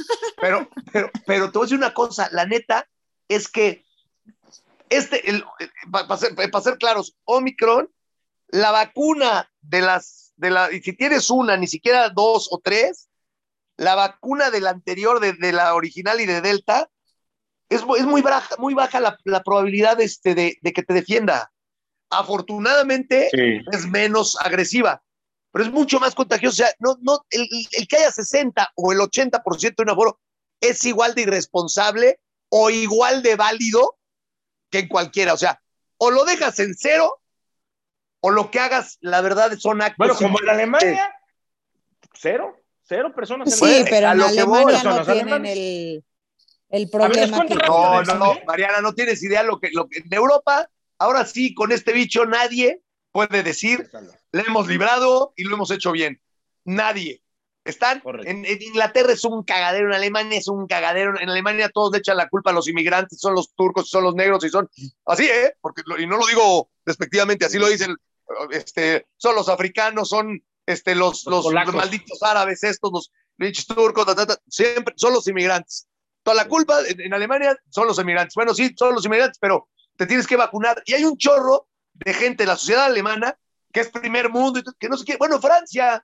Pero, 0.41 0.69
pero, 0.93 1.11
pero, 1.25 1.51
te 1.51 1.57
voy 1.57 1.63
a 1.63 1.65
decir 1.65 1.77
una 1.77 1.93
cosa, 1.93 2.29
la 2.31 2.45
neta 2.45 2.87
es 3.27 3.49
que 3.49 3.83
este, 4.89 5.29
el, 5.29 5.43
para, 5.91 6.17
ser, 6.17 6.33
para 6.35 6.63
ser 6.63 6.77
claros, 6.77 7.15
Omicron, 7.25 7.89
la 8.47 8.71
vacuna 8.71 9.49
de 9.61 9.81
las, 9.81 10.33
de 10.37 10.49
la, 10.49 10.71
y 10.71 10.81
si 10.81 10.93
tienes 10.93 11.29
una, 11.29 11.57
ni 11.57 11.67
siquiera 11.67 12.09
dos 12.09 12.47
o 12.51 12.59
tres, 12.59 13.09
la 13.77 13.95
vacuna 13.95 14.49
de 14.49 14.61
la 14.61 14.71
anterior, 14.71 15.19
de, 15.19 15.51
la 15.53 15.73
original 15.75 16.19
y 16.19 16.25
de 16.25 16.41
Delta, 16.41 16.89
es, 17.69 17.83
es 17.97 18.05
muy 18.05 18.21
baja, 18.21 18.55
muy 18.57 18.73
baja 18.73 18.99
la, 18.99 19.43
probabilidad 19.43 20.01
este, 20.01 20.35
de, 20.35 20.73
que 20.73 20.83
te 20.83 20.93
defienda. 20.93 21.51
Afortunadamente 22.09 23.29
es 23.71 23.85
menos 23.87 24.37
agresiva, 24.41 25.03
pero 25.51 25.65
es 25.65 25.71
mucho 25.71 25.99
más 25.99 26.15
contagiosa. 26.15 26.63
O 26.63 26.65
sea, 26.65 26.75
no, 26.79 26.97
no, 27.01 27.25
el, 27.29 27.67
que 27.87 27.97
haya 27.97 28.11
60 28.11 28.71
o 28.75 28.91
el 28.91 28.99
80% 28.99 29.75
de 29.75 29.83
un 29.83 29.89
aforo 29.89 30.19
es 30.59 30.83
igual 30.85 31.13
de 31.15 31.21
irresponsable 31.21 32.19
o 32.49 32.69
igual 32.69 33.21
de 33.21 33.35
válido 33.35 33.97
que 34.69 34.79
en 34.79 34.87
cualquiera. 34.87 35.33
O 35.33 35.37
sea, 35.37 35.61
o 35.97 36.11
lo 36.11 36.25
dejas 36.25 36.59
en 36.59 36.73
cero 36.75 37.21
o 38.21 38.31
lo 38.31 38.51
que 38.51 38.59
hagas, 38.59 38.97
la 39.01 39.21
verdad, 39.21 39.57
son 39.57 39.81
actos. 39.81 39.97
Bueno, 39.97 40.15
como 40.15 40.41
en 40.41 40.49
Alemania, 40.49 41.13
cero. 42.13 42.55
Cero 42.83 43.13
personas. 43.15 43.53
sí, 43.53 43.85
pero 43.87 44.11
en 44.11 44.21
Alemania 44.21 44.83
no 44.83 45.05
tienen 45.05 45.45
el, 45.45 46.03
el 46.69 46.89
problema 46.89 47.45
que... 47.45 47.53
No, 47.53 48.01
no, 48.01 48.15
no, 48.15 48.33
Mariana, 48.47 48.81
no 48.81 48.93
tienes 48.93 49.21
idea 49.21 49.43
lo 49.43 49.59
que, 49.59 49.69
lo 49.71 49.87
que 49.87 49.99
en 49.99 50.11
Europa, 50.11 50.67
ahora 50.99 51.25
sí, 51.25 51.53
con 51.53 51.71
este 51.71 51.93
bicho 51.93 52.25
nadie 52.25 52.81
puede 53.11 53.41
decir, 53.43 53.89
le 54.31 54.41
hemos 54.41 54.67
librado 54.67 55.33
y 55.35 55.43
lo 55.43 55.55
hemos 55.55 55.71
hecho 55.71 55.91
bien. 55.91 56.21
Nadie. 56.65 57.23
Están 57.65 58.01
en, 58.25 58.45
Inglaterra 58.45 59.11
es 59.11 59.23
un 59.25 59.43
cagadero, 59.43 59.87
en 59.87 59.93
Alemania 59.93 60.39
es 60.39 60.47
un 60.47 60.65
cagadero, 60.65 61.19
en 61.19 61.29
Alemania 61.29 61.69
todos 61.69 61.91
le 61.91 61.99
echan 61.99 62.17
la 62.17 62.29
culpa 62.29 62.51
a 62.51 62.53
los 62.53 62.67
inmigrantes, 62.67 63.19
son 63.19 63.35
los 63.35 63.53
turcos, 63.53 63.89
son 63.89 64.03
los 64.03 64.15
negros 64.15 64.43
y 64.43 64.49
son 64.49 64.69
así, 65.05 65.25
¿eh? 65.25 65.53
Porque, 65.61 65.83
y 65.99 66.07
no 66.07 66.17
lo 66.17 66.25
digo 66.25 66.69
despectivamente, 66.85 67.45
así 67.45 67.59
lo 67.59 67.67
dicen, 67.67 67.95
este, 68.51 69.07
son 69.17 69.35
los 69.35 69.49
africanos, 69.49 70.09
son 70.09 70.41
este, 70.65 70.95
los, 70.95 71.25
los, 71.25 71.51
malditos 71.51 72.23
árabes 72.23 72.63
estos, 72.63 73.11
rich 73.37 73.67
turcos, 73.67 74.05
siempre 74.47 74.93
son 74.97 75.13
los 75.13 75.27
inmigrantes. 75.27 75.87
Toda 76.23 76.35
la 76.35 76.47
culpa 76.47 76.79
en, 76.87 77.13
Alemania 77.13 77.57
son 77.69 77.87
los 77.87 77.99
inmigrantes. 77.99 78.35
Bueno, 78.35 78.53
sí, 78.53 78.73
son 78.77 78.93
los 78.93 79.05
inmigrantes, 79.05 79.37
pero 79.39 79.67
te 79.99 80.07
tienes 80.07 80.25
que 80.25 80.37
vacunar. 80.37 80.81
Y 80.85 80.93
hay 80.93 81.03
un 81.03 81.17
chorro 81.17 81.67
de 81.93 82.13
gente 82.13 82.43
en 82.43 82.49
la 82.49 82.55
sociedad 82.55 82.85
alemana 82.85 83.37
que 83.71 83.81
es 83.81 83.89
primer 83.89 84.29
mundo, 84.29 84.59
y 84.59 84.63
que 84.79 84.87
no 84.87 84.97
se 84.97 85.03
quiere, 85.03 85.19
bueno, 85.19 85.41
Francia, 85.41 86.03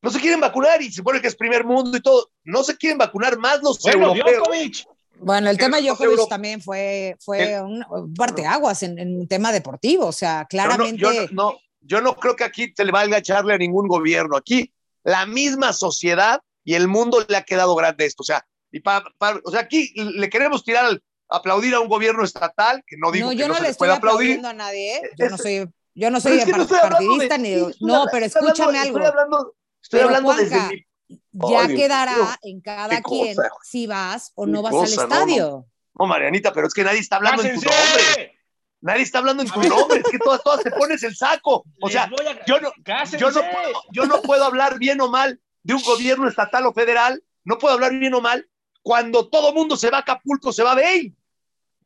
no 0.00 0.10
se 0.10 0.20
quieren 0.20 0.40
vacunar 0.40 0.80
y 0.80 0.86
se 0.88 0.94
supone 0.94 1.20
que 1.20 1.26
es 1.26 1.34
primer 1.34 1.64
mundo 1.64 1.98
y 1.98 2.00
todo. 2.00 2.30
No 2.44 2.62
se 2.62 2.76
quieren 2.76 2.96
vacunar 2.96 3.36
más 3.36 3.60
los 3.62 3.80
bueno, 3.82 4.14
europeos. 4.14 4.86
Bueno, 5.16 5.50
el 5.50 5.58
tema 5.58 5.78
de 5.78 5.88
Djokovic 5.88 6.28
también 6.28 6.62
fue, 6.62 7.16
fue 7.18 7.60
un 7.60 8.14
parteaguas 8.14 8.84
en, 8.84 8.96
en 9.00 9.18
un 9.18 9.26
tema 9.26 9.50
deportivo, 9.50 10.06
o 10.06 10.12
sea, 10.12 10.46
claramente. 10.48 11.02
Yo 11.02 11.10
no, 11.32 11.58
yo 11.80 12.00
no, 12.00 12.14
creo 12.14 12.36
que 12.36 12.44
aquí 12.44 12.72
se 12.74 12.84
le 12.84 12.92
valga 12.92 13.18
echarle 13.18 13.54
a 13.54 13.58
ningún 13.58 13.88
gobierno. 13.88 14.36
Aquí 14.36 14.72
la 15.02 15.26
misma 15.26 15.72
sociedad 15.72 16.40
y 16.62 16.74
el 16.74 16.86
mundo 16.86 17.26
le 17.28 17.36
ha 17.36 17.42
quedado 17.42 17.74
grande 17.74 18.06
esto. 18.06 18.22
O 18.22 18.24
sea, 18.24 18.46
y 18.70 18.80
o 18.80 19.50
sea 19.50 19.60
aquí 19.60 19.92
le 19.96 20.30
queremos 20.30 20.62
tirar 20.62 20.84
al, 20.84 21.02
aplaudir 21.28 21.74
a 21.74 21.80
un 21.80 21.88
gobierno 21.88 22.24
estatal, 22.24 22.82
que 22.86 22.96
no 22.96 23.10
digo 23.10 23.26
no, 23.26 23.32
yo 23.32 23.48
no, 23.48 23.58
le 23.58 23.68
estoy 23.68 23.90
aplaudiendo 23.90 24.48
a 24.48 24.52
nadie, 24.52 24.96
¿eh? 24.96 25.10
yo 25.16 25.30
no 25.30 25.38
soy, 25.38 25.68
yo 25.94 26.10
no 26.10 26.20
soy 26.20 26.40
partidista 26.40 27.38
ni 27.38 27.56
no, 27.80 28.06
pero 28.10 28.26
escúchame 28.26 28.78
algo. 28.78 28.98
Estoy 28.98 29.06
hablando, 29.06 29.54
estoy 29.82 30.00
hablando 30.00 30.34
desde 30.34 30.60
mi 30.68 30.88
ya 31.32 31.68
quedará 31.68 32.38
en 32.42 32.60
cada 32.60 33.02
quien 33.02 33.36
si 33.62 33.86
vas 33.86 34.32
o 34.34 34.46
no 34.46 34.62
vas 34.62 34.74
al 34.74 34.84
estadio. 34.84 35.66
No, 35.98 36.06
Marianita, 36.06 36.52
pero 36.52 36.66
es 36.66 36.74
que 36.74 36.84
nadie 36.84 37.00
está 37.00 37.16
hablando 37.16 37.42
en 37.42 37.54
tu 37.54 37.62
nombre. 37.62 38.34
Nadie 38.80 39.02
está 39.02 39.18
hablando 39.18 39.42
en 39.42 39.50
tu 39.50 39.60
nombre, 39.60 39.98
es 39.98 40.08
que 40.08 40.18
todas, 40.18 40.42
todas 40.44 40.62
te 40.62 40.70
pones 40.70 41.02
el 41.02 41.16
saco. 41.16 41.64
O 41.80 41.88
sea, 41.88 42.08
yo 42.46 42.60
no, 42.60 42.72
yo, 43.18 43.30
no 43.30 43.40
puedo, 43.40 43.82
yo 43.90 44.06
no 44.06 44.22
puedo 44.22 44.44
hablar 44.44 44.78
bien 44.78 45.00
o 45.00 45.08
mal 45.08 45.40
de 45.64 45.74
un 45.74 45.82
gobierno 45.82 46.28
estatal 46.28 46.64
o 46.66 46.72
federal, 46.72 47.22
no 47.44 47.58
puedo 47.58 47.74
hablar 47.74 47.92
bien 47.98 48.14
o 48.14 48.20
mal 48.20 48.48
cuando 48.82 49.28
todo 49.28 49.52
mundo 49.52 49.76
se 49.76 49.90
va 49.90 49.98
a 49.98 50.00
Acapulco, 50.00 50.52
se 50.52 50.62
va 50.62 50.72
a 50.72 50.76
Bey. 50.76 51.14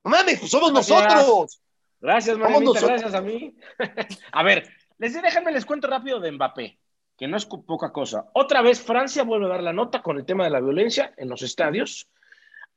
No 0.04 0.10
mames, 0.10 0.38
pues 0.40 0.50
somos 0.50 0.72
nosotros. 0.72 1.60
Gracias, 2.00 2.36
Marianita, 2.36 2.80
gracias 2.80 3.14
a 3.14 3.20
mí. 3.20 3.54
a 4.32 4.42
ver, 4.42 4.68
les 4.98 5.20
déjenme 5.20 5.52
les 5.52 5.64
cuento 5.64 5.86
rápido 5.86 6.18
de 6.18 6.32
Mbappé 6.32 6.78
que 7.22 7.28
no 7.28 7.36
es 7.36 7.46
poca 7.46 7.92
cosa. 7.92 8.30
Otra 8.32 8.62
vez 8.62 8.80
Francia 8.80 9.22
vuelve 9.22 9.46
a 9.46 9.50
dar 9.50 9.62
la 9.62 9.72
nota 9.72 10.02
con 10.02 10.18
el 10.18 10.24
tema 10.24 10.42
de 10.42 10.50
la 10.50 10.60
violencia 10.60 11.14
en 11.16 11.28
los 11.28 11.42
estadios. 11.42 12.08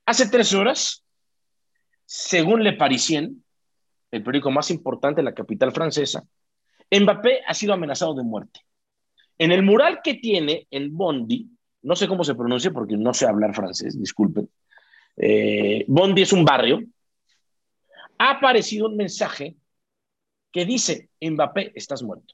Hace 0.05 0.29
tres 0.29 0.53
horas, 0.53 1.03
según 2.05 2.63
Le 2.63 2.73
Parisien, 2.73 3.43
el 4.11 4.23
periódico 4.23 4.51
más 4.51 4.69
importante 4.69 5.21
de 5.21 5.25
la 5.25 5.33
capital 5.33 5.71
francesa, 5.71 6.23
Mbappé 6.91 7.41
ha 7.47 7.55
sido 7.55 7.73
amenazado 7.73 8.13
de 8.13 8.21
muerte. 8.21 8.59
En 9.39 9.51
el 9.51 9.63
mural 9.63 10.01
que 10.03 10.13
tiene 10.13 10.67
en 10.69 10.95
Bondi, 10.95 11.49
no 11.81 11.95
sé 11.95 12.07
cómo 12.07 12.23
se 12.23 12.35
pronuncia 12.35 12.71
porque 12.71 12.97
no 12.97 13.15
sé 13.15 13.25
hablar 13.25 13.55
francés, 13.55 13.99
disculpen. 13.99 14.47
Eh, 15.17 15.85
Bondi 15.87 16.21
es 16.21 16.33
un 16.33 16.45
barrio. 16.45 16.81
Ha 18.17 18.31
aparecido 18.31 18.87
un 18.87 18.97
mensaje 18.97 19.55
que 20.51 20.65
dice, 20.65 21.09
Mbappé, 21.21 21.73
estás 21.75 22.01
muerto. 22.01 22.33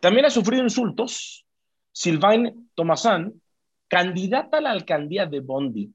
También 0.00 0.26
ha 0.26 0.30
sufrido 0.30 0.62
insultos 0.62 1.46
Sylvain 1.92 2.70
Thomasan, 2.74 3.40
candidata 3.88 4.58
a 4.58 4.60
la 4.60 4.70
alcaldía 4.70 5.26
de 5.26 5.40
Bondi, 5.40 5.92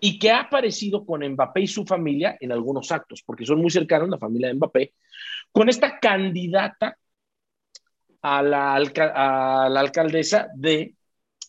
y 0.00 0.18
que 0.18 0.30
ha 0.30 0.40
aparecido 0.40 1.04
con 1.04 1.26
Mbappé 1.26 1.62
y 1.62 1.66
su 1.66 1.84
familia 1.84 2.36
en 2.40 2.52
algunos 2.52 2.92
actos, 2.92 3.22
porque 3.24 3.46
son 3.46 3.60
muy 3.60 3.70
cercanos 3.70 4.08
la 4.08 4.18
familia 4.18 4.48
de 4.48 4.54
Mbappé, 4.54 4.94
con 5.50 5.68
esta 5.68 5.98
candidata 5.98 6.96
a 8.22 8.42
la, 8.42 8.74
alcaldesa 8.74 10.48
de 10.54 10.94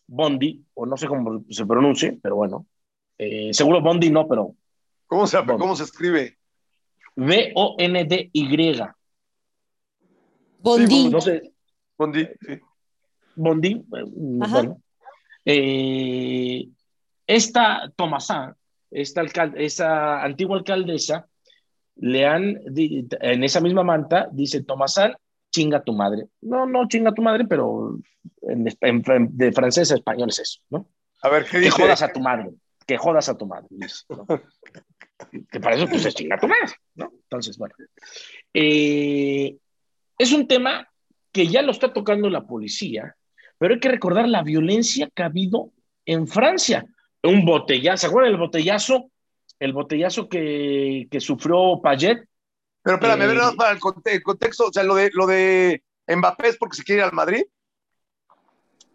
Bondi, 0.07 0.63
o 0.73 0.85
no 0.85 0.97
sé 0.97 1.07
cómo 1.07 1.43
se 1.49 1.65
pronuncie, 1.65 2.17
pero 2.21 2.35
bueno, 2.35 2.65
eh, 3.17 3.53
seguro 3.53 3.81
Bondi 3.81 4.09
no, 4.09 4.27
pero... 4.27 4.55
¿Cómo 5.09 5.25
se, 5.25 5.43
¿cómo 5.43 5.75
se 5.75 5.83
escribe? 5.83 6.37
B-O-N-D-Y. 7.15 8.81
Bondi. 10.59 11.09
no 11.09 11.19
sé. 11.19 11.51
Bondi, 11.97 12.27
sí. 12.39 12.59
Bondi, 13.35 13.83
bueno. 13.87 14.79
Eh, 15.43 16.69
esta 17.25 17.91
Tomasán, 17.95 18.55
esta, 18.91 19.23
esa 19.55 20.23
antigua 20.23 20.57
alcaldesa, 20.57 21.27
le 21.95 22.27
han, 22.27 22.59
en 22.75 23.43
esa 23.43 23.61
misma 23.61 23.83
manta, 23.83 24.29
dice 24.31 24.63
Tomasán, 24.63 25.15
chinga 25.51 25.81
tu 25.81 25.93
madre. 25.93 26.27
No, 26.41 26.67
no 26.67 26.87
chinga 26.87 27.13
tu 27.13 27.23
madre, 27.23 27.45
pero 27.45 27.97
en, 28.43 28.63
de 29.31 29.51
francés 29.53 29.91
a 29.91 29.95
español 29.95 30.29
es 30.29 30.39
eso, 30.39 30.59
¿no? 30.69 30.87
A 31.23 31.29
ver, 31.29 31.45
¿qué 31.45 31.57
dice? 31.57 31.75
Que 31.75 31.81
jodas 31.81 32.03
a 32.03 32.13
tu 32.13 32.19
madre, 32.19 32.51
que 32.89 32.97
jodas 32.97 33.29
a 33.29 33.37
tu 33.37 33.45
madre. 33.45 33.67
que 35.51 35.59
para 35.59 35.75
eso 35.75 35.85
pues 35.87 36.03
es 36.07 36.15
chinga 36.15 36.39
tu 36.39 36.47
madre, 36.47 36.73
¿no? 36.95 37.11
Entonces, 37.13 37.55
bueno. 37.55 37.75
Eh, 38.51 39.55
es 40.17 40.31
un 40.31 40.47
tema 40.47 40.89
que 41.31 41.45
ya 41.45 41.61
lo 41.61 41.71
está 41.71 41.93
tocando 41.93 42.31
la 42.31 42.47
policía, 42.47 43.15
pero 43.59 43.75
hay 43.75 43.79
que 43.79 43.89
recordar 43.89 44.27
la 44.27 44.41
violencia 44.41 45.07
que 45.13 45.21
ha 45.21 45.27
habido 45.27 45.71
en 46.03 46.27
Francia. 46.27 46.83
Un 47.21 47.45
botellazo, 47.45 47.97
¿se 47.97 48.07
acuerdan 48.07 48.31
del 48.31 48.39
botellazo? 48.39 49.11
El 49.59 49.73
botellazo 49.73 50.27
que, 50.27 51.07
que 51.11 51.19
sufrió 51.19 51.79
Payet. 51.83 52.27
Pero 52.81 52.95
espérame, 52.95 53.21
eh, 53.21 53.55
para 53.55 53.71
el, 53.71 54.23
contexto, 54.23 54.65
o 54.65 54.73
sea, 54.73 54.83
lo 54.83 54.95
de, 54.95 55.11
lo 55.13 55.27
de 55.27 55.83
Mbappé 56.07 56.47
es 56.47 56.57
porque 56.57 56.77
se 56.77 56.83
quiere 56.83 57.01
ir 57.01 57.05
al 57.05 57.13
Madrid. 57.13 57.43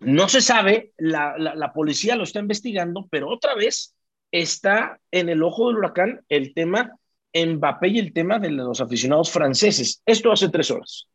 No 0.04 0.28
se 0.28 0.40
sabe, 0.40 0.92
la, 0.96 1.36
la, 1.38 1.54
la, 1.54 1.72
policía 1.72 2.16
lo 2.16 2.24
está 2.24 2.38
investigando, 2.40 3.06
pero 3.10 3.28
otra 3.28 3.54
vez 3.54 3.94
está 4.30 5.00
en 5.10 5.28
el 5.28 5.42
ojo 5.42 5.68
del 5.68 5.78
huracán 5.78 6.24
el 6.28 6.54
tema 6.54 6.98
Mbappé 7.34 7.88
y 7.88 7.98
el 7.98 8.12
tema 8.12 8.38
de 8.38 8.50
los 8.50 8.80
aficionados 8.80 9.30
franceses. 9.30 10.02
Esto 10.06 10.32
hace 10.32 10.48
tres 10.48 10.70
horas. 10.70 11.08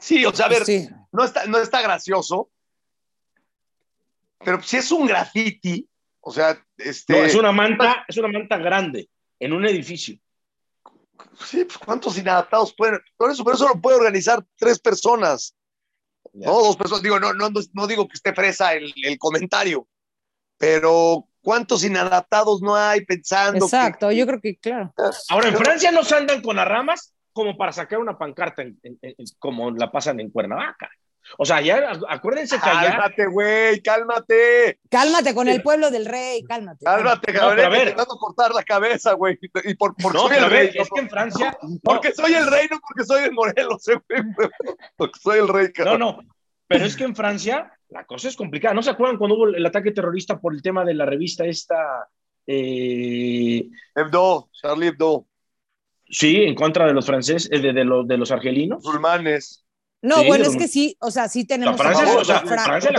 Sí, 0.00 0.24
o 0.24 0.32
sea, 0.32 0.46
a 0.46 0.48
ver, 0.48 0.62
no, 1.12 1.24
está, 1.24 1.46
no 1.46 1.58
está 1.58 1.80
gracioso, 1.82 2.50
pero 4.44 4.60
si 4.62 4.76
es 4.78 4.90
un 4.90 5.06
graffiti, 5.06 5.88
o 6.20 6.32
sea, 6.32 6.58
este... 6.76 7.24
es 7.24 7.34
una 7.34 7.52
manta, 7.52 8.04
es 8.08 8.16
una 8.16 8.28
manta 8.28 8.56
grande, 8.56 9.08
en 9.38 9.52
un 9.52 9.64
edificio. 9.66 10.18
Sí, 11.38 11.64
pues 11.64 11.78
¿cuántos 11.78 12.18
inadaptados 12.18 12.74
pueden? 12.74 12.98
Por 13.16 13.30
eso, 13.30 13.44
por 13.44 13.54
eso 13.54 13.68
lo 13.68 13.80
puede 13.80 13.98
organizar 13.98 14.44
tres 14.56 14.78
personas. 14.78 15.54
No, 16.32 16.52
dos 16.52 16.76
personas. 16.76 17.02
Digo, 17.02 17.20
no, 17.20 17.32
no, 17.32 17.48
no 17.72 17.86
digo 17.86 18.08
que 18.08 18.14
esté 18.14 18.32
fresa 18.32 18.74
el, 18.74 18.92
el 19.04 19.18
comentario, 19.18 19.86
pero 20.58 21.28
¿cuántos 21.42 21.84
inadaptados 21.84 22.62
no 22.62 22.74
hay 22.74 23.04
pensando? 23.04 23.64
Exacto, 23.66 24.10
yo 24.10 24.26
creo 24.26 24.40
que, 24.40 24.56
claro. 24.56 24.92
Ahora, 25.28 25.48
en 25.48 25.56
Francia 25.56 25.92
no 25.92 26.02
se 26.02 26.16
andan 26.16 26.42
con 26.42 26.56
las 26.56 26.66
ramas 26.66 27.14
como 27.32 27.56
para 27.56 27.72
sacar 27.72 27.98
una 27.98 28.16
pancarta 28.16 28.64
como 29.38 29.70
la 29.72 29.90
pasan 29.90 30.20
en 30.20 30.30
Cuernavaca. 30.30 30.88
O 31.38 31.44
sea, 31.44 31.60
ya 31.60 31.92
acuérdense 32.08 32.58
que 32.60 32.68
allá. 32.68 32.90
Cálmate, 32.90 33.26
güey, 33.26 33.82
cálmate. 33.82 34.78
Cálmate 34.90 35.34
con 35.34 35.48
el 35.48 35.62
pueblo 35.62 35.90
del 35.90 36.06
rey, 36.06 36.42
cálmate. 36.44 36.84
Cálmate, 36.84 37.32
cabrón. 37.32 37.56
No, 37.56 37.62
a 37.64 37.68
ver. 37.68 37.94
cortar 37.94 38.52
la 38.52 38.62
cabeza, 38.62 39.14
güey. 39.14 39.38
Y 39.64 39.74
por, 39.74 39.94
por 39.96 40.14
no, 40.14 40.28
soy 40.28 40.36
el 40.36 40.50
rey. 40.50 40.70
Es 40.74 40.88
que 40.88 41.00
en 41.00 41.10
Francia. 41.10 41.56
Porque 41.82 42.12
soy 42.12 42.34
el 42.34 42.50
rey, 42.50 42.66
no 42.70 42.78
porque 42.80 43.04
soy 43.04 43.24
el 43.24 43.32
Morelos, 43.32 43.88
eh, 43.88 43.98
güey. 44.08 44.48
Porque 44.96 45.18
soy 45.20 45.38
el 45.38 45.48
rey, 45.48 45.72
cabrón. 45.72 46.00
No, 46.00 46.12
no. 46.12 46.22
Pero 46.66 46.84
es 46.84 46.96
que 46.96 47.04
en 47.04 47.14
Francia 47.14 47.72
la 47.88 48.04
cosa 48.04 48.28
es 48.28 48.36
complicada. 48.36 48.74
¿No 48.74 48.82
se 48.82 48.90
acuerdan 48.90 49.18
cuando 49.18 49.36
hubo 49.36 49.48
el 49.48 49.66
ataque 49.66 49.92
terrorista 49.92 50.40
por 50.40 50.54
el 50.54 50.62
tema 50.62 50.84
de 50.84 50.94
la 50.94 51.06
revista 51.06 51.44
esta? 51.44 52.08
Eh... 52.46 53.68
Hebdo, 53.94 54.50
Charlie 54.52 54.88
Hebdo. 54.88 55.26
Sí, 56.06 56.42
en 56.42 56.54
contra 56.54 56.86
de 56.86 56.92
los 56.92 57.06
franceses, 57.06 57.48
de, 57.50 57.72
de, 57.72 57.84
los, 57.84 58.06
de 58.06 58.18
los 58.18 58.30
argelinos. 58.30 58.84
Musulmanes. 58.84 59.63
No, 60.04 60.22
bueno, 60.24 60.44
es 60.44 60.56
que 60.56 60.68
sí, 60.68 60.98
o 61.00 61.10
sea, 61.10 61.28
sí 61.30 61.46
tenemos. 61.46 61.80
Francia, 61.80 62.18
o 62.18 62.24
sea, 62.24 62.40
Francia, 62.40 62.90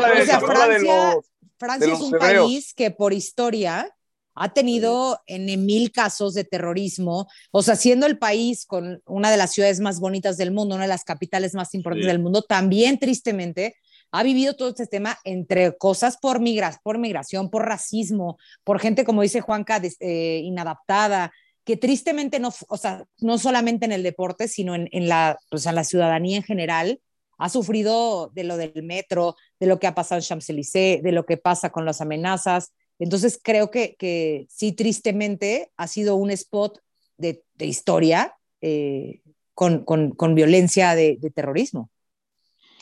Francia, 1.57 1.93
es 1.93 1.99
un 1.99 2.11
país 2.11 2.73
que 2.73 2.89
por 2.89 3.13
historia 3.13 3.95
ha 4.33 4.53
tenido 4.53 5.21
en 5.27 5.45
mil 5.65 5.91
casos 5.91 6.33
de 6.33 6.45
terrorismo, 6.45 7.27
o 7.51 7.61
sea, 7.61 7.75
siendo 7.75 8.07
el 8.07 8.17
país 8.17 8.65
con 8.65 9.03
una 9.05 9.29
de 9.29 9.37
las 9.37 9.53
ciudades 9.53 9.79
más 9.79 9.99
bonitas 9.99 10.35
del 10.35 10.51
mundo, 10.51 10.75
una 10.75 10.85
de 10.85 10.89
las 10.89 11.03
capitales 11.03 11.53
más 11.53 11.75
importantes 11.75 12.07
del 12.07 12.19
mundo, 12.19 12.41
también 12.41 12.97
tristemente 12.97 13.75
ha 14.11 14.23
vivido 14.23 14.55
todo 14.55 14.69
este 14.69 14.87
tema 14.87 15.19
entre 15.25 15.77
cosas 15.77 16.17
por, 16.17 16.41
por 16.83 16.97
migración, 16.97 17.49
por 17.51 17.65
racismo, 17.65 18.39
por 18.63 18.79
gente, 18.79 19.05
como 19.05 19.21
dice 19.21 19.41
Juanca, 19.41 19.79
eh, 19.99 20.41
inadaptada, 20.43 21.31
que 21.65 21.77
tristemente 21.77 22.39
no, 22.39 22.53
o 22.67 22.77
sea, 22.77 23.05
no 23.19 23.37
solamente 23.37 23.85
en 23.85 23.91
el 23.91 24.03
deporte, 24.03 24.47
sino 24.47 24.75
en, 24.75 24.87
en 24.91 25.09
la, 25.09 25.37
pues, 25.49 25.65
la 25.65 25.83
ciudadanía 25.83 26.37
en 26.37 26.43
general, 26.43 26.99
ha 27.37 27.49
sufrido 27.49 28.31
de 28.33 28.43
lo 28.43 28.55
del 28.55 28.83
metro, 28.83 29.35
de 29.59 29.67
lo 29.67 29.79
que 29.79 29.87
ha 29.87 29.95
pasado 29.95 30.19
en 30.19 30.23
Champs-Élysées, 30.23 31.01
de 31.01 31.11
lo 31.11 31.25
que 31.25 31.37
pasa 31.37 31.71
con 31.71 31.83
las 31.83 32.01
amenazas. 32.01 32.73
Entonces 32.99 33.39
creo 33.41 33.71
que, 33.71 33.95
que 33.97 34.45
sí, 34.49 34.71
tristemente, 34.71 35.71
ha 35.75 35.87
sido 35.87 36.15
un 36.15 36.31
spot 36.31 36.79
de, 37.17 37.43
de 37.55 37.65
historia 37.65 38.35
eh, 38.61 39.21
con, 39.53 39.83
con, 39.83 40.11
con, 40.11 40.35
violencia 40.35 40.95
de, 40.95 41.17
de, 41.19 41.31
terrorismo. 41.31 41.89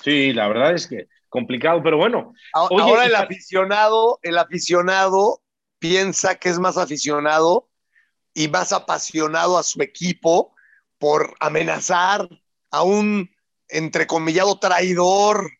Sí, 0.03 0.34
la 0.34 0.47
verdad 0.47 0.73
es 0.73 0.88
que 0.88 1.07
complicado, 1.29 1.81
pero 1.81 1.97
bueno. 1.97 2.34
Ahora 2.51 3.05
el 3.05 3.15
aficionado, 3.15 4.19
el 4.21 4.38
aficionado 4.38 5.41
piensa 5.79 6.36
que 6.36 6.49
es 6.49 6.59
más 6.59 6.77
aficionado 6.77 7.69
y 8.34 8.47
más 8.47 8.71
apasionado 8.71 9.57
a 9.57 9.63
su 9.63 9.81
equipo 9.81 10.53
por 10.97 11.36
amenazar 11.39 12.27
a 12.71 12.84
un 12.84 13.29
entrecomillado 13.69 14.57
traidor 14.59 15.51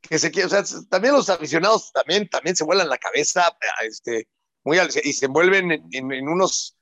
que 0.00 0.18
se 0.18 0.30
quiere, 0.30 0.46
o 0.46 0.48
sea, 0.50 0.64
también 0.88 1.14
los 1.14 1.28
aficionados 1.28 1.92
también, 1.92 2.28
también 2.28 2.56
se 2.56 2.64
vuelan 2.64 2.88
la 2.88 2.98
cabeza, 2.98 3.56
este, 3.82 4.28
muy 4.64 4.78
y 5.04 5.12
se 5.12 5.26
envuelven 5.26 5.88
en, 5.92 6.28
unos, 6.28 6.76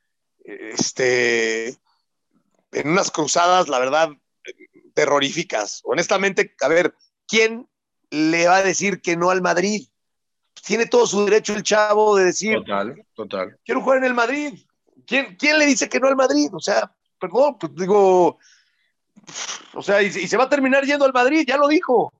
este, 0.44 1.68
en 2.72 2.88
unas 2.88 3.10
cruzadas, 3.10 3.68
la 3.68 3.78
verdad, 3.78 4.10
terroríficas. 4.94 5.80
Honestamente, 5.84 6.54
a 6.60 6.68
ver, 6.68 6.94
¿quién 7.26 7.68
le 8.10 8.46
va 8.46 8.56
a 8.56 8.62
decir 8.62 9.00
que 9.00 9.16
no 9.16 9.30
al 9.30 9.42
Madrid? 9.42 9.88
Tiene 10.64 10.86
todo 10.86 11.06
su 11.06 11.24
derecho 11.24 11.54
el 11.54 11.62
chavo 11.62 12.16
de 12.16 12.24
decir, 12.24 12.56
total, 12.56 13.06
total. 13.14 13.58
Quiero 13.64 13.80
jugar 13.80 13.98
en 13.98 14.04
el 14.04 14.14
Madrid. 14.14 14.58
¿Quién, 15.08 15.36
quién 15.36 15.58
le 15.58 15.64
dice 15.64 15.88
que 15.88 15.98
no 15.98 16.06
al 16.06 16.16
Madrid? 16.16 16.50
O 16.52 16.60
sea, 16.60 16.92
perdón, 17.18 17.56
pues 17.58 17.74
digo, 17.74 18.38
o 19.74 19.82
sea, 19.82 20.02
y, 20.02 20.10
se 20.10 20.36
va 20.36 20.44
a 20.44 20.48
terminar 20.48 20.84
yendo 20.84 21.06
al 21.06 21.14
Madrid, 21.14 21.44
ya 21.48 21.56
lo 21.56 21.66
dijo. 21.66 22.12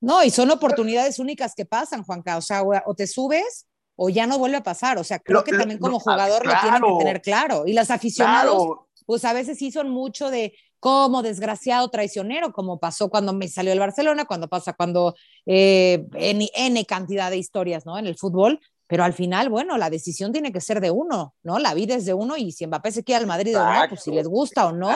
No, 0.00 0.22
y 0.22 0.30
son 0.30 0.48
oportunidades 0.52 1.18
únicas 1.18 1.54
que 1.56 1.64
pasan, 1.64 2.04
Juanca. 2.04 2.36
O 2.36 2.40
sea, 2.40 2.62
o 2.62 2.94
te 2.94 3.08
subes 3.08 3.66
o 3.96 4.08
ya 4.08 4.28
no 4.28 4.38
vuelve 4.38 4.56
a 4.56 4.62
pasar. 4.62 4.98
O 4.98 5.04
sea, 5.04 5.18
creo 5.18 5.42
que 5.42 5.56
también 5.56 5.80
como 5.80 5.98
jugador 5.98 6.46
lo 6.46 6.52
tienen 6.60 6.80
que 6.80 6.98
tener 6.98 7.20
claro. 7.20 7.64
Y 7.66 7.72
los 7.72 7.90
aficionados, 7.90 8.78
pues 9.04 9.24
a 9.24 9.32
veces 9.32 9.58
sí 9.58 9.72
son 9.72 9.90
mucho 9.90 10.30
de 10.30 10.54
como 10.78 11.22
desgraciado 11.22 11.88
traicionero, 11.90 12.52
como 12.52 12.78
pasó 12.78 13.08
cuando 13.08 13.32
me 13.32 13.48
salió 13.48 13.72
el 13.72 13.80
Barcelona, 13.80 14.26
cuando 14.26 14.46
pasa 14.46 14.74
cuando 14.74 15.16
eh, 15.44 16.06
N, 16.14 16.48
N 16.54 16.84
cantidad 16.84 17.30
de 17.30 17.38
historias, 17.38 17.84
¿no? 17.84 17.98
En 17.98 18.06
el 18.06 18.16
fútbol, 18.16 18.60
pero 18.88 19.04
al 19.04 19.12
final, 19.12 19.50
bueno, 19.50 19.76
la 19.76 19.90
decisión 19.90 20.32
tiene 20.32 20.50
que 20.50 20.62
ser 20.62 20.80
de 20.80 20.90
uno, 20.90 21.34
¿no? 21.42 21.58
La 21.58 21.74
vida 21.74 21.94
es 21.94 22.06
de 22.06 22.14
uno 22.14 22.38
y 22.38 22.52
si 22.52 22.66
Mbappé 22.66 22.90
se 22.90 23.04
queda 23.04 23.18
al 23.18 23.26
Madrid 23.26 23.56
o 23.56 23.62
no, 23.62 23.82
pues 23.86 24.02
si 24.02 24.10
les 24.10 24.26
gusta 24.26 24.66
o 24.66 24.72
no, 24.72 24.90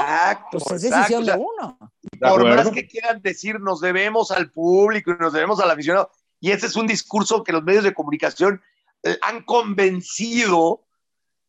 pues 0.50 0.64
es 0.82 0.90
decisión 0.90 1.26
de 1.26 1.34
uno. 1.34 1.78
Por 2.18 2.44
más 2.44 2.70
que 2.70 2.88
quieran 2.88 3.20
decir, 3.20 3.60
nos 3.60 3.82
debemos 3.82 4.30
al 4.30 4.50
público 4.50 5.12
y 5.12 5.22
nos 5.22 5.34
debemos 5.34 5.60
al 5.60 5.70
aficionado, 5.70 6.10
y 6.40 6.52
ese 6.52 6.66
es 6.66 6.76
un 6.76 6.86
discurso 6.86 7.44
que 7.44 7.52
los 7.52 7.62
medios 7.62 7.84
de 7.84 7.92
comunicación 7.92 8.62
eh, 9.02 9.18
han 9.20 9.44
convencido 9.44 10.86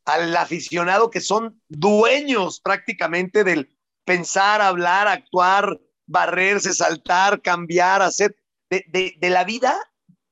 al 0.04 0.36
aficionado 0.36 1.10
que 1.10 1.22
son 1.22 1.62
dueños 1.70 2.60
prácticamente 2.60 3.46
del 3.46 3.74
pensar, 4.04 4.62
hablar, 4.62 5.08
actuar, 5.08 5.80
barrerse, 6.06 6.74
saltar, 6.74 7.42
cambiar, 7.42 8.02
hacer, 8.02 8.36
de, 8.70 9.16
de 9.18 9.30
la 9.30 9.46
vida 9.46 9.80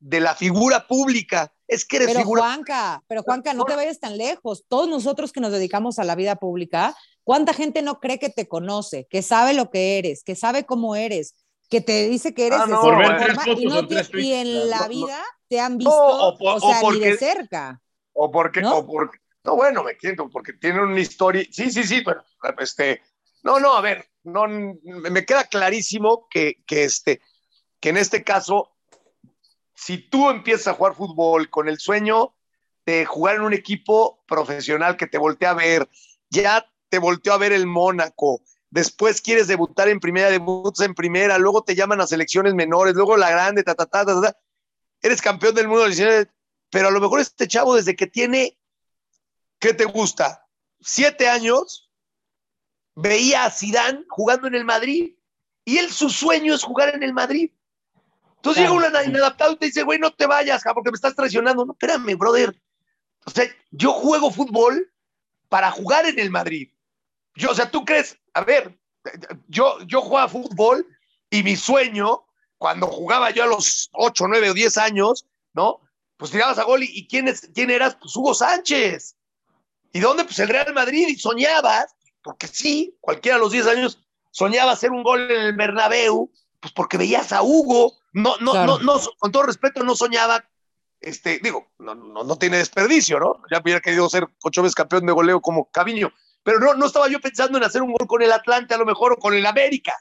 de 0.01 0.19
la 0.19 0.35
figura 0.35 0.87
pública 0.87 1.53
es 1.71 1.85
que 1.85 1.95
eres 1.95 2.09
pero 2.09 2.19
figura. 2.19 2.41
Juanca, 2.41 3.01
pero 3.07 3.23
Juanca, 3.23 3.53
no 3.53 3.63
te 3.63 3.77
vayas 3.77 4.01
tan 4.01 4.17
lejos. 4.17 4.65
Todos 4.67 4.89
nosotros 4.89 5.31
que 5.31 5.39
nos 5.39 5.53
dedicamos 5.53 5.99
a 5.99 6.03
la 6.03 6.15
vida 6.15 6.35
pública, 6.35 6.93
¿cuánta 7.23 7.53
gente 7.53 7.81
no 7.81 8.01
cree 8.01 8.19
que 8.19 8.29
te 8.29 8.49
conoce, 8.49 9.07
que 9.09 9.21
sabe 9.21 9.53
lo 9.53 9.71
que 9.71 9.97
eres, 9.97 10.21
que 10.23 10.35
sabe 10.35 10.65
cómo 10.65 10.97
eres, 10.97 11.33
que 11.69 11.79
te 11.79 12.09
dice 12.09 12.33
que 12.33 12.47
eres 12.47 12.59
ah, 12.59 12.65
de 12.65 12.71
no, 12.73 12.81
forma 12.81 13.17
y, 13.57 13.65
no 13.65 13.87
y 14.19 14.33
en 14.33 14.69
la 14.69 14.89
vida 14.89 15.23
te 15.47 15.61
han 15.61 15.77
visto, 15.77 15.95
o, 15.95 16.59
sea, 16.59 16.81
ni 16.91 16.99
de 16.99 17.17
cerca. 17.17 17.81
O 18.11 18.29
porque, 18.29 18.61
¿no? 18.61 18.85
porque, 18.85 19.19
no, 19.45 19.55
bueno, 19.55 19.81
me 19.81 19.91
entiendo, 19.91 20.29
porque 20.29 20.51
tiene 20.51 20.83
una 20.83 20.99
historia, 20.99 21.45
sí, 21.49 21.71
sí, 21.71 21.85
sí, 21.85 22.03
pero, 22.03 22.21
este, 22.59 23.01
no, 23.43 23.61
no, 23.61 23.77
a 23.77 23.81
ver, 23.81 24.05
no, 24.23 24.45
me 24.83 25.25
queda 25.25 25.45
clarísimo 25.45 26.27
que, 26.29 26.57
que 26.67 26.83
este, 26.83 27.21
que 27.79 27.89
en 27.89 27.97
este 27.97 28.25
caso 28.25 28.70
si 29.81 29.97
tú 29.97 30.29
empiezas 30.29 30.67
a 30.67 30.73
jugar 30.75 30.93
fútbol 30.93 31.49
con 31.49 31.67
el 31.67 31.79
sueño 31.79 32.35
de 32.85 33.03
jugar 33.03 33.37
en 33.37 33.41
un 33.41 33.53
equipo 33.53 34.23
profesional 34.27 34.95
que 34.95 35.07
te 35.07 35.17
voltea 35.17 35.51
a 35.51 35.55
ver, 35.55 35.89
ya 36.29 36.71
te 36.89 36.99
volteó 36.99 37.33
a 37.33 37.39
ver 37.39 37.51
el 37.51 37.65
Mónaco, 37.65 38.43
después 38.69 39.21
quieres 39.21 39.47
debutar 39.47 39.89
en 39.89 39.99
primera, 39.99 40.29
debutas 40.29 40.85
en 40.85 40.93
primera, 40.93 41.39
luego 41.39 41.63
te 41.63 41.73
llaman 41.73 41.99
a 41.99 42.05
selecciones 42.05 42.53
menores, 42.53 42.93
luego 42.93 43.17
la 43.17 43.31
grande, 43.31 43.63
ta, 43.63 43.73
ta, 43.73 43.87
ta, 43.87 44.05
ta, 44.05 44.21
ta. 44.21 44.37
eres 45.01 45.19
campeón 45.19 45.55
del 45.55 45.67
mundo, 45.67 45.85
pero 46.69 46.87
a 46.89 46.91
lo 46.91 47.01
mejor 47.01 47.19
este 47.19 47.47
chavo 47.47 47.75
desde 47.75 47.95
que 47.95 48.05
tiene, 48.05 48.59
¿qué 49.57 49.73
te 49.73 49.85
gusta? 49.85 50.45
Siete 50.79 51.27
años, 51.27 51.91
veía 52.93 53.45
a 53.45 53.49
Zidane 53.49 54.05
jugando 54.09 54.45
en 54.45 54.53
el 54.53 54.63
Madrid 54.63 55.15
y 55.65 55.79
él 55.79 55.91
su 55.91 56.11
sueño 56.11 56.53
es 56.53 56.61
jugar 56.61 56.93
en 56.93 57.01
el 57.01 57.13
Madrid. 57.13 57.49
Entonces 58.41 58.63
llega 58.63 58.73
un 58.73 58.83
inadaptado 59.07 59.51
y 59.51 59.57
te 59.57 59.65
dice, 59.67 59.83
güey, 59.83 59.99
no 59.99 60.09
te 60.09 60.25
vayas, 60.25 60.63
porque 60.73 60.89
me 60.89 60.95
estás 60.95 61.15
traicionando. 61.15 61.63
No, 61.63 61.73
espérame, 61.73 62.17
brother. 62.17 62.59
O 63.23 63.29
sea, 63.29 63.45
yo 63.69 63.93
juego 63.93 64.31
fútbol 64.31 64.91
para 65.47 65.69
jugar 65.69 66.07
en 66.07 66.17
el 66.17 66.31
Madrid. 66.31 66.71
Yo, 67.35 67.51
o 67.51 67.53
sea, 67.53 67.69
tú 67.69 67.85
crees, 67.85 68.17
a 68.33 68.43
ver, 68.43 68.79
yo, 69.47 69.77
yo 69.85 70.01
jugaba 70.01 70.27
fútbol 70.27 70.87
y 71.29 71.43
mi 71.43 71.55
sueño, 71.55 72.25
cuando 72.57 72.87
jugaba 72.87 73.29
yo 73.29 73.43
a 73.43 73.47
los 73.47 73.91
8, 73.93 74.25
9 74.27 74.49
o 74.49 74.53
10 74.55 74.77
años, 74.79 75.27
¿no? 75.53 75.79
Pues 76.17 76.31
tirabas 76.31 76.57
a 76.57 76.63
gol 76.63 76.81
y, 76.81 77.07
¿quién, 77.07 77.27
es, 77.27 77.47
quién 77.53 77.69
eras? 77.69 77.95
Pues 78.01 78.15
Hugo 78.15 78.33
Sánchez. 78.33 79.17
¿Y 79.93 79.99
dónde? 79.99 80.23
Pues 80.23 80.39
el 80.39 80.49
Real 80.49 80.73
Madrid 80.73 81.07
y 81.09 81.15
soñabas, 81.15 81.95
porque 82.23 82.47
sí, 82.47 82.97
cualquiera 83.01 83.37
de 83.37 83.43
los 83.43 83.51
10 83.51 83.67
años 83.67 84.03
soñaba 84.31 84.71
hacer 84.71 84.89
un 84.89 85.03
gol 85.03 85.29
en 85.29 85.41
el 85.41 85.55
Bernabéu, 85.55 86.31
pues 86.61 86.71
porque 86.73 86.97
veías 86.97 87.33
a 87.33 87.41
Hugo, 87.41 87.97
no, 88.13 88.37
no, 88.39 88.53
no, 88.65 88.79
no, 88.79 89.01
con 89.17 89.31
todo 89.31 89.43
respeto, 89.43 89.83
no 89.83 89.95
soñaba, 89.95 90.47
este, 91.01 91.39
digo, 91.43 91.71
no, 91.79 91.95
no, 91.95 92.23
no 92.23 92.35
tiene 92.37 92.57
desperdicio, 92.57 93.19
¿no? 93.19 93.41
Ya 93.51 93.59
hubiera 93.59 93.81
querido 93.81 94.07
ser 94.09 94.27
ocho 94.43 94.61
veces 94.61 94.75
campeón 94.75 95.07
de 95.07 95.11
goleo 95.11 95.41
como 95.41 95.71
Caviño, 95.71 96.13
pero 96.43 96.59
no, 96.59 96.75
no 96.75 96.85
estaba 96.85 97.07
yo 97.09 97.19
pensando 97.19 97.57
en 97.57 97.63
hacer 97.63 97.81
un 97.81 97.93
gol 97.93 98.07
con 98.07 98.21
el 98.21 98.31
Atlante 98.31 98.75
a 98.75 98.77
lo 98.77 98.85
mejor 98.85 99.13
o 99.13 99.17
con 99.17 99.33
el 99.33 99.45
América, 99.45 99.95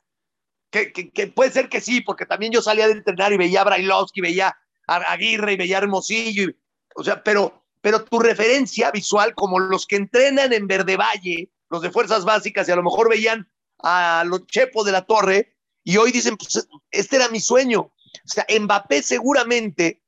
que, 0.70 0.92
que, 0.92 1.26
puede 1.28 1.50
ser 1.50 1.70
que 1.70 1.80
sí, 1.80 2.02
porque 2.02 2.26
también 2.26 2.52
yo 2.52 2.60
salía 2.60 2.86
de 2.86 2.92
entrenar 2.92 3.32
y 3.32 3.38
veía 3.38 3.62
a 3.62 3.64
Brailovsky, 3.64 4.20
veía 4.20 4.56
a 4.86 4.96
Aguirre 4.96 5.54
y 5.54 5.56
veía 5.56 5.78
a 5.78 5.80
Hermosillo, 5.80 6.52
o 6.94 7.02
sea, 7.02 7.24
pero, 7.24 7.64
pero 7.80 8.04
tu 8.04 8.18
referencia 8.18 8.90
visual, 8.90 9.34
como 9.34 9.58
los 9.58 9.86
que 9.86 9.96
entrenan 9.96 10.52
en 10.52 10.66
Verde 10.66 10.98
Valle, 10.98 11.50
los 11.70 11.80
de 11.80 11.90
fuerzas 11.90 12.26
básicas, 12.26 12.68
y 12.68 12.72
a 12.72 12.76
lo 12.76 12.82
mejor 12.82 13.08
veían 13.08 13.50
a 13.78 14.24
los 14.26 14.46
Chepo 14.46 14.84
de 14.84 14.92
la 14.92 15.06
Torre, 15.06 15.56
y 15.84 15.96
hoy 15.96 16.12
dicen, 16.12 16.36
pues 16.36 16.66
este 16.90 17.16
era 17.16 17.28
mi 17.28 17.40
sueño. 17.40 17.80
O 17.80 17.92
sea, 18.24 18.46
Mbappé 18.48 19.02
seguramente, 19.02 20.02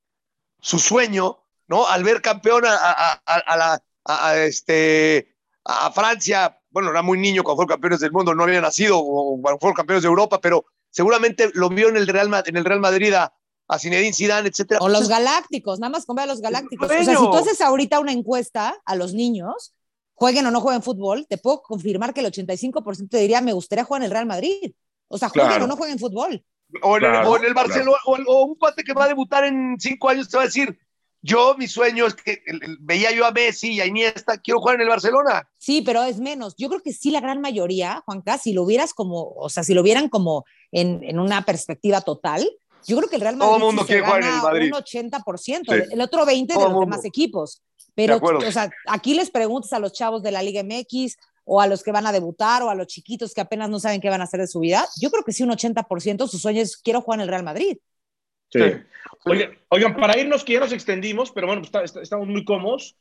su 0.60 0.78
sueño, 0.78 1.44
¿no? 1.68 1.86
Al 1.86 2.04
ver 2.04 2.20
campeón 2.20 2.64
a, 2.66 3.22
la, 3.26 3.82
a, 4.04 4.36
este, 4.38 5.34
a 5.64 5.90
Francia, 5.92 6.58
bueno, 6.70 6.90
era 6.90 7.02
muy 7.02 7.18
niño 7.18 7.42
cuando 7.42 7.56
fueron 7.56 7.74
campeones 7.74 8.00
del 8.00 8.12
mundo, 8.12 8.34
no 8.34 8.44
había 8.44 8.60
nacido 8.60 8.98
o 8.98 9.40
cuando 9.40 9.58
fueron 9.58 9.76
campeones 9.76 10.02
de 10.02 10.08
Europa, 10.08 10.40
pero 10.40 10.64
seguramente 10.90 11.50
lo 11.54 11.68
vio 11.68 11.88
en 11.88 11.96
el 11.96 12.06
Real, 12.06 12.30
en 12.46 12.56
el 12.56 12.64
Real 12.64 12.80
Madrid 12.80 13.12
a, 13.14 13.34
a 13.68 13.78
Zinedine 13.78 14.12
Zidane, 14.12 14.48
etcétera. 14.48 14.80
O 14.82 14.88
los 14.88 15.08
galácticos, 15.08 15.78
nada 15.78 15.90
más 15.90 16.04
con 16.04 16.16
ver 16.16 16.24
a 16.24 16.26
los 16.26 16.40
galácticos. 16.40 16.90
O 16.90 16.92
sea, 16.92 17.04
si 17.04 17.14
tú 17.14 17.34
haces 17.34 17.60
ahorita 17.60 18.00
una 18.00 18.12
encuesta 18.12 18.80
a 18.84 18.94
los 18.94 19.14
niños, 19.14 19.74
jueguen 20.14 20.46
o 20.46 20.50
no 20.50 20.60
jueguen 20.60 20.82
fútbol, 20.82 21.26
te 21.28 21.38
puedo 21.38 21.62
confirmar 21.62 22.12
que 22.12 22.20
el 22.20 22.26
85% 22.26 23.08
te 23.08 23.18
diría, 23.18 23.40
me 23.40 23.52
gustaría 23.52 23.84
jugar 23.84 24.02
en 24.02 24.06
el 24.06 24.10
Real 24.10 24.26
Madrid. 24.26 24.72
O 25.12 25.18
sea, 25.18 25.28
jueguen 25.28 25.62
o 25.62 25.66
no 25.66 25.76
jueguen 25.76 25.98
fútbol. 25.98 26.42
O 26.80 26.96
en, 26.96 27.04
el, 27.44 27.52
Barcelona, 27.52 27.98
o, 28.06 28.44
un 28.46 28.54
cuate 28.54 28.82
que 28.82 28.94
va 28.94 29.04
a 29.04 29.08
debutar 29.08 29.44
en 29.44 29.76
cinco 29.78 30.08
años 30.08 30.30
te 30.30 30.38
va 30.38 30.44
a 30.44 30.46
decir, 30.46 30.78
yo, 31.20 31.54
mi 31.58 31.68
sueño 31.68 32.06
es 32.06 32.14
que 32.14 32.42
veía 32.80 33.12
yo 33.12 33.26
a 33.26 33.30
Messi 33.30 33.74
y 33.74 33.80
a 33.80 33.86
Iniesta, 33.86 34.38
quiero 34.38 34.60
jugar 34.60 34.76
en 34.76 34.80
el 34.80 34.88
Barcelona. 34.88 35.46
Sí, 35.58 35.82
pero 35.82 36.02
es 36.02 36.18
menos. 36.18 36.54
Yo 36.56 36.70
creo 36.70 36.80
que 36.80 36.94
sí, 36.94 37.10
la 37.10 37.20
gran 37.20 37.42
mayoría, 37.42 38.02
Juanca, 38.06 38.38
si 38.38 38.54
lo 38.54 38.62
hubieras 38.62 38.94
como, 38.94 39.34
o 39.36 39.50
sea, 39.50 39.64
si 39.64 39.74
lo 39.74 39.82
vieran 39.82 40.08
como 40.08 40.46
en, 40.70 41.04
en 41.04 41.20
una 41.20 41.44
perspectiva 41.44 42.00
total, 42.00 42.50
yo 42.86 42.96
creo 42.96 43.08
que 43.08 43.16
el 43.16 43.22
Real 43.22 43.36
Madrid 43.36 43.50
Todo 43.50 43.56
el 43.58 43.64
mundo 43.64 43.86
quiere 43.86 44.02
jugar 44.02 44.22
en 44.22 44.28
el 44.28 44.42
Madrid. 44.42 44.72
un 44.72 44.80
80%, 44.80 45.88
el 45.92 46.00
otro 46.00 46.24
20% 46.24 46.46
de 46.46 46.54
los 46.54 46.80
demás 46.80 47.04
equipos. 47.04 47.62
Pero, 47.94 48.16
o 48.16 48.52
sea, 48.52 48.70
aquí 48.86 49.14
les 49.14 49.30
preguntas 49.30 49.72
a 49.74 49.78
los 49.78 49.92
chavos 49.92 50.22
de 50.22 50.30
la 50.30 50.42
Liga 50.42 50.62
MX 50.62 51.16
o 51.44 51.60
a 51.60 51.66
los 51.66 51.82
que 51.82 51.92
van 51.92 52.06
a 52.06 52.12
debutar 52.12 52.62
o 52.62 52.70
a 52.70 52.74
los 52.74 52.86
chiquitos 52.86 53.34
que 53.34 53.40
apenas 53.40 53.68
no 53.68 53.80
saben 53.80 54.00
qué 54.00 54.10
van 54.10 54.20
a 54.20 54.24
hacer 54.24 54.40
de 54.40 54.46
su 54.46 54.60
vida, 54.60 54.86
yo 55.00 55.10
creo 55.10 55.24
que 55.24 55.32
sí 55.32 55.42
un 55.42 55.50
80% 55.50 56.28
su 56.28 56.38
sueño 56.38 56.62
es 56.62 56.76
quiero 56.76 57.00
jugar 57.00 57.18
en 57.18 57.22
el 57.22 57.28
Real 57.28 57.44
Madrid. 57.44 57.78
Sí. 58.50 58.60
Oigan, 59.68 59.96
para 59.96 60.18
irnos, 60.18 60.44
que 60.44 60.54
ya 60.54 60.60
nos 60.60 60.72
extendimos, 60.72 61.30
pero 61.32 61.46
bueno, 61.46 61.62
estamos 61.62 62.28
muy 62.28 62.44
cómodos. 62.44 62.96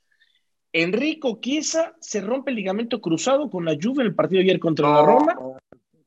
Enrico 0.73 1.39
Chiesa 1.41 1.95
se 1.99 2.21
rompe 2.21 2.51
el 2.51 2.57
ligamento 2.57 3.01
cruzado 3.01 3.49
con 3.49 3.65
la 3.65 3.75
Juve 3.79 4.03
en 4.03 4.07
el 4.07 4.15
partido 4.15 4.39
de 4.39 4.45
ayer 4.45 4.59
contra 4.59 4.89
la 4.89 5.05
Roma. 5.05 5.35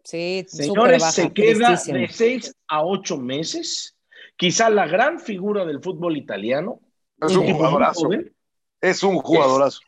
Sí, 0.03 0.45
Señores, 0.49 1.03
se 1.13 1.33
queda 1.33 1.81
de 1.87 2.09
seis 2.09 2.55
a 2.69 2.85
ocho 2.85 3.19
meses. 3.19 3.97
Quizá 4.37 4.71
la 4.71 4.87
gran 4.87 5.21
figura 5.21 5.65
del 5.65 5.83
fútbol 5.83 6.17
italiano. 6.17 6.81
Es 7.21 7.37
un 7.37 7.53
jugadorazo. 7.53 8.09
Es 8.81 9.03
un 9.03 9.19
jugadorazo. 9.19 9.81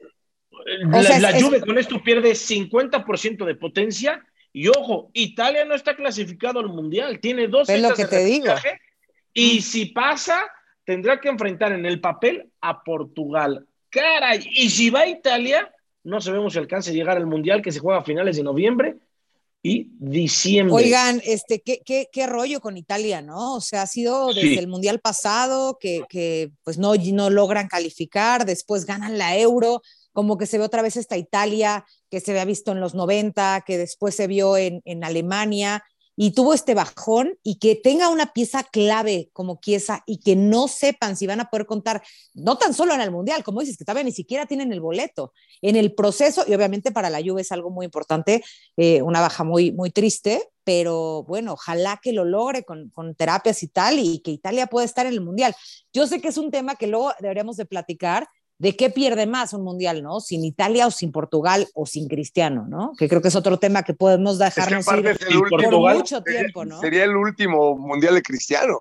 La, 1.20 1.41
Juve 1.41 1.61
con 1.61 1.78
esto 1.78 2.03
pierde 2.03 2.33
50% 2.33 3.45
de 3.45 3.55
potencia 3.55 4.24
y 4.53 4.69
ojo, 4.69 5.11
Italia 5.12 5.65
no 5.65 5.74
está 5.74 5.95
clasificado 5.95 6.61
al 6.61 6.69
Mundial, 6.69 7.20
tiene 7.20 7.47
dos 7.47 7.69
es 7.69 7.83
lo 7.83 7.95
que 7.95 8.07
te 8.07 8.24
digo. 8.24 8.55
Y 9.35 9.61
si 9.61 9.87
pasa, 9.87 10.47
tendrá 10.85 11.20
que 11.20 11.28
enfrentar 11.28 11.73
en 11.73 11.85
el 11.85 12.01
papel 12.01 12.51
a 12.62 12.83
Portugal. 12.83 13.66
Caray, 13.91 14.49
y 14.51 14.70
si 14.70 14.89
va 14.89 15.01
a 15.01 15.09
Italia, 15.09 15.70
no 16.05 16.20
sabemos 16.20 16.55
si 16.55 16.59
alcance 16.59 16.91
a 16.91 16.95
llegar 16.95 17.16
al 17.16 17.27
Mundial 17.27 17.61
que 17.61 17.70
se 17.70 17.81
juega 17.81 18.01
a 18.01 18.05
finales 18.05 18.37
de 18.37 18.45
noviembre 18.45 18.97
y 19.62 19.91
diciembre. 19.99 20.74
Oigan, 20.74 21.20
este, 21.24 21.61
¿qué, 21.61 21.83
qué, 21.85 22.09
qué 22.12 22.27
rollo 22.27 22.61
con 22.61 22.77
Italia, 22.77 23.20
¿no? 23.20 23.57
O 23.57 23.61
sea, 23.61 23.83
ha 23.83 23.87
sido 23.87 24.28
desde 24.28 24.49
Sí. 24.49 24.59
el 24.59 24.69
Mundial 24.69 25.01
pasado 25.01 25.77
que, 25.81 26.03
que, 26.09 26.51
pues 26.62 26.78
no, 26.78 26.95
no 26.95 27.31
logran 27.31 27.66
calificar, 27.66 28.47
después 28.47 28.87
ganan 28.87 29.19
la 29.19 29.37
Euro, 29.37 29.83
como 30.16 30.38
que 30.38 30.47
se 30.47 30.56
ve 30.56 30.64
otra 30.64 30.80
vez 30.80 30.97
esta 30.97 31.18
Italia 31.18 31.84
que 32.10 32.20
se 32.20 32.30
había 32.30 32.47
visto 32.47 32.72
en 32.72 32.80
los 32.80 32.94
90, 32.94 33.64
que 33.66 33.76
después 33.76 34.14
se 34.14 34.26
vio 34.26 34.56
en, 34.56 34.80
en 34.86 35.05
Alemania 35.05 35.84
y 36.16 36.30
tuvo 36.30 36.55
este 36.55 36.74
bajón 36.74 37.38
y 37.43 37.59
que 37.59 37.76
tenga 37.76 38.09
una 38.09 38.32
pieza 38.32 38.64
clave 38.64 39.28
como 39.34 39.60
Chiesa 39.60 40.02
y 40.06 40.20
que 40.20 40.34
no 40.34 40.68
sepan 40.68 41.16
si 41.18 41.26
van 41.26 41.40
a 41.40 41.51
poder 41.51 41.66
contar, 41.66 42.02
no 42.32 42.56
tan 42.56 42.72
solo 42.72 42.94
en 42.94 43.02
el 43.02 43.10
Mundial, 43.10 43.44
como 43.44 43.60
dices, 43.60 43.76
que 43.76 43.84
todavía 43.84 44.05
ni 44.05 44.12
siquiera 44.12 44.47
tienen 44.47 44.72
el 44.72 44.80
boleto, 44.80 45.34
en 45.60 45.76
el 45.76 45.94
proceso, 45.94 46.44
y 46.48 46.55
obviamente 46.55 46.93
para 46.93 47.10
la 47.10 47.20
Juve 47.22 47.43
es 47.43 47.52
algo 47.52 47.68
muy 47.68 47.84
importante, 47.84 48.43
eh, 48.78 49.02
una 49.02 49.20
baja 49.20 49.44
muy, 49.44 49.72
muy 49.72 49.90
triste, 49.90 50.43
pero 50.64 51.24
bueno, 51.24 51.52
ojalá 51.52 52.01
que 52.02 52.14
lo 52.14 52.24
logre 52.24 52.64
con, 52.64 52.88
con, 52.88 53.14
terapias 53.14 53.62
y 53.62 53.68
tal, 53.68 53.98
y 53.98 54.20
que 54.20 54.30
Italia 54.30 54.66
pueda 54.68 54.86
estar 54.86 55.05
en 55.05 55.12
el 55.12 55.20
Mundial. 55.20 55.55
Yo 55.93 56.06
sé 56.06 56.22
que 56.22 56.28
es 56.28 56.38
un 56.38 56.51
tema 56.51 56.76
que 56.76 56.86
luego 56.86 57.12
deberíamos 57.20 57.59
de 57.59 57.66
platicar, 57.66 58.26
de 58.59 58.74
qué 58.74 58.89
pierde 58.91 59.27
más 59.27 59.53
un 59.53 59.62
mundial, 59.62 60.03
¿no? 60.03 60.20
Sin 60.20 60.45
Italia 60.45 60.87
o 60.87 60.91
sin 60.91 61.12
Portugal 61.12 61.69
o 61.74 61.85
sin 61.85 62.09
Cristiano, 62.09 62.66
¿no? 62.69 62.93
Que 62.99 63.09
creo 63.09 63.20
que 63.20 63.28
es 63.28 63.37
otro 63.37 63.59
tema 63.59 63.83
que 63.83 63.93
podemos 63.95 64.39
dejarnos 64.39 64.87
es 64.87 64.93
que 64.93 65.01
ir 65.01 65.07
es 65.09 65.20
el 65.23 65.39
por 65.41 65.53
último, 65.62 65.89
mucho 65.91 66.23
tiempo, 66.23 66.65
¿no? 66.65 66.81
Sería 66.81 67.05
el 67.05 67.16
último 67.16 67.77
mundial 67.77 68.15
de 68.15 68.23
Cristiano. 68.23 68.81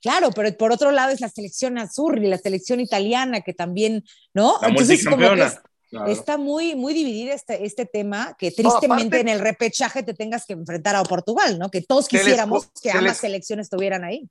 Claro, 0.00 0.30
pero 0.30 0.56
por 0.56 0.70
otro 0.70 0.92
lado 0.92 1.10
es 1.10 1.20
la 1.20 1.28
selección 1.28 1.78
azul 1.78 2.22
y 2.22 2.28
la 2.28 2.38
selección 2.38 2.78
italiana 2.80 3.40
que 3.40 3.52
también, 3.52 4.04
¿no? 4.32 4.58
La 4.62 4.68
Entonces 4.68 5.04
como 5.04 5.16
que 5.18 5.42
es, 5.42 5.58
Claro. 5.88 6.10
está 6.10 6.36
muy, 6.36 6.74
muy 6.74 6.94
dividido 6.94 7.32
este, 7.32 7.64
este 7.64 7.86
tema 7.86 8.36
que 8.38 8.50
tristemente 8.50 8.88
No, 8.88 8.94
aparte- 8.94 9.20
en 9.20 9.28
el 9.28 9.38
repechaje 9.40 10.02
te 10.02 10.14
tengas 10.14 10.44
que 10.44 10.52
enfrentar 10.52 10.96
a 10.96 11.02
Portugal, 11.04 11.58
¿no? 11.60 11.70
Que 11.70 11.80
todos 11.80 12.10
les 12.12 12.22
quisiéramos 12.22 12.66
que 12.82 12.90
se 12.90 12.98
ambas 12.98 13.04
les- 13.12 13.18
selecciones 13.18 13.66
estuvieran 13.66 14.02
ahí. 14.04 14.28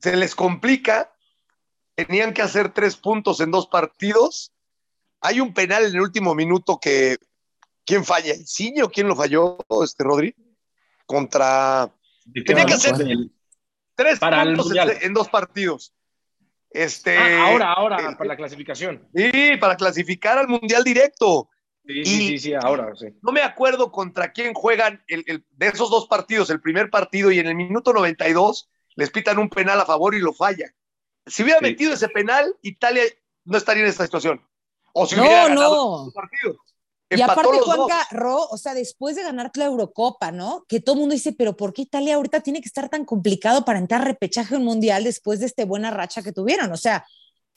Se 0.00 0.14
les 0.16 0.34
complica. 0.34 1.10
Tenían 1.94 2.32
que 2.32 2.42
hacer 2.42 2.72
tres 2.72 2.96
puntos 2.96 3.40
en 3.40 3.50
dos 3.50 3.66
partidos. 3.68 4.52
Hay 5.20 5.40
un 5.40 5.54
penal 5.54 5.84
en 5.84 5.94
el 5.94 6.00
último 6.00 6.34
minuto 6.34 6.78
que. 6.80 7.16
¿Quién 7.86 8.04
falla? 8.04 8.32
¿El 8.32 8.46
Ciño? 8.46 8.88
¿Quién 8.88 9.08
lo 9.08 9.14
falló, 9.16 9.58
este 9.84 10.02
Rodri? 10.04 10.34
Contra. 11.06 11.94
Tenía 12.46 12.64
que 12.64 12.74
hacer 12.74 12.94
tres 13.94 14.18
Para 14.18 14.42
puntos 14.44 14.70
en, 14.74 15.02
en 15.02 15.12
dos 15.12 15.28
partidos. 15.28 15.92
Este, 16.70 17.16
Ah, 17.16 17.46
ahora, 17.50 17.72
ahora, 17.72 17.96
eh, 18.00 18.16
para 18.16 18.28
la 18.28 18.36
clasificación. 18.36 19.08
Sí, 19.14 19.56
para 19.60 19.76
clasificar 19.76 20.38
al 20.38 20.48
Mundial 20.48 20.82
directo. 20.82 21.48
Sí, 21.86 21.92
y- 22.00 22.04
sí, 22.06 22.28
sí, 22.30 22.38
sí, 22.38 22.54
ahora, 22.54 22.90
sí. 22.96 23.06
No 23.22 23.30
me 23.30 23.42
acuerdo 23.42 23.92
contra 23.92 24.32
quién 24.32 24.54
juegan 24.54 25.04
el, 25.06 25.22
el- 25.26 25.44
de 25.50 25.68
esos 25.68 25.90
dos 25.90 26.08
partidos, 26.08 26.50
el 26.50 26.60
primer 26.60 26.90
partido 26.90 27.30
y 27.30 27.38
en 27.38 27.46
el 27.46 27.54
minuto 27.54 27.92
92 27.92 28.68
les 28.96 29.10
pitan 29.10 29.38
un 29.38 29.50
penal 29.50 29.80
a 29.80 29.84
favor 29.84 30.14
y 30.14 30.20
lo 30.20 30.32
falla. 30.32 30.66
Si 31.26 31.42
hubiera 31.42 31.58
Sí. 31.60 31.64
metido 31.66 31.92
ese 31.94 32.08
penal, 32.08 32.54
Italia 32.62 33.02
no 33.44 33.56
estaría 33.58 33.82
en 33.82 33.88
esta 33.88 34.04
situación. 34.04 34.40
O 34.92 35.06
si 35.06 35.14
hubiera 35.18 35.42
No, 35.42 35.48
ganado 35.48 35.74
no. 35.98 36.04
los 36.06 36.14
partidos. 36.14 36.56
Y 37.10 37.20
aparte, 37.20 37.42
los 37.52 37.64
dos. 37.66 37.76
Juanca, 37.76 38.06
Ro, 38.10 38.46
o 38.50 38.56
sea, 38.56 38.74
después 38.74 39.14
de 39.14 39.22
ganar 39.22 39.50
la 39.54 39.66
Eurocopa, 39.66 40.32
¿no? 40.32 40.64
Que 40.68 40.80
todo 40.80 40.94
el 40.94 41.00
mundo 41.00 41.12
dice, 41.14 41.32
pero 41.32 41.56
¿por 41.56 41.72
qué 41.72 41.82
Italia 41.82 42.16
ahorita 42.16 42.40
tiene 42.40 42.60
que 42.60 42.66
estar 42.66 42.88
tan 42.88 43.04
complicado 43.04 43.64
para 43.64 43.78
entrar 43.78 44.00
a 44.00 44.04
repechaje 44.06 44.56
un 44.56 44.64
mundial 44.64 45.04
después 45.04 45.38
de 45.38 45.46
esta 45.46 45.64
buena 45.64 45.90
racha 45.90 46.22
que 46.22 46.32
tuvieron? 46.32 46.72
O 46.72 46.76
sea, 46.76 47.06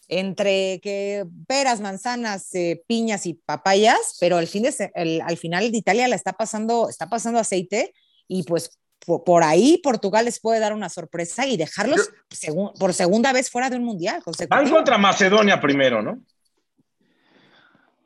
entre 0.10 0.80
que 0.81 1.26
peras, 1.48 1.81
manzanas, 1.81 2.53
eh, 2.53 2.84
piñas 2.88 3.26
y 3.26 3.34
papayas, 3.34 4.15
pero 4.19 4.38
al, 4.38 4.48
fin 4.48 4.64
de 4.64 4.72
se- 4.72 4.91
el- 4.95 5.22
al 5.22 5.38
final 5.38 5.72
de 5.72 5.77
Italia 5.77 6.07
la 6.07 6.15
está 6.15 6.34
pasando, 6.34 6.88
está 6.89 7.10
pasando 7.10 7.39
aceite 7.39 7.94
y 8.27 8.44
pues 8.44 8.77
por, 9.05 9.23
por 9.23 9.43
ahí 9.43 9.79
Portugal 9.83 10.25
les 10.25 10.39
puede 10.39 10.59
dar 10.59 10.73
una 10.73 10.89
sorpresa 10.89 11.45
y 11.45 11.57
dejarlos 11.57 12.09
segu- 12.29 12.73
por 12.77 12.93
segunda 12.93 13.33
vez 13.33 13.49
fuera 13.49 13.69
de 13.69 13.77
un 13.77 13.83
mundial 13.83 14.21
Van 14.49 14.69
contra 14.69 14.97
Macedonia 14.97 15.59
primero, 15.59 16.01
¿no? 16.01 16.19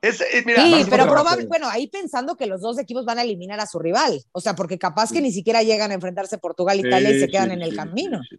Es- 0.02 0.22
es- 0.22 0.46
mira, 0.46 0.64
Sí, 0.64 0.86
pero 0.90 1.08
probable, 1.08 1.46
bueno, 1.46 1.70
ahí 1.70 1.88
pensando 1.88 2.36
que 2.36 2.48
los 2.48 2.62
dos 2.62 2.80
equipos 2.80 3.06
van 3.06 3.20
a 3.20 3.22
eliminar 3.22 3.60
a 3.60 3.68
su 3.68 3.78
rival. 3.78 4.20
O 4.32 4.42
sea, 4.42 4.56
porque 4.56 4.80
capaz 4.80 5.12
que 5.12 5.22
ni 5.22 5.32
siquiera 5.32 5.62
llegan 5.62 5.92
a 5.92 5.94
enfrentarse 5.94 6.40
Portugal 6.40 6.80
e 6.80 6.88
Italia 6.88 7.12
y 7.12 7.20
se 7.20 7.26
Sí, 7.28 7.32
quedan 7.32 7.50
sí, 7.50 7.54
en 7.54 7.62
el 7.62 7.70
sí, 7.70 7.76
camino. 7.76 8.22
Sí, 8.28 8.38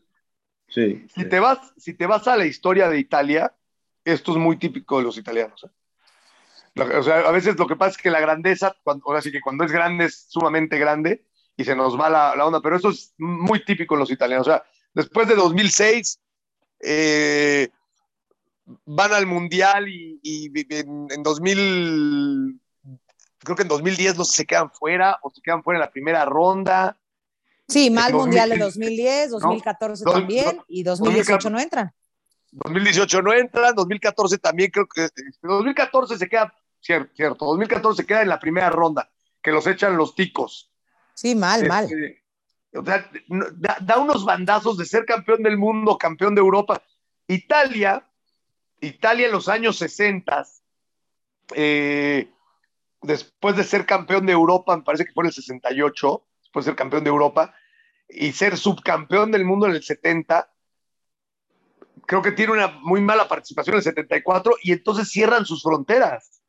sí. 0.69 1.07
si, 1.15 1.23
Sí. 1.23 1.29
te 1.29 1.39
vas, 1.39 1.59
si 1.77 1.95
te 1.95 2.07
vas 2.07 2.27
a 2.27 2.37
la 2.37 2.47
historia 2.47 2.89
de 2.89 2.99
Italia, 2.99 3.55
esto 4.05 4.33
es 4.33 4.39
muy 4.39 4.59
típico 4.59 4.99
de 4.99 5.05
los 5.05 5.17
italianos. 5.17 5.65
¿eh? 6.75 6.83
O 6.99 7.03
sea, 7.05 7.21
a 7.21 7.31
veces 7.31 7.57
lo 7.57 7.69
que 7.69 7.77
pasa 7.77 7.93
es 7.93 7.97
que 7.99 8.11
la 8.11 8.19
grandeza, 8.21 8.75
cuando, 8.83 9.05
ahora 9.07 9.23
sí 9.23 9.31
que 9.31 9.41
cuando 9.41 9.63
es 9.65 9.71
grande 9.71 10.07
es 10.07 10.27
sumamente 10.29 10.79
grande 10.79 11.25
y 11.57 11.65
se 11.65 11.77
nos 11.77 11.99
va 11.99 12.09
la, 12.09 12.35
la 12.37 12.47
onda, 12.47 12.61
pero 12.61 12.77
eso 12.77 12.91
es 12.91 13.15
muy 13.19 13.65
típico 13.65 13.95
en 13.95 14.01
los 14.01 14.11
italianos. 14.11 14.47
O 14.47 14.51
sea, 14.51 14.63
después 14.95 15.29
de 15.29 15.35
2006, 15.35 16.21
eh, 16.81 17.69
van 18.85 19.13
al 19.13 19.27
Mundial 19.27 19.89
y, 19.89 20.19
y 20.23 20.51
en, 20.75 21.09
en 21.11 21.23
2000, 21.23 22.61
creo 23.39 23.57
que 23.57 23.63
en 23.63 23.69
2010 23.69 24.19
no 24.19 24.25
sé 24.25 24.37
se 24.37 24.47
quedan 24.47 24.71
fuera 24.71 25.19
o 25.23 25.31
se 25.31 25.41
quedan 25.43 25.63
fuera 25.63 25.79
en 25.79 25.83
la 25.83 25.91
primera 25.91 26.25
ronda. 26.25 26.97
Sí, 27.69 27.91
mal 27.91 28.13
2000, 28.13 28.21
mundial 28.21 28.51
de 28.51 28.59
2010, 28.59 29.31
2014 29.31 30.05
no, 30.05 30.13
también 30.13 30.57
no, 30.57 30.65
y 30.69 30.83
2018 30.83 31.51
no 31.51 31.61
entran. 31.61 31.93
2018 32.53 33.23
no 33.23 33.33
entran, 33.33 33.75
2014 33.75 34.39
también 34.39 34.71
creo 34.71 34.87
que 34.87 35.09
2014 35.41 36.19
se 36.19 36.29
queda 36.29 36.53
cierto, 36.81 37.13
cierto, 37.15 37.47
2014 37.47 38.03
se 38.03 38.07
queda 38.07 38.23
en 38.23 38.29
la 38.29 38.39
primera 38.39 38.69
ronda, 38.69 39.11
que 39.41 39.53
los 39.53 39.67
echan 39.67 39.97
los 39.97 40.15
ticos. 40.15 40.72
Sí, 41.15 41.35
mal, 41.35 41.67
mal. 41.67 41.85
Este, 41.85 42.23
o 42.75 42.85
sea, 42.85 43.11
da 43.81 43.99
unos 43.99 44.25
bandazos 44.25 44.79
de 44.79 44.87
ser 44.87 45.05
campeón 45.05 45.43
del 45.43 45.59
mundo, 45.59 45.99
campeón 45.99 46.35
de 46.35 46.41
Europa. 46.41 46.83
Italia, 47.27 48.07
Italia 48.81 49.27
en 49.27 49.33
los 49.33 49.49
años 49.49 49.77
60, 49.77 50.47
eh, 51.55 52.31
después 53.03 53.57
de 53.57 53.65
ser 53.65 53.85
campeón 53.85 54.27
de 54.27 54.33
Europa, 54.33 54.77
me 54.77 54.83
parece 54.83 55.05
que 55.05 55.13
fue 55.13 55.25
en 55.25 55.29
el 55.29 55.35
68, 55.35 56.27
después 56.41 56.65
de 56.65 56.71
ser 56.71 56.77
campeón 56.77 57.05
de 57.05 57.11
Europa, 57.11 57.55
y 58.09 58.33
ser 58.33 58.57
subcampeón 58.57 59.31
del 59.31 59.45
mundo 59.45 59.67
en 59.67 59.73
el 59.73 59.83
70, 59.83 60.51
creo 62.07 62.23
que 62.23 62.33
tiene 62.33 62.53
una 62.53 62.69
muy 62.69 63.01
mala 63.01 63.29
participación 63.29 63.75
en 63.75 63.79
el 63.79 63.85
74 63.85 64.57
y 64.63 64.73
entonces 64.73 65.11
cierran 65.11 65.47
sus 65.47 65.63
fronteras. 65.63 66.43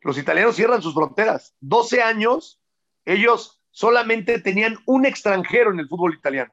Los 0.00 0.18
italianos 0.18 0.56
cierran 0.56 0.82
sus 0.82 0.94
fronteras. 0.94 1.54
12 1.60 2.02
años, 2.02 2.60
ellos 3.04 3.63
solamente 3.74 4.38
tenían 4.38 4.78
un 4.86 5.04
extranjero 5.04 5.72
en 5.72 5.80
el 5.80 5.88
fútbol 5.88 6.14
italiano, 6.14 6.52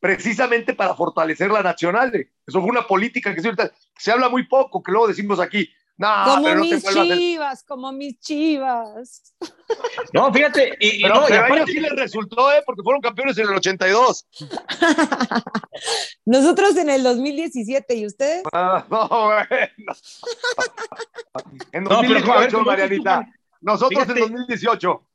precisamente 0.00 0.74
para 0.74 0.94
fortalecer 0.94 1.50
la 1.50 1.62
nacional. 1.62 2.10
Eso 2.46 2.60
fue 2.60 2.70
una 2.70 2.86
política 2.86 3.34
que 3.34 3.42
se, 3.42 3.52
se 3.98 4.10
habla 4.10 4.30
muy 4.30 4.46
poco, 4.46 4.82
que 4.82 4.90
luego 4.90 5.06
decimos 5.06 5.38
aquí, 5.38 5.70
no, 5.98 6.08
como 6.24 6.44
pero 6.44 6.56
no 6.56 6.64
mis 6.64 6.82
chivas, 6.82 7.62
como 7.62 7.92
mis 7.92 8.18
chivas. 8.20 9.34
No, 10.12 10.32
fíjate, 10.32 10.76
y, 10.80 10.98
y 10.98 11.02
Pero, 11.02 11.14
no, 11.14 11.20
a 11.26 11.48
ellos 11.48 11.70
sí 11.70 11.78
les 11.78 11.92
resultó, 11.92 12.50
¿eh? 12.50 12.60
porque 12.66 12.82
fueron 12.82 13.00
campeones 13.00 13.38
en 13.38 13.46
el 13.46 13.54
82. 13.54 14.26
Nosotros 16.24 16.76
en 16.76 16.90
el 16.90 17.04
2017 17.04 17.94
y 17.94 18.06
ustedes. 18.06 18.42
Ah, 18.52 18.84
no, 18.90 19.08
bueno. 19.08 19.92
En 21.70 21.84
No, 21.84 22.00
pero, 22.00 22.14
ver, 22.14 22.50
2018, 22.50 22.50
¿cómo 22.50 22.64
Marianita. 22.64 23.28
Nosotros 23.60 24.02
Fíjate. 24.02 24.20
en 24.20 24.32
2018. 24.32 25.09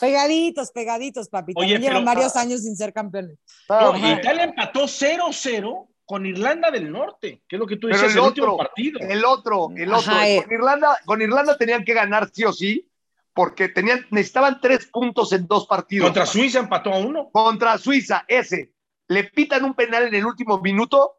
Pegaditos, 0.00 0.70
pegaditos, 0.70 1.28
papi. 1.28 1.52
Oye, 1.56 1.74
También 1.74 1.92
llevan 1.92 2.04
varios 2.04 2.36
años 2.36 2.62
sin 2.62 2.76
ser 2.76 2.92
campeones. 2.92 3.38
No, 3.68 3.96
Italia 3.96 4.44
empató 4.44 4.84
0-0 4.84 5.88
con 6.04 6.24
Irlanda 6.24 6.70
del 6.70 6.90
Norte, 6.90 7.42
que 7.48 7.56
es 7.56 7.60
lo 7.60 7.66
que 7.66 7.76
tú 7.76 7.88
dices, 7.88 8.04
el 8.04 8.18
el, 8.18 8.18
último 8.20 8.46
otro, 8.52 8.56
partido. 8.56 9.00
El 9.00 9.24
otro, 9.24 9.68
el 9.76 9.92
otro. 9.92 10.12
Ajá, 10.12 10.28
eh. 10.28 10.42
con, 10.42 10.52
Irlanda, 10.52 10.98
con 11.04 11.22
Irlanda 11.22 11.58
tenían 11.58 11.84
que 11.84 11.94
ganar 11.94 12.30
sí 12.32 12.44
o 12.44 12.52
sí, 12.52 12.88
porque 13.34 13.68
tenían, 13.68 14.06
necesitaban 14.10 14.60
tres 14.60 14.86
puntos 14.86 15.32
en 15.32 15.46
dos 15.48 15.66
partidos. 15.66 16.06
Contra 16.06 16.24
Suiza 16.24 16.60
empató 16.60 16.92
a 16.92 16.98
uno. 16.98 17.28
Contra 17.32 17.76
Suiza, 17.76 18.24
ese. 18.28 18.72
Le 19.08 19.24
pitan 19.24 19.64
un 19.64 19.74
penal 19.74 20.04
en 20.04 20.14
el 20.14 20.24
último 20.24 20.60
minuto 20.60 21.18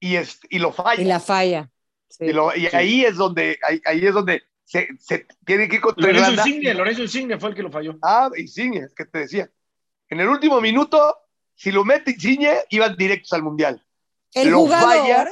y, 0.00 0.16
es, 0.16 0.40
y 0.50 0.58
lo 0.58 0.72
falla. 0.72 1.00
Y 1.00 1.04
la 1.04 1.20
falla. 1.20 1.70
Sí. 2.08 2.26
Y, 2.26 2.32
lo- 2.32 2.54
y 2.54 2.66
ahí 2.66 3.04
es 3.04 3.16
donde, 3.16 3.58
ahí, 3.66 3.80
ahí 3.84 4.04
es 4.04 4.14
donde 4.14 4.42
se, 4.64 4.88
se 4.98 5.26
tiene 5.44 5.68
que 5.68 5.76
ir 5.76 5.80
contra 5.80 6.06
Lorenzo 6.06 6.30
Irlanda. 6.30 6.48
Insigne, 6.48 6.74
Lorenzo 6.74 7.02
Insigne 7.02 7.38
fue 7.38 7.50
el 7.50 7.54
que 7.54 7.62
lo 7.62 7.70
falló. 7.70 7.98
Ah, 8.02 8.30
Insigne, 8.36 8.78
es 8.78 8.94
que 8.94 9.04
te 9.04 9.20
decía. 9.20 9.50
En 10.08 10.20
el 10.20 10.28
último 10.28 10.60
minuto, 10.60 11.16
si 11.54 11.70
lo 11.70 11.84
mete 11.84 12.12
Insigne, 12.12 12.60
iban 12.70 12.96
directos 12.96 13.32
al 13.32 13.42
Mundial. 13.42 13.84
El 14.32 14.50
lo 14.50 14.60
jugador 14.60 14.98
falla. 14.98 15.30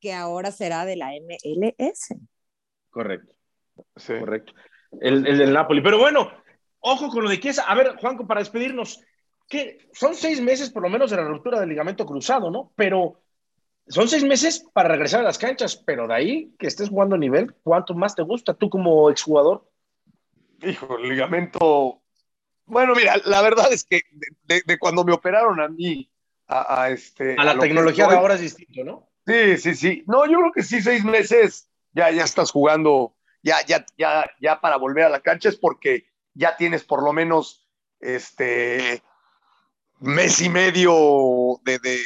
que 0.00 0.12
ahora 0.12 0.52
será 0.52 0.84
de 0.84 0.96
la 0.96 1.10
MLS. 1.10 2.14
Correcto, 2.90 3.34
correcto. 4.06 4.52
El, 5.00 5.26
el 5.26 5.38
del 5.38 5.52
Napoli. 5.52 5.82
Pero 5.82 5.98
bueno, 5.98 6.30
ojo 6.78 7.08
con 7.08 7.24
lo 7.24 7.30
de 7.30 7.40
Chiesa. 7.40 7.64
A 7.64 7.74
ver, 7.74 7.96
Juanco, 7.96 8.26
para 8.26 8.40
despedirnos, 8.40 9.00
que 9.48 9.88
son 9.92 10.14
seis 10.14 10.40
meses 10.40 10.70
por 10.70 10.82
lo 10.82 10.88
menos 10.88 11.10
de 11.10 11.16
la 11.16 11.24
ruptura 11.24 11.58
del 11.58 11.68
ligamento 11.68 12.06
cruzado, 12.06 12.50
¿no? 12.50 12.72
Pero 12.76 13.23
son 13.88 14.08
seis 14.08 14.24
meses 14.24 14.64
para 14.72 14.88
regresar 14.88 15.20
a 15.20 15.24
las 15.24 15.38
canchas, 15.38 15.76
pero 15.76 16.06
de 16.08 16.14
ahí 16.14 16.54
que 16.58 16.66
estés 16.66 16.88
jugando 16.88 17.16
a 17.16 17.18
nivel, 17.18 17.54
¿cuánto 17.62 17.94
más 17.94 18.14
te 18.14 18.22
gusta 18.22 18.54
tú 18.54 18.70
como 18.70 19.10
exjugador? 19.10 19.70
Hijo, 20.62 20.98
el 20.98 21.08
ligamento. 21.08 22.02
Bueno, 22.66 22.94
mira, 22.94 23.16
la 23.24 23.42
verdad 23.42 23.72
es 23.72 23.84
que 23.84 24.02
de, 24.44 24.78
cuando 24.78 25.04
me 25.04 25.12
operaron 25.12 25.60
a 25.60 25.68
mí, 25.68 26.10
a, 26.46 26.90
este. 26.90 27.36
A 27.38 27.44
la 27.44 27.58
tecnología 27.58 28.06
de 28.06 28.16
ahora 28.16 28.34
es 28.34 28.40
distinto, 28.40 28.84
¿no? 28.84 29.10
Sí, 29.26 29.56
sí, 29.58 29.74
sí. 29.74 30.04
No, 30.06 30.26
yo 30.26 30.38
creo 30.38 30.52
que 30.52 30.62
sí, 30.62 30.80
seis 30.80 31.04
meses 31.04 31.68
ya, 31.92 32.10
ya 32.10 32.24
estás 32.24 32.50
jugando, 32.50 33.14
ya, 33.42 33.64
ya, 33.66 33.84
ya, 33.98 34.30
ya 34.40 34.60
para 34.60 34.76
volver 34.76 35.04
a 35.04 35.08
la 35.10 35.20
cancha 35.20 35.48
es 35.48 35.56
porque 35.56 36.06
ya 36.34 36.56
tienes 36.56 36.84
por 36.84 37.02
lo 37.02 37.12
menos 37.12 37.68
este 38.00 39.02
mes 40.00 40.40
y 40.40 40.48
medio 40.48 41.60
de, 41.64 41.78
de, 41.78 41.98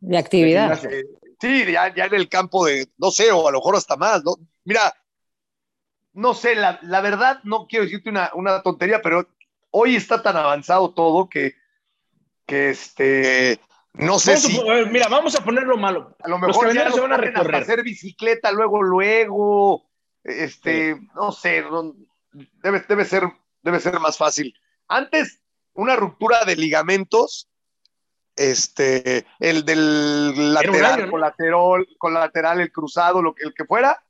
de, 0.00 0.18
actividad. 0.18 0.80
sí, 1.40 1.64
ya, 1.70 1.94
ya, 1.94 2.06
en 2.06 2.14
el 2.14 2.28
campo 2.28 2.66
de, 2.66 2.88
no 2.98 3.10
sé, 3.10 3.30
o 3.32 3.48
a 3.48 3.52
lo 3.52 3.58
mejor 3.58 3.76
hasta 3.76 3.96
más, 3.96 4.24
¿no? 4.24 4.34
Mira, 4.64 4.94
no 6.12 6.34
sé, 6.34 6.54
la, 6.54 6.78
la 6.82 7.00
verdad, 7.00 7.40
no 7.44 7.66
quiero 7.66 7.84
decirte 7.84 8.10
una, 8.10 8.30
una, 8.34 8.62
tontería, 8.62 9.00
pero 9.02 9.26
hoy 9.70 9.96
está 9.96 10.22
tan 10.22 10.36
avanzado 10.36 10.92
todo 10.92 11.28
que, 11.28 11.54
que 12.46 12.70
este, 12.70 13.60
no 13.94 14.18
sé 14.18 14.36
si. 14.36 14.60
mira, 14.90 15.08
vamos 15.08 15.34
a 15.34 15.44
ponerlo 15.44 15.76
malo. 15.76 16.16
A 16.22 16.28
lo 16.28 16.38
mejor 16.38 16.72
ya 16.74 16.90
se 16.90 17.00
van 17.00 17.12
a 17.12 17.16
recorrer. 17.16 17.62
hacer 17.62 17.82
bicicleta 17.82 18.52
luego, 18.52 18.82
luego. 18.82 19.84
Este, 20.22 21.00
no 21.14 21.32
sé, 21.32 21.64
debe, 22.62 22.84
debe, 22.88 23.04
ser, 23.04 23.24
debe 23.62 23.80
ser 23.80 23.98
más 24.00 24.16
fácil. 24.16 24.54
Antes, 24.86 25.40
una 25.72 25.96
ruptura 25.96 26.44
de 26.44 26.56
ligamentos, 26.56 27.49
este, 28.36 29.26
el 29.38 29.64
del 29.64 30.54
lateral, 30.54 31.10
colateral, 31.10 31.86
colateral, 31.98 32.60
el 32.60 32.72
cruzado, 32.72 33.22
lo 33.22 33.34
que, 33.34 33.44
el 33.44 33.54
que 33.54 33.64
fuera. 33.64 34.02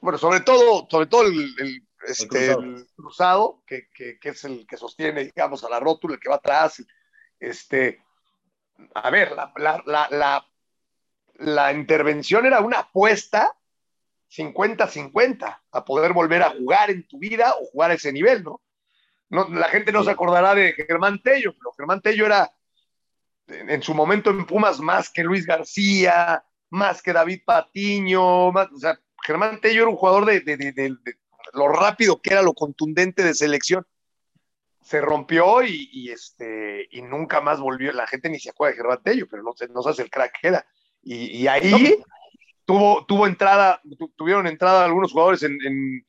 Bueno, 0.00 0.18
sobre 0.18 0.40
todo, 0.40 0.86
sobre 0.90 1.06
todo 1.06 1.22
el, 1.26 1.86
este, 2.06 2.56
cruzado, 2.96 3.62
que, 3.66 3.88
que, 3.94 4.18
que, 4.18 4.30
es 4.30 4.44
el 4.44 4.66
que 4.66 4.76
sostiene, 4.76 5.24
digamos, 5.24 5.64
a 5.64 5.68
la 5.68 5.80
rótula, 5.80 6.14
el 6.14 6.20
que 6.20 6.28
va 6.28 6.36
atrás. 6.36 6.82
Este, 7.38 8.02
a 8.94 9.10
ver, 9.10 9.32
la, 9.32 9.52
la, 9.56 10.08
la, 10.10 10.46
la, 11.34 11.72
intervención 11.72 12.46
era 12.46 12.60
una 12.60 12.80
apuesta 12.80 13.52
50-50 14.30 15.60
a 15.70 15.84
poder 15.84 16.12
volver 16.12 16.42
a 16.42 16.50
jugar 16.50 16.90
en 16.90 17.06
tu 17.06 17.18
vida 17.18 17.54
o 17.60 17.66
jugar 17.66 17.90
a 17.90 17.94
ese 17.94 18.12
nivel, 18.12 18.42
¿no? 18.42 18.60
no 19.28 19.48
la 19.48 19.68
gente 19.68 19.92
no 19.92 20.04
se 20.04 20.10
acordará 20.10 20.54
de 20.54 20.72
Germán 20.72 21.22
Tello, 21.22 21.54
pero 21.58 21.72
Germán 21.76 22.00
Tello 22.00 22.26
era 22.26 22.52
en, 23.48 23.82
su 23.82 23.94
momento 23.94 24.30
en 24.30 24.46
Pumas 24.46 24.80
más 24.80 25.10
que 25.10 25.24
Luis 25.24 25.46
García, 25.46 26.44
más 26.70 27.02
que 27.02 27.12
David 27.12 27.40
Patiño, 27.44 28.48
o 28.48 28.78
sea, 28.78 28.98
Germán 29.24 29.60
Tello 29.60 29.82
era 29.82 29.90
un 29.90 29.96
jugador 29.96 30.24
de, 30.26 30.40
de, 30.40 30.56
de, 30.56 30.96
lo 31.52 31.68
rápido 31.68 32.20
que 32.20 32.32
era, 32.32 32.42
lo 32.42 32.54
contundente 32.54 33.22
de 33.22 33.34
selección 33.34 33.86
se 34.82 35.00
rompió 35.00 35.62
y, 35.62 36.10
este, 36.10 36.88
y 36.90 37.02
nunca 37.02 37.40
más 37.40 37.60
volvió. 37.60 37.92
La 37.92 38.06
gente 38.06 38.28
ni 38.28 38.38
se 38.38 38.50
acuerda 38.50 38.72
de 38.72 38.76
Germán 38.78 39.02
Tello, 39.02 39.26
pero 39.30 39.42
no, 39.42 39.52
no 39.70 39.88
hace 39.88 40.02
el 40.02 40.10
crack 40.10 40.40
que 40.40 40.48
era. 40.48 40.66
Y, 41.02 41.46
ahí 41.46 41.96
tuvo, 42.64 43.04
tuvo 43.06 43.26
entrada, 43.26 43.80
tuvieron 44.16 44.46
entrada 44.46 44.84
algunos 44.84 45.12
jugadores 45.12 45.42
en, 45.42 46.04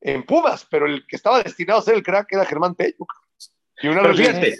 en, 0.00 0.22
Pumas, 0.24 0.66
pero 0.70 0.86
el 0.86 1.06
que 1.06 1.16
estaba 1.16 1.42
destinado 1.42 1.80
a 1.80 1.82
ser 1.82 1.94
el 1.94 2.02
crack 2.02 2.32
era 2.32 2.44
Germán 2.44 2.74
Tello. 2.74 3.06
Y 3.82 3.88
una 3.88 4.12
fíjate, 4.14 4.56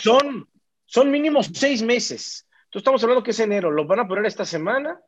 Son, 0.00 0.48
son 0.88 1.10
mínimo 1.10 1.42
seis 1.42 1.82
meses. 1.82 2.48
Entonces 2.64 2.80
estamos 2.80 3.02
hablando 3.04 3.22
que 3.22 3.30
es 3.30 3.40
enero, 3.40 3.70
lo 3.70 3.86
van 3.86 4.00
a 4.00 4.08
poner 4.08 4.26
esta 4.26 4.44
semana, 4.44 5.00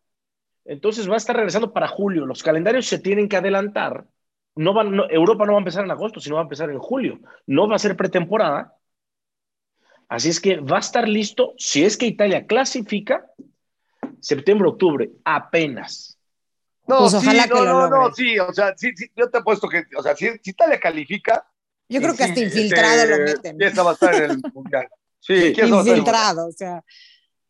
entonces 0.64 1.10
va 1.10 1.14
a 1.14 1.16
estar 1.16 1.34
regresando 1.34 1.72
para 1.72 1.88
julio. 1.88 2.24
Los 2.24 2.42
calendarios 2.42 2.86
se 2.86 3.00
tienen 3.00 3.28
que 3.28 3.36
adelantar 3.36 4.06
no 4.56 4.74
van, 4.74 4.94
Europa 5.10 5.46
no 5.46 5.52
va 5.52 5.58
a 5.58 5.60
empezar 5.60 5.84
en 5.84 5.90
agosto, 5.90 6.20
sino 6.20 6.36
va 6.36 6.42
a 6.42 6.44
empezar 6.44 6.70
en 6.70 6.78
julio. 6.78 7.20
No 7.46 7.68
va 7.68 7.76
a 7.76 7.78
ser 7.78 7.96
pretemporada. 7.96 8.76
Así 10.08 10.28
es 10.28 10.40
que 10.40 10.56
va 10.56 10.78
a 10.78 10.80
estar 10.80 11.08
listo, 11.08 11.54
si 11.56 11.84
es 11.84 11.96
que 11.96 12.06
Italia 12.06 12.46
clasifica, 12.46 13.26
septiembre, 14.20 14.68
octubre, 14.68 15.10
apenas. 15.24 16.18
No, 16.86 16.98
pues 16.98 17.12
sí, 17.12 17.38
no, 17.48 17.64
no, 17.64 17.88
no, 17.88 18.12
sí, 18.12 18.36
o 18.40 18.52
sea, 18.52 18.76
sí, 18.76 18.90
sí, 18.96 19.08
yo 19.14 19.30
te 19.30 19.38
apuesto 19.38 19.68
que, 19.68 19.84
o 19.96 20.02
sea, 20.02 20.16
si, 20.16 20.28
Italia 20.42 20.80
califica. 20.80 21.46
Yo 21.88 22.00
creo 22.00 22.16
que 22.16 22.24
hasta 22.24 22.40
infiltrado 22.40 23.06
lo 23.06 23.24
meten. 23.24 23.62
Esa 23.62 23.84
va 23.84 23.90
a 23.90 23.94
estar 23.94 24.14
en 24.14 24.30
el 24.32 24.42
mundial. 24.52 24.88
Sí, 25.20 25.54
infiltrado, 25.56 26.48
o 26.48 26.52
sea. 26.52 26.82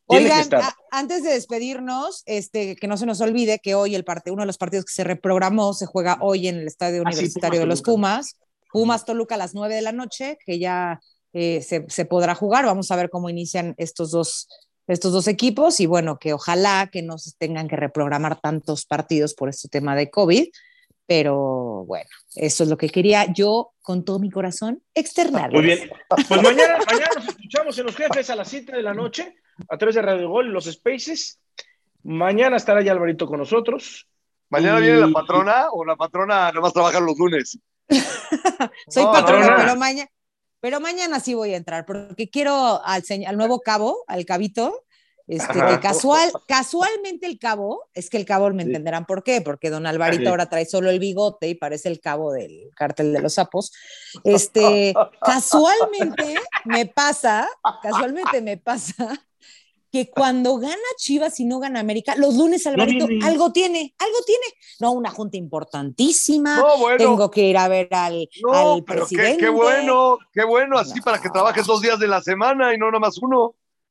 Oigan, 0.05 0.49
antes 0.91 1.23
de 1.23 1.31
despedirnos, 1.31 2.23
este, 2.25 2.75
que 2.75 2.87
no 2.87 2.97
se 2.97 3.05
nos 3.05 3.21
olvide 3.21 3.59
que 3.59 3.75
hoy 3.75 3.95
el 3.95 4.03
parte, 4.03 4.29
uno 4.29 4.41
de 4.41 4.47
los 4.47 4.57
partidos 4.57 4.85
que 4.85 4.91
se 4.91 5.05
reprogramó 5.05 5.73
se 5.73 5.85
juega 5.85 6.17
hoy 6.19 6.49
en 6.49 6.57
el 6.57 6.67
Estadio 6.67 6.99
ah, 6.99 7.07
Universitario 7.07 7.61
de 7.61 7.65
los 7.65 7.81
Pumas. 7.81 8.35
Pumas 8.73 9.05
Toluca 9.05 9.35
a 9.35 9.37
las 9.37 9.53
9 9.53 9.75
de 9.75 9.81
la 9.81 9.93
noche, 9.93 10.37
que 10.45 10.59
ya 10.59 10.99
eh, 11.33 11.61
se, 11.61 11.85
se, 11.87 12.05
podrá 12.05 12.35
jugar. 12.35 12.65
Vamos 12.65 12.91
a 12.91 12.97
ver 12.97 13.09
cómo 13.09 13.29
inician 13.29 13.73
estos 13.77 14.11
dos, 14.11 14.49
estos 14.87 15.13
dos 15.13 15.27
equipos 15.27 15.79
y 15.79 15.85
bueno, 15.85 16.19
que 16.19 16.33
ojalá 16.33 16.89
que 16.91 17.01
no 17.01 17.17
se 17.17 17.31
tengan 17.37 17.69
que 17.69 17.77
reprogramar 17.77 18.39
tantos 18.41 18.85
partidos 18.85 19.33
por 19.33 19.47
este 19.47 19.69
tema 19.69 19.95
de 19.95 20.09
COVID. 20.09 20.47
Pero 21.11 21.83
bueno, 21.83 22.09
eso 22.35 22.63
es 22.63 22.69
lo 22.69 22.77
que 22.77 22.87
quería 22.87 23.25
yo 23.33 23.73
con 23.81 24.05
todo 24.05 24.17
mi 24.17 24.31
corazón 24.31 24.81
externar. 24.93 25.51
Muy 25.51 25.63
bien. 25.63 25.91
Pues 26.07 26.41
mañana, 26.41 26.77
mañana 26.89 27.09
nos 27.15 27.27
escuchamos 27.27 27.77
en 27.77 27.85
los 27.87 27.97
jefes 27.97 28.29
a 28.29 28.35
las 28.37 28.47
7 28.47 28.71
de 28.71 28.81
la 28.81 28.93
noche 28.93 29.35
a 29.67 29.77
través 29.77 29.95
de 29.95 30.03
Radio 30.03 30.29
Gol, 30.29 30.53
los 30.53 30.71
Spaces. 30.71 31.41
Mañana 32.03 32.55
estará 32.55 32.81
ya 32.81 32.93
Alvarito 32.93 33.27
con 33.27 33.39
nosotros. 33.39 34.07
¿Mañana 34.47 34.79
viene 34.79 35.01
la 35.01 35.09
patrona 35.09 35.65
o 35.73 35.83
la 35.83 35.97
patrona 35.97 36.49
no 36.53 36.65
a 36.65 36.71
trabajar 36.71 37.01
los 37.01 37.17
lunes? 37.17 37.59
Soy 38.87 39.03
patrona, 39.03 39.57
pero 39.57 39.75
mañana, 39.75 40.09
pero 40.61 40.79
mañana 40.79 41.19
sí 41.19 41.33
voy 41.33 41.53
a 41.53 41.57
entrar 41.57 41.85
porque 41.85 42.29
quiero 42.29 42.81
al, 42.85 43.03
al 43.27 43.35
nuevo 43.35 43.59
cabo, 43.59 44.05
al 44.07 44.23
cabito, 44.23 44.85
este, 45.27 45.53
que 45.53 45.79
casual, 45.79 46.31
casualmente 46.47 47.25
el 47.25 47.39
cabo, 47.39 47.89
es 47.93 48.09
que 48.09 48.17
el 48.17 48.25
cabo 48.25 48.49
me 48.51 48.63
entenderán 48.63 49.05
por 49.05 49.23
qué, 49.23 49.41
porque 49.41 49.69
don 49.69 49.85
Alvarito 49.85 50.29
ahora 50.29 50.49
trae 50.49 50.65
solo 50.65 50.89
el 50.89 50.99
bigote 50.99 51.47
y 51.47 51.55
parece 51.55 51.89
el 51.89 51.99
cabo 51.99 52.31
del 52.31 52.69
cártel 52.75 53.13
de 53.13 53.21
los 53.21 53.33
sapos. 53.35 53.71
Este, 54.23 54.93
casualmente 55.21 56.35
me 56.65 56.85
pasa, 56.85 57.47
casualmente 57.81 58.41
me 58.41 58.57
pasa 58.57 59.21
que 59.91 60.09
cuando 60.09 60.57
gana 60.57 60.75
Chivas 60.97 61.39
y 61.39 61.45
no 61.45 61.59
gana 61.59 61.81
América, 61.81 62.15
los 62.15 62.35
lunes 62.35 62.65
Alvarito 62.65 63.07
algo 63.23 63.51
tiene, 63.51 63.93
algo 63.99 64.17
tiene. 64.25 64.45
No, 64.79 64.93
una 64.93 65.09
junta 65.11 65.37
importantísima. 65.37 66.63
Tengo 66.97 67.29
que 67.29 67.41
ir 67.41 67.57
a 67.57 67.67
ver 67.67 67.89
al, 67.91 68.27
presidente. 68.85 69.37
Qué, 69.37 69.49
bueno, 69.49 70.17
qué 70.31 70.45
bueno, 70.45 70.77
así 70.77 71.01
para 71.01 71.19
que 71.19 71.29
trabajes 71.29 71.65
dos 71.65 71.81
días 71.81 71.99
de 71.99 72.07
la 72.07 72.21
semana 72.21 72.73
y 72.73 72.77
no 72.77 72.87
nada 72.87 72.99
más 72.99 73.19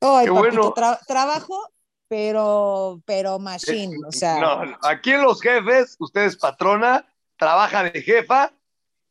qué 0.00 0.30
bueno. 0.30 0.74
trabajo, 1.06 1.70
pero, 2.08 3.00
pero 3.04 3.38
machine, 3.38 3.96
o 4.06 4.12
sea. 4.12 4.40
No, 4.40 4.78
aquí 4.82 5.12
en 5.12 5.22
los 5.22 5.40
jefes, 5.40 5.96
usted 5.98 6.22
es 6.22 6.36
patrona, 6.36 7.06
trabaja 7.36 7.84
de 7.84 8.02
jefa 8.02 8.52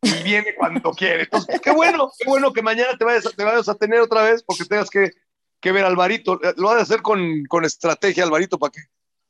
y 0.01 0.23
viene 0.23 0.55
cuando 0.55 0.91
quiere. 0.91 1.23
Entonces, 1.23 1.61
qué 1.61 1.71
bueno, 1.71 2.11
qué 2.17 2.27
bueno 2.27 2.51
que 2.51 2.61
mañana 2.61 2.97
te 2.97 3.05
vayas, 3.05 3.33
te 3.35 3.43
vayas 3.43 3.69
a 3.69 3.75
tener 3.75 3.99
otra 3.99 4.23
vez 4.23 4.43
porque 4.43 4.65
tengas 4.65 4.89
que 4.89 5.11
que 5.59 5.71
ver 5.71 5.85
Alvarito. 5.85 6.39
Lo 6.57 6.67
va 6.67 6.77
a 6.77 6.81
hacer 6.81 7.01
con, 7.01 7.43
con 7.45 7.65
estrategia, 7.65 8.23
Alvarito, 8.23 8.57
para 8.57 8.71
que, 8.71 8.81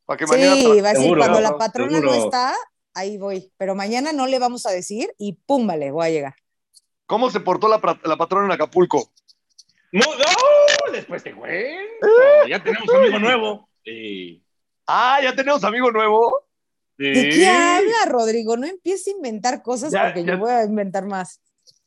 para 0.06 0.18
que 0.18 0.27
mañana. 0.27 0.56
Sí, 0.56 0.81
va 0.81 0.90
a 0.90 0.94
decir, 0.94 1.18
cuando 1.18 1.40
la 1.40 1.57
patrona 1.57 1.99
no 1.99 2.14
está, 2.14 2.56
ahí 2.94 3.18
voy. 3.18 3.52
Pero 3.57 3.76
mañana 3.76 4.14
no 4.14 4.27
le 4.27 4.40
vamos 4.40 4.65
a 4.65 4.72
decir 4.72 5.14
y 5.18 5.34
pum, 5.34 5.68
vale, 5.68 5.91
voy 5.91 6.07
a 6.07 6.10
llegar. 6.10 6.36
¿Cómo 7.06 7.30
se 7.31 7.40
portó 7.40 7.68
la, 7.68 7.80
la 8.03 8.18
patrona 8.18 8.45
en 8.45 8.52
Acapulco? 8.52 9.11
No, 9.91 10.06
no, 10.06 10.26
después 10.91 11.24
te 11.24 11.34
cuento. 11.34 12.07
Ya 12.48 12.64
tenemos 12.64 12.90
amigo 12.94 13.20
nuevo. 13.20 13.70
Ah, 14.88 15.20
ya 15.22 15.36
tenemos 15.36 15.64
amigo 15.64 15.91
nuevo. 15.91 16.48
¿De 16.98 17.30
qué 17.30 17.48
habla, 17.48 18.06
Rodrigo? 18.07 18.57
No 18.57 18.68
empieces 18.68 19.07
a 19.07 19.11
inventar 19.11 19.61
cosas 19.61 19.94
porque 19.94 20.26
yo 20.26 20.38
voy 20.38 20.52
a 20.52 20.64
inventar 20.64 21.06
más. 21.06 21.41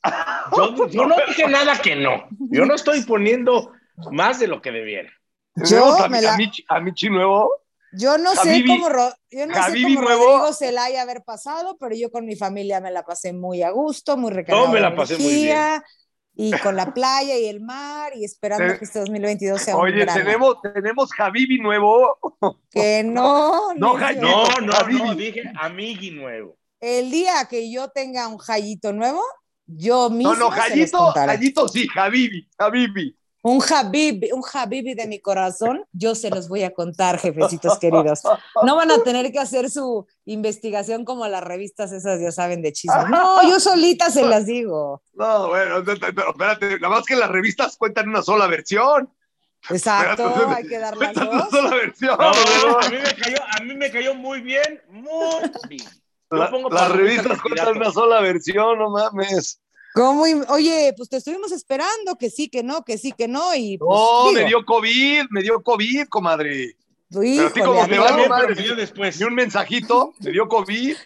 Yo, 0.57 0.89
yo, 0.89 1.07
no 1.07 1.15
dije 1.29 1.47
nada 1.47 1.81
que 1.81 1.95
no. 1.95 2.27
Yo 2.51 2.67
no 2.67 2.75
estoy 2.75 3.03
poniendo 3.03 3.71
más 4.11 4.41
de 4.41 4.49
lo 4.49 4.61
que 4.61 4.73
debiera. 4.73 5.13
Yo 5.55 5.95
a, 5.95 6.09
la... 6.09 6.35
a, 6.69 6.81
Michi, 6.81 7.09
nuevo. 7.09 7.51
Yo 7.93 8.19
no 8.19 8.35
sé 8.35 8.65
cómo, 8.67 8.89
yo 9.31 9.47
no 9.47 9.55
sé 9.55 9.83
cómo 9.83 10.01
Rodrigo 10.01 10.53
se 10.55 10.73
la 10.73 10.85
haya 10.85 11.03
haber 11.03 11.23
pasado, 11.23 11.77
pero 11.79 11.95
yo 11.95 12.11
con 12.11 12.27
mi 12.27 12.35
familia 12.35 12.81
me 12.81 12.91
la 12.91 13.05
pasé 13.05 13.33
muy 13.33 13.63
a 13.63 13.71
gusto, 13.71 14.17
muy 14.17 14.33
recargada. 14.33 14.67
No, 14.67 14.73
me 14.73 14.81
la 14.81 14.97
pasé 14.97 15.19
muy 15.19 15.35
bien. 15.35 15.83
Y 16.35 16.51
con 16.59 16.77
la 16.77 16.93
playa 16.95 17.39
y 17.39 17.47
el 17.47 17.61
mar 17.61 18.13
y 18.15 18.25
esperando 18.25 18.79
que 18.79 18.85
este 18.85 19.01
2022 19.01 19.61
sea 19.61 19.77
un 19.77 19.83
Oye, 19.83 20.07
tenemos, 20.07 20.57
tenemos 20.63 21.13
Javivi 21.13 21.59
nuevo. 21.59 22.19
Que 22.71 23.03
no. 23.05 23.75
No, 23.75 23.99
no, 23.99 24.13
no, 24.13 24.47
no, 24.61 25.15
dije 25.15 25.43
amigui 25.57 26.11
nuevo. 26.11 26.57
El 26.81 27.11
día 27.11 27.47
que 27.49 27.71
yo 27.71 27.89
tenga 27.91 28.27
un 28.27 28.39
Jayito 28.39 28.93
nuevo, 28.93 29.23
yo 29.67 30.11
mismo. 30.11 30.35
No, 30.35 30.39
no, 30.39 30.51
Jayito, 30.51 31.13
Jayito 31.13 31.69
sí, 31.69 31.87
Javivi, 31.87 32.49
Javivi. 32.59 33.17
Un 33.43 33.61
Habib, 33.61 34.33
un 34.33 34.43
Habibi 34.53 34.95
de 34.95 35.07
mi 35.09 35.21
corazón, 35.21 35.85
yo 35.93 36.15
se 36.15 36.31
los 36.31 36.49
voy 36.49 36.63
a 36.63 36.73
contar, 36.73 37.19
jefecitos 37.19 37.79
queridos. 37.79 38.23
No 38.63 38.77
van 38.77 38.91
a 38.93 39.03
tener 39.03 39.33
que 39.33 39.41
hacer 39.41 39.69
su 39.69 40.07
investigación 40.25 41.05
como 41.05 41.27
las 41.27 41.43
revistas 41.43 41.91
esas, 41.91 42.21
ya 42.21 42.31
saben, 42.31 42.63
de 42.63 42.73
chisme. 42.73 43.09
No, 43.11 43.43
yo 43.49 43.59
solita 43.59 44.11
se 44.11 44.25
las 44.25 44.47
digo. 44.47 45.03
No, 45.15 45.49
bueno, 45.49 45.83
pero 45.85 46.31
espérate, 46.31 46.79
nada 46.79 46.95
más 46.95 47.05
que 47.05 47.17
las 47.17 47.31
revistas 47.31 47.77
cuentan 47.77 48.09
una 48.09 48.23
sola 48.23 48.47
versión. 48.47 49.13
Exacto, 49.71 50.33
hay 50.49 50.67
que 50.67 50.79
dar 50.79 50.97
las 50.97 51.15
dos. 51.15 51.29
Una 51.29 51.51
sola 51.51 51.71
versión. 51.71 52.17
No, 52.19 52.79
a, 52.79 52.89
mí 52.89 52.97
me 52.99 53.15
cayó, 53.15 53.37
a 53.43 53.63
mí 53.63 53.75
me 53.75 53.91
cayó 53.91 54.15
muy 54.15 54.41
bien, 54.41 54.83
muy 54.89 55.51
bien. 55.69 55.89
La, 56.31 56.51
las 56.71 56.93
revistas 56.93 57.43
cuentan 57.43 57.77
una 57.77 57.91
sola 57.91 58.21
versión, 58.21 58.79
no 58.79 58.91
mames. 58.91 59.62
¿Cómo? 59.95 60.23
Oye, 60.49 60.95
pues 60.97 61.09
te 61.09 61.19
estuvimos 61.19 61.53
esperando, 61.53 62.17
que 62.19 62.31
sí, 62.31 62.49
que 62.49 62.63
no, 62.63 62.85
que 62.85 62.99
sí, 62.99 63.13
que 63.13 63.29
no. 63.29 63.55
Y, 63.55 63.79
pues, 63.79 63.91
no, 63.91 64.33
me 64.33 64.47
dio 64.47 64.65
COVID, 64.65 65.25
me 65.31 65.43
dio 65.43 65.63
COVID, 65.63 66.09
comadre. 66.09 66.77
Pero 67.11 67.47
a 67.47 67.53
ti 67.53 67.61
como 67.61 67.87
me 67.87 67.99
va 67.99 68.47
bien, 68.47 68.77
después. 68.77 69.21
Ni 69.21 69.27
un 69.27 69.35
mensajito, 69.35 70.15
me 70.21 70.31
dio 70.31 70.49
COVID. 70.49 70.97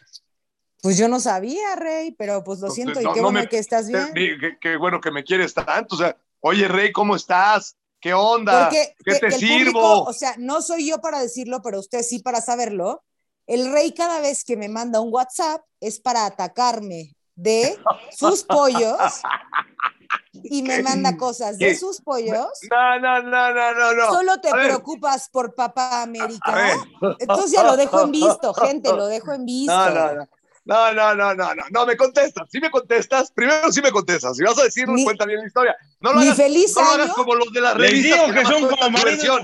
Pues 0.82 0.98
yo 0.98 1.08
no 1.08 1.18
sabía, 1.18 1.74
Rey, 1.74 2.12
pero 2.12 2.44
pues 2.44 2.60
lo 2.60 2.70
siento, 2.70 3.00
y 3.00 3.12
qué 3.12 3.20
bueno 3.20 3.48
que 3.48 3.58
estás 3.58 3.88
bien. 3.88 4.12
Qué, 4.60 4.76
bueno 4.76 5.00
que 5.00 5.10
me 5.10 5.24
quieres 5.24 5.52
tanto. 5.52 5.96
O 5.96 5.98
sea, 5.98 6.16
oye, 6.40 6.68
Rey, 6.68 6.92
¿cómo 6.92 7.16
estás? 7.16 7.76
¿Qué 7.98 8.14
onda? 8.14 8.70
¿Qué 8.70 9.14
te 9.18 9.30
sirvo? 9.32 10.04
o 10.04 10.12
sea, 10.12 10.34
no 10.38 10.62
soy 10.62 10.88
yo 10.88 11.00
para 11.00 11.20
decirlo, 11.20 11.60
pero 11.62 11.80
usted 11.80 12.02
sí 12.02 12.20
para 12.20 12.40
saberlo. 12.40 13.02
El 13.46 13.72
Rey 13.72 13.92
cada 13.94 14.20
vez 14.20 14.44
que 14.44 14.56
me 14.56 14.68
manda 14.68 15.00
un 15.00 15.12
WhatsApp 15.12 15.62
es 15.80 15.98
para 15.98 16.26
atacarme, 16.26 17.15
de 17.36 17.78
sus 18.10 18.42
pollos 18.42 18.98
y 20.32 20.62
me 20.62 20.82
manda 20.82 21.16
cosas 21.16 21.58
de 21.58 21.76
sus 21.76 22.00
pollos. 22.00 22.48
No, 22.70 22.98
no, 22.98 23.22
no, 23.22 23.54
no, 23.54 23.92
no. 23.94 24.12
Solo 24.12 24.40
te 24.40 24.50
preocupas 24.50 25.28
por 25.28 25.54
Papá 25.54 26.02
América. 26.02 26.74
Entonces 27.18 27.52
ya 27.52 27.62
lo 27.62 27.76
dejo 27.76 28.02
en 28.02 28.12
visto, 28.12 28.54
gente, 28.54 28.92
lo 28.92 29.06
dejo 29.06 29.32
en 29.32 29.44
visto. 29.44 29.72
No, 29.72 29.90
no, 29.90 30.14
no. 30.14 30.28
No, 30.66 30.92
no, 30.92 31.14
no, 31.14 31.32
no, 31.32 31.54
no, 31.54 31.62
no, 31.70 31.86
me 31.86 31.96
contestas. 31.96 32.48
Si 32.50 32.58
me 32.58 32.72
contestas, 32.72 33.30
primero 33.30 33.70
sí 33.70 33.80
me 33.80 33.92
contestas. 33.92 34.36
Si 34.36 34.42
vas 34.42 34.58
a 34.58 34.64
decir, 34.64 34.84
cuenta 35.04 35.24
bien 35.24 35.38
la 35.38 35.46
historia. 35.46 35.76
No 36.00 36.12
lo, 36.12 36.18
hagas, 36.18 36.36
feliz 36.36 36.74
no 36.74 36.82
lo 36.82 36.90
hagas 36.90 37.12
como 37.12 37.36
los 37.36 37.52
de 37.52 37.60
las 37.60 37.76
revistas. 37.76 38.32
que, 38.32 38.44
son 38.44 38.68
como 38.68 38.90
marido 38.90 39.38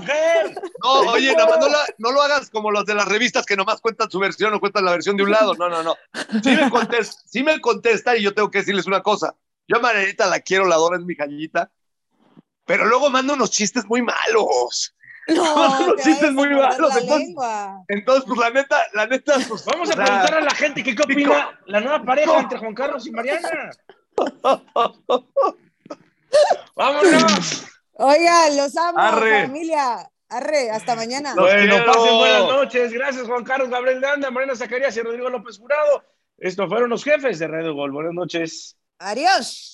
No, 0.83 0.91
oye, 1.13 1.33
nada 1.33 1.47
más 1.47 1.59
no, 1.59 1.77
no, 1.97 2.11
lo 2.11 2.21
hagas 2.21 2.49
como 2.49 2.71
los 2.71 2.83
de 2.83 2.95
las 2.95 3.07
revistas 3.07 3.45
que 3.45 3.55
nomás 3.55 3.79
cuentan 3.79 4.11
su 4.11 4.19
versión 4.19 4.53
o 4.53 4.59
cuentan 4.59 4.83
la 4.83 4.91
versión 4.91 5.15
de 5.15 5.23
un 5.23 5.31
lado. 5.31 5.55
No, 5.55 5.69
no, 5.69 5.81
no. 5.81 5.95
Sí 6.43 6.57
me 6.57 6.69
contesta, 6.69 7.21
sí 7.25 7.41
me 7.41 7.61
contesta 7.61 8.17
y 8.17 8.21
yo 8.21 8.33
tengo 8.33 8.51
que 8.51 8.57
decirles 8.59 8.85
una 8.85 9.01
cosa. 9.01 9.33
Yo 9.65 9.77
a 9.77 9.79
Margarita 9.79 10.27
la 10.27 10.41
quiero, 10.41 10.65
la 10.65 10.75
adoro, 10.75 10.97
es 10.97 11.05
mi 11.05 11.15
gallita. 11.15 11.71
Pero 12.65 12.85
luego 12.85 13.09
manda 13.09 13.33
unos 13.33 13.49
chistes 13.49 13.85
muy 13.85 14.01
malos. 14.01 14.93
No, 15.27 15.87
los 15.87 16.01
chistes 16.01 16.31
muy 16.33 16.49
malos. 16.49 16.95
Entonces, 16.95 17.35
entonces, 17.87 18.23
pues 18.27 18.39
la 18.39 18.49
neta, 18.49 18.77
la 18.93 19.07
neta, 19.07 19.35
pues. 19.47 19.65
Vamos 19.65 19.89
a 19.91 19.95
preguntar 19.95 20.35
a 20.35 20.41
la 20.41 20.51
gente 20.51 20.83
qué 20.83 20.95
opina 21.01 21.59
la 21.65 21.79
nueva 21.79 22.03
pareja 22.03 22.39
entre 22.39 22.57
Juan 22.59 22.73
Carlos 22.73 23.07
y 23.07 23.11
Mariana. 23.11 23.71
¡Vámonos! 26.75 27.65
Oiga, 27.93 28.49
los 28.49 28.75
amo, 28.75 28.99
familia. 28.99 30.09
Arre, 30.29 30.71
hasta 30.71 30.95
mañana. 30.95 31.35
Bueno, 31.35 31.75
pasen 31.85 32.17
buenas 32.17 32.47
noches. 32.47 32.91
Gracias, 32.91 33.27
Juan 33.27 33.43
Carlos 33.43 33.69
Gabriel 33.69 34.01
de 34.01 34.07
Anda, 34.07 34.31
Mariana 34.31 34.55
Zacarías 34.55 34.97
y 34.97 35.01
Rodrigo 35.01 35.29
López 35.29 35.59
Jurado. 35.59 36.03
Estos 36.37 36.67
fueron 36.67 36.89
los 36.89 37.03
jefes 37.03 37.37
de 37.37 37.47
Red 37.47 37.71
Gol. 37.71 37.91
Buenas 37.91 38.13
noches. 38.13 38.75
Adiós. 38.97 39.72